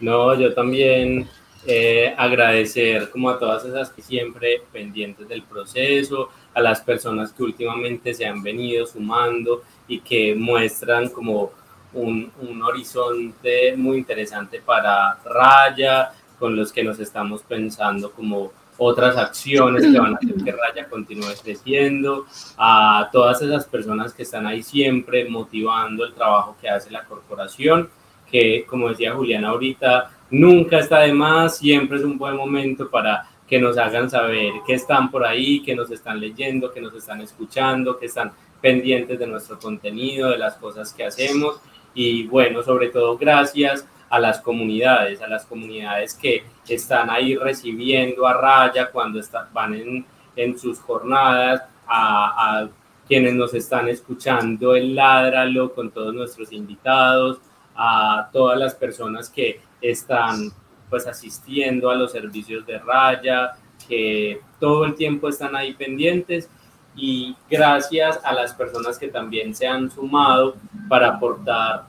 No, 0.00 0.34
yo 0.38 0.52
también 0.54 1.28
eh, 1.66 2.14
agradecer 2.16 3.08
como 3.10 3.30
a 3.30 3.38
todas 3.38 3.64
esas 3.64 3.90
que 3.90 4.02
siempre 4.02 4.62
pendientes 4.72 5.28
del 5.28 5.42
proceso, 5.44 6.28
a 6.54 6.60
las 6.60 6.80
personas 6.80 7.32
que 7.32 7.42
últimamente 7.42 8.12
se 8.12 8.26
han 8.26 8.42
venido 8.42 8.84
sumando 8.86 9.62
y 9.88 10.00
que 10.00 10.34
muestran 10.34 11.08
como 11.08 11.52
un, 11.94 12.32
un 12.40 12.62
horizonte 12.62 13.76
muy 13.76 13.98
interesante 13.98 14.60
para 14.60 15.18
Raya, 15.24 16.12
con 16.38 16.56
los 16.56 16.72
que 16.72 16.82
nos 16.82 16.98
estamos 16.98 17.42
pensando 17.42 18.10
como 18.10 18.52
otras 18.78 19.16
acciones 19.16 19.86
que 19.86 19.98
van 19.98 20.14
a 20.14 20.16
hacer 20.16 20.34
que 20.42 20.52
Raya 20.52 20.88
continúe 20.88 21.34
creciendo, 21.42 22.26
a 22.56 23.08
todas 23.12 23.40
esas 23.42 23.66
personas 23.66 24.12
que 24.12 24.22
están 24.22 24.46
ahí 24.46 24.62
siempre 24.62 25.28
motivando 25.28 26.04
el 26.04 26.14
trabajo 26.14 26.56
que 26.60 26.68
hace 26.68 26.90
la 26.90 27.04
corporación, 27.04 27.88
que 28.30 28.64
como 28.66 28.88
decía 28.88 29.14
Juliana 29.14 29.50
ahorita, 29.50 30.10
nunca 30.30 30.78
está 30.78 31.00
de 31.00 31.12
más, 31.12 31.58
siempre 31.58 31.98
es 31.98 32.04
un 32.04 32.18
buen 32.18 32.36
momento 32.36 32.90
para 32.90 33.28
que 33.46 33.60
nos 33.60 33.76
hagan 33.76 34.08
saber 34.08 34.52
que 34.66 34.74
están 34.74 35.10
por 35.10 35.24
ahí, 35.24 35.62
que 35.62 35.76
nos 35.76 35.90
están 35.90 36.18
leyendo, 36.18 36.72
que 36.72 36.80
nos 36.80 36.94
están 36.94 37.20
escuchando, 37.20 37.98
que 37.98 38.06
están 38.06 38.32
pendientes 38.62 39.18
de 39.18 39.26
nuestro 39.26 39.58
contenido, 39.58 40.30
de 40.30 40.38
las 40.38 40.54
cosas 40.54 40.92
que 40.94 41.04
hacemos 41.04 41.60
y 41.94 42.26
bueno, 42.26 42.62
sobre 42.62 42.88
todo 42.88 43.16
gracias 43.18 43.86
a 44.08 44.18
las 44.18 44.40
comunidades, 44.40 45.22
a 45.22 45.26
las 45.26 45.46
comunidades 45.46 46.14
que 46.14 46.44
están 46.68 47.10
ahí 47.10 47.36
recibiendo 47.36 48.26
a 48.26 48.34
raya 48.34 48.90
cuando 48.90 49.18
están, 49.18 49.46
van 49.52 49.74
en, 49.74 50.06
en 50.36 50.58
sus 50.58 50.78
jornadas, 50.80 51.62
a, 51.86 52.60
a, 52.60 52.68
quienes 53.06 53.34
nos 53.34 53.52
están 53.54 53.88
escuchando 53.88 54.76
en 54.76 54.94
Ládralo 54.94 55.74
con 55.74 55.90
todos 55.90 56.14
nuestros 56.14 56.52
invitados, 56.52 57.40
a 57.74 58.28
todas 58.32 58.58
las 58.58 58.74
personas 58.74 59.28
que 59.28 59.60
están 59.80 60.50
pues 60.88 61.06
asistiendo 61.06 61.90
a 61.90 61.94
los 61.94 62.12
servicios 62.12 62.66
de 62.66 62.78
raya, 62.78 63.52
que 63.88 64.40
todo 64.60 64.84
el 64.84 64.94
tiempo 64.94 65.28
están 65.28 65.56
ahí 65.56 65.74
pendientes 65.74 66.48
y 66.94 67.34
gracias 67.50 68.20
a 68.22 68.32
las 68.32 68.52
personas 68.52 68.98
que 68.98 69.08
también 69.08 69.54
se 69.54 69.66
han 69.66 69.90
sumado 69.90 70.56
para 70.88 71.08
aportar 71.08 71.86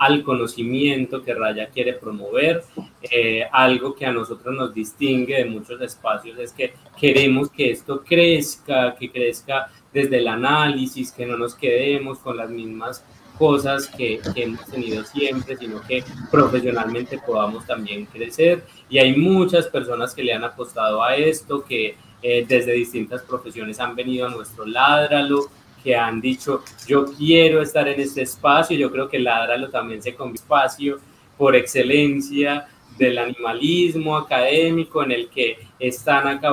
al 0.00 0.22
conocimiento 0.22 1.22
que 1.22 1.34
Raya 1.34 1.68
quiere 1.68 1.92
promover. 1.92 2.64
Eh, 3.02 3.44
algo 3.52 3.94
que 3.94 4.06
a 4.06 4.12
nosotros 4.12 4.54
nos 4.56 4.72
distingue 4.72 5.36
de 5.36 5.44
muchos 5.44 5.80
espacios 5.82 6.38
es 6.38 6.52
que 6.52 6.72
queremos 6.98 7.50
que 7.50 7.70
esto 7.70 8.02
crezca, 8.02 8.94
que 8.98 9.10
crezca 9.10 9.70
desde 9.92 10.18
el 10.18 10.28
análisis, 10.28 11.12
que 11.12 11.26
no 11.26 11.36
nos 11.36 11.54
quedemos 11.54 12.18
con 12.18 12.38
las 12.38 12.48
mismas 12.48 13.04
cosas 13.38 13.88
que, 13.88 14.20
que, 14.34 14.44
hemos 14.44 14.64
tenido 14.66 15.04
siempre, 15.04 15.56
sino 15.56 15.82
que 15.82 16.02
profesionalmente 16.30 17.18
podamos 17.18 17.66
también 17.66 18.06
crecer. 18.06 18.64
Y 18.88 18.98
hay 18.98 19.14
muchas 19.14 19.66
personas 19.66 20.14
que 20.14 20.24
le 20.24 20.32
han 20.32 20.44
apostado 20.44 21.02
a 21.02 21.16
esto, 21.16 21.62
que 21.62 21.96
eh, 22.22 22.44
desde 22.46 22.72
distintas 22.72 23.22
profesiones 23.22 23.80
han 23.80 23.94
venido 23.94 24.26
a 24.26 24.30
nuestro 24.30 24.66
Ládralo, 24.66 25.46
que 25.82 25.96
han 25.96 26.20
dicho, 26.20 26.62
yo 26.86 27.06
quiero 27.06 27.62
estar 27.62 27.88
en 27.88 28.00
este 28.00 28.22
espacio, 28.22 28.76
yo 28.76 28.90
creo 28.90 29.08
que 29.08 29.18
Ládralo 29.18 29.70
también 29.70 30.02
se 30.02 30.14
convierte 30.14 30.42
espacio 30.44 30.98
por 31.38 31.56
excelencia 31.56 32.66
del 32.98 33.16
animalismo 33.16 34.16
académico 34.18 35.02
en 35.02 35.12
el 35.12 35.30
que 35.30 35.58
están 35.78 36.28
acá 36.28 36.50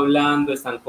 están 0.54 0.80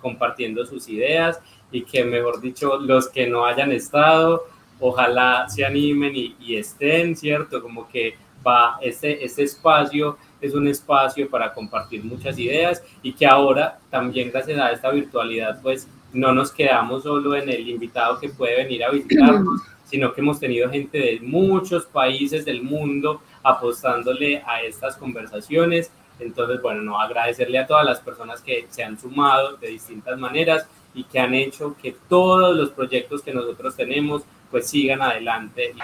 compartiendo 0.00 0.66
sus 0.66 0.88
ideas 0.88 1.38
y 1.70 1.82
que, 1.82 2.04
mejor 2.04 2.40
dicho, 2.40 2.78
los 2.78 3.08
que 3.08 3.28
no 3.28 3.44
hayan 3.44 3.70
estado, 3.70 4.44
ojalá 4.80 5.48
se 5.48 5.64
animen 5.64 6.16
y, 6.16 6.34
y 6.40 6.56
estén, 6.56 7.14
¿cierto? 7.14 7.62
Como 7.62 7.88
que 7.88 8.16
va, 8.44 8.78
este, 8.80 9.24
este 9.24 9.44
espacio 9.44 10.16
es 10.40 10.54
un 10.54 10.68
espacio 10.68 11.28
para 11.28 11.52
compartir 11.52 12.04
muchas 12.04 12.38
ideas 12.38 12.82
y 13.02 13.12
que 13.12 13.26
ahora 13.26 13.78
también 13.90 14.30
gracias 14.30 14.58
a 14.58 14.70
esta 14.70 14.90
virtualidad 14.90 15.60
pues 15.62 15.88
no 16.12 16.32
nos 16.32 16.52
quedamos 16.52 17.02
solo 17.02 17.34
en 17.36 17.48
el 17.48 17.68
invitado 17.68 18.18
que 18.18 18.28
puede 18.28 18.56
venir 18.56 18.84
a 18.84 18.90
visitarnos, 18.90 19.60
sino 19.84 20.12
que 20.12 20.20
hemos 20.20 20.40
tenido 20.40 20.70
gente 20.70 20.98
de 20.98 21.20
muchos 21.20 21.86
países 21.86 22.44
del 22.44 22.62
mundo 22.62 23.22
apostándole 23.42 24.42
a 24.46 24.62
estas 24.62 24.96
conversaciones. 24.96 25.90
Entonces, 26.18 26.60
bueno, 26.60 26.82
no 26.82 27.00
agradecerle 27.00 27.58
a 27.58 27.66
todas 27.66 27.84
las 27.84 28.00
personas 28.00 28.40
que 28.40 28.66
se 28.70 28.82
han 28.82 28.98
sumado 28.98 29.56
de 29.56 29.68
distintas 29.68 30.18
maneras 30.18 30.66
y 30.94 31.04
que 31.04 31.20
han 31.20 31.34
hecho 31.34 31.76
que 31.80 31.94
todos 32.08 32.56
los 32.56 32.70
proyectos 32.70 33.22
que 33.22 33.32
nosotros 33.32 33.76
tenemos 33.76 34.22
pues 34.50 34.68
sigan 34.68 35.02
adelante. 35.02 35.74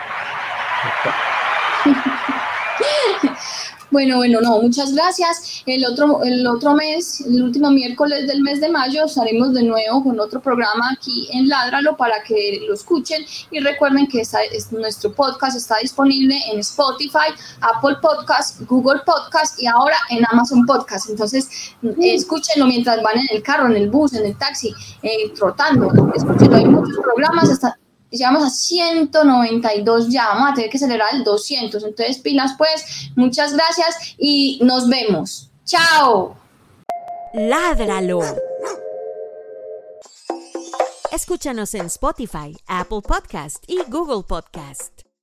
Bueno, 3.94 4.16
bueno, 4.16 4.40
no, 4.40 4.60
muchas 4.60 4.92
gracias. 4.92 5.62
El 5.66 5.86
otro, 5.86 6.24
el 6.24 6.44
otro 6.48 6.74
mes, 6.74 7.20
el 7.20 7.44
último 7.44 7.70
miércoles 7.70 8.26
del 8.26 8.40
mes 8.40 8.60
de 8.60 8.68
mayo, 8.68 9.04
estaremos 9.04 9.54
de 9.54 9.62
nuevo 9.62 10.02
con 10.02 10.18
otro 10.18 10.42
programa 10.42 10.90
aquí 10.98 11.28
en 11.32 11.48
Ládralo 11.48 11.96
para 11.96 12.20
que 12.24 12.60
lo 12.66 12.74
escuchen 12.74 13.24
y 13.52 13.60
recuerden 13.60 14.08
que 14.08 14.22
esta, 14.22 14.42
es, 14.42 14.72
nuestro 14.72 15.12
podcast 15.12 15.56
está 15.56 15.76
disponible 15.80 16.36
en 16.52 16.58
Spotify, 16.58 17.30
Apple 17.60 17.98
Podcast, 18.02 18.62
Google 18.62 19.00
Podcast 19.06 19.62
y 19.62 19.68
ahora 19.68 19.96
en 20.10 20.24
Amazon 20.28 20.66
Podcast. 20.66 21.10
Entonces, 21.10 21.48
escúchenlo 22.00 22.66
mientras 22.66 23.00
van 23.00 23.16
en 23.16 23.28
el 23.30 23.44
carro, 23.44 23.66
en 23.66 23.76
el 23.76 23.90
bus, 23.90 24.12
en 24.14 24.26
el 24.26 24.36
taxi, 24.36 24.74
eh, 25.04 25.30
trotando. 25.36 25.92
Escúchenlo, 26.16 26.56
hay 26.56 26.64
muchos 26.64 26.98
programas, 27.00 27.48
hasta 27.48 27.78
llegamos 28.16 28.44
a 28.44 28.50
192 28.50 30.08
ya, 30.08 30.28
vamos 30.28 30.50
a 30.50 30.54
tener 30.54 30.70
que 30.70 30.76
acelerar 30.76 31.14
el 31.14 31.24
200. 31.24 31.82
Entonces, 31.82 32.18
pilas 32.18 32.54
pues, 32.56 33.10
muchas 33.16 33.52
gracias 33.52 34.14
y 34.18 34.58
nos 34.62 34.88
vemos. 34.88 35.50
¡Chao! 35.64 36.36
Ládralo. 37.32 38.20
Escúchanos 41.10 41.74
en 41.74 41.86
Spotify, 41.86 42.56
Apple 42.66 43.02
Podcast 43.02 43.62
y 43.68 43.78
Google 43.88 44.24
Podcast. 44.26 45.04